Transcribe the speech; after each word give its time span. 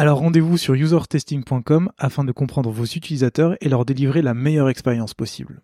Alors 0.00 0.20
rendez-vous 0.20 0.56
sur 0.56 0.74
usertesting.com 0.74 1.90
afin 1.98 2.22
de 2.22 2.30
comprendre 2.30 2.70
vos 2.70 2.84
utilisateurs 2.84 3.56
et 3.60 3.68
leur 3.68 3.84
délivrer 3.84 4.22
la 4.22 4.32
meilleure 4.32 4.68
expérience 4.68 5.12
possible. 5.12 5.60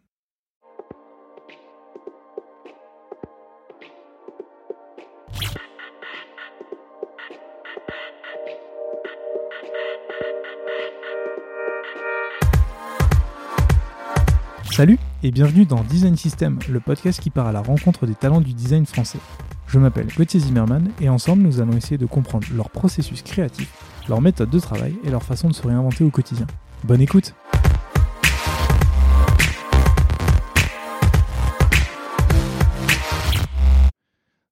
Salut 14.73 14.98
et 15.23 15.30
bienvenue 15.30 15.65
dans 15.65 15.85
Design 15.85 16.16
System, 16.16 16.59
le 16.69 16.80
podcast 16.80 17.21
qui 17.21 17.30
part 17.30 17.46
à 17.46 17.52
la 17.52 17.60
rencontre 17.60 18.05
des 18.09 18.16
talents 18.16 18.41
du 18.41 18.52
design 18.52 18.85
français. 18.85 19.21
Je 19.69 19.79
m'appelle 19.79 20.09
Gauthier 20.16 20.41
Zimmerman 20.41 20.91
et 21.01 21.09
ensemble 21.09 21.43
nous 21.43 21.60
allons 21.60 21.77
essayer 21.77 21.98
de 21.98 22.07
comprendre 22.07 22.48
leur 22.52 22.71
processus 22.71 23.23
créatif, 23.23 23.73
leur 24.09 24.21
méthode 24.21 24.51
de 24.51 24.59
travail 24.59 24.97
et 25.05 25.11
leur 25.11 25.23
façon 25.23 25.49
de 25.49 25.55
se 25.55 25.67
réinventer 25.67 26.05
au 26.05 26.11
quotidien. 26.11 26.47
Bonne 26.85 27.01
écoute 27.01 27.35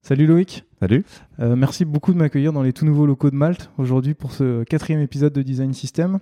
Salut 0.01 0.27
Loïc. 0.27 0.65
Salut. 0.79 1.05
Euh, 1.39 1.55
merci 1.55 1.85
beaucoup 1.85 2.11
de 2.13 2.17
m'accueillir 2.17 2.51
dans 2.51 2.61
les 2.61 2.73
tout 2.73 2.85
nouveaux 2.85 3.05
locaux 3.05 3.29
de 3.29 3.35
Malte 3.35 3.71
aujourd'hui 3.77 4.13
pour 4.13 4.31
ce 4.31 4.63
quatrième 4.63 4.99
épisode 4.99 5.33
de 5.33 5.41
Design 5.41 5.73
System. 5.73 6.19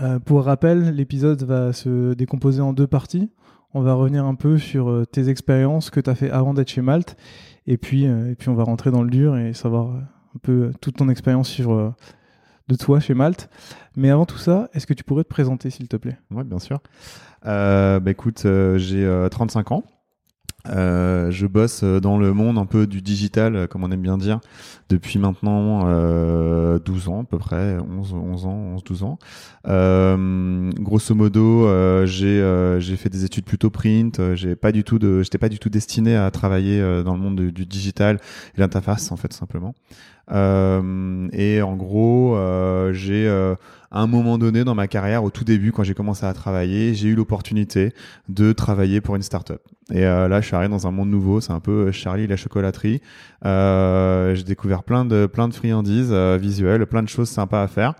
Euh, 0.00 0.18
pour 0.18 0.44
rappel, 0.44 0.94
l'épisode 0.94 1.42
va 1.42 1.72
se 1.72 2.14
décomposer 2.14 2.60
en 2.60 2.72
deux 2.72 2.86
parties. 2.86 3.30
On 3.74 3.80
va 3.80 3.94
revenir 3.94 4.24
un 4.24 4.34
peu 4.34 4.58
sur 4.58 4.90
euh, 4.90 5.04
tes 5.04 5.28
expériences 5.28 5.90
que 5.90 6.00
tu 6.00 6.10
as 6.10 6.14
fait 6.14 6.30
avant 6.30 6.54
d'être 6.54 6.68
chez 6.68 6.82
Malte. 6.82 7.16
Et 7.66 7.76
puis, 7.76 8.06
euh, 8.06 8.30
et 8.30 8.34
puis, 8.34 8.48
on 8.48 8.54
va 8.54 8.64
rentrer 8.64 8.90
dans 8.90 9.02
le 9.02 9.10
dur 9.10 9.36
et 9.36 9.52
savoir 9.52 9.88
un 9.90 10.38
peu 10.42 10.72
toute 10.80 10.96
ton 10.96 11.08
expérience 11.08 11.48
sur, 11.48 11.94
de 12.68 12.76
toi 12.76 13.00
chez 13.00 13.14
Malte. 13.14 13.48
Mais 13.96 14.10
avant 14.10 14.26
tout 14.26 14.38
ça, 14.38 14.68
est-ce 14.72 14.86
que 14.86 14.94
tu 14.94 15.04
pourrais 15.04 15.24
te 15.24 15.28
présenter, 15.28 15.70
s'il 15.70 15.88
te 15.88 15.96
plaît? 15.96 16.18
Oui, 16.30 16.44
bien 16.44 16.58
sûr. 16.58 16.80
bah, 17.44 18.00
écoute, 18.06 18.46
j'ai 18.76 19.26
35 19.30 19.72
ans. 19.72 19.84
Euh, 20.68 21.30
je 21.32 21.46
bosse 21.46 21.82
euh, 21.82 21.98
dans 21.98 22.18
le 22.18 22.32
monde 22.32 22.56
un 22.56 22.66
peu 22.66 22.86
du 22.86 23.02
digital, 23.02 23.56
euh, 23.56 23.66
comme 23.66 23.82
on 23.82 23.90
aime 23.90 24.00
bien 24.02 24.16
dire, 24.16 24.38
depuis 24.88 25.18
maintenant 25.18 25.82
euh, 25.86 26.78
12 26.78 27.08
ans 27.08 27.22
à 27.22 27.24
peu 27.24 27.38
près, 27.38 27.78
11, 27.78 28.14
11 28.14 28.46
ans, 28.46 28.56
11, 28.74 28.84
12 28.84 29.02
ans. 29.02 29.18
Euh, 29.66 30.70
grosso 30.78 31.14
modo, 31.14 31.66
j'ai 32.06 32.96
fait 32.96 33.08
des 33.08 33.24
études 33.24 33.44
plutôt 33.44 33.70
print. 33.70 34.20
J'ai 34.34 34.54
pas 34.54 34.72
j'étais 34.72 35.38
pas 35.38 35.48
du 35.48 35.58
tout 35.58 35.68
destiné 35.68 36.16
à 36.16 36.30
travailler 36.30 36.80
dans 37.02 37.14
le 37.14 37.20
monde 37.20 37.36
du, 37.36 37.52
du 37.52 37.66
digital 37.66 38.18
et 38.56 38.60
l'interface 38.60 39.10
en 39.10 39.16
fait 39.16 39.32
simplement. 39.32 39.74
Et 40.32 41.62
en 41.62 41.76
gros, 41.76 42.36
j'ai 42.92 43.28
à 43.92 44.00
un 44.00 44.06
moment 44.06 44.38
donné 44.38 44.64
dans 44.64 44.74
ma 44.74 44.88
carrière, 44.88 45.22
au 45.22 45.30
tout 45.30 45.44
début, 45.44 45.70
quand 45.70 45.84
j'ai 45.84 45.92
commencé 45.92 46.24
à 46.24 46.32
travailler, 46.32 46.94
j'ai 46.94 47.08
eu 47.08 47.14
l'opportunité 47.14 47.92
de 48.30 48.52
travailler 48.52 49.02
pour 49.02 49.16
une 49.16 49.22
startup. 49.22 49.60
Et 49.92 50.06
euh, 50.06 50.28
là, 50.28 50.40
je 50.40 50.46
suis 50.46 50.56
arrivé 50.56 50.70
dans 50.70 50.86
un 50.86 50.90
monde 50.90 51.10
nouveau. 51.10 51.42
C'est 51.42 51.52
un 51.52 51.60
peu 51.60 51.88
euh, 51.88 51.92
Charlie 51.92 52.26
la 52.26 52.36
chocolaterie. 52.36 53.02
Euh, 53.44 54.34
j'ai 54.34 54.44
découvert 54.44 54.82
plein 54.82 55.04
de 55.04 55.26
plein 55.26 55.46
de 55.46 55.52
friandises 55.52 56.08
euh, 56.10 56.38
visuelles, 56.40 56.86
plein 56.86 57.02
de 57.02 57.08
choses 57.08 57.28
sympas 57.28 57.62
à 57.62 57.68
faire. 57.68 57.94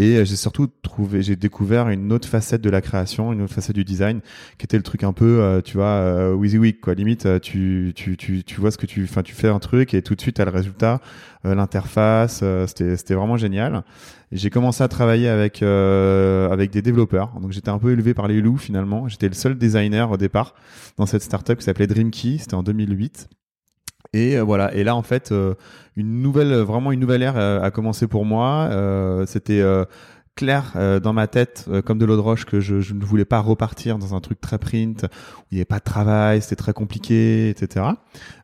Et 0.00 0.24
j'ai 0.24 0.36
surtout 0.36 0.68
trouvé, 0.82 1.22
j'ai 1.22 1.34
découvert 1.34 1.88
une 1.88 2.12
autre 2.12 2.28
facette 2.28 2.60
de 2.60 2.70
la 2.70 2.80
création, 2.80 3.32
une 3.32 3.42
autre 3.42 3.52
facette 3.52 3.74
du 3.74 3.84
design, 3.84 4.20
qui 4.56 4.64
était 4.64 4.76
le 4.76 4.84
truc 4.84 5.02
un 5.02 5.12
peu, 5.12 5.60
tu 5.64 5.76
vois, 5.76 5.86
euh, 5.86 6.34
Week 6.34 6.80
quoi. 6.80 6.94
Limite, 6.94 7.40
tu, 7.40 7.92
tu, 7.96 8.16
tu, 8.16 8.44
tu 8.44 8.60
vois 8.60 8.70
ce 8.70 8.78
que 8.78 8.86
tu, 8.86 9.02
enfin, 9.02 9.24
tu 9.24 9.34
fais 9.34 9.48
un 9.48 9.58
truc 9.58 9.94
et 9.94 10.02
tout 10.02 10.14
de 10.14 10.20
suite, 10.20 10.36
t'as 10.36 10.44
le 10.44 10.52
résultat, 10.52 11.00
l'interface. 11.42 12.44
c'était, 12.66 12.96
c'était 12.96 13.14
vraiment 13.14 13.36
génial. 13.36 13.82
J'ai 14.30 14.50
commencé 14.50 14.84
à 14.84 14.88
travailler 14.88 15.28
avec 15.28 15.62
euh, 15.62 16.50
avec 16.50 16.70
des 16.70 16.82
développeurs. 16.82 17.32
Donc 17.40 17.52
j'étais 17.52 17.70
un 17.70 17.78
peu 17.78 17.92
élevé 17.92 18.12
par 18.12 18.28
les 18.28 18.40
loups 18.40 18.58
finalement. 18.58 19.08
J'étais 19.08 19.28
le 19.28 19.34
seul 19.34 19.56
designer 19.56 20.10
au 20.10 20.16
départ 20.16 20.54
dans 20.98 21.06
cette 21.06 21.22
startup 21.22 21.58
qui 21.58 21.64
s'appelait 21.64 21.86
Dreamkey. 21.86 22.36
C'était 22.38 22.54
en 22.54 22.62
2008. 22.62 23.28
Et 24.12 24.36
euh, 24.36 24.42
voilà. 24.42 24.74
Et 24.74 24.84
là 24.84 24.96
en 24.96 25.02
fait, 25.02 25.32
euh, 25.32 25.54
une 25.96 26.22
nouvelle, 26.22 26.52
vraiment 26.54 26.92
une 26.92 27.00
nouvelle 27.00 27.22
ère 27.22 27.36
a 27.36 27.70
commencé 27.70 28.06
pour 28.06 28.24
moi. 28.24 28.70
C'était 29.26 29.62
clair 30.38 30.72
euh, 30.76 31.00
dans 31.00 31.12
ma 31.12 31.26
tête, 31.26 31.66
euh, 31.68 31.82
comme 31.82 31.98
de 31.98 32.04
l'eau 32.04 32.14
de 32.14 32.20
roche, 32.20 32.44
que 32.44 32.60
je, 32.60 32.80
je, 32.80 32.94
ne 32.94 33.04
voulais 33.04 33.24
pas 33.24 33.40
repartir 33.40 33.98
dans 33.98 34.14
un 34.14 34.20
truc 34.20 34.40
très 34.40 34.56
print, 34.56 35.02
où 35.02 35.44
il 35.50 35.56
n'y 35.56 35.58
avait 35.58 35.64
pas 35.64 35.80
de 35.80 35.84
travail, 35.84 36.40
c'était 36.40 36.54
très 36.54 36.72
compliqué, 36.72 37.50
etc. 37.50 37.86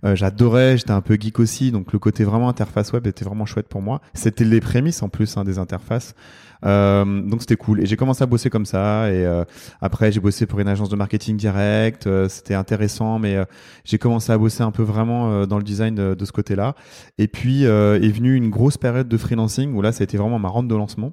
Euh, 0.05 0.17
J'adorais, 0.17 0.77
j'étais 0.77 0.91
un 0.91 1.01
peu 1.01 1.17
geek 1.19 1.39
aussi, 1.39 1.71
donc 1.71 1.93
le 1.93 2.01
côté 2.01 2.25
vraiment 2.25 2.49
interface 2.49 2.93
web 2.93 3.07
était 3.07 3.25
vraiment 3.25 3.47
chouette 3.47 3.69
pour 3.69 3.81
moi. 3.81 4.01
C'était 4.13 4.45
les 4.45 4.61
prémices 4.61 5.03
en 5.05 5.09
plus 5.09 5.37
hein, 5.37 5.45
des 5.45 5.59
interfaces. 5.59 6.17
Euh, 6.65 7.05
donc 7.23 7.41
c'était 7.41 7.57
cool. 7.57 7.81
Et 7.81 7.87
j'ai 7.87 7.97
commencé 7.97 8.23
à 8.23 8.27
bosser 8.27 8.51
comme 8.51 8.67
ça. 8.67 9.11
Et 9.11 9.25
euh, 9.25 9.45
après, 9.81 10.13
j'ai 10.13 10.21
bossé 10.21 10.47
pour 10.47 10.61
une 10.61 10.69
agence 10.69 10.89
de 10.89 10.97
marketing 10.97 11.37
direct. 11.37 12.07
Euh, 12.07 12.29
c'était 12.29 12.55
intéressant, 12.55 13.19
mais 13.19 13.37
j'ai 13.85 13.99
commencé 13.99 14.33
à 14.33 14.39
bosser 14.39 14.63
un 14.63 14.71
peu 14.71 14.83
vraiment 14.83 15.47
dans 15.47 15.59
le 15.59 15.65
design 15.65 15.95
de, 15.95 16.15
de 16.15 16.25
ce 16.25 16.33
côté-là. 16.33 16.75
Et 17.19 17.29
puis 17.29 17.65
est 17.65 18.15
venue 18.15 18.35
une 18.35 18.51
grosse 18.51 18.77
période 18.77 19.09
de 19.09 19.17
freelancing 19.17 19.75
où 19.75 19.83
là, 19.83 19.93
ça 19.93 20.03
a 20.03 20.05
été 20.05 20.17
vraiment 20.17 20.39
ma 20.39 20.49
rente 20.49 20.69
de 20.69 20.75
lancement. 20.75 21.13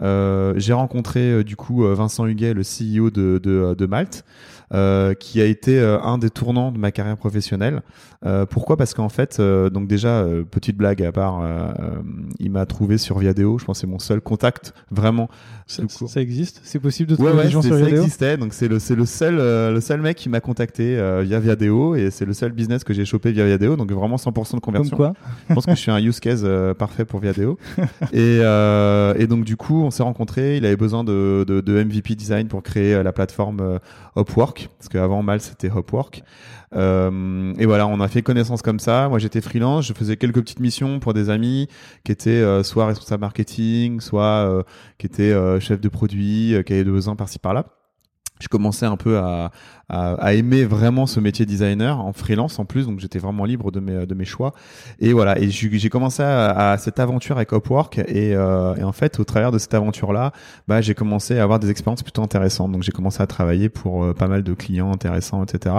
j'ai 0.00 0.72
rencontré 0.72 1.44
du 1.44 1.56
coup 1.56 1.82
Vincent 1.82 2.26
Huguet, 2.26 2.54
le 2.54 2.62
CEO 2.62 3.10
de, 3.10 3.40
de, 3.42 3.74
de 3.74 3.86
Malte. 3.86 4.24
Euh, 4.72 5.14
qui 5.14 5.40
a 5.40 5.46
été 5.46 5.80
euh, 5.80 6.00
un 6.00 6.16
des 6.16 6.30
tournants 6.30 6.70
de 6.70 6.78
ma 6.78 6.92
carrière 6.92 7.16
professionnelle. 7.16 7.82
Euh, 8.24 8.46
pourquoi? 8.46 8.76
Parce 8.76 8.94
qu'en 8.94 9.08
fait, 9.08 9.40
donc 9.40 9.88
déjà 9.88 10.24
petite 10.50 10.76
blague 10.76 11.02
à 11.02 11.10
part, 11.10 11.42
il 12.38 12.52
m'a 12.52 12.66
trouvé 12.66 12.96
sur 12.98 13.18
Viadeo. 13.18 13.58
Je 13.58 13.64
pense 13.64 13.78
que 13.78 13.80
c'est 13.80 13.86
mon 13.86 13.98
seul 13.98 14.20
contact 14.20 14.72
vraiment. 14.90 15.28
Ça, 15.66 15.82
ça 15.88 16.20
existe? 16.20 16.60
C'est 16.62 16.78
possible 16.78 17.10
de 17.10 17.16
trouver 17.16 17.42
des 17.42 17.50
gens 17.50 17.62
sur 17.62 17.74
Viadeo? 17.74 17.96
Ça 17.96 18.02
existait. 18.02 18.36
Donc 18.36 18.54
c'est 18.54 18.68
le 18.68 18.78
c'est 18.78 18.94
le 18.94 19.06
seul 19.06 19.36
le 19.36 19.80
seul 19.80 20.00
mec 20.00 20.16
qui 20.16 20.28
m'a 20.28 20.40
contacté 20.40 20.94
via 21.22 21.40
Viadeo 21.40 21.96
et 21.96 22.10
c'est 22.10 22.26
le 22.26 22.32
seul 22.32 22.52
business 22.52 22.84
que 22.84 22.92
j'ai 22.92 23.04
chopé 23.04 23.32
via 23.32 23.46
Viadeo. 23.46 23.76
Donc 23.76 23.90
vraiment 23.90 24.16
100% 24.16 24.56
de 24.56 24.60
conversion. 24.60 24.96
Comme 24.96 25.14
quoi? 25.14 25.16
Je 25.48 25.54
pense 25.54 25.66
que 25.66 25.72
je 25.72 25.80
suis 25.80 25.90
un 25.90 26.00
use 26.00 26.20
case 26.20 26.46
parfait 26.78 27.04
pour 27.04 27.18
Viadeo. 27.20 27.58
et 28.12 28.36
et 28.38 29.26
donc 29.26 29.44
du 29.44 29.56
coup, 29.56 29.82
on 29.82 29.90
s'est 29.90 30.04
rencontrés. 30.04 30.58
Il 30.58 30.66
avait 30.66 30.76
besoin 30.76 31.02
de, 31.02 31.44
de, 31.48 31.60
de 31.60 31.82
MVP 31.82 32.14
design 32.14 32.46
pour 32.46 32.62
créer 32.62 33.02
la 33.02 33.12
plateforme 33.12 33.80
Upwork 34.16 34.68
parce 34.78 34.88
qu'avant 34.88 35.22
Mal 35.22 35.40
c'était 35.40 35.70
Hopwork. 35.70 36.22
Euh, 36.74 37.52
et 37.58 37.66
voilà, 37.66 37.86
on 37.86 38.00
a 38.00 38.08
fait 38.08 38.22
connaissance 38.22 38.62
comme 38.62 38.78
ça. 38.78 39.08
Moi 39.08 39.18
j'étais 39.18 39.40
freelance, 39.40 39.86
je 39.86 39.92
faisais 39.92 40.16
quelques 40.16 40.40
petites 40.40 40.60
missions 40.60 41.00
pour 41.00 41.14
des 41.14 41.30
amis 41.30 41.68
qui 42.04 42.12
étaient 42.12 42.30
euh, 42.30 42.62
soit 42.62 42.86
responsables 42.86 43.20
marketing, 43.20 44.00
soit 44.00 44.22
euh, 44.22 44.62
qui 44.98 45.06
étaient 45.06 45.32
euh, 45.32 45.60
chefs 45.60 45.80
de 45.80 45.88
produit, 45.88 46.54
qui 46.66 46.72
avaient 46.72 46.84
besoin 46.84 47.16
par-ci 47.16 47.38
par-là 47.38 47.79
je 48.40 48.48
commençais 48.48 48.86
un 48.86 48.96
peu 48.96 49.18
à, 49.18 49.50
à, 49.88 50.14
à, 50.14 50.32
aimer 50.32 50.64
vraiment 50.64 51.06
ce 51.06 51.20
métier 51.20 51.46
designer 51.46 52.00
en 52.00 52.12
freelance 52.12 52.58
en 52.58 52.64
plus, 52.64 52.86
donc 52.86 53.00
j'étais 53.00 53.18
vraiment 53.18 53.44
libre 53.44 53.70
de 53.70 53.80
mes, 53.80 54.06
de 54.06 54.14
mes 54.14 54.24
choix. 54.24 54.52
Et 54.98 55.12
voilà, 55.12 55.38
et 55.38 55.50
j'ai 55.50 55.90
commencé 55.90 56.22
à, 56.22 56.70
à, 56.70 56.78
cette 56.78 56.98
aventure 56.98 57.36
avec 57.36 57.52
Upwork 57.52 57.98
et, 57.98 58.34
euh, 58.34 58.74
et, 58.76 58.82
en 58.82 58.92
fait, 58.92 59.20
au 59.20 59.24
travers 59.24 59.52
de 59.52 59.58
cette 59.58 59.74
aventure-là, 59.74 60.32
bah, 60.68 60.80
j'ai 60.80 60.94
commencé 60.94 61.38
à 61.38 61.42
avoir 61.42 61.58
des 61.58 61.70
expériences 61.70 62.02
plutôt 62.02 62.22
intéressantes. 62.22 62.72
Donc 62.72 62.82
j'ai 62.82 62.92
commencé 62.92 63.22
à 63.22 63.26
travailler 63.26 63.68
pour 63.68 64.04
euh, 64.04 64.14
pas 64.14 64.28
mal 64.28 64.42
de 64.42 64.54
clients 64.54 64.92
intéressants, 64.92 65.42
etc. 65.44 65.74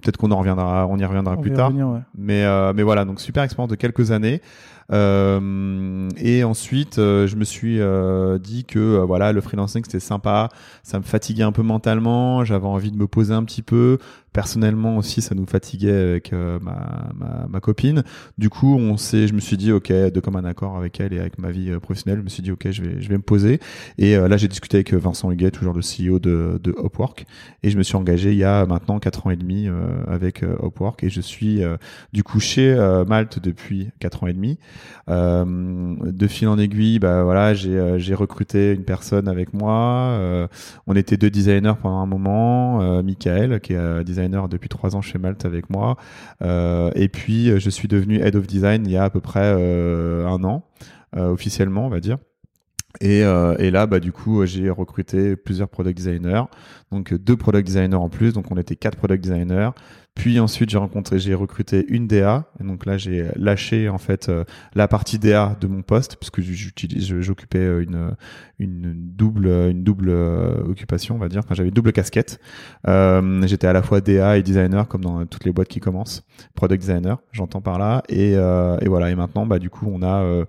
Peut-être 0.00 0.16
qu'on 0.16 0.32
en 0.32 0.38
reviendra, 0.38 0.86
on 0.88 0.98
y 0.98 1.04
reviendra 1.04 1.36
plus 1.36 1.52
tard. 1.52 1.72
Mais 2.16 2.44
euh, 2.44 2.72
mais 2.74 2.82
voilà, 2.82 3.04
donc 3.04 3.20
super 3.20 3.44
expérience 3.44 3.70
de 3.70 3.76
quelques 3.76 4.10
années. 4.10 4.42
Euh, 4.92 6.08
et 6.18 6.44
ensuite, 6.44 6.98
euh, 6.98 7.26
je 7.26 7.36
me 7.36 7.44
suis 7.44 7.80
euh, 7.80 8.38
dit 8.38 8.64
que 8.64 8.98
voilà, 8.98 9.32
le 9.32 9.40
freelancing 9.40 9.82
c'était 9.84 10.00
sympa, 10.00 10.50
ça 10.82 10.98
me 10.98 11.04
fatiguait 11.04 11.42
un 11.42 11.52
peu 11.52 11.62
mentalement, 11.62 12.44
j'avais 12.44 12.66
envie 12.66 12.90
de 12.90 12.96
me 12.96 13.06
poser 13.06 13.32
un 13.32 13.44
petit 13.44 13.62
peu, 13.62 13.98
personnellement 14.32 14.98
aussi, 14.98 15.22
ça 15.22 15.34
nous 15.34 15.46
fatiguait 15.46 15.92
avec 15.92 16.32
ma, 16.32 17.60
copine. 17.60 18.02
Du 18.38 18.50
coup, 18.50 18.76
on 18.76 18.96
s'est, 18.96 19.28
je 19.28 19.34
me 19.34 19.40
suis 19.40 19.56
dit, 19.56 19.72
ok, 19.72 19.92
de 19.92 20.20
comme 20.20 20.36
un 20.36 20.44
accord 20.44 20.76
avec 20.76 21.00
elle 21.00 21.12
et 21.12 21.20
avec 21.20 21.38
ma 21.38 21.50
vie 21.50 21.70
professionnelle, 21.80 22.18
je 22.18 22.24
me 22.24 22.28
suis 22.28 22.42
dit, 22.42 22.50
ok, 22.50 22.70
je 22.70 22.82
vais, 22.82 23.00
je 23.00 23.08
vais 23.08 23.16
me 23.16 23.22
poser. 23.22 23.60
Et 23.98 24.16
là, 24.16 24.36
j'ai 24.36 24.48
discuté 24.48 24.78
avec 24.78 24.92
Vincent 24.94 25.30
Huguet, 25.30 25.50
toujours 25.50 25.74
le 25.74 25.80
CEO 25.80 26.18
de, 26.18 26.58
de 26.62 26.74
Upwork, 26.82 27.26
et 27.62 27.70
je 27.70 27.78
me 27.78 27.82
suis 27.82 27.96
engagé 27.96 28.32
il 28.32 28.38
y 28.38 28.44
a 28.44 28.66
maintenant 28.66 28.98
quatre 28.98 29.26
ans 29.26 29.30
et 29.30 29.36
demi 29.36 29.68
avec 30.08 30.42
Upwork, 30.42 31.04
et 31.04 31.10
je 31.10 31.20
suis 31.20 31.60
du 32.12 32.24
coup 32.24 32.40
chez 32.40 32.74
Malte 33.06 33.38
depuis 33.38 33.90
quatre 34.00 34.24
ans 34.24 34.26
et 34.26 34.32
demi. 34.32 34.58
De 35.08 36.26
fil 36.26 36.48
en 36.48 36.58
aiguille, 36.58 36.98
bah 36.98 37.24
voilà, 37.24 37.54
j'ai, 37.54 37.98
j'ai 37.98 38.14
recruté 38.14 38.72
une 38.72 38.84
personne 38.84 39.28
avec 39.28 39.52
moi. 39.52 40.48
on 40.86 40.94
était 40.94 41.16
deux 41.16 41.30
designers 41.30 41.74
pendant 41.80 41.98
un 41.98 42.06
moment, 42.06 43.02
Michael 43.02 43.60
qui 43.60 43.74
est 43.74 44.04
designer 44.04 44.48
depuis 44.48 44.68
trois 44.68 44.96
ans 44.96 45.02
chez 45.02 45.18
Malte 45.18 45.44
avec 45.44 45.70
moi. 45.70 45.96
Euh, 46.42 46.90
et 46.94 47.08
puis, 47.08 47.58
je 47.58 47.70
suis 47.70 47.88
devenu 47.88 48.20
Head 48.20 48.36
of 48.36 48.46
Design 48.46 48.84
il 48.86 48.92
y 48.92 48.96
a 48.96 49.04
à 49.04 49.10
peu 49.10 49.20
près 49.20 49.54
euh, 49.56 50.26
un 50.26 50.42
an, 50.44 50.64
euh, 51.16 51.30
officiellement, 51.30 51.86
on 51.86 51.90
va 51.90 52.00
dire. 52.00 52.18
Et, 53.00 53.20
et, 53.20 53.70
là, 53.70 53.86
bah, 53.86 54.00
du 54.00 54.12
coup, 54.12 54.44
j'ai 54.44 54.68
recruté 54.68 55.34
plusieurs 55.34 55.68
product 55.70 55.96
designers, 55.96 56.42
donc 56.92 57.14
deux 57.14 57.36
product 57.36 57.66
designers 57.66 57.96
en 57.96 58.10
plus, 58.10 58.34
donc 58.34 58.50
on 58.50 58.56
était 58.58 58.76
quatre 58.76 58.98
product 58.98 59.24
designers. 59.24 59.70
Puis 60.14 60.38
ensuite, 60.38 60.68
j'ai 60.68 60.78
rencontré, 60.78 61.18
j'ai 61.18 61.34
recruté 61.34 61.86
une 61.88 62.06
DA. 62.06 62.44
Et 62.60 62.64
donc 62.64 62.84
là, 62.86 62.98
j'ai 62.98 63.28
lâché 63.34 63.88
en 63.88 63.98
fait 63.98 64.28
euh, 64.28 64.44
la 64.74 64.86
partie 64.86 65.18
DA 65.18 65.56
de 65.60 65.66
mon 65.66 65.82
poste 65.82 66.16
puisque 66.16 66.40
j'occupais 66.40 67.58
euh, 67.58 67.82
une 67.82 68.14
une 68.58 68.92
double 68.94 69.46
une 69.46 69.82
double 69.82 70.10
euh, 70.10 70.62
occupation, 70.64 71.14
on 71.14 71.18
va 71.18 71.28
dire. 71.28 71.40
Enfin, 71.44 71.54
j'avais 71.54 71.70
une 71.70 71.74
double 71.74 71.92
casquette. 71.92 72.40
Euh, 72.88 73.42
j'étais 73.46 73.66
à 73.66 73.72
la 73.72 73.82
fois 73.82 74.00
DA 74.00 74.36
et 74.36 74.42
designer, 74.42 74.86
comme 74.86 75.02
dans 75.02 75.24
toutes 75.26 75.44
les 75.44 75.52
boîtes 75.52 75.68
qui 75.68 75.80
commencent. 75.80 76.24
Product 76.54 76.80
designer, 76.80 77.18
j'entends 77.32 77.62
par 77.62 77.78
là. 77.78 78.02
Et, 78.08 78.32
et 78.32 78.88
voilà. 78.88 79.10
Et 79.10 79.14
maintenant, 79.14 79.46
bah 79.46 79.58
du 79.58 79.70
coup, 79.70 79.90
on 79.92 80.02
a 80.02 80.44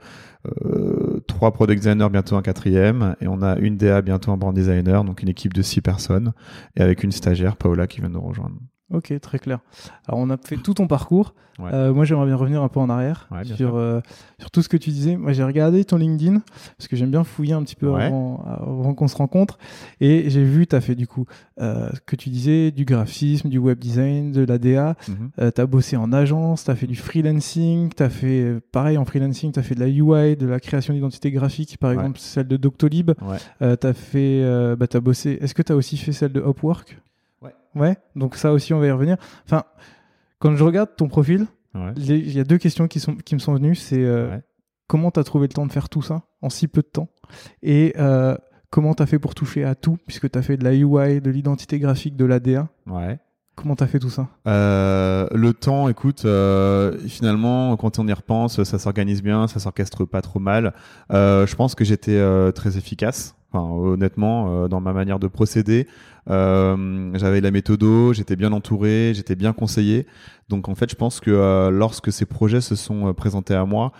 euh, 0.65 1.21
trois 1.27 1.51
product 1.51 1.81
designers, 1.83 2.09
bientôt 2.09 2.35
un 2.35 2.41
quatrième, 2.41 3.15
et 3.21 3.27
on 3.27 3.41
a 3.41 3.57
une 3.57 3.77
DA, 3.77 4.01
bientôt 4.01 4.31
un 4.31 4.37
brand 4.37 4.53
designer, 4.53 5.03
donc 5.03 5.21
une 5.21 5.29
équipe 5.29 5.53
de 5.53 5.61
six 5.61 5.81
personnes, 5.81 6.33
et 6.75 6.81
avec 6.81 7.03
une 7.03 7.11
stagiaire, 7.11 7.55
Paola, 7.55 7.87
qui 7.87 8.01
vient 8.01 8.09
de 8.09 8.15
nous 8.15 8.21
rejoindre. 8.21 8.55
Ok, 8.93 9.13
très 9.21 9.39
clair. 9.39 9.59
Alors 10.07 10.19
on 10.19 10.29
a 10.29 10.37
fait 10.37 10.57
tout 10.57 10.75
ton 10.75 10.87
parcours. 10.87 11.33
Euh, 11.59 11.93
moi 11.93 12.03
j'aimerais 12.03 12.25
bien 12.25 12.35
revenir 12.35 12.63
un 12.63 12.67
peu 12.67 12.79
en 12.79 12.89
arrière 12.89 13.29
sur, 13.55 13.75
euh, 13.75 14.01
sur 14.39 14.49
tout 14.49 14.61
ce 14.61 14.69
que 14.69 14.77
tu 14.77 14.89
disais. 14.89 15.17
Moi 15.17 15.33
j'ai 15.33 15.43
regardé 15.43 15.85
ton 15.85 15.97
LinkedIn 15.97 16.41
parce 16.77 16.87
que 16.87 16.95
j'aime 16.95 17.11
bien 17.11 17.23
fouiller 17.23 17.53
un 17.53 17.63
petit 17.63 17.75
peu 17.75 17.93
avant, 17.93 18.43
avant 18.43 18.93
qu'on 18.93 19.07
se 19.07 19.15
rencontre. 19.15 19.57
Et 20.01 20.29
j'ai 20.29 20.43
vu, 20.43 20.65
tu 20.67 20.75
as 20.75 20.81
fait 20.81 20.95
du 20.95 21.07
coup 21.07 21.25
euh, 21.59 21.89
ce 21.93 21.99
que 22.01 22.15
tu 22.15 22.29
disais, 22.29 22.71
du 22.71 22.85
graphisme, 22.85 23.49
du 23.49 23.57
web 23.57 23.79
design, 23.79 24.31
de 24.31 24.43
l'ADA. 24.43 24.95
Mhm. 25.07 25.51
tu 25.51 25.61
as 25.61 25.65
bossé 25.65 25.97
en 25.97 26.11
agence, 26.11 26.65
tu 26.65 26.71
as 26.71 26.75
fait 26.75 26.87
du 26.87 26.95
freelancing, 26.95 27.93
tu 27.95 28.03
as 28.03 28.09
fait 28.09 28.59
pareil 28.71 28.97
en 28.97 29.05
freelancing, 29.05 29.51
tu 29.51 29.59
as 29.59 29.63
fait 29.63 29.75
de 29.75 29.79
la 29.79 29.87
UI, 29.87 30.35
de 30.35 30.47
la 30.47 30.59
création 30.59 30.93
d'identité 30.93 31.31
graphique, 31.31 31.77
par 31.77 31.91
exemple 31.91 32.19
celle 32.19 32.47
de 32.47 32.57
Doctolib. 32.57 33.11
tu 33.59 33.87
as 33.87 33.93
fait, 33.93 34.75
bah, 34.75 34.87
as 34.91 34.99
bossé. 34.99 35.37
Est-ce 35.41 35.53
que 35.53 35.61
tu 35.61 35.71
as 35.71 35.75
aussi 35.75 35.97
fait 35.97 36.11
celle 36.11 36.31
de 36.31 36.41
Upwork? 36.41 36.99
Ouais, 37.75 37.97
donc 38.15 38.35
ça 38.35 38.51
aussi, 38.53 38.73
on 38.73 38.79
va 38.79 38.87
y 38.87 38.91
revenir. 38.91 39.17
Enfin, 39.45 39.63
quand 40.39 40.55
je 40.55 40.63
regarde 40.63 40.89
ton 40.95 41.07
profil, 41.07 41.47
il 41.97 42.31
y 42.31 42.39
a 42.39 42.43
deux 42.43 42.57
questions 42.57 42.87
qui, 42.87 42.99
sont, 42.99 43.15
qui 43.15 43.33
me 43.35 43.39
sont 43.39 43.53
venues. 43.53 43.75
C'est 43.75 44.03
euh, 44.03 44.37
comment 44.87 45.11
tu 45.11 45.19
as 45.19 45.23
trouvé 45.23 45.47
le 45.47 45.53
temps 45.53 45.65
de 45.65 45.71
faire 45.71 45.89
tout 45.89 46.01
ça 46.01 46.23
en 46.41 46.49
si 46.49 46.67
peu 46.67 46.81
de 46.81 46.87
temps? 46.87 47.09
Et 47.61 47.93
euh, 47.97 48.35
comment 48.69 48.93
tu 48.93 49.01
as 49.03 49.05
fait 49.05 49.19
pour 49.19 49.35
toucher 49.35 49.63
à 49.63 49.75
tout, 49.75 49.97
puisque 50.05 50.29
tu 50.29 50.37
as 50.37 50.41
fait 50.41 50.57
de 50.57 50.63
la 50.63 50.73
UI, 50.73 51.21
de 51.21 51.31
l'identité 51.31 51.79
graphique, 51.79 52.15
de 52.15 52.25
l'ADA 52.25 52.67
Ouais. 52.87 53.19
Comment 53.55 53.75
t'as 53.75 53.85
fait 53.85 53.99
tout 53.99 54.09
ça? 54.09 54.27
Euh, 54.47 55.27
Le 55.31 55.53
temps, 55.53 55.87
écoute, 55.87 56.25
finalement, 57.07 57.77
quand 57.77 57.99
on 57.99 58.07
y 58.07 58.13
repense, 58.13 58.63
ça 58.63 58.79
s'organise 58.79 59.21
bien, 59.21 59.47
ça 59.47 59.59
s'orchestre 59.59 60.05
pas 60.05 60.21
trop 60.21 60.39
mal. 60.39 60.73
je 61.11 61.55
pense 61.55 61.75
que 61.75 61.85
j'étais 61.85 62.19
très 62.53 62.77
efficace. 62.77 63.35
Enfin, 63.51 63.71
honnêtement, 63.71 64.67
dans 64.67 64.81
ma 64.81 64.91
manière 64.93 65.19
de 65.19 65.27
procéder, 65.27 65.87
euh, 66.29 67.11
j'avais 67.15 67.41
la 67.41 67.51
méthodo, 67.51 68.13
j'étais 68.13 68.35
bien 68.35 68.51
entouré, 68.51 69.13
j'étais 69.13 69.35
bien 69.35 69.53
conseillé. 69.53 70.07
Donc 70.49 70.69
en 70.69 70.75
fait, 70.75 70.89
je 70.89 70.95
pense 70.95 71.19
que 71.19 71.31
euh, 71.31 71.69
lorsque 71.71 72.11
ces 72.11 72.25
projets 72.25 72.61
se 72.61 72.75
sont 72.75 73.07
euh, 73.07 73.13
présentés 73.13 73.55
à 73.55 73.65
moi, 73.65 73.91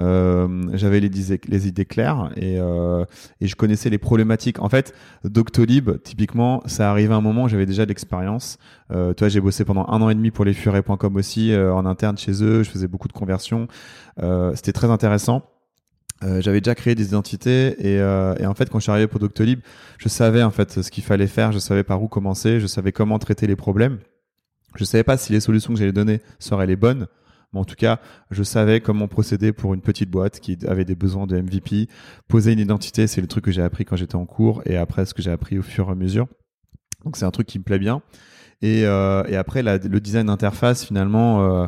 euh, 0.00 0.70
j'avais 0.72 1.00
les, 1.00 1.68
idées 1.68 1.84
claires 1.84 2.30
et, 2.36 2.58
euh, 2.58 3.04
et, 3.40 3.46
je 3.46 3.54
connaissais 3.56 3.90
les 3.90 3.98
problématiques. 3.98 4.60
En 4.60 4.68
fait, 4.68 4.94
Doctolib, 5.24 5.90
typiquement, 6.02 6.62
ça 6.66 6.90
arrivait 6.90 7.12
à 7.12 7.16
un 7.16 7.20
moment 7.20 7.44
où 7.44 7.48
j'avais 7.48 7.66
déjà 7.66 7.84
de 7.84 7.88
l'expérience. 7.88 8.58
Euh, 8.90 9.12
toi, 9.12 9.28
j'ai 9.28 9.40
bossé 9.40 9.64
pendant 9.64 9.86
un 9.88 10.00
an 10.00 10.08
et 10.08 10.14
demi 10.14 10.30
pour 10.30 10.44
les 10.44 10.54
furets.com 10.54 11.16
aussi 11.16 11.54
en 11.54 11.84
interne 11.86 12.16
chez 12.16 12.42
eux. 12.42 12.62
Je 12.62 12.70
faisais 12.70 12.88
beaucoup 12.88 13.08
de 13.08 13.12
conversions. 13.12 13.68
C'était 14.54 14.72
très 14.72 14.90
intéressant. 14.90 15.51
Euh, 16.22 16.40
j'avais 16.40 16.60
déjà 16.60 16.74
créé 16.74 16.94
des 16.94 17.06
identités 17.06 17.74
et, 17.80 17.98
euh, 18.00 18.34
et, 18.38 18.46
en 18.46 18.54
fait 18.54 18.70
quand 18.70 18.78
je 18.78 18.84
suis 18.84 18.92
arrivé 18.92 19.08
pour 19.08 19.18
Doctolib, 19.18 19.60
je 19.98 20.08
savais 20.08 20.42
en 20.42 20.50
fait 20.50 20.82
ce 20.82 20.90
qu'il 20.90 21.02
fallait 21.02 21.26
faire, 21.26 21.52
je 21.52 21.58
savais 21.58 21.82
par 21.82 22.02
où 22.02 22.08
commencer, 22.08 22.60
je 22.60 22.66
savais 22.66 22.92
comment 22.92 23.18
traiter 23.18 23.46
les 23.46 23.56
problèmes. 23.56 23.98
Je 24.76 24.84
savais 24.84 25.04
pas 25.04 25.16
si 25.16 25.32
les 25.32 25.40
solutions 25.40 25.72
que 25.72 25.78
j'allais 25.78 25.92
donner 25.92 26.20
seraient 26.38 26.66
les 26.66 26.76
bonnes, 26.76 27.06
mais 27.52 27.60
en 27.60 27.64
tout 27.64 27.74
cas, 27.74 28.00
je 28.30 28.42
savais 28.42 28.80
comment 28.80 29.08
procéder 29.08 29.52
pour 29.52 29.74
une 29.74 29.82
petite 29.82 30.10
boîte 30.10 30.40
qui 30.40 30.58
avait 30.66 30.84
des 30.84 30.94
besoins 30.94 31.26
de 31.26 31.38
MVP. 31.38 31.88
Poser 32.28 32.52
une 32.52 32.60
identité, 32.60 33.06
c'est 33.06 33.20
le 33.20 33.26
truc 33.26 33.44
que 33.44 33.50
j'ai 33.50 33.62
appris 33.62 33.84
quand 33.84 33.96
j'étais 33.96 34.16
en 34.16 34.24
cours 34.24 34.62
et 34.64 34.76
après 34.76 35.04
ce 35.04 35.12
que 35.12 35.20
j'ai 35.20 35.30
appris 35.30 35.58
au 35.58 35.62
fur 35.62 35.88
et 35.88 35.92
à 35.92 35.94
mesure. 35.94 36.26
Donc 37.04 37.16
c'est 37.16 37.24
un 37.24 37.30
truc 37.30 37.46
qui 37.46 37.58
me 37.58 37.64
plaît 37.64 37.78
bien. 37.78 38.00
Et, 38.62 38.86
euh, 38.86 39.24
et 39.26 39.36
après, 39.36 39.62
le 39.62 40.00
design 40.00 40.28
d'interface, 40.28 40.84
finalement, 40.84 41.42
euh, 41.42 41.66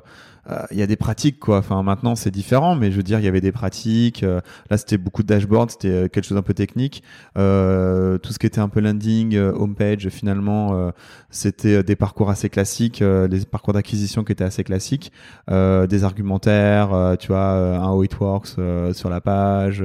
il 0.70 0.78
y 0.78 0.82
a 0.82 0.86
des 0.86 0.96
pratiques 0.96 1.38
quoi. 1.38 1.58
Enfin 1.58 1.82
maintenant 1.82 2.14
c'est 2.16 2.30
différent, 2.30 2.74
mais 2.74 2.90
je 2.90 2.96
veux 2.96 3.02
dire 3.02 3.18
il 3.18 3.24
y 3.24 3.28
avait 3.28 3.40
des 3.40 3.52
pratiques. 3.52 4.22
Euh, 4.22 4.40
là 4.70 4.76
c'était 4.76 4.98
beaucoup 4.98 5.22
de 5.22 5.28
dashboards, 5.28 5.70
c'était 5.70 5.88
euh, 5.88 6.08
quelque 6.08 6.24
chose 6.24 6.36
d'un 6.36 6.42
peu 6.42 6.54
technique. 6.54 7.02
Euh, 7.38 8.18
tout 8.18 8.32
ce 8.32 8.38
qui 8.38 8.46
était 8.46 8.60
un 8.60 8.68
peu 8.68 8.80
landing, 8.80 9.36
homepage, 9.38 10.08
finalement 10.08 10.92
c'était 11.30 11.82
des 11.82 11.96
parcours 11.96 12.30
assez 12.30 12.48
classiques, 12.48 13.00
les 13.00 13.44
parcours 13.50 13.72
d'acquisition 13.72 14.24
qui 14.24 14.32
étaient 14.32 14.44
assez 14.44 14.64
classiques, 14.64 15.12
des 15.48 16.04
argumentaires, 16.04 17.16
tu 17.18 17.28
vois, 17.28 17.78
un 17.78 17.88
how 17.88 18.02
it 18.04 18.18
works 18.18 18.56
sur 18.92 19.10
la 19.10 19.20
page, 19.20 19.84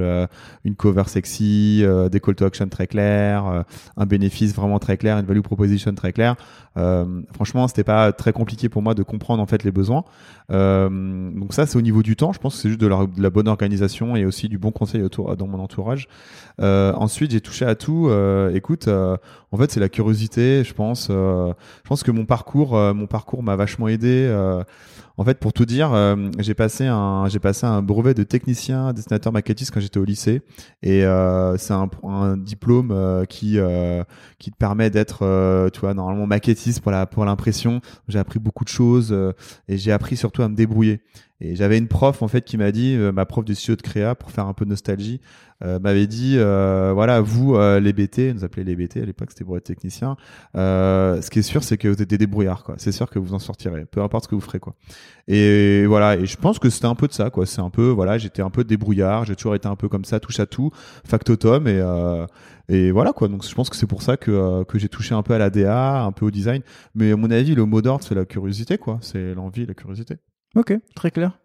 une 0.64 0.74
cover 0.74 1.04
sexy, 1.06 1.84
des 2.10 2.20
call 2.20 2.34
to 2.34 2.44
action 2.44 2.68
très 2.68 2.86
clairs, 2.86 3.64
un 3.96 4.06
bénéfice 4.06 4.54
vraiment 4.54 4.78
très 4.78 4.96
clair, 4.96 5.18
une 5.18 5.26
value 5.26 5.40
proposition 5.40 5.94
très 5.94 6.12
claire. 6.12 6.36
franchement 7.32 7.68
c'était 7.68 7.84
pas 7.84 8.12
très 8.12 8.32
compliqué 8.32 8.68
pour 8.68 8.82
moi 8.82 8.94
de 8.94 9.02
comprendre 9.02 9.42
en 9.42 9.46
fait 9.46 9.64
les 9.64 9.72
besoins. 9.72 10.04
Euh, 10.50 11.30
donc 11.32 11.52
ça, 11.54 11.66
c'est 11.66 11.76
au 11.76 11.82
niveau 11.82 12.02
du 12.02 12.16
temps. 12.16 12.32
Je 12.32 12.38
pense 12.38 12.56
que 12.56 12.62
c'est 12.62 12.68
juste 12.68 12.80
de 12.80 12.86
la, 12.86 13.30
bonne 13.30 13.48
organisation 13.48 14.16
et 14.16 14.24
aussi 14.24 14.48
du 14.48 14.58
bon 14.58 14.70
conseil 14.70 15.02
autour 15.02 15.36
dans 15.36 15.46
mon 15.46 15.58
entourage. 15.60 16.08
Euh, 16.60 16.92
ensuite, 16.94 17.30
j'ai 17.30 17.40
touché 17.40 17.64
à 17.64 17.74
tout. 17.74 18.08
Euh, 18.08 18.54
écoute, 18.54 18.88
en 18.88 19.56
fait, 19.56 19.70
c'est 19.70 19.80
la 19.80 19.88
curiosité. 19.88 20.64
Je 20.64 20.74
pense. 20.74 21.08
je 21.08 21.54
pense 21.88 22.02
que 22.02 22.10
mon 22.10 22.24
parcours, 22.24 22.72
mon 22.94 23.06
parcours 23.06 23.42
m'a 23.42 23.56
vachement 23.56 23.88
aidé. 23.88 24.28
En 25.20 25.24
fait, 25.24 25.38
pour 25.38 25.52
tout 25.52 25.66
dire, 25.66 25.92
euh, 25.92 26.16
j'ai 26.38 26.54
passé 26.54 26.86
un 26.86 27.82
brevet 27.82 28.14
de 28.14 28.22
technicien 28.22 28.94
dessinateur 28.94 29.34
maquettiste 29.34 29.70
quand 29.70 29.78
j'étais 29.78 30.00
au 30.00 30.04
lycée 30.06 30.40
et 30.82 31.04
euh, 31.04 31.58
c'est 31.58 31.74
un, 31.74 32.38
diplôme 32.38 32.90
euh, 32.90 33.26
qui 33.26 33.56
te 33.56 34.56
permet 34.58 34.88
d'être 34.88 35.68
tu 35.74 35.80
vois 35.80 35.92
normalement 35.92 36.26
maquettiste 36.26 36.80
pour 36.80 36.94
pour 37.10 37.26
l'impression. 37.26 37.82
J'ai 38.08 38.18
appris 38.18 38.38
beaucoup 38.38 38.64
de 38.64 38.70
choses 38.70 39.14
et 39.68 39.76
j'ai 39.76 39.92
appris 39.92 40.16
surtout 40.16 40.40
à 40.40 40.48
me 40.48 40.56
débrouiller. 40.56 41.02
Et 41.40 41.56
j'avais 41.56 41.78
une 41.78 41.88
prof 41.88 42.22
en 42.22 42.28
fait 42.28 42.44
qui 42.44 42.56
m'a 42.56 42.72
dit, 42.72 42.96
ma 42.96 43.24
prof 43.26 43.44
du 43.44 43.54
studio 43.54 43.76
de 43.76 43.82
créa 43.82 44.14
pour 44.14 44.30
faire 44.30 44.46
un 44.46 44.52
peu 44.52 44.64
de 44.64 44.70
nostalgie, 44.70 45.20
euh, 45.62 45.78
m'avait 45.78 46.06
dit 46.06 46.36
euh, 46.38 46.92
voilà 46.94 47.20
vous 47.20 47.54
euh, 47.54 47.80
les 47.80 47.92
BT, 47.92 48.32
nous 48.32 48.44
appelait 48.44 48.64
les 48.64 48.74
BT 48.74 48.96
à 49.02 49.04
l'époque 49.04 49.28
c'était 49.30 49.44
pour 49.44 49.58
être 49.58 49.64
technicien. 49.64 50.16
ce 50.54 51.28
qui 51.28 51.40
est 51.40 51.42
sûr 51.42 51.62
c'est 51.62 51.76
que 51.76 51.86
vous 51.88 52.00
êtes 52.00 52.08
des 52.08 52.16
débrouillards 52.16 52.64
quoi. 52.64 52.76
C'est 52.78 52.92
sûr 52.92 53.10
que 53.10 53.18
vous 53.18 53.34
en 53.34 53.38
sortirez, 53.38 53.84
peu 53.84 54.00
importe 54.00 54.24
ce 54.24 54.28
que 54.28 54.34
vous 54.34 54.40
ferez 54.40 54.58
quoi. 54.58 54.74
Et 55.28 55.84
voilà 55.86 56.16
et 56.16 56.24
je 56.24 56.36
pense 56.38 56.58
que 56.58 56.70
c'était 56.70 56.86
un 56.86 56.94
peu 56.94 57.08
de 57.08 57.12
ça 57.12 57.28
quoi. 57.28 57.44
C'est 57.44 57.60
un 57.60 57.68
peu 57.68 57.90
voilà 57.90 58.16
j'étais 58.16 58.40
un 58.40 58.48
peu 58.48 58.64
débrouillard, 58.64 59.26
j'ai 59.26 59.36
toujours 59.36 59.54
été 59.54 59.68
un 59.68 59.76
peu 59.76 59.88
comme 59.88 60.06
ça 60.06 60.18
touche 60.18 60.40
à 60.40 60.46
tout, 60.46 60.70
factotum 61.04 61.68
et 61.68 61.82
et 62.70 62.90
voilà 62.90 63.12
quoi. 63.12 63.28
Donc 63.28 63.46
je 63.46 63.54
pense 63.54 63.68
que 63.68 63.76
c'est 63.76 63.86
pour 63.86 64.00
ça 64.00 64.16
que 64.16 64.64
que 64.64 64.78
j'ai 64.78 64.88
touché 64.88 65.14
un 65.14 65.22
peu 65.22 65.34
à 65.34 65.38
la 65.38 65.50
DA, 65.50 66.02
un 66.02 66.12
peu 66.12 66.24
au 66.24 66.30
design. 66.30 66.62
Mais 66.94 67.12
à 67.12 67.16
mon 67.16 67.30
avis 67.30 67.54
le 67.54 67.66
mot 67.66 67.82
d'ordre 67.82 68.02
c'est 68.02 68.14
la 68.14 68.24
curiosité 68.24 68.78
quoi. 68.78 68.98
C'est 69.02 69.34
l'envie, 69.34 69.66
la 69.66 69.74
curiosité. 69.74 70.16
Ok, 70.56 70.74
très 70.94 71.10
clair. 71.10 71.38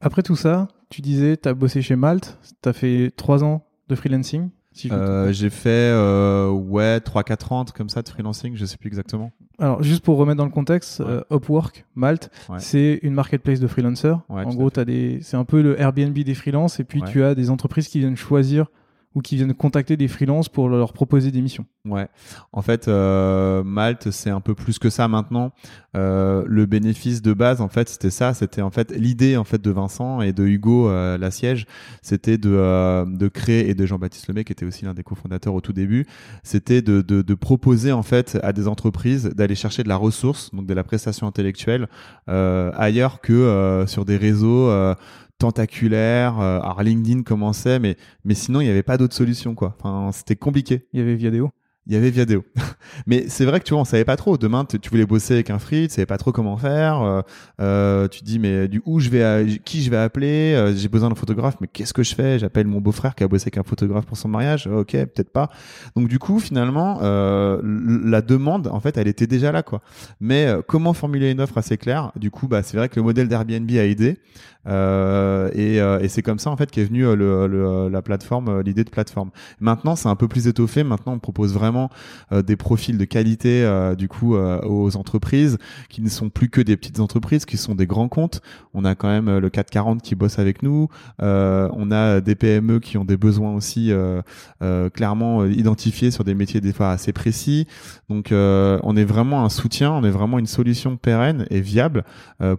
après 0.00 0.22
tout 0.22 0.36
ça, 0.36 0.68
tu 0.88 1.00
disais, 1.00 1.36
tu 1.36 1.48
as 1.48 1.54
bossé 1.54 1.82
chez 1.82 1.96
Malte, 1.96 2.38
tu 2.62 2.68
as 2.68 2.72
fait 2.72 3.12
3 3.16 3.44
ans 3.44 3.64
de 3.88 3.94
freelancing 3.94 4.50
euh, 4.90 5.32
J'ai 5.32 5.50
fait 5.50 5.68
euh, 5.68 6.48
ouais 6.48 6.98
3-4 6.98 7.54
ans 7.54 7.64
comme 7.74 7.88
ça 7.88 8.02
de 8.02 8.08
freelancing, 8.08 8.56
je 8.56 8.64
sais 8.64 8.76
plus 8.76 8.88
exactement. 8.88 9.32
Alors 9.58 9.82
juste 9.82 10.02
pour 10.04 10.16
remettre 10.16 10.38
dans 10.38 10.44
le 10.44 10.50
contexte, 10.50 11.00
euh, 11.00 11.22
Upwork, 11.30 11.86
Malte, 11.94 12.30
c'est 12.58 12.98
une 13.02 13.14
marketplace 13.14 13.60
de 13.60 13.66
freelancers. 13.66 14.20
en 14.28 14.54
gros, 14.54 14.70
des... 14.70 15.18
c'est 15.22 15.36
un 15.36 15.44
peu 15.44 15.62
le 15.62 15.80
Airbnb 15.80 16.16
des 16.16 16.34
freelances 16.34 16.80
et 16.80 16.84
puis 16.84 17.02
tu 17.02 17.22
as 17.22 17.34
des 17.34 17.50
entreprises 17.50 17.88
qui 17.88 17.98
viennent 17.98 18.16
choisir 18.16 18.66
ou 19.14 19.22
qui 19.22 19.36
viennent 19.36 19.54
contacter 19.54 19.96
des 19.96 20.06
freelances 20.06 20.48
pour 20.48 20.68
leur 20.68 20.92
proposer 20.92 21.32
des 21.32 21.40
missions. 21.40 21.66
Ouais. 21.84 22.06
En 22.52 22.62
fait, 22.62 22.86
euh, 22.86 23.64
Malte, 23.64 24.10
c'est 24.12 24.30
un 24.30 24.40
peu 24.40 24.54
plus 24.54 24.78
que 24.78 24.88
ça 24.88 25.08
maintenant. 25.08 25.52
Euh, 25.96 26.44
le 26.46 26.66
bénéfice 26.66 27.20
de 27.20 27.32
base, 27.32 27.60
en 27.60 27.68
fait, 27.68 27.88
c'était 27.88 28.10
ça. 28.10 28.34
C'était 28.34 28.62
en 28.62 28.70
fait 28.70 28.92
l'idée 28.92 29.36
en 29.36 29.42
fait 29.42 29.60
de 29.60 29.70
Vincent 29.70 30.20
et 30.20 30.32
de 30.32 30.44
Hugo 30.44 30.88
euh, 30.88 31.18
la 31.18 31.32
siège, 31.32 31.66
c'était 32.02 32.38
de 32.38 32.50
euh, 32.52 33.04
de 33.04 33.26
créer 33.26 33.68
et 33.68 33.74
de 33.74 33.84
Jean-Baptiste 33.84 34.28
Lemay 34.28 34.44
qui 34.44 34.52
était 34.52 34.66
aussi 34.66 34.84
l'un 34.84 34.94
des 34.94 35.02
cofondateurs 35.02 35.54
au 35.54 35.60
tout 35.60 35.72
début, 35.72 36.06
c'était 36.44 36.82
de, 36.82 37.00
de 37.02 37.22
de 37.22 37.34
proposer 37.34 37.90
en 37.90 38.02
fait 38.02 38.38
à 38.42 38.52
des 38.52 38.68
entreprises 38.68 39.24
d'aller 39.34 39.56
chercher 39.56 39.82
de 39.82 39.88
la 39.88 39.96
ressource, 39.96 40.54
donc 40.54 40.66
de 40.66 40.74
la 40.74 40.84
prestation 40.84 41.26
intellectuelle 41.26 41.88
ailleurs 42.26 43.20
que 43.20 43.84
sur 43.86 44.04
des 44.04 44.16
réseaux 44.16 44.70
tentaculaire. 45.40 46.38
Euh, 46.38 46.60
alors 46.60 46.82
LinkedIn 46.82 47.22
commençait, 47.24 47.80
mais 47.80 47.96
mais 48.24 48.34
sinon 48.34 48.60
il 48.60 48.64
n'y 48.64 48.70
avait 48.70 48.84
pas 48.84 48.96
d'autre 48.96 49.14
solution 49.14 49.54
quoi. 49.54 49.76
Enfin, 49.80 50.12
c'était 50.12 50.36
compliqué. 50.36 50.86
Il 50.92 51.00
y 51.00 51.02
avait 51.02 51.16
Viadeo. 51.16 51.50
Il 51.86 51.94
y 51.94 51.96
avait 51.96 52.10
Viadeo. 52.10 52.44
mais 53.06 53.24
c'est 53.28 53.46
vrai 53.46 53.58
que 53.58 53.64
tu 53.64 53.72
vois, 53.72 53.80
on 53.80 53.84
savait 53.84 54.04
pas 54.04 54.16
trop. 54.16 54.36
Demain, 54.36 54.64
tu 54.64 54.90
voulais 54.90 55.06
bosser 55.06 55.34
avec 55.34 55.48
un 55.48 55.58
free, 55.58 55.88
tu 55.88 55.94
savais 55.94 56.06
pas 56.06 56.18
trop 56.18 56.30
comment 56.30 56.56
faire. 56.58 57.00
Euh, 57.00 57.22
euh, 57.60 58.08
tu 58.08 58.20
te 58.20 58.24
dis 58.24 58.38
mais 58.38 58.68
du 58.68 58.82
où 58.84 59.00
je 59.00 59.08
vais, 59.08 59.58
qui 59.64 59.82
je 59.82 59.90
vais 59.90 59.96
appeler 59.96 60.52
euh, 60.54 60.74
J'ai 60.74 60.88
besoin 60.88 61.08
d'un 61.08 61.14
photographe, 61.14 61.56
mais 61.60 61.68
qu'est-ce 61.68 61.94
que 61.94 62.02
je 62.02 62.14
fais? 62.14 62.38
J'appelle 62.38 62.66
mon 62.66 62.80
beau-frère 62.80 63.14
qui 63.14 63.24
a 63.24 63.28
bossé 63.28 63.44
avec 63.44 63.56
un 63.56 63.62
photographe 63.62 64.04
pour 64.04 64.18
son 64.18 64.28
mariage. 64.28 64.66
Ok, 64.66 64.92
peut-être 64.92 65.32
pas. 65.32 65.48
Donc 65.96 66.08
du 66.08 66.18
coup, 66.18 66.38
finalement, 66.38 67.00
la 67.00 68.20
demande, 68.20 68.68
en 68.68 68.80
fait, 68.80 68.98
elle 68.98 69.08
était 69.08 69.26
déjà 69.26 69.50
là 69.50 69.62
quoi. 69.62 69.80
Mais 70.20 70.48
comment 70.68 70.92
formuler 70.92 71.30
une 71.30 71.40
offre 71.40 71.56
assez 71.58 71.78
claire? 71.78 72.12
Du 72.16 72.30
coup, 72.30 72.46
bah 72.46 72.62
c'est 72.62 72.76
vrai 72.76 72.88
que 72.90 72.96
le 72.96 73.02
modèle 73.02 73.28
d'Airbnb 73.28 73.70
a 73.70 73.86
aidé. 73.86 74.18
Et, 74.66 76.08
c'est 76.08 76.22
comme 76.22 76.38
ça 76.38 76.50
en 76.50 76.56
fait 76.56 76.70
qu'est 76.70 76.84
venue 76.84 77.02
le, 77.02 77.46
le, 77.46 77.88
la 77.88 78.02
plateforme, 78.02 78.60
l'idée 78.60 78.84
de 78.84 78.90
plateforme. 78.90 79.30
Maintenant, 79.60 79.96
c'est 79.96 80.08
un 80.08 80.16
peu 80.16 80.28
plus 80.28 80.46
étoffé. 80.46 80.84
Maintenant, 80.84 81.14
on 81.14 81.18
propose 81.18 81.54
vraiment 81.54 81.69
des 82.32 82.56
profils 82.56 82.96
de 82.96 83.04
qualité 83.04 83.66
du 83.96 84.08
coup 84.08 84.36
aux 84.36 84.96
entreprises 84.96 85.58
qui 85.88 86.02
ne 86.02 86.08
sont 86.08 86.30
plus 86.30 86.48
que 86.48 86.60
des 86.60 86.76
petites 86.76 87.00
entreprises, 87.00 87.44
qui 87.44 87.56
sont 87.56 87.74
des 87.74 87.86
grands 87.86 88.08
comptes. 88.08 88.40
On 88.74 88.84
a 88.84 88.94
quand 88.94 89.08
même 89.08 89.38
le 89.38 89.50
440 89.50 90.02
qui 90.02 90.14
bosse 90.14 90.38
avec 90.38 90.62
nous. 90.62 90.88
on 91.18 91.90
a 91.90 92.20
des 92.20 92.34
PME 92.34 92.80
qui 92.80 92.98
ont 92.98 93.04
des 93.04 93.16
besoins 93.16 93.54
aussi 93.54 93.92
clairement 94.94 95.44
identifiés 95.46 96.10
sur 96.10 96.24
des 96.24 96.34
métiers 96.34 96.60
des 96.60 96.72
fois 96.72 96.90
assez 96.90 97.12
précis. 97.12 97.66
Donc, 98.08 98.28
on 98.32 98.96
est 98.96 99.04
vraiment 99.04 99.44
un 99.44 99.48
soutien, 99.48 99.92
on 99.92 100.04
est 100.04 100.10
vraiment 100.10 100.38
une 100.38 100.46
solution 100.46 100.96
pérenne 100.96 101.46
et 101.50 101.60
viable 101.60 102.04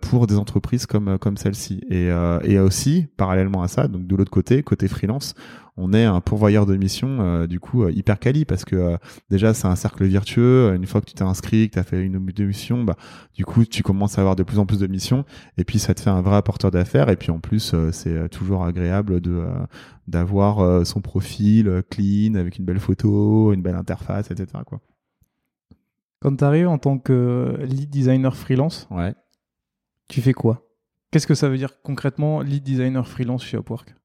pour 0.01 0.27
des 0.27 0.37
entreprises 0.37 0.85
comme 0.85 1.17
comme 1.19 1.37
celle-ci. 1.37 1.81
Et, 1.89 2.11
euh, 2.11 2.39
et 2.43 2.59
aussi, 2.59 3.07
parallèlement 3.17 3.63
à 3.63 3.67
ça, 3.67 3.87
donc 3.87 4.07
de 4.07 4.15
l'autre 4.15 4.31
côté, 4.31 4.63
côté 4.63 4.87
freelance, 4.87 5.35
on 5.81 5.93
est 5.93 6.05
un 6.05 6.21
pourvoyeur 6.21 6.65
de 6.65 6.75
missions 6.75 7.17
euh, 7.21 7.47
du 7.47 7.59
coup 7.59 7.83
euh, 7.83 7.91
hyper 7.91 8.19
quali 8.19 8.45
parce 8.45 8.65
que 8.65 8.75
euh, 8.75 8.97
déjà 9.29 9.53
c'est 9.53 9.67
un 9.67 9.75
cercle 9.75 10.05
vertueux 10.05 10.73
une 10.75 10.85
fois 10.85 11.01
que 11.01 11.07
tu 11.07 11.15
t'es 11.15 11.23
inscrit 11.23 11.69
que 11.69 11.73
tu 11.73 11.79
as 11.79 11.83
fait 11.83 12.01
une 12.03 12.19
mission 12.19 12.83
bah 12.83 12.95
du 13.33 13.45
coup 13.45 13.65
tu 13.65 13.81
commences 13.81 14.17
à 14.17 14.21
avoir 14.21 14.35
de 14.35 14.43
plus 14.43 14.59
en 14.59 14.65
plus 14.65 14.79
de 14.79 14.87
missions 14.87 15.25
et 15.57 15.63
puis 15.63 15.79
ça 15.79 15.93
te 15.93 16.01
fait 16.01 16.09
un 16.09 16.21
vrai 16.21 16.35
apporteur 16.35 16.69
d'affaires 16.69 17.09
et 17.09 17.15
puis 17.15 17.31
en 17.31 17.39
plus 17.39 17.75
c'est 17.91 18.29
toujours 18.29 18.63
agréable 18.63 19.21
de 19.21 19.43
d'avoir 20.07 20.85
son 20.85 21.01
profil 21.01 21.83
clean 21.89 22.35
avec 22.35 22.59
une 22.59 22.65
belle 22.65 22.79
photo 22.79 23.53
une 23.53 23.61
belle 23.61 23.75
interface 23.75 24.29
etc 24.29 24.63
quoi. 24.65 24.79
Quand 26.21 26.35
tu 26.35 26.43
arrives 26.43 26.67
en 26.67 26.77
tant 26.77 26.99
que 26.99 27.57
lead 27.63 27.89
designer 27.89 28.35
freelance 28.35 28.87
ouais. 28.91 29.15
tu 30.07 30.21
fais 30.21 30.33
quoi? 30.33 30.67
Qu'est-ce 31.11 31.27
que 31.27 31.35
ça 31.35 31.49
veut 31.49 31.57
dire 31.57 31.81
concrètement 31.81 32.41
lead 32.41 32.63
designer 32.63 33.07
freelance 33.07 33.43
chez 33.43 33.57
Upwork? 33.57 33.95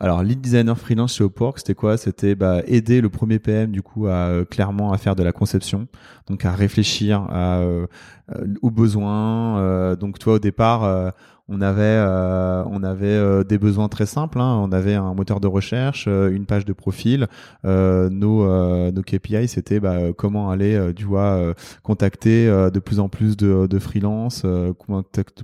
Alors, 0.00 0.22
lead 0.22 0.40
designer 0.40 0.78
freelance 0.78 1.14
chez 1.16 1.24
Upwork, 1.24 1.58
c'était 1.58 1.74
quoi? 1.74 1.96
C'était 1.96 2.34
bah, 2.34 2.62
aider 2.66 3.00
le 3.00 3.08
premier 3.08 3.38
PM 3.38 3.70
du 3.70 3.82
coup 3.82 4.06
à 4.06 4.28
euh, 4.28 4.44
clairement 4.44 4.92
à 4.92 4.98
faire 4.98 5.16
de 5.16 5.22
la 5.22 5.32
conception, 5.32 5.86
donc 6.28 6.44
à 6.44 6.52
réfléchir 6.52 7.26
à, 7.30 7.58
euh, 7.58 7.86
euh, 8.34 8.46
aux 8.62 8.70
besoins. 8.70 9.94
donc, 9.96 10.18
toi, 10.18 10.34
au 10.34 10.38
départ, 10.38 11.12
on 11.48 11.60
avait 11.60 11.82
euh, 11.82 12.64
on 12.66 12.82
avait 12.82 13.06
euh, 13.06 13.44
des 13.44 13.58
besoins 13.58 13.88
très 13.88 14.06
simples 14.06 14.40
hein. 14.40 14.60
on 14.62 14.72
avait 14.72 14.94
un 14.94 15.12
moteur 15.12 15.40
de 15.40 15.46
recherche 15.46 16.06
euh, 16.08 16.30
une 16.30 16.46
page 16.46 16.64
de 16.64 16.72
profil 16.72 17.26
nos 17.64 18.90
nos 18.90 19.02
KPI 19.02 19.48
c'était 19.48 19.80
bah, 19.80 20.12
comment 20.16 20.50
aller 20.50 20.92
tu 20.96 21.04
vois 21.04 21.54
contacter 21.82 22.46
de 22.46 22.78
plus 22.78 23.00
en 23.00 23.08
plus 23.08 23.36
de 23.36 23.66
de 23.66 23.78
freelance 23.78 24.44
de 24.44 24.72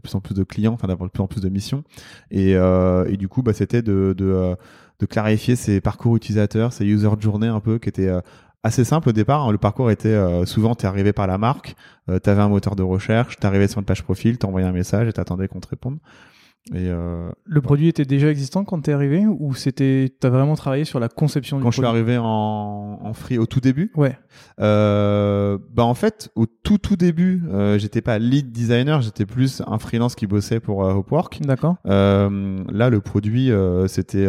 plus 0.02 0.14
en 0.14 0.20
plus 0.20 0.34
de 0.34 0.42
clients 0.42 0.72
enfin 0.74 0.88
d'avoir 0.88 1.08
de 1.08 1.12
plus 1.12 1.22
en 1.22 1.26
plus 1.26 1.40
de 1.40 1.48
missions 1.48 1.84
et 2.30 2.56
du 3.18 3.28
coup 3.28 3.42
bah 3.42 3.52
c'était 3.52 3.82
de 3.82 4.14
de 5.00 5.06
clarifier 5.06 5.56
ces 5.56 5.80
parcours 5.80 6.14
utilisateurs, 6.14 6.74
ces 6.74 6.84
user 6.84 7.08
journey 7.18 7.46
un 7.46 7.60
peu 7.60 7.78
qui 7.78 7.88
étaient 7.88 8.10
assez 8.62 8.84
simple 8.84 9.08
au 9.08 9.12
départ. 9.12 9.42
Hein. 9.42 9.52
Le 9.52 9.58
parcours 9.58 9.90
était 9.90 10.08
euh, 10.08 10.44
souvent, 10.44 10.74
tu 10.74 10.84
es 10.84 10.88
arrivé 10.88 11.12
par 11.12 11.26
la 11.26 11.38
marque, 11.38 11.74
euh, 12.08 12.18
tu 12.22 12.30
avais 12.30 12.42
un 12.42 12.48
moteur 12.48 12.76
de 12.76 12.82
recherche, 12.82 13.36
tu 13.40 13.46
arrivé 13.46 13.68
sur 13.68 13.78
une 13.78 13.84
page 13.84 14.02
profil, 14.02 14.38
tu 14.38 14.46
un 14.46 14.72
message 14.72 15.08
et 15.08 15.12
tu 15.12 15.20
attendais 15.20 15.48
qu'on 15.48 15.60
te 15.60 15.68
réponde. 15.68 15.98
Et 16.74 16.88
euh... 16.88 17.30
Le 17.46 17.60
produit 17.60 17.88
était 17.88 18.04
déjà 18.04 18.30
existant 18.30 18.64
quand 18.64 18.82
tu 18.82 18.90
es 18.90 18.92
arrivé 18.92 19.26
ou 19.26 19.54
c'était 19.54 20.12
as 20.22 20.28
vraiment 20.28 20.54
travaillé 20.54 20.84
sur 20.84 21.00
la 21.00 21.08
conception 21.08 21.56
du 21.56 21.62
Quand 21.62 21.70
je 21.70 21.78
suis 21.78 21.86
arrivé 21.86 22.16
en, 22.18 23.00
en 23.02 23.12
free 23.12 23.38
au 23.38 23.46
tout 23.46 23.60
début 23.60 23.90
Ouais. 23.96 24.16
Euh, 24.60 25.58
bah 25.72 25.84
en 25.84 25.94
fait, 25.94 26.30
au 26.36 26.46
tout 26.46 26.78
tout 26.78 26.96
début, 26.96 27.42
euh, 27.48 27.78
j'étais 27.78 28.02
pas 28.02 28.18
lead 28.18 28.52
designer, 28.52 29.00
j'étais 29.00 29.26
plus 29.26 29.62
un 29.66 29.78
freelance 29.78 30.14
qui 30.14 30.26
bossait 30.26 30.60
pour 30.60 30.84
euh, 30.84 30.98
Upwork. 30.98 31.40
D'accord. 31.42 31.76
Là, 31.84 32.28
le 32.90 33.00
produit, 33.00 33.50
c'était 33.88 34.28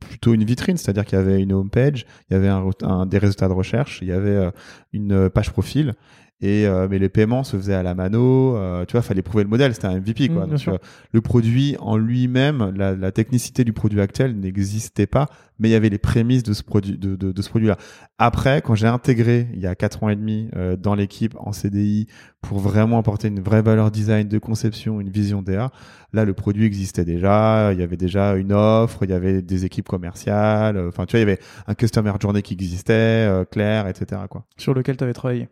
plutôt 0.00 0.34
une 0.34 0.44
vitrine, 0.44 0.76
c'est-à-dire 0.76 1.04
qu'il 1.04 1.18
y 1.18 1.20
avait 1.20 1.40
une 1.40 1.52
home 1.52 1.70
page, 1.70 2.06
il 2.30 2.34
y 2.34 2.36
avait 2.36 2.48
un, 2.48 2.64
un, 2.82 3.06
des 3.06 3.18
résultats 3.18 3.48
de 3.48 3.52
recherche, 3.52 3.98
il 4.02 4.08
y 4.08 4.12
avait 4.12 4.50
une 4.92 5.30
page 5.30 5.50
profil 5.50 5.94
et 6.40 6.66
euh, 6.66 6.86
mais 6.88 6.98
les 7.00 7.08
paiements 7.08 7.42
se 7.42 7.56
faisaient 7.56 7.74
à 7.74 7.82
la 7.82 7.94
mano 7.96 8.56
euh, 8.56 8.84
tu 8.84 8.92
vois 8.92 9.02
fallait 9.02 9.22
prouver 9.22 9.42
le 9.42 9.50
modèle 9.50 9.74
c'était 9.74 9.88
un 9.88 9.98
MVP 9.98 10.28
quoi. 10.28 10.46
mmh, 10.46 10.50
donc 10.50 10.68
euh, 10.68 10.78
le 11.12 11.20
produit 11.20 11.76
en 11.80 11.96
lui-même 11.96 12.72
la, 12.76 12.94
la, 12.94 13.10
technicité 13.10 13.64
du 13.64 13.72
produit 13.72 14.00
actuel 14.00 14.38
n'existait 14.38 15.08
pas 15.08 15.26
mais 15.58 15.68
il 15.68 15.72
y 15.72 15.74
avait 15.74 15.88
les 15.88 15.98
prémices 15.98 16.44
de 16.44 16.52
ce 16.52 16.62
produit 16.62 16.96
de, 16.96 17.16
de, 17.16 17.32
de 17.32 17.42
ce 17.42 17.48
produit 17.48 17.66
là 17.66 17.76
après 18.18 18.62
quand 18.62 18.76
j'ai 18.76 18.86
intégré 18.86 19.48
il 19.52 19.58
y 19.58 19.66
a 19.66 19.74
quatre 19.74 20.04
ans 20.04 20.10
et 20.10 20.16
demi 20.16 20.48
euh, 20.54 20.76
dans 20.76 20.94
l'équipe 20.94 21.34
en 21.38 21.50
CDI 21.50 22.06
pour 22.40 22.60
vraiment 22.60 22.98
apporter 22.98 23.26
une 23.26 23.40
vraie 23.40 23.62
valeur 23.62 23.90
design 23.90 24.28
de 24.28 24.38
conception 24.38 25.00
une 25.00 25.10
vision 25.10 25.42
DA 25.42 25.72
là 26.12 26.24
le 26.24 26.34
produit 26.34 26.64
existait 26.66 27.04
déjà. 27.04 27.72
Il 27.72 27.80
y 27.80 27.82
avait 27.82 27.96
déjà 27.96 28.36
une 28.36 28.52
offre 28.52 29.02
il 29.02 29.10
y 29.10 29.12
avait 29.12 29.42
des 29.42 29.64
équipes 29.64 29.88
commerciales 29.88 30.78
enfin 30.86 31.04
tu 31.04 31.16
vois 31.16 31.20
il 31.20 31.28
y 31.28 31.30
avait 31.30 31.40
un 31.66 31.74
customer 31.74 32.12
journey 32.20 32.42
qui 32.42 32.54
existait 32.54 33.28
clair 33.50 33.88
etc 33.88 34.22
quoi. 34.30 34.44
Sur 34.56 34.72
lequel 34.72 34.96
tu 34.96 35.02
avais 35.02 35.12
travaillé? 35.12 35.48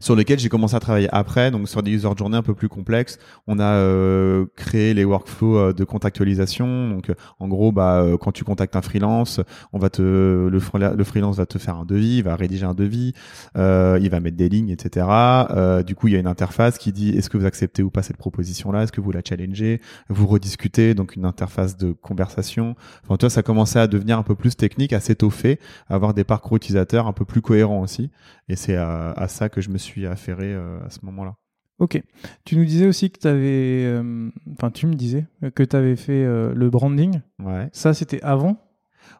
Sur 0.00 0.16
lesquels 0.16 0.38
j'ai 0.38 0.48
commencé 0.48 0.74
à 0.74 0.80
travailler 0.80 1.08
après, 1.12 1.50
donc 1.50 1.68
sur 1.68 1.82
des 1.82 1.92
user 1.92 2.08
journées 2.16 2.36
un 2.36 2.42
peu 2.42 2.54
plus 2.54 2.68
complexes. 2.68 3.18
On 3.46 3.58
a 3.58 3.74
euh, 3.74 4.46
créé 4.56 4.94
les 4.94 5.04
workflows 5.04 5.58
euh, 5.58 5.72
de 5.72 5.84
contactualisation. 5.84 6.88
Donc, 6.88 7.10
euh, 7.10 7.14
en 7.38 7.48
gros, 7.48 7.72
bah, 7.72 8.04
quand 8.20 8.32
tu 8.32 8.44
contactes 8.44 8.76
un 8.76 8.82
freelance, 8.82 9.40
on 9.72 9.78
va 9.78 9.90
te 9.90 10.02
le, 10.02 11.04
freelance 11.04 11.36
va 11.36 11.46
te 11.46 11.58
faire 11.58 11.76
un 11.76 11.84
devis, 11.84 12.18
il 12.18 12.22
va 12.22 12.36
rédiger 12.36 12.66
un 12.66 12.74
devis, 12.74 13.12
euh, 13.56 13.98
il 14.00 14.10
va 14.10 14.20
mettre 14.20 14.36
des 14.36 14.48
lignes, 14.48 14.70
etc. 14.70 15.06
Euh, 15.50 15.82
du 15.82 15.94
coup, 15.94 16.08
il 16.08 16.14
y 16.14 16.16
a 16.16 16.20
une 16.20 16.26
interface 16.26 16.78
qui 16.78 16.92
dit 16.92 17.10
est-ce 17.10 17.30
que 17.30 17.36
vous 17.36 17.46
acceptez 17.46 17.82
ou 17.82 17.90
pas 17.90 18.02
cette 18.02 18.16
proposition-là, 18.16 18.82
est-ce 18.82 18.92
que 18.92 19.00
vous 19.00 19.12
la 19.12 19.20
challengez, 19.26 19.80
vous 20.08 20.26
rediscutez, 20.26 20.94
donc 20.94 21.16
une 21.16 21.24
interface 21.24 21.76
de 21.76 21.92
conversation. 21.92 22.76
Enfin, 23.04 23.16
toi, 23.16 23.30
ça 23.30 23.42
commençait 23.42 23.78
à 23.78 23.86
devenir 23.86 24.18
un 24.18 24.22
peu 24.22 24.34
plus 24.34 24.56
technique, 24.56 24.92
à 24.92 25.00
s'étoffer, 25.00 25.58
à 25.88 25.94
avoir 25.94 26.14
des 26.14 26.24
parcours 26.24 26.56
utilisateurs 26.56 27.06
un 27.06 27.12
peu 27.12 27.24
plus 27.24 27.42
cohérents 27.42 27.80
aussi. 27.80 28.10
Et 28.48 28.56
c'est 28.56 28.76
à 28.76 29.26
ça 29.28 29.48
que 29.48 29.60
je 29.60 29.70
me 29.70 29.78
suis 29.78 29.85
suis 29.86 30.06
affairé 30.06 30.52
euh, 30.54 30.78
à 30.84 30.90
ce 30.90 30.98
moment-là. 31.04 31.36
Ok. 31.78 32.02
Tu 32.44 32.56
nous 32.56 32.64
disais 32.64 32.86
aussi 32.86 33.10
que 33.10 33.18
tu 33.18 33.28
avais. 33.28 33.84
Euh, 33.84 34.30
enfin, 34.52 34.70
tu 34.70 34.86
me 34.86 34.94
disais 34.94 35.26
que 35.54 35.62
tu 35.62 35.76
avais 35.76 35.96
fait 35.96 36.24
euh, 36.24 36.54
le 36.54 36.70
branding. 36.70 37.20
Ouais. 37.38 37.68
Ça, 37.72 37.92
c'était 37.94 38.22
avant? 38.22 38.56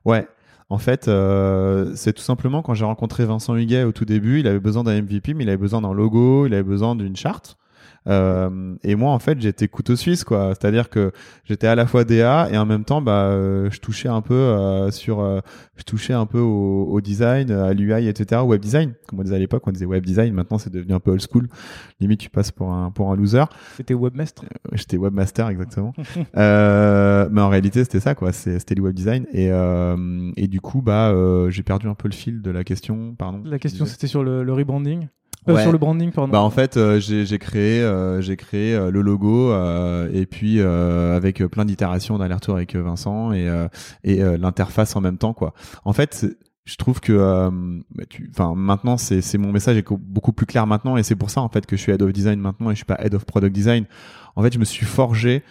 Ouais. 0.04 0.26
En 0.68 0.78
fait, 0.78 1.04
c'est 1.94 2.12
tout 2.12 2.22
simplement 2.22 2.60
quand 2.60 2.74
j'ai 2.74 2.84
rencontré 2.84 3.24
Vincent 3.24 3.54
Huguet 3.54 3.84
au 3.84 3.92
tout 3.92 4.04
début, 4.04 4.40
il 4.40 4.48
avait 4.48 4.58
besoin 4.58 4.82
d'un 4.82 5.00
MVP, 5.00 5.32
mais 5.32 5.44
il 5.44 5.48
avait 5.48 5.56
besoin 5.56 5.80
d'un 5.80 5.92
logo, 5.92 6.44
il 6.46 6.54
avait 6.54 6.64
besoin 6.64 6.96
d'une 6.96 7.14
charte. 7.14 7.56
Euh, 8.08 8.74
et 8.82 8.94
moi, 8.94 9.12
en 9.12 9.18
fait, 9.18 9.40
j'étais 9.40 9.68
couteau 9.68 9.96
suisse, 9.96 10.24
quoi. 10.24 10.50
C'est-à-dire 10.50 10.88
que 10.88 11.12
j'étais 11.44 11.66
à 11.66 11.74
la 11.74 11.86
fois 11.86 12.04
DA 12.04 12.48
et 12.50 12.58
en 12.58 12.66
même 12.66 12.84
temps, 12.84 13.02
bah, 13.02 13.26
euh, 13.26 13.70
je 13.70 13.80
touchais 13.80 14.08
un 14.08 14.20
peu 14.20 14.34
euh, 14.34 14.90
sur, 14.90 15.42
je 15.76 15.82
touchais 15.82 16.12
un 16.12 16.26
peu 16.26 16.38
au, 16.38 16.84
au 16.84 17.00
design, 17.00 17.50
à 17.50 17.72
l'UI, 17.72 18.08
etc., 18.08 18.42
web 18.42 18.60
design. 18.60 18.94
Comme 19.08 19.20
on 19.20 19.22
disait 19.22 19.36
à 19.36 19.38
l'époque, 19.38 19.62
on 19.66 19.72
disait 19.72 19.86
web 19.86 20.04
design. 20.04 20.32
Maintenant, 20.32 20.58
c'est 20.58 20.72
devenu 20.72 20.92
un 20.94 21.00
peu 21.00 21.10
old 21.10 21.22
school. 21.22 21.48
Limite, 22.00 22.20
tu 22.20 22.30
passes 22.30 22.52
pour 22.52 22.70
un 22.70 22.90
pour 22.90 23.10
un 23.10 23.16
loser. 23.16 23.44
C'était 23.76 23.94
webmaster. 23.94 24.44
J'étais 24.72 24.96
webmaster, 24.96 25.48
exactement. 25.48 25.92
mais 26.34 27.40
en 27.40 27.48
réalité, 27.48 27.82
c'était 27.84 28.00
ça, 28.00 28.14
quoi. 28.14 28.32
C'était 28.32 28.74
du 28.74 28.82
web 28.82 28.94
design. 28.94 29.26
Et 29.32 29.50
et 30.36 30.48
du 30.48 30.60
coup, 30.60 30.82
bah, 30.82 31.14
j'ai 31.50 31.62
perdu 31.62 31.88
un 31.88 31.94
peu 31.94 32.08
le 32.08 32.14
fil 32.14 32.42
de 32.42 32.50
la 32.50 32.64
question. 32.64 33.14
Pardon. 33.18 33.42
La 33.44 33.58
question, 33.58 33.86
c'était 33.86 34.06
sur 34.06 34.22
le, 34.22 34.44
le 34.44 34.52
rebranding. 34.52 35.08
Euh, 35.48 35.54
Ouais. 35.54 35.62
Sur 35.62 35.70
le 35.72 35.78
branding, 35.78 36.10
pardon. 36.10 36.32
Bah 36.32 36.40
en 36.40 36.50
fait 36.50 36.76
euh, 36.76 36.98
j'ai 36.98 37.38
créé 37.38 37.80
euh, 37.80 38.20
j'ai 38.20 38.36
créé 38.36 38.74
euh, 38.74 38.90
le 38.90 39.00
logo 39.00 39.52
euh, 39.52 40.10
et 40.12 40.26
puis 40.26 40.60
euh, 40.60 41.16
avec 41.16 41.38
plein 41.46 41.64
d'itérations 41.64 42.18
d'aller-retour 42.18 42.56
avec 42.56 42.74
Vincent 42.74 43.32
et 43.32 43.48
euh, 43.48 43.68
et 44.02 44.22
euh, 44.22 44.36
l'interface 44.36 44.96
en 44.96 45.00
même 45.00 45.18
temps 45.18 45.34
quoi. 45.34 45.54
En 45.84 45.92
fait 45.92 46.26
je 46.64 46.74
trouve 46.74 46.98
que 46.98 47.12
euh, 47.12 47.48
bah, 47.94 48.02
tu 48.10 48.28
enfin 48.34 48.54
maintenant 48.56 48.96
c'est 48.96 49.20
c'est 49.20 49.38
mon 49.38 49.52
message 49.52 49.76
est 49.76 49.84
co- 49.84 49.96
beaucoup 49.98 50.32
plus 50.32 50.46
clair 50.46 50.66
maintenant 50.66 50.96
et 50.96 51.04
c'est 51.04 51.14
pour 51.14 51.30
ça 51.30 51.40
en 51.42 51.48
fait 51.48 51.64
que 51.64 51.76
je 51.76 51.82
suis 51.82 51.92
head 51.92 52.02
of 52.02 52.12
design 52.12 52.40
maintenant 52.40 52.70
et 52.70 52.74
je 52.74 52.78
suis 52.78 52.84
pas 52.84 52.98
head 53.00 53.14
of 53.14 53.24
product 53.24 53.54
design. 53.54 53.84
En 54.34 54.42
fait 54.42 54.52
je 54.52 54.58
me 54.58 54.64
suis 54.64 54.84
forgé 54.84 55.44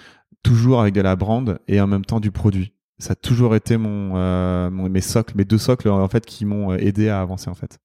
toujours 0.44 0.82
avec 0.82 0.94
de 0.94 1.00
la 1.02 1.16
brand 1.16 1.58
et 1.70 1.80
en 1.80 1.88
même 1.88 2.04
temps 2.04 2.20
du 2.20 2.32
produit. 2.32 2.74
Ça 2.98 3.14
a 3.14 3.16
toujours 3.16 3.56
été 3.56 3.78
mon, 3.78 4.12
euh, 4.18 4.70
mon 4.70 4.90
mes 4.90 5.00
socles 5.00 5.36
mes 5.38 5.46
deux 5.46 5.58
socles 5.58 5.88
en 5.88 6.08
fait 6.10 6.25
qui 6.25 6.44
m'ont 6.44 6.74
aidé 6.74 7.08
à 7.08 7.22
avancer 7.22 7.50
en 7.50 7.56
fait. 7.56 7.80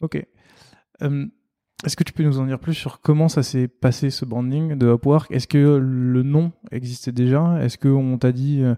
Ok. 0.00 0.24
Est-ce 1.84 1.96
que 1.96 2.04
tu 2.04 2.12
peux 2.12 2.22
nous 2.22 2.38
en 2.38 2.46
dire 2.46 2.58
plus 2.58 2.74
sur 2.74 3.00
comment 3.00 3.28
ça 3.28 3.42
s'est 3.42 3.68
passé 3.68 4.10
ce 4.10 4.24
branding 4.24 4.76
de 4.76 4.92
Upwork? 4.92 5.30
Est-ce 5.30 5.46
que 5.46 5.78
le 5.80 6.22
nom 6.22 6.52
existait 6.70 7.12
déjà? 7.12 7.58
Est-ce 7.62 7.78
qu'on 7.78 8.18
t'a 8.18 8.32
dit 8.32 8.62
euh, 8.62 8.74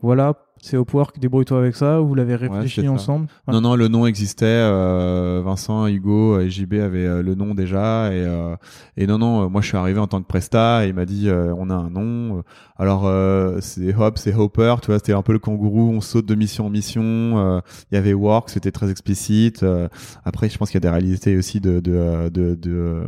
voilà, 0.00 0.34
c'est 0.60 0.78
Upwork, 0.78 1.18
débrouille-toi 1.18 1.58
avec 1.58 1.76
ça 1.76 2.00
Ou 2.00 2.06
vous 2.08 2.14
l'avez 2.14 2.36
réfléchi 2.36 2.88
ensemble? 2.88 3.26
Ouais. 3.46 3.52
Non, 3.52 3.60
non, 3.60 3.74
le 3.76 3.88
nom 3.88 4.06
existait. 4.06 4.46
euh, 4.46 5.42
Vincent, 5.44 5.86
Hugo 5.88 6.40
et 6.40 6.48
JB 6.48 6.74
avaient 6.74 7.06
euh, 7.06 7.22
le 7.22 7.34
nom 7.34 7.54
déjà. 7.54 8.10
Et, 8.12 8.24
euh, 8.24 8.56
et 8.96 9.06
non, 9.06 9.18
non, 9.18 9.44
euh, 9.44 9.48
moi 9.48 9.60
je 9.60 9.66
suis 9.68 9.76
arrivé 9.76 10.00
en 10.00 10.06
tant 10.06 10.22
que 10.22 10.26
presta 10.26 10.86
et 10.86 10.88
il 10.88 10.94
m'a 10.94 11.04
dit 11.04 11.28
euh, 11.28 11.52
on 11.58 11.68
a 11.68 11.74
un 11.74 11.90
nom. 11.90 12.42
Alors 12.76 13.02
euh, 13.04 13.58
c'est 13.60 13.94
Hop, 13.94 14.16
c'est 14.16 14.32
Hopper. 14.34 14.76
Tu 14.80 14.86
vois, 14.86 14.98
c'était 14.98 15.12
un 15.12 15.20
peu 15.22 15.32
le 15.34 15.38
kangourou. 15.38 15.90
On 15.94 16.00
saute 16.00 16.24
de 16.26 16.34
mission 16.34 16.66
en 16.66 16.70
mission. 16.70 17.02
euh, 17.04 17.60
Il 17.92 17.96
y 17.96 17.98
avait 17.98 18.14
Work, 18.14 18.48
c'était 18.48 18.72
très 18.72 18.90
explicite. 18.90 19.62
euh, 19.62 19.88
après, 20.24 20.48
je 20.48 20.56
pense 20.56 20.70
qu'il 20.70 20.76
y 20.76 20.82
a 20.86 20.88
des 20.88 20.90
réalités 20.90 21.36
aussi 21.36 21.60
de 21.60 21.80
de 21.80 22.30
de, 22.30 22.54
de, 22.54 23.02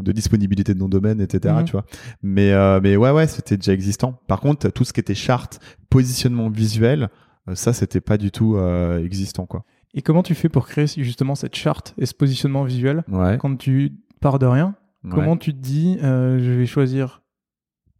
de 0.00 0.12
disponibilité 0.12 0.74
de 0.74 0.78
nom 0.80 0.88
domaine, 0.88 1.20
etc. 1.20 1.54
Mhm. 1.58 1.64
Tu 1.64 1.72
vois. 1.72 1.84
Mais 2.24 2.52
euh, 2.52 2.80
mais 2.82 2.96
ouais, 2.96 3.12
ouais, 3.12 3.28
c'était 3.28 3.56
déjà 3.56 3.72
existant. 3.72 4.20
Par 4.26 4.40
contre, 4.40 4.68
tout 4.70 4.84
ce 4.84 4.92
qui 4.92 5.00
était 5.00 5.14
charte, 5.14 5.60
positionnement 5.90 6.50
visuel. 6.50 6.77
Euh, 6.82 7.54
Ça, 7.54 7.72
c'était 7.72 8.00
pas 8.00 8.16
du 8.18 8.30
tout 8.30 8.56
euh, 8.56 9.02
existant, 9.04 9.46
quoi. 9.46 9.64
Et 9.94 10.02
comment 10.02 10.22
tu 10.22 10.34
fais 10.34 10.48
pour 10.48 10.66
créer 10.68 10.86
justement 10.86 11.34
cette 11.34 11.54
charte 11.54 11.94
et 11.98 12.06
ce 12.06 12.14
positionnement 12.14 12.62
visuel 12.64 13.04
Ouais. 13.08 13.38
quand 13.38 13.56
tu 13.56 13.94
pars 14.20 14.38
de 14.38 14.46
rien? 14.46 14.74
Comment 15.10 15.36
tu 15.36 15.52
te 15.54 15.58
dis 15.58 15.96
euh, 16.02 16.38
je 16.38 16.50
vais 16.52 16.66
choisir 16.66 17.22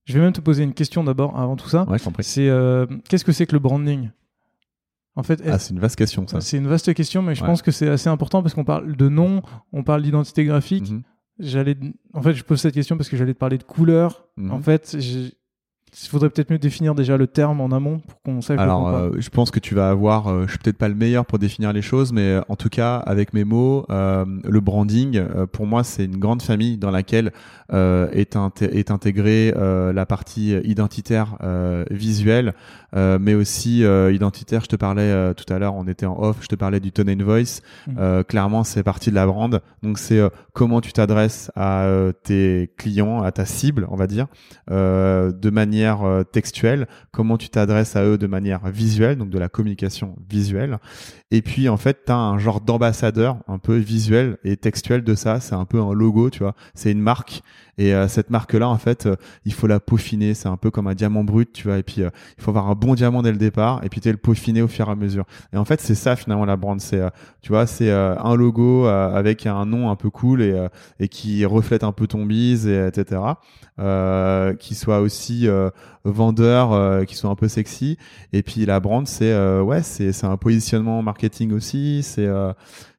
Je 0.04 0.12
vais 0.14 0.20
même 0.20 0.32
te 0.34 0.40
poser 0.42 0.64
une 0.64 0.74
question 0.74 1.02
d'abord 1.04 1.38
avant 1.38 1.56
tout 1.56 1.68
ça. 1.68 1.84
Ouais. 1.88 1.96
C'est 2.20 2.48
euh, 2.48 2.86
qu'est-ce 3.08 3.24
que 3.24 3.32
c'est 3.32 3.46
que 3.46 3.52
le 3.54 3.58
branding? 3.60 4.10
En 5.16 5.22
fait, 5.22 5.42
Ah, 5.46 5.58
c'est 5.58 5.72
une 5.72 5.80
vaste 5.80 5.96
question, 5.96 6.26
ça. 6.28 6.40
c'est 6.40 6.58
une 6.58 6.68
vaste 6.68 6.92
question, 6.94 7.22
mais 7.22 7.34
je 7.34 7.42
pense 7.44 7.62
que 7.62 7.70
c'est 7.72 7.88
assez 7.88 8.08
important 8.08 8.42
parce 8.42 8.54
qu'on 8.54 8.64
parle 8.64 8.94
de 8.94 9.08
nom, 9.08 9.42
on 9.72 9.82
parle 9.82 10.02
d'identité 10.02 10.44
graphique. 10.44 10.90
Mhm. 10.90 11.02
J'allais, 11.40 11.76
en 12.14 12.20
fait, 12.22 12.34
je 12.34 12.44
pose 12.44 12.60
cette 12.60 12.74
question 12.74 12.96
parce 12.96 13.08
que 13.08 13.16
j'allais 13.16 13.34
te 13.34 13.38
parler 13.38 13.58
de 13.58 13.62
couleur. 13.64 14.28
Mhm. 14.36 14.50
En 14.52 14.60
fait, 14.60 14.96
il 15.92 16.08
faudrait 16.08 16.30
peut-être 16.30 16.50
mieux 16.50 16.58
définir 16.58 16.94
déjà 16.94 17.16
le 17.16 17.26
terme 17.26 17.60
en 17.60 17.68
amont 17.68 18.00
pour 18.00 18.22
qu'on 18.22 18.40
sache. 18.40 18.58
Alors, 18.58 18.88
euh, 18.88 19.10
je 19.18 19.28
pense 19.30 19.50
que 19.50 19.58
tu 19.58 19.74
vas 19.74 19.90
avoir, 19.90 20.28
euh, 20.28 20.44
je 20.46 20.50
suis 20.50 20.58
peut-être 20.58 20.76
pas 20.78 20.88
le 20.88 20.94
meilleur 20.94 21.26
pour 21.26 21.38
définir 21.38 21.72
les 21.72 21.82
choses, 21.82 22.12
mais 22.12 22.22
euh, 22.22 22.40
en 22.48 22.56
tout 22.56 22.68
cas, 22.68 22.96
avec 22.96 23.32
mes 23.32 23.44
mots, 23.44 23.86
euh, 23.90 24.24
le 24.44 24.60
branding, 24.60 25.22
pour 25.52 25.66
moi, 25.66 25.84
c'est 25.84 26.04
une 26.04 26.18
grande 26.18 26.42
famille 26.42 26.76
dans 26.78 26.90
laquelle 26.90 27.32
est, 27.70 28.34
inté- 28.34 28.70
est 28.70 28.90
intégrée 28.90 29.52
la 29.54 30.06
partie 30.06 30.52
identitaire 30.64 31.36
visuelle, 31.90 32.54
euh, 32.96 33.18
mais 33.20 33.34
aussi 33.34 33.84
euh, 33.84 34.12
identitaire. 34.12 34.62
Je 34.62 34.68
te 34.68 34.76
parlais 34.76 35.02
euh, 35.02 35.34
tout 35.34 35.50
à 35.52 35.58
l'heure, 35.58 35.74
on 35.74 35.86
était 35.86 36.06
en 36.06 36.18
off, 36.20 36.38
je 36.40 36.48
te 36.48 36.54
parlais 36.54 36.80
du 36.80 36.92
tone 36.92 37.10
and 37.10 37.24
voice. 37.24 37.60
Euh, 37.96 38.22
clairement, 38.22 38.64
c'est 38.64 38.82
partie 38.82 39.10
de 39.10 39.14
la 39.14 39.26
brand. 39.26 39.60
Donc, 39.82 39.98
c'est 39.98 40.18
euh, 40.18 40.28
comment 40.52 40.80
tu 40.80 40.92
t'adresses 40.92 41.50
à 41.54 41.82
euh, 41.84 42.12
tes 42.12 42.70
clients, 42.76 43.22
à 43.22 43.32
ta 43.32 43.44
cible, 43.44 43.86
on 43.90 43.96
va 43.96 44.06
dire, 44.06 44.26
euh, 44.70 45.32
de 45.32 45.50
manière 45.50 46.02
euh, 46.04 46.22
textuelle, 46.24 46.86
comment 47.12 47.38
tu 47.38 47.48
t'adresses 47.48 47.96
à 47.96 48.04
eux 48.04 48.18
de 48.18 48.26
manière 48.26 48.66
visuelle, 48.68 49.16
donc 49.16 49.30
de 49.30 49.38
la 49.38 49.48
communication 49.48 50.16
visuelle. 50.28 50.78
Et 51.30 51.42
puis, 51.42 51.68
en 51.68 51.76
fait, 51.76 52.04
tu 52.06 52.12
as 52.12 52.16
un 52.16 52.38
genre 52.38 52.60
d'ambassadeur 52.60 53.38
un 53.48 53.58
peu 53.58 53.76
visuel 53.76 54.38
et 54.44 54.56
textuel 54.56 55.04
de 55.04 55.14
ça. 55.14 55.40
C'est 55.40 55.54
un 55.54 55.66
peu 55.66 55.80
un 55.80 55.92
logo, 55.92 56.30
tu 56.30 56.38
vois. 56.38 56.54
C'est 56.74 56.90
une 56.90 57.02
marque. 57.02 57.42
Et 57.76 57.94
euh, 57.94 58.08
cette 58.08 58.30
marque-là, 58.30 58.68
en 58.68 58.78
fait, 58.78 59.06
euh, 59.06 59.16
il 59.44 59.52
faut 59.52 59.66
la 59.66 59.78
peaufiner. 59.78 60.32
C'est 60.32 60.48
un 60.48 60.56
peu 60.56 60.70
comme 60.70 60.86
un 60.86 60.94
diamant 60.94 61.24
brut, 61.24 61.52
tu 61.52 61.64
vois. 61.64 61.78
Et 61.78 61.82
puis, 61.82 62.02
euh, 62.02 62.10
il 62.38 62.42
faut 62.42 62.50
avoir 62.50 62.70
un 62.70 62.74
bon 62.78 62.94
diamant 62.94 63.22
dès 63.22 63.32
le 63.32 63.38
départ. 63.38 63.80
Et 63.84 63.88
puis, 63.88 64.00
tu 64.00 64.10
le 64.10 64.16
peaufiner 64.16 64.62
au 64.62 64.68
fur 64.68 64.88
et 64.88 64.92
à 64.92 64.94
mesure. 64.94 65.24
Et 65.52 65.56
en 65.56 65.64
fait, 65.64 65.80
c'est 65.80 65.94
ça, 65.94 66.16
finalement, 66.16 66.44
la 66.44 66.56
brand. 66.56 66.80
C'est, 66.80 67.00
euh, 67.00 67.10
tu 67.42 67.50
vois, 67.50 67.66
c'est 67.66 67.90
euh, 67.90 68.16
un 68.18 68.34
logo 68.34 68.86
euh, 68.86 69.14
avec 69.14 69.46
un 69.46 69.66
nom 69.66 69.90
un 69.90 69.96
peu 69.96 70.10
cool 70.10 70.42
et, 70.42 70.68
et 71.00 71.08
qui 71.08 71.44
reflète 71.44 71.84
un 71.84 71.92
peu 71.92 72.06
ton 72.06 72.24
bise, 72.24 72.66
et, 72.66 72.86
etc. 72.86 73.20
Euh, 73.80 74.54
qui 74.54 74.74
soit 74.74 74.98
aussi 74.98 75.46
euh, 75.46 75.70
vendeur, 76.02 76.72
euh, 76.72 77.04
qui 77.04 77.14
soit 77.14 77.30
un 77.30 77.36
peu 77.36 77.46
sexy. 77.46 77.96
Et 78.32 78.42
puis 78.42 78.66
la 78.66 78.80
brand, 78.80 79.06
c'est 79.06 79.32
ouais, 79.60 79.82
c'est 79.82 80.12
c'est 80.12 80.26
un 80.26 80.36
positionnement 80.36 81.00
marketing 81.02 81.52
aussi. 81.52 82.02
C'est 82.02 82.28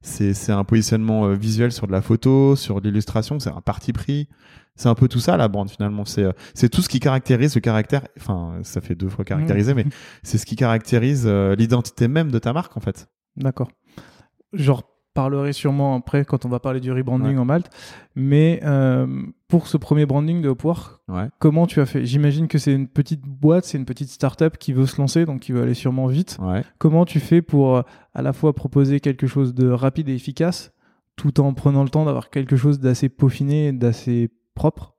c'est 0.01 0.51
un 0.53 0.63
positionnement 0.63 1.27
visuel 1.33 1.73
sur 1.73 1.85
de 1.87 1.91
la 1.91 2.01
photo, 2.01 2.55
sur 2.55 2.79
de 2.79 2.89
l'illustration. 2.89 3.39
C'est 3.39 3.49
un 3.49 3.61
parti 3.61 3.91
pris. 3.91 4.29
C'est 4.79 4.87
un 4.87 4.95
peu 4.95 5.09
tout 5.09 5.19
ça 5.19 5.35
la 5.35 5.49
brand 5.49 5.69
finalement. 5.69 6.05
C'est 6.05 6.23
euh, 6.23 6.31
c'est 6.53 6.69
tout 6.69 6.81
ce 6.81 6.87
qui 6.87 7.01
caractérise 7.01 7.53
le 7.53 7.59
caractère. 7.61 8.07
Enfin, 8.17 8.59
ça 8.63 8.79
fait 8.79 8.95
deux 8.95 9.09
fois 9.09 9.25
caractérisé, 9.25 9.73
mais 9.73 9.85
c'est 10.23 10.37
ce 10.37 10.45
qui 10.45 10.55
caractérise 10.55 11.25
euh, 11.27 11.53
l'identité 11.55 12.07
même 12.07 12.31
de 12.31 12.39
ta 12.39 12.53
marque 12.53 12.77
en 12.77 12.79
fait. 12.79 13.07
D'accord. 13.35 13.69
J'en 14.53 14.75
reparlerai 14.75 15.51
sûrement 15.51 15.95
après 15.97 16.23
quand 16.23 16.45
on 16.45 16.49
va 16.49 16.61
parler 16.61 16.79
du 16.79 16.93
rebranding 16.93 17.33
Ouais. 17.33 17.37
en 17.37 17.43
Malte. 17.43 17.69
Mais 18.15 18.61
euh, 18.63 19.05
pour 19.49 19.67
ce 19.67 19.75
premier 19.75 20.05
branding 20.05 20.41
de 20.41 20.49
Upwork, 20.49 21.01
Ouais. 21.09 21.27
comment 21.39 21.67
tu 21.67 21.81
as 21.81 21.85
fait? 21.85 22.05
J'imagine 22.05 22.47
que 22.47 22.57
c'est 22.57 22.71
une 22.73 22.87
petite 22.87 23.21
boîte, 23.27 23.65
c'est 23.65 23.77
une 23.77 23.85
petite 23.85 24.09
start-up 24.09 24.57
qui 24.57 24.71
veut 24.71 24.85
se 24.85 24.95
lancer, 25.01 25.25
donc 25.25 25.41
qui 25.41 25.51
veut 25.51 25.61
aller 25.61 25.73
sûrement 25.73 26.07
vite. 26.07 26.37
Ouais. 26.41 26.63
Comment 26.77 27.03
tu 27.03 27.19
fais 27.19 27.41
pour 27.41 27.79
à 28.13 28.21
la 28.21 28.31
fois 28.31 28.53
proposer 28.53 29.01
quelque 29.01 29.27
chose 29.27 29.53
de 29.53 29.69
rapide 29.69 30.07
et 30.07 30.13
efficace, 30.15 30.71
tout 31.17 31.41
en 31.41 31.53
prenant 31.53 31.83
le 31.83 31.89
temps 31.89 32.05
d'avoir 32.05 32.29
quelque 32.29 32.55
chose 32.55 32.79
d'assez 32.79 33.09
peaufiné 33.09 33.73
d'assez 33.73 34.29
propre 34.59 34.93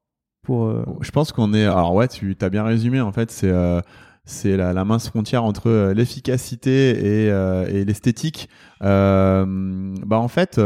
euh, 0.49 0.83
Je 1.01 1.11
pense 1.11 1.33
qu'on 1.33 1.53
est. 1.53 1.67
Alors 1.67 1.95
ouais, 1.95 2.09
tu 2.09 2.37
as 2.41 2.49
bien 2.49 2.65
résumé. 2.65 3.01
En 3.01 3.13
fait, 3.13 3.31
c'est 3.31 3.51
euh, 3.51 3.81
c'est 4.25 4.57
la, 4.57 4.73
la 4.73 4.85
mince 4.85 5.09
frontière 5.09 5.45
entre 5.45 5.69
euh, 5.69 5.95
l'efficacité 5.95 7.27
et, 7.27 7.85
l'esthétique. 7.85 8.49
Bah 8.81 9.45
en 9.47 10.29
fait, 10.29 10.61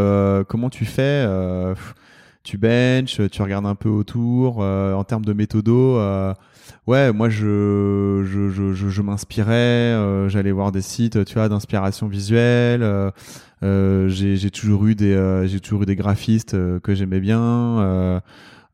comment 0.49 0.71
tu 0.71 0.85
fais 0.85 1.27
Tu 2.45 2.57
benches, 2.57 3.21
tu 3.31 3.43
regardes 3.43 3.67
un 3.67 3.75
peu 3.75 3.89
autour. 3.89 4.59
en 4.59 5.05
termes 5.05 5.25
de 5.25 5.33
méthodo, 5.33 5.99
ouais, 6.87 7.13
moi 7.13 7.29
je 7.29 8.23
je 8.25 8.51
je, 8.51 8.73
je, 8.75 9.03
m'inspirais. 9.03 10.29
J'allais 10.29 10.53
voir 10.53 10.71
des 10.71 10.83
sites, 10.83 11.25
tu 11.25 11.35
vois, 11.35 11.49
d'inspiration 11.49 12.07
visuelle. 12.07 13.13
j'ai 13.63 14.51
toujours 14.51 14.87
eu 14.87 14.95
des 14.95 15.43
j'ai 15.47 15.59
toujours 15.61 15.83
eu 15.83 15.87
des 15.87 15.97
graphistes 15.97 16.57
que 16.81 16.95
j'aimais 16.95 17.21
bien. 17.21 18.23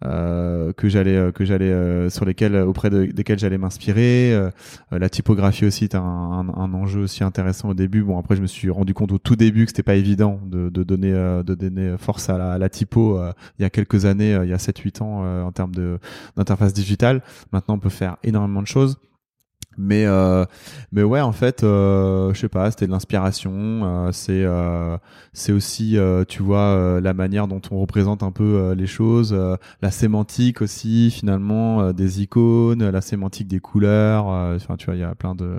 Euh, 0.04 0.60
euh, 0.70 0.72
que 0.72 0.88
j'allais 0.88 1.16
euh, 1.16 1.32
que 1.32 1.44
j'allais 1.44 1.70
euh, 1.70 2.10
sur 2.10 2.24
lesquels 2.24 2.56
auprès 2.56 2.90
de, 2.90 3.06
desquels 3.06 3.38
j'allais 3.38 3.58
m'inspirer. 3.58 4.32
Euh, 4.32 4.50
euh, 4.92 4.98
la 4.98 5.08
typographie 5.08 5.64
aussi 5.64 5.84
est 5.84 5.94
un, 5.94 6.00
un, 6.00 6.48
un 6.48 6.74
enjeu 6.74 7.02
aussi 7.02 7.24
intéressant 7.24 7.70
au 7.70 7.74
début. 7.74 8.02
Bon 8.02 8.18
après 8.18 8.36
je 8.36 8.42
me 8.42 8.46
suis 8.46 8.70
rendu 8.70 8.94
compte 8.94 9.12
au 9.12 9.18
tout 9.18 9.36
début 9.36 9.64
que 9.64 9.70
c'était 9.70 9.82
pas 9.82 9.94
évident 9.94 10.40
de, 10.46 10.68
de 10.68 10.82
donner 10.82 11.12
euh, 11.12 11.42
de 11.42 11.54
donner 11.54 11.96
force 11.98 12.28
à 12.28 12.38
la, 12.38 12.52
à 12.52 12.58
la 12.58 12.68
typo 12.68 13.18
euh, 13.18 13.32
il 13.58 13.62
y 13.62 13.64
a 13.64 13.70
quelques 13.70 14.04
années 14.04 14.34
euh, 14.34 14.44
il 14.44 14.50
y 14.50 14.54
a 14.54 14.58
7 14.58 14.78
8 14.78 15.02
ans 15.02 15.20
euh, 15.22 15.42
en 15.42 15.52
termes 15.52 15.74
de 15.74 15.98
d'interface 16.36 16.72
digitale. 16.72 17.22
Maintenant 17.52 17.74
on 17.74 17.78
peut 17.80 17.88
faire 17.88 18.16
énormément 18.22 18.62
de 18.62 18.66
choses 18.66 18.98
mais 19.78 20.04
euh, 20.06 20.44
mais 20.92 21.02
ouais 21.02 21.20
en 21.20 21.32
fait 21.32 21.62
euh, 21.62 22.34
je 22.34 22.40
sais 22.40 22.48
pas 22.48 22.70
c'était 22.70 22.86
de 22.86 22.90
l'inspiration 22.90 23.50
euh, 23.54 24.12
c'est 24.12 24.44
euh, 24.44 24.98
c'est 25.32 25.52
aussi 25.52 25.96
euh, 25.96 26.24
tu 26.26 26.42
vois 26.42 27.00
la 27.00 27.14
manière 27.14 27.48
dont 27.48 27.62
on 27.70 27.80
représente 27.80 28.22
un 28.22 28.32
peu 28.32 28.72
les 28.76 28.86
choses 28.86 29.36
la 29.80 29.90
sémantique 29.90 30.62
aussi 30.62 31.10
finalement 31.10 31.92
des 31.92 32.22
icônes 32.22 32.90
la 32.90 33.00
sémantique 33.00 33.48
des 33.48 33.60
couleurs 33.60 34.26
enfin 34.26 34.76
tu 34.76 34.86
vois 34.86 34.96
il 34.96 35.00
y 35.00 35.04
a 35.04 35.14
plein 35.14 35.34
de 35.34 35.56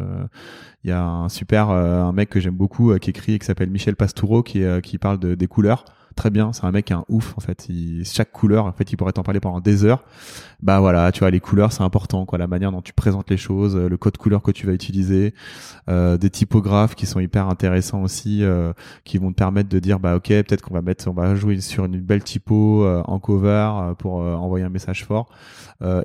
il 0.83 0.89
y 0.89 0.93
a 0.93 1.03
un 1.03 1.29
super 1.29 1.69
un 1.69 2.11
mec 2.11 2.29
que 2.29 2.39
j'aime 2.39 2.55
beaucoup 2.55 2.97
qui 2.99 3.11
écrit 3.11 3.39
qui 3.39 3.45
s'appelle 3.45 3.69
Michel 3.69 3.95
Pastoureau 3.95 4.43
qui 4.43 4.63
qui 4.83 4.97
parle 4.97 5.19
de, 5.19 5.35
des 5.35 5.47
couleurs 5.47 5.85
très 6.15 6.29
bien 6.29 6.53
c'est 6.53 6.65
un 6.65 6.71
mec 6.71 6.85
qui 6.85 6.93
est 6.93 6.95
un 6.95 7.05
ouf 7.09 7.33
en 7.37 7.41
fait. 7.41 7.67
Chaque 8.03 8.31
couleur 8.31 8.65
en 8.65 8.71
fait 8.71 8.91
il 8.91 8.97
pourrait 8.97 9.13
t'en 9.13 9.23
parler 9.23 9.39
pendant 9.39 9.59
des 9.59 9.85
heures. 9.85 10.03
Bah 10.61 10.79
voilà 10.79 11.11
tu 11.11 11.19
vois 11.19 11.31
les 11.31 11.39
couleurs 11.39 11.71
c'est 11.71 11.83
important 11.83 12.25
quoi 12.25 12.37
la 12.37 12.47
manière 12.47 12.71
dont 12.71 12.81
tu 12.81 12.93
présentes 12.93 13.29
les 13.29 13.37
choses 13.37 13.75
euh, 13.75 13.89
le 13.89 13.97
code 13.97 14.17
couleur 14.17 14.43
que 14.43 14.51
tu 14.51 14.67
vas 14.67 14.73
utiliser 14.73 15.33
euh, 15.89 16.17
des 16.17 16.29
typographes 16.29 16.93
qui 16.93 17.07
sont 17.07 17.19
hyper 17.19 17.47
intéressants 17.47 18.03
aussi 18.03 18.43
euh, 18.43 18.71
qui 19.03 19.17
vont 19.17 19.31
te 19.31 19.35
permettre 19.37 19.69
de 19.69 19.79
dire 19.79 19.99
bah 19.99 20.15
ok 20.15 20.27
peut-être 20.27 20.61
qu'on 20.61 20.73
va 20.73 20.83
mettre 20.83 21.07
on 21.07 21.13
va 21.13 21.33
jouer 21.35 21.59
sur 21.61 21.85
une 21.85 21.99
belle 21.99 22.23
typo 22.23 22.87
en 22.87 23.19
cover 23.19 23.93
pour 23.97 24.15
envoyer 24.15 24.65
un 24.65 24.69
message 24.69 25.05
fort. 25.05 25.29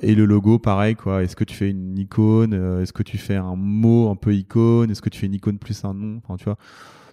Et 0.01 0.15
le 0.15 0.25
logo 0.25 0.59
pareil 0.59 0.95
quoi. 0.95 1.23
Est-ce 1.23 1.35
que 1.35 1.43
tu 1.43 1.55
fais 1.55 1.69
une 1.69 1.97
icône 1.97 2.53
est-ce 2.81 2.93
que 2.93 3.03
tu 3.03 3.17
fais 3.17 3.35
un 3.35 3.55
mot 3.55 4.09
un 4.09 4.15
peu 4.15 4.33
icône 4.33 4.89
est-ce 4.89 5.01
que 5.01 5.09
tu 5.09 5.19
fais 5.19 5.27
une 5.27 5.35
icône 5.35 5.59
plus 5.59 5.85
un 5.85 5.93
nom 5.93 6.19
enfin 6.23 6.35
tu 6.37 6.45
vois 6.45 6.57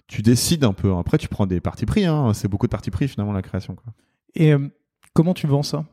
tu 0.07 0.21
décides 0.21 0.63
un 0.63 0.73
peu. 0.73 0.95
Après 0.95 1.17
tu 1.17 1.27
prends 1.27 1.45
des 1.45 1.59
parties 1.59 1.85
pris 1.85 2.05
hein. 2.05 2.33
c'est 2.33 2.47
beaucoup 2.47 2.67
de 2.67 2.71
parties 2.71 2.91
pris 2.91 3.07
finalement 3.07 3.33
la 3.33 3.41
création 3.41 3.75
quoi. 3.75 3.93
Et 4.35 4.53
euh, 4.53 4.69
comment 5.13 5.33
tu 5.33 5.47
vends 5.47 5.63
ça? 5.63 5.85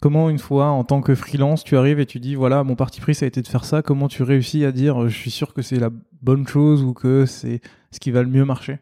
Comment 0.00 0.30
une 0.30 0.38
fois 0.38 0.66
en 0.66 0.84
tant 0.84 1.00
que 1.00 1.14
freelance 1.14 1.62
tu 1.62 1.76
arrives 1.76 2.00
et 2.00 2.06
tu 2.06 2.18
dis 2.18 2.34
voilà 2.34 2.64
mon 2.64 2.74
parti 2.74 3.00
pris 3.00 3.14
ça 3.14 3.24
a 3.24 3.28
été 3.28 3.42
de 3.42 3.48
faire 3.48 3.64
ça. 3.64 3.82
Comment 3.82 4.08
tu 4.08 4.22
réussis 4.22 4.64
à 4.64 4.72
dire 4.72 5.08
je 5.08 5.16
suis 5.16 5.30
sûr 5.30 5.54
que 5.54 5.62
c'est 5.62 5.78
la 5.78 5.90
bonne 6.22 6.46
chose 6.46 6.82
ou 6.82 6.92
que 6.92 7.26
c'est 7.26 7.60
ce 7.90 8.00
qui 8.00 8.10
va 8.10 8.22
le 8.22 8.28
mieux 8.28 8.44
marcher? 8.44 8.78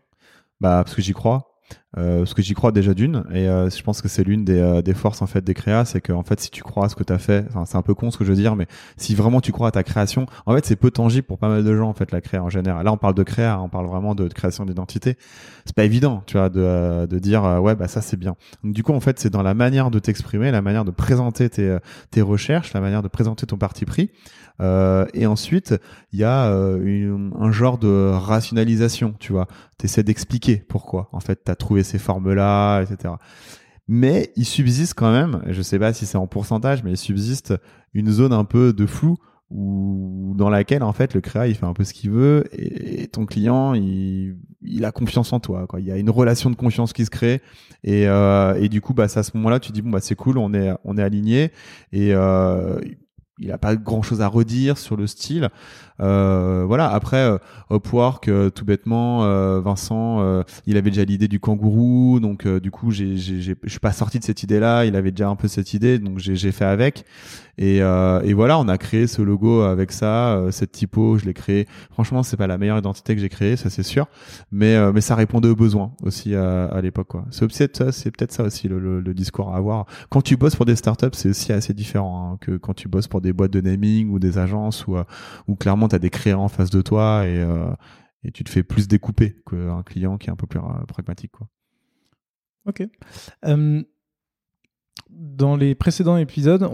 Bah 0.60 0.82
parce 0.84 0.94
que 0.94 1.02
j'y 1.02 1.12
crois 1.12 1.50
euh, 1.98 2.18
parce 2.18 2.34
que 2.34 2.42
j'y 2.42 2.54
crois 2.54 2.70
déjà 2.70 2.94
d'une 2.94 3.24
et 3.32 3.48
euh, 3.48 3.68
je 3.68 3.82
pense 3.82 4.00
que 4.00 4.06
c'est 4.06 4.22
l'une 4.22 4.44
des, 4.44 4.60
euh, 4.60 4.80
des, 4.80 4.94
forces 4.94 5.22
en 5.22 5.26
fait 5.26 5.42
des 5.42 5.54
créas 5.54 5.84
c'est 5.84 6.00
que 6.00 6.12
en 6.12 6.22
fait 6.22 6.38
si 6.38 6.48
tu 6.48 6.62
crois 6.62 6.84
à 6.84 6.88
ce 6.88 6.94
que 6.94 7.02
tu 7.02 7.12
as 7.12 7.18
fait 7.18 7.48
c'est 7.66 7.76
un 7.76 7.82
peu 7.82 7.94
con 7.94 8.12
ce 8.12 8.16
que 8.16 8.24
je 8.24 8.30
veux 8.30 8.36
dire 8.36 8.54
mais 8.54 8.68
si 8.96 9.16
vraiment 9.16 9.40
tu 9.40 9.50
crois 9.50 9.66
à 9.66 9.70
ta 9.72 9.82
création 9.82 10.26
en 10.46 10.54
fait 10.54 10.64
c'est 10.64 10.76
peu 10.76 10.92
tangible 10.92 11.26
pour 11.26 11.38
pas 11.38 11.48
mal 11.48 11.64
de 11.64 11.76
gens 11.76 11.88
en 11.88 11.92
fait 11.92 12.12
la 12.12 12.20
créa 12.20 12.44
en 12.44 12.48
général. 12.48 12.84
Là 12.84 12.92
on 12.92 12.96
parle 12.96 13.14
de 13.14 13.24
créa 13.24 13.60
on 13.60 13.68
parle 13.68 13.86
vraiment 13.86 14.14
de, 14.14 14.28
création 14.28 14.64
d'identité. 14.64 15.18
C'est 15.64 15.74
pas 15.74 15.82
évident 15.82 16.22
tu 16.26 16.36
vois 16.36 16.48
de, 16.48 17.06
de 17.06 17.18
dire 17.18 17.42
ouais 17.60 17.74
bah 17.74 17.88
ça 17.88 18.02
c'est 18.02 18.16
bien. 18.16 18.36
Du 18.62 18.84
coup 18.84 18.92
en 18.92 19.00
fait 19.00 19.18
c'est 19.18 19.30
dans 19.30 19.42
la 19.42 19.54
manière 19.54 19.90
de 19.90 19.98
t'exprimer 19.98 20.52
la 20.52 20.62
manière 20.62 20.84
de 20.84 20.92
présenter 20.92 21.50
tes, 21.50 22.22
recherches 22.22 22.72
la 22.72 22.80
manière 22.80 23.02
de 23.02 23.08
présenter 23.08 23.46
ton 23.46 23.56
parti 23.56 23.84
pris. 23.84 24.10
Euh, 24.60 25.06
et 25.14 25.26
ensuite, 25.26 25.74
il 26.12 26.18
y 26.18 26.24
a 26.24 26.46
euh, 26.46 27.28
un 27.38 27.50
genre 27.50 27.78
de 27.78 28.10
rationalisation, 28.12 29.14
tu 29.18 29.32
vois. 29.32 29.48
Tu 29.78 29.86
essaies 29.86 30.02
d'expliquer 30.02 30.56
pourquoi, 30.68 31.08
en 31.12 31.20
fait, 31.20 31.44
tu 31.44 31.50
as 31.50 31.56
trouvé 31.56 31.79
ces 31.82 31.98
formes-là, 31.98 32.82
etc. 32.82 33.14
Mais 33.88 34.32
il 34.36 34.44
subsiste 34.44 34.94
quand 34.94 35.10
même, 35.10 35.42
je 35.48 35.62
sais 35.62 35.78
pas 35.78 35.92
si 35.92 36.06
c'est 36.06 36.18
en 36.18 36.26
pourcentage, 36.26 36.84
mais 36.84 36.92
il 36.92 36.96
subsiste 36.96 37.54
une 37.92 38.10
zone 38.10 38.32
un 38.32 38.44
peu 38.44 38.72
de 38.72 38.86
flou 38.86 39.16
où, 39.50 40.32
dans 40.36 40.48
laquelle 40.48 40.84
en 40.84 40.92
fait 40.92 41.12
le 41.12 41.20
créa 41.20 41.48
il 41.48 41.56
fait 41.56 41.66
un 41.66 41.72
peu 41.72 41.82
ce 41.82 41.92
qu'il 41.92 42.10
veut 42.10 42.44
et, 42.52 43.08
ton 43.08 43.26
client 43.26 43.74
il, 43.74 44.36
il, 44.62 44.84
a 44.84 44.92
confiance 44.92 45.32
en 45.32 45.40
toi 45.40 45.66
il 45.76 45.84
y 45.84 45.90
a 45.90 45.96
une 45.96 46.08
relation 46.08 46.50
de 46.50 46.54
confiance 46.54 46.92
qui 46.92 47.04
se 47.04 47.10
crée 47.10 47.42
et, 47.82 48.06
euh, 48.06 48.54
et 48.54 48.68
du 48.68 48.80
coup 48.80 48.94
bah 48.94 49.08
à 49.12 49.22
ce 49.24 49.30
moment 49.34 49.50
là 49.50 49.58
tu 49.58 49.72
dis 49.72 49.82
bon 49.82 49.90
bah 49.90 49.98
c'est 50.00 50.14
cool 50.14 50.38
on 50.38 50.54
est 50.54 50.72
on 50.84 50.96
est 50.96 51.02
aligné 51.02 51.50
et 51.92 52.14
euh, 52.14 52.78
il 53.40 53.50
a 53.50 53.58
pas 53.58 53.74
grand 53.74 54.02
chose 54.02 54.20
à 54.20 54.28
redire 54.28 54.78
sur 54.78 54.96
le 54.96 55.06
style. 55.06 55.48
Euh, 56.00 56.64
voilà. 56.66 56.90
Après, 56.90 57.18
euh, 57.18 57.38
Upwork, 57.70 58.28
euh, 58.28 58.50
tout 58.50 58.64
bêtement, 58.64 59.24
euh, 59.24 59.60
Vincent, 59.60 60.20
euh, 60.20 60.42
il 60.66 60.76
avait 60.76 60.90
déjà 60.90 61.04
l'idée 61.04 61.28
du 61.28 61.40
kangourou, 61.40 62.18
donc 62.20 62.46
du 62.46 62.70
coup, 62.70 62.90
je 62.90 63.54
suis 63.66 63.78
pas 63.80 63.92
sorti 63.92 64.18
de 64.18 64.24
cette 64.24 64.42
idée-là. 64.42 64.84
Il 64.84 64.96
avait 64.96 65.12
déjà 65.12 65.28
un 65.28 65.36
peu 65.36 65.48
cette 65.48 65.72
idée, 65.74 65.98
donc 65.98 66.18
j'ai, 66.18 66.52
fait 66.52 66.64
avec. 66.64 67.04
Et, 67.58 67.76
et 67.78 68.34
voilà, 68.34 68.58
on 68.58 68.68
a 68.68 68.78
créé 68.78 69.06
ce 69.06 69.22
logo 69.22 69.60
avec 69.62 69.92
ça, 69.92 70.46
cette 70.50 70.72
typo, 70.72 71.18
je 71.18 71.26
l'ai 71.26 71.34
créé. 71.34 71.66
Franchement, 71.90 72.22
c'est 72.22 72.36
pas 72.36 72.46
la 72.46 72.58
meilleure 72.58 72.78
identité 72.78 73.14
que 73.14 73.20
j'ai 73.20 73.28
créée, 73.28 73.56
ça 73.56 73.70
c'est 73.70 73.82
sûr, 73.82 74.06
mais 74.50 74.76
mais 74.92 75.00
ça 75.00 75.14
répondait 75.14 75.48
aux 75.48 75.56
besoins 75.56 75.92
aussi 76.02 76.34
à, 76.34 76.64
à 76.66 76.80
l'époque. 76.80 77.12
C'est 77.30 77.58
peut-être 77.58 78.32
ça 78.32 78.44
aussi 78.44 78.68
le, 78.68 79.00
le, 79.00 79.14
discours 79.14 79.52
à 79.54 79.56
avoir. 79.56 79.86
Quand 80.08 80.22
tu 80.22 80.36
bosses 80.36 80.56
pour 80.56 80.66
des 80.66 80.76
startups, 80.76 81.06
c'est 81.12 81.30
aussi 81.30 81.52
assez 81.52 81.74
différent 81.74 82.32
hein, 82.32 82.38
que 82.40 82.56
quand 82.56 82.74
tu 82.74 82.88
bosses 82.88 83.08
pour 83.08 83.20
des 83.20 83.32
boîtes 83.32 83.52
de 83.52 83.60
naming 83.60 84.10
ou 84.10 84.18
des 84.18 84.38
agences 84.38 84.86
ou 84.86 84.96
ou 85.46 85.56
clairement 85.56 85.88
tu 85.90 85.94
as 85.94 85.98
des 85.98 86.10
créas 86.10 86.38
en 86.38 86.48
face 86.48 86.70
de 86.70 86.80
toi 86.82 87.26
et, 87.26 87.38
euh, 87.38 87.70
et 88.24 88.30
tu 88.32 88.44
te 88.44 88.50
fais 88.50 88.62
plus 88.62 88.88
découper 88.88 89.36
qu'un 89.48 89.82
client 89.82 90.16
qui 90.18 90.28
est 90.28 90.32
un 90.32 90.36
peu 90.36 90.46
plus 90.46 90.58
euh, 90.60 90.84
pragmatique. 90.88 91.32
Quoi. 91.32 91.48
Ok. 92.66 92.82
dans 95.10 95.56
les 95.56 95.74
précédents 95.74 96.16
épisodes, 96.16 96.68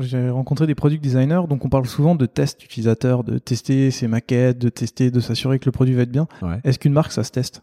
j'ai 0.00 0.28
rencontré 0.30 0.66
des 0.66 0.74
product 0.74 1.02
designers, 1.02 1.42
donc 1.48 1.64
on 1.64 1.68
parle 1.68 1.86
souvent 1.86 2.14
de 2.14 2.26
tests 2.26 2.62
utilisateurs, 2.64 3.22
de 3.24 3.38
tester 3.38 3.90
ses 3.90 4.08
maquettes, 4.08 4.58
de 4.58 4.68
tester, 4.68 5.10
de 5.10 5.20
s'assurer 5.20 5.58
que 5.58 5.66
le 5.66 5.72
produit 5.72 5.94
va 5.94 6.02
être 6.02 6.10
bien. 6.10 6.26
Est-ce 6.64 6.78
qu'une 6.78 6.92
marque, 6.92 7.12
ça 7.12 7.24
se 7.24 7.30
teste? 7.30 7.62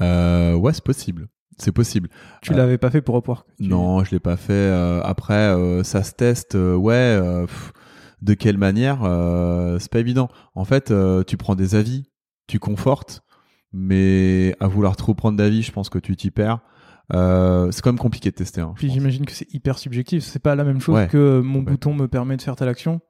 Euh, 0.00 0.54
Ouais, 0.54 0.72
c'est 0.72 0.84
possible. 0.84 1.28
C'est 1.58 1.72
possible. 1.72 2.08
Tu 2.40 2.54
l'avais 2.54 2.78
pas 2.78 2.90
fait 2.90 3.02
pour 3.02 3.18
Upwork? 3.18 3.46
Non, 3.58 4.04
je 4.04 4.12
l'ai 4.12 4.20
pas 4.20 4.36
fait. 4.36 4.70
après, 5.02 5.82
ça 5.82 6.02
se 6.04 6.12
teste. 6.12 6.54
ouais 6.54 7.20
de 8.22 8.34
quelle 8.34 8.58
manière 8.58 9.04
euh, 9.04 9.78
C'est 9.78 9.90
pas 9.90 10.00
évident. 10.00 10.28
En 10.54 10.64
fait, 10.64 10.90
euh, 10.90 11.22
tu 11.24 11.36
prends 11.36 11.54
des 11.54 11.74
avis, 11.74 12.10
tu 12.46 12.58
confortes, 12.58 13.22
mais 13.72 14.54
à 14.60 14.66
vouloir 14.66 14.96
trop 14.96 15.14
prendre 15.14 15.36
d'avis, 15.36 15.62
je 15.62 15.72
pense 15.72 15.88
que 15.88 15.98
tu 15.98 16.16
t'y 16.16 16.30
perds. 16.30 16.60
Euh, 17.14 17.70
c'est 17.70 17.80
quand 17.80 17.90
même 17.90 17.98
compliqué 17.98 18.30
de 18.30 18.34
tester. 18.34 18.60
Hein, 18.60 18.74
Puis 18.76 18.90
j'imagine 18.90 19.24
que 19.24 19.32
c'est 19.32 19.52
hyper 19.54 19.78
subjectif. 19.78 20.24
C'est 20.24 20.42
pas 20.42 20.54
la 20.54 20.64
même 20.64 20.80
chose 20.80 21.06
que 21.08 21.40
mon 21.40 21.62
bouton 21.62 21.94
me 21.94 22.06
permet 22.06 22.36
de 22.36 22.42
faire 22.42 22.56
telle 22.56 22.68
action. 22.68 23.00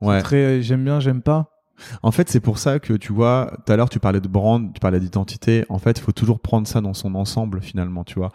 Ouais. 0.00 0.22
Très 0.22 0.62
j'aime 0.62 0.84
bien, 0.84 1.00
j'aime 1.00 1.22
pas. 1.22 1.57
En 2.02 2.10
fait, 2.10 2.28
c'est 2.28 2.40
pour 2.40 2.58
ça 2.58 2.78
que 2.78 2.92
tu 2.94 3.12
vois, 3.12 3.52
tout 3.64 3.72
à 3.72 3.76
l'heure 3.76 3.88
tu 3.88 4.00
parlais 4.00 4.20
de 4.20 4.28
brand, 4.28 4.72
tu 4.72 4.80
parlais 4.80 5.00
d'identité. 5.00 5.64
En 5.68 5.78
fait, 5.78 5.98
il 5.98 6.02
faut 6.02 6.12
toujours 6.12 6.40
prendre 6.40 6.66
ça 6.66 6.80
dans 6.80 6.94
son 6.94 7.14
ensemble 7.14 7.60
finalement, 7.60 8.04
tu 8.04 8.18
vois. 8.18 8.30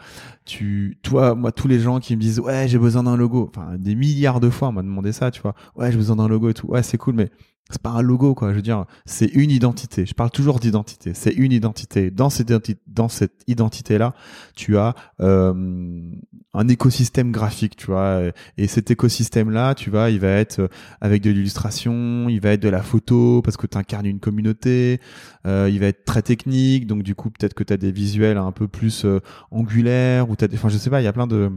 Tu, 0.46 0.98
toi, 1.04 1.36
moi, 1.36 1.52
tous 1.52 1.68
les 1.68 1.80
gens 1.80 2.00
qui 2.00 2.16
me 2.16 2.22
disent 2.22 2.40
ouais, 2.40 2.68
j'ai 2.68 2.78
besoin 2.80 3.04
d'un 3.04 3.16
logo, 3.16 3.50
enfin 3.56 3.76
des 3.78 3.96
milliards 3.96 4.40
de 4.40 4.50
fois 4.50 4.70
on 4.70 4.74
m'a 4.74 4.84
demandé 4.84 5.12
ça, 5.12 5.32
tu 5.32 5.42
vois. 5.42 5.56
Ouais, 5.76 5.92
j'ai 5.92 5.98
besoin 5.98 6.16
d'un 6.16 6.28
logo 6.28 6.50
et 6.50 6.54
tout. 6.54 6.68
Ouais, 6.68 6.84
c'est 6.84 6.98
cool, 6.98 7.16
mais 7.16 7.30
c'est 7.70 7.82
pas 7.82 7.92
un 7.92 8.02
logo 8.02 8.36
quoi 8.36 8.52
je 8.52 8.56
veux 8.56 8.62
dire 8.62 8.86
c'est 9.06 9.28
une 9.28 9.52
identité. 9.52 10.06
Je 10.06 10.14
parle 10.14 10.32
toujours 10.32 10.60
d'identité. 10.60 11.14
C'est 11.14 11.32
une 11.32 11.52
identité. 11.52 12.12
Dans 12.12 12.30
cette 12.30 12.50
identité 12.50 12.82
dans 12.88 13.10
cette 13.10 13.44
identité 13.48 13.98
là 13.98 14.14
tu 14.56 14.78
as 14.78 14.96
euh, 15.22 16.12
un 16.54 16.68
écosystème 16.68 17.32
graphique 17.32 17.76
tu 17.76 17.88
vois. 17.88 18.22
Et 18.58 18.68
cet 18.68 18.92
écosystème 18.92 19.50
là 19.50 19.76
tu 19.76 19.90
vois 19.90 20.10
il 20.10 20.20
va 20.20 20.30
être 20.30 20.60
euh, 20.60 20.68
avec 21.02 21.22
de 21.22 21.32
l'illustration 21.32 22.28
il 22.30 22.40
va 22.42 22.52
être 22.52 22.62
de 22.62 22.70
la 22.70 22.84
photo 22.84 23.42
parce 23.42 23.58
que 23.58 23.68
tu 23.68 23.78
incarnes 23.78 24.06
une 24.06 24.20
communauté 24.20 25.00
euh, 25.46 25.70
il 25.72 25.80
va 25.80 25.88
être 25.88 26.06
très 26.06 26.22
technique. 26.22 26.88
Donc 26.88 27.04
du 27.04 27.16
coup 27.16 27.30
peut-être 27.30 27.54
que 27.54 27.64
tu 27.64 27.74
as 27.74 27.78
des 27.78 27.92
visuels 27.92 28.38
un 28.38 28.52
peu 28.52 28.68
plus 28.68 29.06
euh, 29.06 29.20
angulaires 29.52 30.30
ou 30.30 30.36
tu 30.36 30.46
enfin 30.54 30.70
je 30.70 30.78
sais 30.78 30.90
pas 30.90 31.02
il 31.02 31.06
y 31.06 31.08
a 31.08 31.14
plein 31.14 31.28
de 31.28 31.52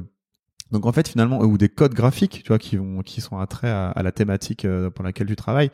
donc 0.72 0.84
en 0.86 0.92
fait 0.92 1.08
finalement 1.08 1.40
ou 1.40 1.58
des 1.58 1.68
codes 1.68 1.94
graphiques 1.94 2.42
tu 2.42 2.48
vois 2.48 2.58
qui 2.58 2.76
vont 2.76 3.02
qui 3.02 3.20
sont 3.20 3.38
attraits 3.38 3.70
à, 3.70 3.90
à 3.90 4.02
la 4.02 4.10
thématique 4.12 4.64
euh, 4.64 4.90
pour 4.90 5.04
laquelle 5.04 5.26
tu 5.26 5.36
travailles. 5.36 5.70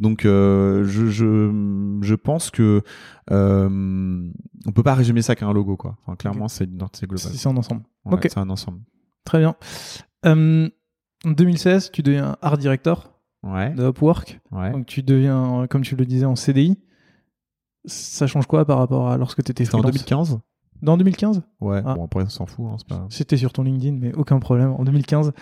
Donc 0.00 0.24
euh, 0.24 0.84
je, 0.84 1.06
je 1.06 1.98
je 2.02 2.14
pense 2.14 2.50
que 2.50 2.82
euh, 3.30 4.30
on 4.66 4.72
peut 4.72 4.82
pas 4.82 4.94
résumer 4.94 5.22
ça 5.22 5.36
qu'à 5.36 5.46
un 5.46 5.52
logo 5.52 5.76
quoi. 5.76 5.96
Enfin, 6.02 6.16
clairement 6.16 6.48
c'est 6.48 6.64
une 6.64 6.74
identité 6.74 7.06
globale. 7.06 7.32
C'est 7.32 7.48
un 7.48 7.56
ensemble. 7.56 7.82
ok. 8.04 8.22
C'est 8.22 8.38
un 8.38 8.50
ensemble. 8.50 8.80
Très 9.24 9.38
bien. 9.38 9.54
Euh, 10.26 10.68
en 11.24 11.30
2016 11.30 11.92
tu 11.92 12.02
deviens 12.02 12.36
art 12.42 12.58
director 12.58 13.12
ouais. 13.44 13.72
de 13.74 13.88
Upwork. 13.88 14.40
Ouais. 14.50 14.72
Donc 14.72 14.86
tu 14.86 15.02
deviens 15.02 15.66
comme 15.70 15.82
tu 15.82 15.94
le 15.94 16.04
disais 16.06 16.26
en 16.26 16.34
CDI. 16.34 16.76
Ça 17.86 18.26
change 18.26 18.46
quoi 18.46 18.64
par 18.64 18.78
rapport 18.78 19.10
à 19.10 19.18
lorsque 19.18 19.44
tu 19.44 19.50
étais 19.52 19.64
freelance? 19.64 19.86
en 19.86 19.90
2015 19.90 20.40
dans 20.82 20.96
2015 20.96 21.42
Ouais, 21.60 21.82
ah. 21.84 21.94
bon 21.94 22.04
après 22.04 22.22
on 22.22 22.28
s'en 22.28 22.46
fout. 22.46 22.66
Hein, 22.68 22.76
pas... 22.88 23.06
C'était 23.10 23.36
sur 23.36 23.52
ton 23.52 23.62
LinkedIn, 23.62 23.96
mais 24.00 24.12
aucun 24.14 24.38
problème. 24.38 24.70
En 24.70 24.84
2015, 24.84 25.32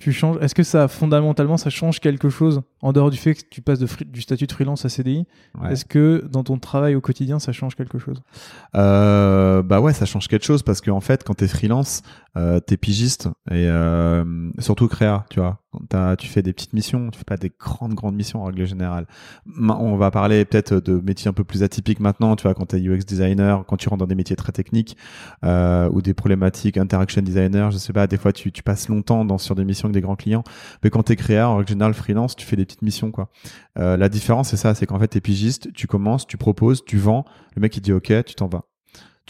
tu 0.00 0.12
changes. 0.12 0.38
Est-ce 0.40 0.54
que 0.54 0.62
ça, 0.62 0.88
fondamentalement, 0.88 1.56
ça 1.56 1.70
change 1.70 2.00
quelque 2.00 2.28
chose 2.28 2.62
en 2.80 2.92
dehors 2.92 3.10
du 3.10 3.18
fait 3.18 3.34
que 3.34 3.42
tu 3.50 3.60
passes 3.60 3.78
de 3.78 3.86
du 4.06 4.22
statut 4.22 4.46
de 4.46 4.52
freelance 4.52 4.84
à 4.84 4.88
CDI 4.88 5.26
Est-ce 5.68 5.84
que 5.84 6.26
dans 6.30 6.42
ton 6.42 6.58
travail 6.58 6.94
au 6.94 7.00
quotidien, 7.00 7.38
ça 7.38 7.52
change 7.52 7.76
quelque 7.76 7.98
chose? 7.98 8.22
Euh, 8.74 9.62
Bah 9.62 9.80
ouais, 9.80 9.92
ça 9.92 10.06
change 10.06 10.28
quelque 10.28 10.44
chose 10.44 10.62
parce 10.62 10.80
qu'en 10.80 10.96
en 10.96 11.00
fait, 11.00 11.22
quand 11.22 11.34
t'es 11.34 11.48
freelance, 11.48 12.02
euh, 12.36 12.60
t'es 12.60 12.76
pigiste 12.76 13.26
et 13.50 13.66
euh, 13.66 14.50
surtout 14.58 14.88
créa, 14.88 15.26
tu 15.30 15.40
vois. 15.40 15.58
As, 15.92 16.16
tu 16.16 16.26
fais 16.26 16.42
des 16.42 16.52
petites 16.52 16.72
missions, 16.72 17.10
tu 17.10 17.18
fais 17.18 17.24
pas 17.24 17.36
des 17.36 17.52
grandes 17.56 17.94
grandes 17.94 18.16
missions 18.16 18.42
en 18.42 18.46
règle 18.46 18.64
générale. 18.64 19.06
On 19.58 19.96
va 19.96 20.10
parler 20.10 20.44
peut-être 20.44 20.74
de 20.74 21.00
métiers 21.00 21.28
un 21.28 21.32
peu 21.32 21.44
plus 21.44 21.62
atypiques 21.62 22.00
maintenant, 22.00 22.34
tu 22.34 22.44
vois, 22.44 22.54
quand 22.54 22.66
t'es 22.66 22.80
UX 22.80 23.04
designer, 23.06 23.64
quand 23.66 23.76
tu 23.76 23.88
rentres 23.88 24.00
dans 24.00 24.06
des 24.06 24.16
métiers 24.16 24.36
très 24.36 24.52
techniques 24.52 24.96
euh, 25.44 25.88
ou 25.92 26.02
des 26.02 26.14
problématiques 26.14 26.76
interaction 26.76 27.22
designer, 27.22 27.70
je 27.70 27.78
sais 27.78 27.92
pas, 27.92 28.06
des 28.06 28.16
fois 28.16 28.32
tu, 28.32 28.50
tu 28.50 28.62
passes 28.62 28.88
longtemps 28.88 29.24
dans 29.24 29.38
sur 29.38 29.54
des 29.54 29.64
missions 29.64 29.89
avec 29.90 30.02
des 30.02 30.06
grands 30.06 30.16
clients, 30.16 30.44
mais 30.82 30.90
quand 30.90 31.02
t'es 31.02 31.16
créa 31.16 31.48
en 31.48 31.56
règle 31.56 31.68
générale 31.68 31.94
freelance, 31.94 32.36
tu 32.36 32.46
fais 32.46 32.56
des 32.56 32.64
petites 32.64 32.82
missions 32.82 33.10
quoi. 33.10 33.30
Euh, 33.78 33.96
la 33.96 34.08
différence 34.08 34.50
c'est 34.50 34.56
ça, 34.56 34.74
c'est 34.74 34.86
qu'en 34.86 34.98
fait 34.98 35.08
t'es 35.08 35.20
pigiste, 35.20 35.72
tu 35.72 35.86
commences, 35.86 36.26
tu 36.26 36.36
proposes, 36.36 36.84
tu 36.84 36.98
vends, 36.98 37.24
le 37.54 37.60
mec 37.62 37.76
il 37.76 37.80
dit 37.80 37.92
ok, 37.92 38.24
tu 38.24 38.34
t'en 38.34 38.48
vas 38.48 38.64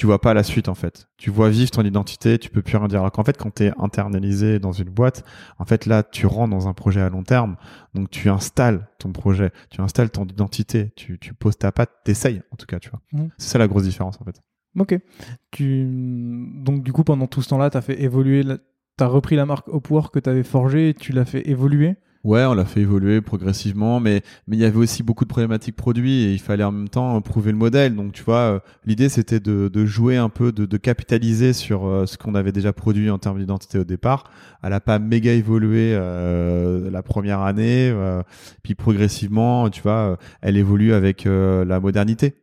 tu 0.01 0.07
vois 0.07 0.19
pas 0.19 0.33
la 0.33 0.43
suite 0.43 0.71
en 0.71 0.75
fait. 0.75 1.09
Tu 1.19 1.29
vois 1.29 1.51
vivre 1.51 1.71
ton 1.71 1.83
identité, 1.83 2.39
tu 2.39 2.49
peux 2.49 2.63
plus 2.63 2.79
rien 2.79 2.89
dire. 2.89 3.01
Alors 3.01 3.13
qu'en 3.13 3.23
fait, 3.23 3.37
quand 3.37 3.55
tu 3.57 3.65
es 3.65 3.73
internalisé 3.79 4.59
dans 4.59 4.73
une 4.73 4.89
boîte, 4.89 5.27
en 5.59 5.67
fait 5.67 5.85
là, 5.85 6.03
tu 6.03 6.25
rentres 6.25 6.49
dans 6.49 6.69
un 6.69 6.73
projet 6.73 7.03
à 7.03 7.11
long 7.11 7.23
terme, 7.23 7.57
donc 7.93 8.09
tu 8.09 8.31
installes 8.31 8.89
ton 8.99 9.13
projet, 9.13 9.51
tu 9.69 9.83
installes 9.83 10.09
ton 10.09 10.25
identité, 10.25 10.93
tu, 10.97 11.19
tu 11.19 11.35
poses 11.35 11.59
ta 11.59 11.71
patte, 11.71 11.91
t'essayes 12.03 12.41
en 12.51 12.57
tout 12.57 12.65
cas, 12.65 12.79
tu 12.79 12.89
vois. 12.89 13.03
Mmh. 13.13 13.29
C'est 13.37 13.51
ça 13.51 13.59
la 13.59 13.69
grosse 13.69 13.83
différence 13.83 14.19
en 14.23 14.25
fait. 14.25 14.41
Ok. 14.79 14.99
Tu 15.51 15.85
donc 15.85 16.83
du 16.83 16.95
coup 16.95 17.05
pendant 17.05 17.27
tout 17.27 17.43
ce 17.43 17.51
temps-là, 17.51 17.69
tu 17.69 17.77
as 17.77 17.83
fait 17.83 18.01
évoluer, 18.01 18.43
tu 18.43 18.57
as 19.03 19.07
repris 19.07 19.37
la 19.37 19.47
marque 19.47 19.69
Upwork 19.69 20.15
que 20.15 20.19
tu 20.19 20.31
avais 20.31 20.43
forgée, 20.43 20.91
et 20.91 20.95
tu 20.95 21.13
l'as 21.13 21.25
fait 21.25 21.49
évoluer. 21.49 21.97
Ouais, 22.23 22.45
on 22.45 22.53
l'a 22.53 22.67
fait 22.67 22.81
évoluer 22.83 23.23
progressivement, 23.23 23.99
mais 23.99 24.21
il 24.49 24.57
y 24.57 24.67
avait 24.67 24.77
aussi 24.77 25.03
beaucoup 25.03 25.25
de 25.25 25.31
problématiques 25.31 25.77
produits 25.77 26.25
et 26.25 26.33
il 26.35 26.39
fallait 26.39 26.65
en 26.65 26.73
même 26.73 26.89
temps 26.91 27.19
prouver 27.23 27.51
le 27.51 27.57
modèle. 27.57 27.97
Donc 27.97 28.13
tu 28.13 28.23
vois, 28.23 28.37
euh, 28.37 28.59
l'idée 28.85 29.09
c'était 29.09 29.41
de, 29.41 29.87
jouer 29.87 30.19
un 30.19 30.29
peu, 30.29 30.53
de, 30.53 30.67
de 30.67 30.77
capitaliser 30.77 31.55
sur 31.55 31.87
euh, 31.87 32.05
ce 32.05 32.19
qu'on 32.19 32.35
avait 32.35 32.53
déjà 32.53 32.75
produit 32.75 33.09
en 33.09 33.17
termes 33.19 33.39
d'identité 33.39 33.79
au 33.79 33.85
départ. 33.85 34.25
Elle 34.63 34.75
a 34.75 34.81
pas 34.81 34.99
méga 34.99 35.33
évolué 35.33 35.95
euh, 35.95 36.91
la 36.91 37.03
première 37.03 37.41
année, 37.41 37.91
puis 38.63 38.75
progressivement, 38.75 39.71
tu 39.71 39.81
vois, 39.81 40.19
elle 40.43 40.59
évolue 40.59 40.93
avec 40.93 41.25
la 41.25 41.81
modernité. 41.81 42.35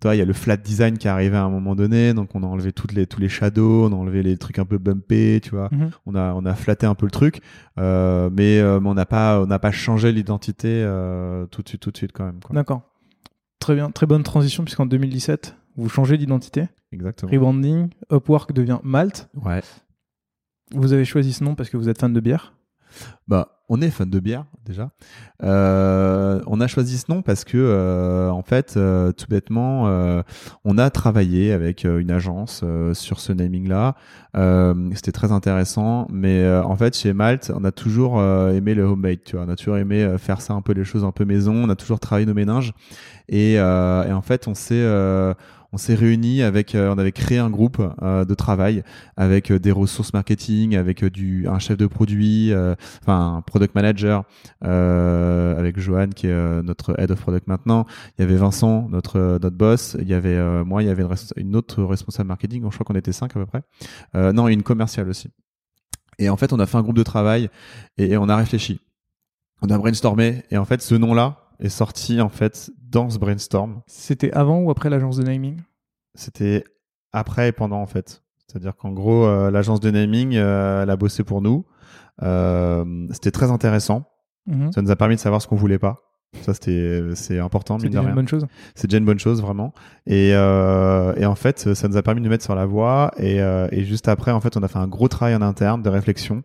Toi, 0.00 0.14
il 0.14 0.18
y 0.18 0.22
a 0.22 0.24
le 0.24 0.32
flat 0.32 0.56
design 0.56 0.98
qui 0.98 1.06
est 1.06 1.10
arrivé 1.10 1.36
à 1.36 1.44
un 1.44 1.48
moment 1.48 1.74
donné, 1.74 2.12
donc 2.12 2.34
on 2.34 2.42
a 2.42 2.46
enlevé 2.46 2.72
toutes 2.72 2.92
les 2.92 3.06
tous 3.06 3.20
les 3.20 3.28
shadows, 3.28 3.86
on 3.86 3.92
a 3.92 3.96
enlevé 3.96 4.22
les 4.22 4.36
trucs 4.36 4.58
un 4.58 4.64
peu 4.64 4.78
bumpés, 4.78 5.40
tu 5.42 5.50
vois. 5.50 5.68
Mhm. 5.72 5.90
On 6.06 6.14
a 6.14 6.34
on 6.34 6.44
a 6.44 6.54
flatté 6.54 6.86
un 6.86 6.94
peu 6.94 7.06
le 7.06 7.10
truc, 7.10 7.40
euh, 7.78 8.28
mais, 8.32 8.58
euh, 8.58 8.80
mais 8.80 8.88
on 8.88 8.94
n'a 8.94 9.06
pas 9.06 9.40
on 9.40 9.46
n'a 9.46 9.58
pas 9.58 9.70
changé 9.70 10.12
l'identité 10.12 10.68
euh, 10.68 11.46
tout 11.46 11.62
de 11.62 11.68
suite 11.68 11.80
tout 11.80 11.90
de 11.90 11.96
suite 11.96 12.12
quand 12.12 12.24
même. 12.24 12.40
D'accord. 12.50 12.82
Très 13.60 13.74
bien, 13.74 13.90
très 13.90 14.06
bonne 14.06 14.22
transition 14.22 14.62
puisqu'en 14.64 14.86
2017, 14.86 15.56
vous 15.76 15.88
changez 15.88 16.18
d'identité. 16.18 16.68
Exactement. 16.92 17.32
Rebranding, 17.32 17.88
Upwork 18.12 18.52
devient 18.52 18.78
Malte. 18.82 19.28
Ouais. 19.42 19.62
Vous 20.72 20.92
avez 20.92 21.04
choisi 21.04 21.32
ce 21.32 21.44
nom 21.44 21.54
parce 21.54 21.70
que 21.70 21.76
vous 21.76 21.88
êtes 21.88 22.00
fan 22.00 22.12
de 22.12 22.20
bière. 22.20 22.52
Bah, 23.28 23.54
on 23.68 23.80
est 23.80 23.90
fan 23.90 24.10
de 24.10 24.20
bière 24.20 24.44
déjà. 24.66 24.90
Euh, 25.42 26.40
on 26.46 26.60
a 26.60 26.66
choisi 26.66 26.98
ce 26.98 27.10
nom 27.10 27.22
parce 27.22 27.44
que, 27.44 27.56
euh, 27.56 28.28
en 28.28 28.42
fait, 28.42 28.74
euh, 28.76 29.12
tout 29.12 29.26
bêtement, 29.28 29.84
on 30.64 30.78
a 30.78 30.90
travaillé 30.90 31.52
avec 31.52 31.84
une 31.84 32.10
agence 32.10 32.64
sur 32.92 33.20
ce 33.20 33.32
naming-là. 33.32 33.94
C'était 34.94 35.12
très 35.12 35.32
intéressant, 35.32 36.06
mais 36.10 36.46
en 36.48 36.76
fait, 36.76 36.96
chez 36.96 37.12
Malte, 37.12 37.50
on 37.54 37.64
a 37.64 37.72
toujours 37.72 38.22
aimé 38.22 38.74
le 38.74 38.82
homemade. 38.84 39.20
Tu 39.24 39.36
vois, 39.36 39.46
on 39.46 39.48
a 39.48 39.56
toujours 39.56 39.78
aimé 39.78 40.16
faire 40.18 40.40
ça 40.40 40.54
un 40.54 40.60
peu 40.60 40.72
les 40.72 40.84
choses 40.84 41.04
un 41.04 41.12
peu 41.12 41.24
maison. 41.24 41.54
On 41.54 41.70
a 41.70 41.76
toujours 41.76 42.00
travaillé 42.00 42.26
nos 42.26 42.34
méninges 42.34 42.74
et, 43.28 43.54
et 43.54 43.60
en 44.12 44.22
fait, 44.22 44.48
on 44.48 44.54
s'est 44.54 44.84
on 45.74 45.76
s'est 45.76 45.96
réunis 45.96 46.42
avec, 46.42 46.76
euh, 46.76 46.94
on 46.94 46.98
avait 46.98 47.10
créé 47.10 47.38
un 47.38 47.50
groupe 47.50 47.82
euh, 48.00 48.24
de 48.24 48.34
travail 48.34 48.84
avec 49.16 49.50
euh, 49.50 49.58
des 49.58 49.72
ressources 49.72 50.12
marketing, 50.12 50.76
avec 50.76 51.02
un 51.02 51.58
chef 51.58 51.76
de 51.76 51.86
produit, 51.88 52.52
enfin 53.02 53.36
un 53.36 53.42
product 53.42 53.74
manager, 53.74 54.24
avec 54.60 55.78
Johan 55.80 56.10
qui 56.14 56.28
est 56.28 56.62
notre 56.62 56.98
head 57.00 57.10
of 57.10 57.20
product 57.20 57.48
maintenant. 57.48 57.86
Il 58.16 58.22
y 58.22 58.24
avait 58.24 58.36
Vincent, 58.36 58.88
notre 58.88 59.38
notre 59.42 59.56
boss. 59.56 59.96
Il 60.00 60.08
y 60.08 60.14
avait 60.14 60.64
moi, 60.64 60.82
il 60.82 60.86
y 60.86 60.90
avait 60.90 61.04
une, 61.36 61.56
autre 61.56 61.82
responsable 61.82 62.28
marketing. 62.28 62.62
Je 62.70 62.74
crois 62.74 62.84
qu'on 62.84 62.94
était 62.94 63.12
cinq 63.12 63.36
à 63.36 63.40
peu 63.40 63.46
près. 63.46 63.62
Non, 64.32 64.46
une 64.48 64.62
commerciale 64.62 65.08
aussi. 65.08 65.28
Et 66.18 66.28
en 66.28 66.36
fait, 66.36 66.52
on 66.52 66.60
a 66.60 66.66
fait 66.66 66.76
un 66.76 66.82
groupe 66.82 66.96
de 66.96 67.02
travail 67.02 67.48
et 67.98 68.16
on 68.16 68.28
a 68.28 68.36
réfléchi. 68.36 68.80
On 69.62 69.68
a 69.70 69.78
brainstormé 69.78 70.44
et 70.50 70.56
en 70.56 70.64
fait, 70.64 70.82
ce 70.82 70.94
nom-là 70.94 71.44
est 71.60 71.68
sorti 71.68 72.20
en 72.20 72.28
fait 72.28 72.70
dans 72.94 73.10
ce 73.10 73.18
brainstorm. 73.18 73.82
C'était 73.86 74.32
avant 74.32 74.60
ou 74.60 74.70
après 74.70 74.88
l'agence 74.88 75.16
de 75.16 75.24
naming? 75.24 75.60
C'était 76.14 76.64
après 77.12 77.48
et 77.48 77.52
pendant 77.52 77.80
en 77.80 77.86
fait. 77.86 78.22
C'est-à-dire 78.46 78.76
qu'en 78.76 78.92
gros, 78.92 79.24
euh, 79.24 79.50
l'agence 79.50 79.80
de 79.80 79.90
naming, 79.90 80.36
euh, 80.36 80.84
elle 80.84 80.90
a 80.90 80.96
bossé 80.96 81.24
pour 81.24 81.42
nous. 81.42 81.66
Euh, 82.22 82.84
c'était 83.10 83.32
très 83.32 83.50
intéressant. 83.50 84.08
Mhm. 84.46 84.72
Ça 84.72 84.80
nous 84.80 84.90
a 84.92 84.96
permis 84.96 85.16
de 85.16 85.20
savoir 85.20 85.42
ce 85.42 85.48
qu'on 85.48 85.56
voulait 85.56 85.78
pas. 85.78 86.02
Ça, 86.42 86.52
c'était, 86.52 87.00
c'est 87.14 87.38
important, 87.38 87.78
C'était 87.78 87.96
de 87.96 88.02
une 88.02 88.14
bonne 88.14 88.26
chose. 88.26 88.46
C'est 88.74 88.88
déjà 88.88 88.98
une 88.98 89.04
bonne 89.04 89.20
chose, 89.20 89.40
vraiment. 89.40 89.72
Et, 90.06 90.32
euh, 90.34 91.14
et 91.16 91.26
en 91.26 91.36
fait, 91.36 91.74
ça 91.74 91.86
nous 91.88 91.96
a 91.96 92.02
permis 92.02 92.20
de 92.20 92.24
nous 92.24 92.30
mettre 92.30 92.42
sur 92.44 92.56
la 92.56 92.66
voie. 92.66 93.12
Et, 93.18 93.36
et 93.36 93.84
juste 93.84 94.08
après, 94.08 94.32
en 94.32 94.40
fait, 94.40 94.56
on 94.56 94.62
a 94.64 94.68
fait 94.68 94.80
un 94.80 94.88
gros 94.88 95.06
travail 95.06 95.36
en 95.36 95.42
interne 95.42 95.82
de 95.82 95.88
réflexion. 95.88 96.42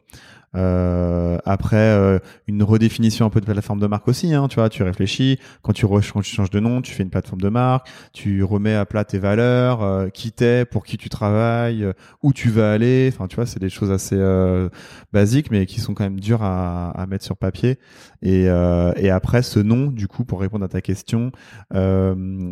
Euh, 0.56 1.38
après 1.46 1.78
euh, 1.78 2.18
une 2.48 2.64
redéfinition 2.64 3.26
un 3.28 3.30
peu 3.30 3.40
de 3.40 3.46
plateforme 3.46 3.80
de 3.80 3.86
marque 3.86 4.08
aussi, 4.08 4.34
hein, 4.34 4.48
tu 4.48 4.56
vois, 4.56 4.70
tu 4.70 4.82
réfléchis 4.82 5.38
quand 5.62 5.74
tu, 5.74 5.86
quand 5.86 6.22
tu 6.22 6.36
changes 6.36 6.50
de 6.50 6.60
nom, 6.60 6.82
tu 6.82 6.92
fais 6.92 7.04
une 7.04 7.12
plateforme 7.12 7.42
de 7.42 7.50
marque, 7.50 7.88
tu 8.14 8.44
remets 8.44 8.74
à 8.74 8.86
plat 8.86 9.06
tes 9.06 9.20
valeurs, 9.20 9.84
euh, 9.84 10.10
qui 10.10 10.32
t'es, 10.32 10.66
pour 10.66 10.86
qui 10.86 10.98
tu 10.98 11.10
travailles, 11.10 11.84
euh, 11.84 11.94
où 12.24 12.34
tu 12.34 12.50
vas 12.50 12.72
aller, 12.72 13.12
enfin 13.14 13.28
tu 13.28 13.36
vois, 13.36 13.46
c'est 13.46 13.60
des 13.60 13.70
choses 13.70 13.92
assez 13.92 14.16
euh, 14.18 14.70
basiques 15.14 15.52
mais 15.52 15.66
qui 15.68 15.80
sont 15.80 15.94
quand 15.94 16.04
même 16.04 16.20
dures 16.20 16.44
à, 16.44 16.92
à 16.92 17.06
mettre 17.06 17.26
sur 17.26 17.38
papier. 17.38 17.78
Et, 18.22 18.50
euh, 18.50 18.92
et 18.96 19.12
après 19.12 19.44
ce 19.44 19.60
nom, 19.60 19.88
du 19.88 20.08
coup, 20.08 20.26
pour 20.26 20.42
répondre 20.42 20.66
à 20.66 20.68
ta 20.68 20.82
question, 20.82 21.32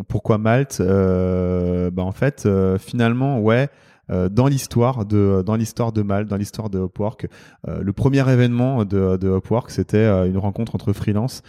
pourquoi 0.08 0.38
Malte 0.38 0.82
bah 0.82 2.04
en 2.04 2.12
fait, 2.12 2.48
finalement, 2.80 3.40
ouais. 3.40 3.70
Euh, 4.10 4.30
dans 4.30 4.48
l'histoire 4.48 5.06
de 5.06 5.43
dans 5.46 5.56
l'histoire 5.56 5.91
de 5.91 6.02
Malte, 6.02 6.28
dans 6.28 6.38
l'histoire 6.38 6.70
de 6.70 6.80
Upwork, 6.80 7.28
euh, 7.67 7.82
le 7.82 7.93
premier 7.93 8.30
événement 8.32 8.86
de, 8.86 9.17
de 9.17 9.38
Upwork, 9.38 9.72
c'était 9.72 9.98
euh, 9.98 10.26
une 10.26 10.38
rencontre 10.38 10.76
entre 10.76 10.93
freelance, 10.93 11.43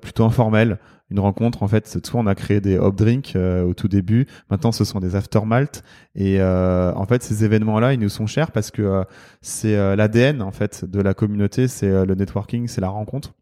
plutôt 0.00 0.24
informelle, 0.24 0.78
une 1.12 1.20
rencontre 1.20 1.62
en 1.62 1.68
fait. 1.68 1.86
Soit 2.04 2.20
on 2.20 2.26
a 2.26 2.34
créé 2.34 2.60
des 2.60 2.78
hop 2.78 2.96
drinks 2.96 3.36
euh, 3.36 3.62
au 3.62 3.74
tout 3.74 3.88
début, 3.88 4.26
maintenant 4.50 4.72
ce 4.72 4.84
sont 4.84 4.98
des 4.98 5.14
after 5.14 5.44
malt, 5.44 5.84
et 6.14 6.40
euh, 6.40 6.92
en 6.94 7.06
fait 7.06 7.22
ces 7.22 7.44
événements-là, 7.44 7.92
ils 7.92 8.00
nous 8.00 8.08
sont 8.08 8.26
chers 8.26 8.50
parce 8.50 8.70
que 8.70 8.82
euh, 8.82 9.04
c'est 9.40 9.96
l'ADN 9.96 10.42
en 10.42 10.50
fait 10.50 10.84
de 10.84 11.00
la 11.00 11.14
communauté, 11.14 11.68
c'est 11.68 12.04
le 12.04 12.14
networking, 12.14 12.66
c'est 12.66 12.80
la 12.80 12.88
rencontre. 12.88 13.34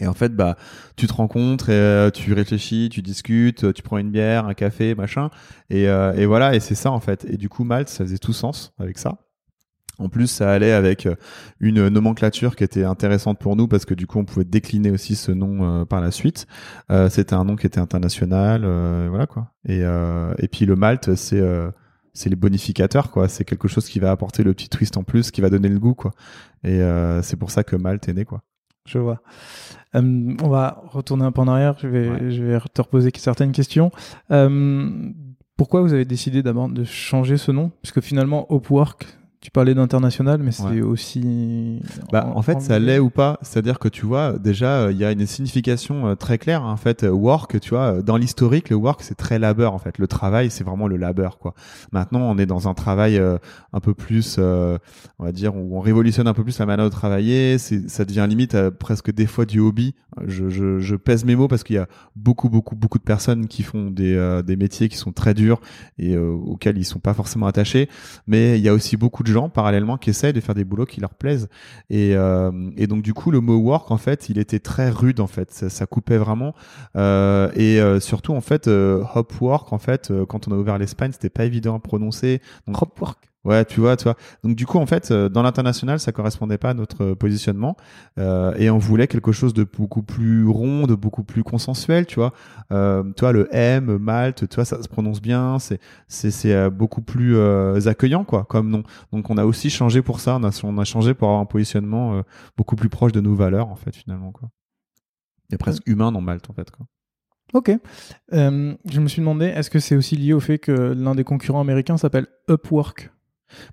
Et 0.00 0.06
en 0.06 0.14
fait, 0.14 0.34
bah, 0.34 0.56
tu 0.96 1.06
te 1.06 1.12
rencontres, 1.12 1.70
et, 1.70 1.74
euh, 1.74 2.10
tu 2.10 2.32
réfléchis, 2.32 2.88
tu 2.90 3.02
discutes, 3.02 3.64
euh, 3.64 3.72
tu 3.72 3.82
prends 3.82 3.98
une 3.98 4.10
bière, 4.10 4.46
un 4.46 4.54
café, 4.54 4.94
machin, 4.94 5.30
et, 5.70 5.88
euh, 5.88 6.12
et 6.14 6.26
voilà, 6.26 6.54
et 6.54 6.60
c'est 6.60 6.74
ça 6.74 6.90
en 6.90 7.00
fait. 7.00 7.26
Et 7.28 7.36
du 7.36 7.48
coup, 7.48 7.64
Malte, 7.64 7.88
ça 7.88 8.04
faisait 8.04 8.18
tout 8.18 8.32
sens 8.32 8.72
avec 8.78 8.98
ça. 8.98 9.18
En 9.98 10.10
plus, 10.10 10.26
ça 10.26 10.52
allait 10.52 10.72
avec 10.72 11.06
euh, 11.06 11.14
une 11.58 11.88
nomenclature 11.88 12.54
qui 12.54 12.64
était 12.64 12.84
intéressante 12.84 13.38
pour 13.38 13.56
nous 13.56 13.66
parce 13.66 13.86
que 13.86 13.94
du 13.94 14.06
coup, 14.06 14.18
on 14.18 14.26
pouvait 14.26 14.44
décliner 14.44 14.90
aussi 14.90 15.16
ce 15.16 15.32
nom 15.32 15.80
euh, 15.80 15.84
par 15.86 16.02
la 16.02 16.10
suite. 16.10 16.46
Euh, 16.90 17.08
C'était 17.08 17.34
un 17.34 17.44
nom 17.44 17.56
qui 17.56 17.66
était 17.66 17.80
international, 17.80 18.62
voilà 19.08 19.26
quoi. 19.26 19.52
Et, 19.66 19.80
et 19.80 20.48
puis 20.48 20.66
le 20.66 20.76
Malte, 20.76 21.14
c'est 21.14 21.42
c'est 22.16 22.30
les 22.30 22.36
bonificateurs 22.36 23.10
quoi. 23.10 23.28
C'est 23.28 23.44
quelque 23.44 23.68
chose 23.68 23.88
qui 23.88 24.00
va 24.00 24.10
apporter 24.10 24.42
le 24.42 24.54
petit 24.54 24.68
twist 24.68 24.96
en 24.96 25.04
plus, 25.04 25.30
qui 25.30 25.40
va 25.40 25.50
donner 25.50 25.68
le 25.68 25.78
goût 25.78 25.94
quoi. 25.94 26.12
Et 26.64 26.80
euh, 26.80 27.22
c'est 27.22 27.36
pour 27.36 27.50
ça 27.50 27.62
que 27.62 27.76
Malte 27.76 28.08
est 28.08 28.14
né 28.14 28.24
quoi. 28.24 28.42
Je 28.86 28.98
vois. 28.98 29.20
Euh, 29.94 30.34
on 30.42 30.48
va 30.48 30.82
retourner 30.88 31.24
un 31.24 31.32
peu 31.32 31.40
en 31.40 31.48
arrière. 31.48 31.76
Je 31.78 31.88
vais, 31.88 32.08
Ouais. 32.10 32.30
je 32.30 32.42
vais 32.42 32.58
te 32.74 32.82
reposer 32.82 33.10
certaines 33.16 33.52
questions. 33.52 33.90
Euh, 34.30 34.90
pourquoi 35.56 35.80
vous 35.80 35.92
avez 35.94 36.04
décidé 36.04 36.42
d'abord 36.42 36.68
de 36.68 36.84
changer 36.84 37.36
ce 37.38 37.52
nom? 37.52 37.70
Puisque 37.82 38.00
finalement, 38.00 38.46
Upwork, 38.50 39.06
tu 39.40 39.50
parlais 39.50 39.74
d'international, 39.74 40.40
mais 40.42 40.50
c'est 40.50 40.64
Ouais. 40.64 40.80
aussi. 40.80 41.80
Bah, 42.10 42.32
en 42.34 42.42
fait, 42.42 42.60
ça 42.60 42.78
l'est 42.78 42.98
ou 42.98 43.10
pas. 43.10 43.38
C'est-à-dire 43.42 43.78
que 43.78 43.88
tu 43.88 44.04
vois, 44.06 44.38
déjà, 44.38 44.80
euh, 44.82 44.92
il 44.92 44.98
y 44.98 45.04
a 45.04 45.12
une 45.12 45.26
signification 45.26 46.06
euh, 46.08 46.14
très 46.16 46.38
claire. 46.38 46.64
En 46.64 46.76
fait, 46.76 47.04
euh, 47.04 47.10
work, 47.10 47.60
tu 47.60 47.70
vois, 47.70 48.02
dans 48.02 48.16
l'historique, 48.16 48.70
le 48.70 48.76
work, 48.76 49.02
c'est 49.02 49.14
très 49.14 49.38
labeur. 49.38 49.72
En 49.74 49.78
fait, 49.78 49.98
le 49.98 50.08
travail, 50.08 50.50
c'est 50.50 50.64
vraiment 50.64 50.88
le 50.88 50.96
labeur, 50.96 51.38
quoi. 51.38 51.54
Maintenant, 51.92 52.20
on 52.22 52.38
est 52.38 52.46
dans 52.46 52.66
un 52.66 52.74
travail 52.74 53.18
euh, 53.18 53.38
un 53.72 53.80
peu 53.80 53.94
plus, 53.94 54.38
on 54.38 54.78
va 55.24 55.32
dire, 55.32 55.54
où 55.54 55.76
on 55.76 55.80
révolutionne 55.80 56.26
un 56.26 56.34
peu 56.34 56.42
plus 56.42 56.58
la 56.58 56.66
manière 56.66 56.86
de 56.86 56.90
travailler. 56.90 57.58
Ça 57.58 58.04
devient 58.04 58.26
limite 58.28 58.56
presque 58.70 59.12
des 59.12 59.26
fois 59.26 59.44
du 59.44 59.60
hobby. 59.60 59.94
Je, 60.26 60.48
je, 60.48 60.78
je 60.80 60.96
pèse 60.96 61.24
mes 61.24 61.36
mots 61.36 61.46
parce 61.48 61.62
qu'il 61.62 61.76
y 61.76 61.78
a 61.78 61.86
beaucoup, 62.16 62.48
beaucoup, 62.48 62.74
beaucoup 62.74 62.98
de 62.98 63.04
personnes 63.04 63.46
qui 63.48 63.62
font 63.62 63.90
des, 63.90 64.40
des 64.46 64.56
métiers 64.56 64.88
qui 64.88 64.96
sont 64.96 65.12
très 65.12 65.34
durs 65.34 65.60
et 65.98 66.16
auxquels 66.16 66.78
ils 66.78 66.84
sont 66.84 66.98
pas 67.00 67.12
forcément 67.14 67.46
attachés. 67.46 67.88
Mais 68.26 68.58
il 68.58 68.64
y 68.64 68.68
a 68.68 68.72
aussi 68.74 68.96
beaucoup 68.96 69.22
de 69.22 69.28
gens 69.28 69.35
parallèlement 69.48 69.96
qui 69.96 70.10
essayent 70.10 70.32
de 70.32 70.40
faire 70.40 70.54
des 70.54 70.64
boulots 70.64 70.86
qui 70.86 71.00
leur 71.00 71.14
plaisent. 71.14 71.48
Et, 71.90 72.14
euh, 72.14 72.70
et 72.76 72.86
donc 72.86 73.02
du 73.02 73.14
coup, 73.14 73.30
le 73.30 73.40
mot 73.40 73.56
work, 73.56 73.90
en 73.90 73.98
fait, 73.98 74.28
il 74.28 74.38
était 74.38 74.58
très 74.58 74.90
rude, 74.90 75.20
en 75.20 75.26
fait. 75.26 75.52
Ça, 75.52 75.86
coupait 75.86 76.18
vraiment. 76.18 76.54
Euh, 76.96 77.50
et 77.54 77.80
euh, 77.80 78.00
surtout, 78.00 78.34
en 78.34 78.40
fait, 78.40 78.68
hop 78.68 79.32
work, 79.40 79.72
en 79.72 79.78
fait, 79.78 80.12
quand 80.28 80.48
on 80.48 80.52
a 80.52 80.56
ouvert 80.56 80.78
l'Espagne, 80.78 81.12
c'était 81.12 81.30
pas 81.30 81.44
évident 81.44 81.76
à 81.76 81.80
prononcer. 81.80 82.40
Donc, 82.66 82.80
Upwork. 82.82 83.18
Ouais, 83.46 83.64
tu 83.64 83.78
vois, 83.78 83.96
tu 83.96 84.02
vois. 84.02 84.16
Donc 84.42 84.56
du 84.56 84.66
coup, 84.66 84.78
en 84.78 84.86
fait, 84.86 85.12
euh, 85.12 85.28
dans 85.28 85.42
l'international, 85.42 86.00
ça 86.00 86.10
correspondait 86.10 86.58
pas 86.58 86.70
à 86.70 86.74
notre 86.74 87.04
euh, 87.04 87.14
positionnement, 87.14 87.76
euh, 88.18 88.52
et 88.56 88.70
on 88.70 88.78
voulait 88.78 89.06
quelque 89.06 89.30
chose 89.30 89.54
de 89.54 89.62
beaucoup 89.62 90.02
plus 90.02 90.48
rond, 90.48 90.88
de 90.88 90.96
beaucoup 90.96 91.22
plus 91.22 91.44
consensuel, 91.44 92.06
tu 92.06 92.16
vois. 92.16 92.32
Euh, 92.72 93.04
tu 93.14 93.20
vois, 93.20 93.30
le 93.30 93.48
M, 93.54 93.98
Malte, 93.98 94.48
tu 94.48 94.56
vois, 94.56 94.64
ça 94.64 94.82
se 94.82 94.88
prononce 94.88 95.22
bien, 95.22 95.60
c'est 95.60 95.78
c'est 96.08 96.32
c'est 96.32 96.70
beaucoup 96.70 97.02
plus 97.02 97.36
euh, 97.36 97.78
accueillant, 97.86 98.24
quoi, 98.24 98.44
comme 98.48 98.68
nom. 98.68 98.82
Donc 99.12 99.30
on 99.30 99.36
a 99.38 99.44
aussi 99.44 99.70
changé 99.70 100.02
pour 100.02 100.18
ça, 100.18 100.38
on 100.40 100.42
a 100.42 100.50
on 100.64 100.76
a 100.78 100.84
changé 100.84 101.14
pour 101.14 101.28
avoir 101.28 101.40
un 101.40 101.46
positionnement 101.46 102.22
beaucoup 102.56 102.74
plus 102.74 102.88
proche 102.88 103.12
de 103.12 103.20
nos 103.20 103.36
valeurs, 103.36 103.68
en 103.68 103.76
fait, 103.76 103.94
finalement, 103.94 104.32
quoi. 104.32 104.48
Et 105.52 105.56
presque 105.56 105.86
humain 105.86 106.10
dans 106.10 106.20
Malte, 106.20 106.50
en 106.50 106.52
fait, 106.52 106.68
quoi. 106.72 106.86
Ok. 107.52 107.70
Je 108.32 109.00
me 109.00 109.06
suis 109.06 109.20
demandé, 109.20 109.46
est-ce 109.46 109.70
que 109.70 109.78
c'est 109.78 109.94
aussi 109.94 110.16
lié 110.16 110.32
au 110.32 110.40
fait 110.40 110.58
que 110.58 110.72
l'un 110.72 111.14
des 111.14 111.22
concurrents 111.22 111.60
américains 111.60 111.96
s'appelle 111.96 112.26
Upwork? 112.50 113.12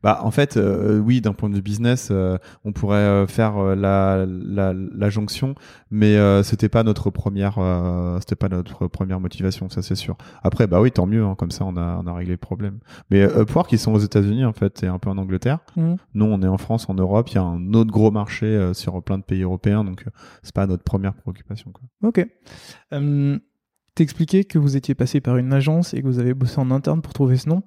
Bah, 0.01 0.19
en 0.23 0.31
fait, 0.31 0.57
euh, 0.57 0.99
oui, 0.99 1.21
d'un 1.21 1.33
point 1.33 1.49
de 1.49 1.55
vue 1.55 1.61
business, 1.61 2.09
euh, 2.11 2.37
on 2.63 2.71
pourrait 2.71 2.97
euh, 2.97 3.27
faire 3.27 3.75
la, 3.75 4.25
la, 4.27 4.73
la 4.73 5.09
jonction, 5.09 5.55
mais 5.91 6.17
c'était 6.43 6.69
pas 6.69 6.83
notre 6.83 7.09
première, 7.09 7.55
c'était 8.19 8.35
pas 8.35 8.49
notre 8.49 8.87
première 8.87 9.19
motivation, 9.19 9.69
ça 9.69 9.81
c'est 9.81 9.95
sûr. 9.95 10.17
Après, 10.43 10.67
bah 10.67 10.81
oui, 10.81 10.91
tant 10.91 11.05
mieux, 11.05 11.23
hein, 11.23 11.35
comme 11.35 11.51
ça 11.51 11.65
on 11.65 11.77
a, 11.77 12.01
on 12.03 12.07
a 12.07 12.13
réglé 12.13 12.31
le 12.31 12.37
problème. 12.37 12.79
Mais 13.09 13.23
Upwork, 13.23 13.71
ils 13.71 13.79
sont 13.79 13.93
aux 13.93 13.99
États-Unis 13.99 14.45
en 14.45 14.53
fait, 14.53 14.83
et 14.83 14.87
un 14.87 14.99
peu 14.99 15.09
en 15.09 15.17
Angleterre. 15.17 15.59
Mhm. 15.75 15.97
Nous, 16.13 16.25
on 16.25 16.41
est 16.41 16.47
en 16.47 16.57
France, 16.57 16.89
en 16.89 16.93
Europe. 16.93 17.29
Il 17.29 17.35
y 17.35 17.37
a 17.37 17.43
un 17.43 17.73
autre 17.73 17.91
gros 17.91 18.11
marché 18.11 18.71
sur 18.73 19.01
plein 19.03 19.17
de 19.17 19.23
pays 19.23 19.43
européens, 19.43 19.83
donc 19.83 20.05
c'est 20.41 20.53
pas 20.53 20.67
notre 20.67 20.83
première 20.83 21.13
préoccupation. 21.13 21.71
Quoi. 21.71 21.83
Ok. 22.09 22.25
T'expliquais 23.95 24.43
que 24.43 24.57
vous 24.57 24.75
étiez 24.75 24.95
passé 24.95 25.21
par 25.21 25.37
une 25.37 25.53
agence 25.53 25.93
et 25.93 26.01
que 26.01 26.07
vous 26.07 26.17
avez 26.17 26.33
bossé 26.33 26.59
en 26.59 26.71
interne 26.71 27.03
pour 27.03 27.13
trouver 27.13 27.37
ce 27.37 27.47
nom. 27.47 27.61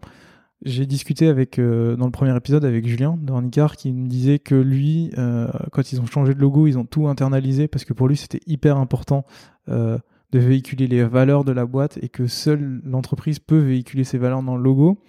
J'ai 0.65 0.87
discuté 0.87 1.29
avec 1.29 1.59
euh, 1.59 1.97
dans 1.97 2.07
le 2.07 2.11
premier 2.11 2.35
épisode 2.35 2.65
avec 2.65 2.87
Julien 2.87 3.19
de 3.21 3.31
Hornicard 3.31 3.77
qui 3.77 3.93
me 3.93 4.09
disait 4.09 4.39
que 4.39 4.55
lui, 4.55 5.11
euh, 5.19 5.49
quand 5.71 5.93
ils 5.93 6.01
ont 6.01 6.07
changé 6.07 6.35
de 6.35 6.41
logo, 6.41 6.67
ils 6.67 6.79
ont 6.79 6.87
tout 6.87 7.09
internalisé 7.09 7.69
parce 7.69 7.85
que 7.85 7.93
pour 7.93 8.09
lui 8.09 8.17
c'était 8.17 8.41
hyper 8.47 8.79
important 8.79 9.27
euh, 9.69 9.99
de 10.33 10.39
véhiculer 10.39 10.87
les 10.87 11.05
valeurs 11.05 11.45
de 11.45 11.53
la 11.53 11.67
boîte 11.67 11.99
et 12.01 12.09
que 12.09 12.27
seule 12.27 12.81
l'entreprise 12.85 13.39
peut 13.39 13.59
véhiculer 13.59 14.05
ses 14.05 14.17
valeurs 14.17 14.43
dans 14.43 14.57
le 14.57 14.63
logo. 14.63 15.03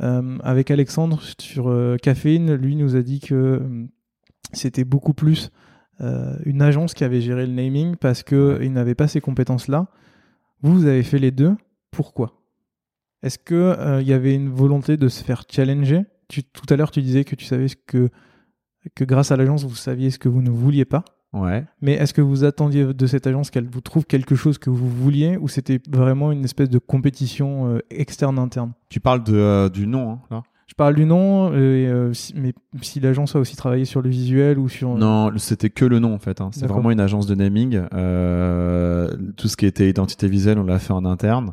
Avec 0.00 0.72
Alexandre 0.72 1.20
sur 1.38 1.72
Caféine, 2.02 2.52
lui 2.54 2.74
nous 2.74 2.96
a 2.96 3.02
dit 3.02 3.20
que 3.20 3.62
c'était 4.52 4.84
beaucoup 4.84 5.14
plus 5.14 5.50
une 6.00 6.62
agence 6.62 6.94
qui 6.94 7.04
avait 7.04 7.20
géré 7.20 7.46
le 7.46 7.52
naming 7.52 7.94
parce 7.94 8.24
qu'il 8.24 8.72
n'avait 8.72 8.96
pas 8.96 9.06
ces 9.06 9.20
compétences-là. 9.20 9.86
Vous, 10.62 10.74
vous 10.74 10.86
avez 10.86 11.04
fait 11.04 11.20
les 11.20 11.30
deux. 11.30 11.54
Pourquoi? 11.92 12.43
Est-ce 13.24 13.38
qu'il 13.38 14.00
il 14.02 14.06
y 14.08 14.12
avait 14.12 14.34
une 14.34 14.50
volonté 14.50 14.96
de 14.96 15.08
se 15.08 15.24
faire 15.24 15.42
challenger? 15.50 16.02
Tu, 16.28 16.42
Tout 16.44 16.66
à 16.70 16.76
l'heure, 16.76 16.90
tu 16.90 17.02
disais 17.02 17.24
que 17.24 17.34
tu 17.34 17.44
savais 17.44 17.68
ce 17.68 17.76
que, 17.76 18.08
que 18.94 19.04
grâce 19.04 19.32
à 19.32 19.36
l'agence, 19.36 19.64
vous 19.64 19.74
saviez 19.74 20.10
ce 20.10 20.18
que 20.18 20.28
vous 20.28 20.42
ne 20.42 20.50
vouliez 20.50 20.84
pas. 20.84 21.04
Ouais. 21.32 21.64
Mais 21.80 21.94
est-ce 21.94 22.14
que 22.14 22.20
vous 22.22 22.44
attendiez 22.44 22.94
de 22.94 23.06
cette 23.06 23.26
agence 23.26 23.50
qu'elle 23.50 23.66
vous 23.68 23.80
trouve 23.80 24.04
quelque 24.06 24.36
chose 24.36 24.56
que 24.58 24.70
vous 24.70 24.88
vouliez 24.88 25.36
ou 25.36 25.48
c'était 25.48 25.80
vraiment 25.90 26.30
une 26.30 26.44
espèce 26.44 26.68
de 26.70 26.78
compétition 26.78 27.66
euh, 27.74 27.78
externe 27.90 28.38
interne? 28.38 28.72
Tu 28.88 29.00
parles 29.00 29.24
de, 29.24 29.34
euh, 29.34 29.68
du 29.68 29.86
nom, 29.88 30.12
hein, 30.12 30.20
là? 30.30 30.42
Je 30.66 30.74
parle 30.74 30.94
du 30.94 31.04
nom, 31.04 31.50
euh, 31.52 32.12
si- 32.14 32.32
mais 32.36 32.54
si 32.80 32.98
l'agence 32.98 33.36
a 33.36 33.38
aussi 33.40 33.54
travaillé 33.56 33.84
sur 33.84 34.00
le 34.00 34.08
visuel 34.08 34.58
ou 34.58 34.68
sur... 34.68 34.96
Non, 34.96 35.30
c'était 35.36 35.68
que 35.70 35.84
le 35.84 35.98
nom 35.98 36.14
en 36.14 36.18
fait. 36.18 36.40
hein. 36.40 36.48
C'est 36.52 36.66
vraiment 36.66 36.90
une 36.90 37.00
agence 37.00 37.26
de 37.26 37.34
naming. 37.34 37.82
Euh, 37.92 39.08
tout 39.36 39.48
ce 39.48 39.56
qui 39.56 39.66
était 39.66 39.88
identité 39.88 40.26
visuelle, 40.28 40.58
on 40.58 40.64
l'a 40.64 40.78
fait 40.78 40.92
en 40.92 41.04
interne. 41.04 41.52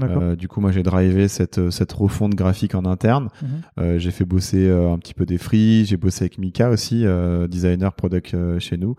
Euh, 0.00 0.36
du 0.36 0.48
coup, 0.48 0.60
moi, 0.60 0.70
j'ai 0.70 0.82
drivé 0.82 1.28
cette, 1.28 1.70
cette 1.70 1.92
refonte 1.92 2.34
graphique 2.34 2.74
en 2.74 2.84
interne. 2.84 3.28
Mhm. 3.42 3.48
Euh, 3.78 3.98
j'ai 3.98 4.10
fait 4.10 4.24
bosser 4.24 4.68
euh, 4.68 4.92
un 4.92 4.98
petit 4.98 5.14
peu 5.14 5.26
des 5.26 5.38
free. 5.38 5.84
J'ai 5.84 5.96
bossé 5.96 6.24
avec 6.24 6.38
Mika 6.38 6.70
aussi, 6.70 7.04
euh, 7.04 7.48
designer 7.48 7.92
product 7.92 8.34
euh, 8.34 8.58
chez 8.58 8.76
nous, 8.76 8.94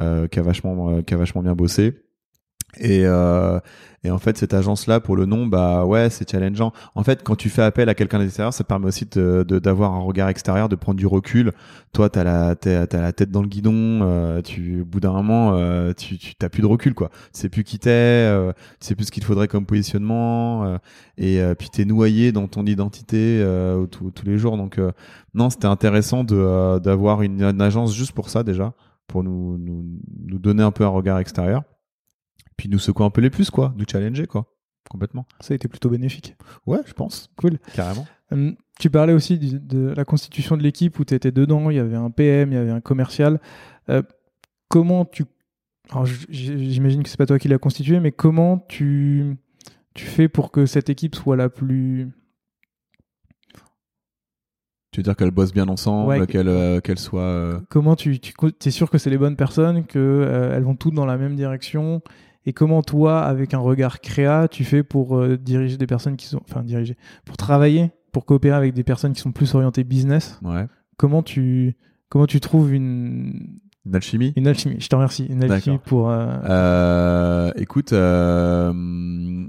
euh, 0.00 0.28
qui 0.28 0.38
a 0.38 0.42
vachement, 0.42 0.90
euh, 0.90 1.02
qui 1.02 1.14
a 1.14 1.16
vachement 1.16 1.42
bien 1.42 1.54
bossé. 1.54 2.03
Et, 2.80 3.02
euh, 3.06 3.58
et 4.02 4.10
en 4.10 4.18
fait, 4.18 4.36
cette 4.36 4.52
agence-là, 4.52 5.00
pour 5.00 5.16
le 5.16 5.24
nom, 5.26 5.46
bah 5.46 5.84
ouais, 5.86 6.10
c'est 6.10 6.30
challengeant. 6.30 6.72
En 6.94 7.02
fait, 7.04 7.22
quand 7.22 7.36
tu 7.36 7.48
fais 7.48 7.62
appel 7.62 7.88
à 7.88 7.94
quelqu'un 7.94 8.18
d'extérieur, 8.18 8.52
ça 8.52 8.62
permet 8.64 8.86
aussi 8.88 9.06
de 9.06 9.44
de- 9.48 9.58
d'avoir 9.58 9.92
un 9.94 10.00
regard 10.00 10.28
extérieur, 10.28 10.68
de 10.68 10.76
prendre 10.76 10.98
du 10.98 11.06
recul. 11.06 11.52
Toi, 11.92 12.10
t'as 12.10 12.24
la 12.24 12.54
t'as 12.56 12.86
t'as 12.86 13.00
la 13.00 13.12
tête 13.12 13.30
dans 13.30 13.40
le 13.42 13.48
guidon. 13.48 13.72
euh, 14.02 14.42
tu, 14.42 14.82
au 14.82 14.84
bout 14.84 15.00
d'un 15.00 15.12
moment, 15.12 15.54
euh, 15.54 15.92
tu 15.96 16.18
tu 16.18 16.34
t'as 16.34 16.48
plus 16.50 16.60
de 16.62 16.66
recul, 16.66 16.94
quoi. 16.94 17.08
Tu 17.32 17.40
sais 17.40 17.48
plus 17.48 17.64
qui 17.64 17.78
t'es, 17.78 17.90
euh, 17.90 18.52
tu 18.80 18.88
sais 18.88 18.94
plus 18.94 19.06
ce 19.06 19.12
qu'il 19.12 19.24
faudrait 19.24 19.48
comme 19.48 19.64
positionnement. 19.66 20.64
euh, 20.66 20.78
et 21.16 21.40
euh, 21.40 21.54
puis 21.54 21.68
t'es 21.70 21.84
noyé 21.86 22.32
dans 22.32 22.46
ton 22.48 22.66
identité 22.66 23.40
euh, 23.42 23.86
tous 23.86 24.12
les 24.26 24.36
jours. 24.38 24.56
Donc 24.58 24.78
non, 25.34 25.50
c'était 25.50 25.66
intéressant 25.66 26.24
de 26.24 26.78
d'avoir 26.80 27.22
une, 27.22 27.42
une 27.42 27.60
agence 27.62 27.94
juste 27.94 28.12
pour 28.12 28.28
ça 28.30 28.42
déjà, 28.42 28.74
pour 29.06 29.22
nous 29.24 29.56
nous 29.58 29.84
nous 30.26 30.38
donner 30.38 30.62
un 30.62 30.70
peu 30.72 30.84
un 30.84 30.88
regard 30.88 31.18
extérieur 31.18 31.62
puis 32.56 32.68
nous 32.68 32.78
secouer 32.78 33.04
un 33.06 33.10
peu 33.10 33.20
les 33.20 33.30
puces, 33.30 33.50
quoi, 33.50 33.74
nous 33.76 33.84
challenger, 33.90 34.26
quoi, 34.26 34.46
complètement. 34.90 35.26
Ça 35.40 35.52
a 35.52 35.56
été 35.56 35.68
plutôt 35.68 35.90
bénéfique. 35.90 36.36
Ouais, 36.66 36.80
je 36.86 36.92
pense. 36.92 37.30
Cool. 37.36 37.58
Carrément. 37.74 38.06
Hum, 38.30 38.56
tu 38.80 38.90
parlais 38.90 39.12
aussi 39.12 39.38
du- 39.38 39.60
de 39.60 39.92
la 39.96 40.04
constitution 40.04 40.56
de 40.56 40.62
l'équipe 40.62 40.98
où 40.98 41.04
tu 41.04 41.14
étais 41.14 41.30
dedans, 41.32 41.70
il 41.70 41.76
y 41.76 41.80
avait 41.80 41.96
un 41.96 42.10
PM, 42.10 42.52
il 42.52 42.54
y 42.54 42.58
avait 42.58 42.70
un 42.70 42.80
commercial. 42.80 43.40
Euh, 43.90 44.02
comment 44.68 45.04
tu... 45.04 45.24
J'imagine 46.30 47.02
que 47.02 47.08
c'est 47.10 47.18
pas 47.18 47.26
toi 47.26 47.38
qui 47.38 47.48
l'as 47.48 47.58
constitué, 47.58 48.00
mais 48.00 48.10
comment 48.12 48.58
tu... 48.68 49.36
tu 49.94 50.06
fais 50.06 50.28
pour 50.28 50.50
que 50.50 50.64
cette 50.66 50.88
équipe 50.88 51.14
soit 51.14 51.36
la 51.36 51.48
plus... 51.50 52.08
Tu 54.90 55.00
veux 55.00 55.02
dire 55.04 55.16
qu'elles 55.16 55.32
bossent 55.32 55.52
bien 55.52 55.66
ensemble, 55.68 56.08
Ouais, 56.08 56.26
qu'elles 56.26 56.48
euh, 56.48 56.80
soient. 56.96 57.20
euh, 57.20 57.60
Comment 57.68 57.96
tu, 57.96 58.20
tu 58.20 58.32
es 58.64 58.70
sûr 58.70 58.90
que 58.90 58.98
c'est 58.98 59.10
les 59.10 59.18
bonnes 59.18 59.34
personnes, 59.36 59.84
qu'elles 59.86 60.62
vont 60.62 60.76
toutes 60.76 60.94
dans 60.94 61.04
la 61.06 61.16
même 61.18 61.34
direction 61.34 62.00
et 62.46 62.52
comment 62.52 62.82
toi, 62.82 63.22
avec 63.22 63.54
un 63.54 63.58
regard 63.58 64.00
créa, 64.00 64.48
tu 64.48 64.64
fais 64.64 64.82
pour 64.82 65.16
euh, 65.16 65.36
diriger 65.38 65.76
des 65.76 65.86
personnes 65.86 66.16
qui 66.16 66.26
sont... 66.26 66.40
Enfin, 66.48 66.62
diriger. 66.62 66.96
Pour 67.24 67.36
travailler, 67.36 67.90
pour 68.12 68.24
coopérer 68.26 68.56
avec 68.56 68.74
des 68.74 68.84
personnes 68.84 69.12
qui 69.12 69.20
sont 69.20 69.32
plus 69.32 69.54
orientées 69.54 69.84
business? 69.84 70.38
Ouais. 70.42 70.66
Comment 70.96 71.22
tu, 71.22 71.76
comment 72.08 72.26
tu 72.26 72.40
trouves 72.40 72.72
une, 72.72 73.58
Une 73.86 73.94
alchimie? 73.96 74.32
une 74.36 74.46
alchimie? 74.46 74.76
Je 74.78 74.88
te 74.88 74.94
remercie. 74.94 75.26
Une 75.26 75.42
alchimie 75.42 75.78
pour... 75.84 76.10
euh, 76.10 76.26
Euh, 76.44 77.50
écoute, 77.56 77.92
euh, 77.92 78.72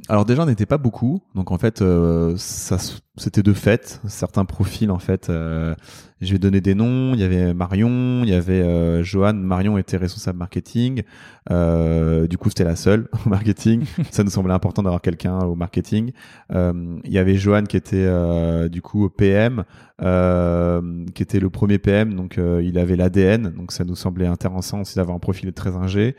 alors 0.10 0.25
déjà 0.25 0.43
on 0.43 0.45
n'était 0.45 0.65
pas 0.65 0.77
beaucoup, 0.77 1.21
donc 1.36 1.51
en 1.51 1.58
fait 1.58 1.81
euh, 1.81 2.34
ça 2.38 2.75
s- 2.75 2.99
c'était 3.17 3.43
de 3.43 3.54
fait 3.54 4.01
certains 4.08 4.45
profils 4.45 4.91
en 4.91 4.99
fait. 4.99 5.30
euh, 5.30 5.75
je 6.21 6.32
vais 6.32 6.39
donner 6.39 6.62
des 6.62 6.75
noms. 6.75 7.13
Il 7.13 7.19
y 7.19 7.23
avait 7.23 7.54
Marion, 7.54 8.23
il 8.23 8.30
y 8.30 8.34
avait 8.34 8.62
euh. 8.63 9.34
Marion 9.34 9.78
était 9.78 9.97
responsable 9.97 10.39
marketing. 10.39 11.04
Euh, 11.51 12.28
du 12.28 12.38
coup 12.38 12.49
c'était 12.49 12.63
la 12.63 12.75
seule 12.75 13.08
au 13.25 13.30
marketing. 13.30 13.86
ça 14.12 14.23
nous 14.23 14.30
semblait 14.30 14.54
important 14.54 14.84
d'avoir 14.84 15.01
quelqu'un 15.01 15.39
au 15.39 15.56
marketing. 15.56 16.12
Euh, 16.54 16.99
il 17.04 17.12
y 17.12 17.17
avait 17.17 17.36
Johan 17.36 17.63
qui 17.63 17.78
était 17.78 18.06
euh, 18.06 18.69
du 18.69 18.82
coup 18.82 19.04
au 19.06 19.10
PM, 19.10 19.63
qui 19.99 21.23
était 21.23 21.39
le 21.39 21.49
premier 21.49 21.78
PM, 21.78 22.15
donc 22.15 22.38
il 22.38 22.78
avait 22.78 22.95
l'ADN, 22.95 23.49
donc 23.51 23.71
ça 23.71 23.86
nous 23.86 23.95
semblait 23.95 24.28
intéressant 24.28 24.82
aussi 24.82 24.95
d'avoir 24.95 25.15
un 25.15 25.19
profil 25.19 25.54
très 25.54 25.75
ingé 25.75 26.15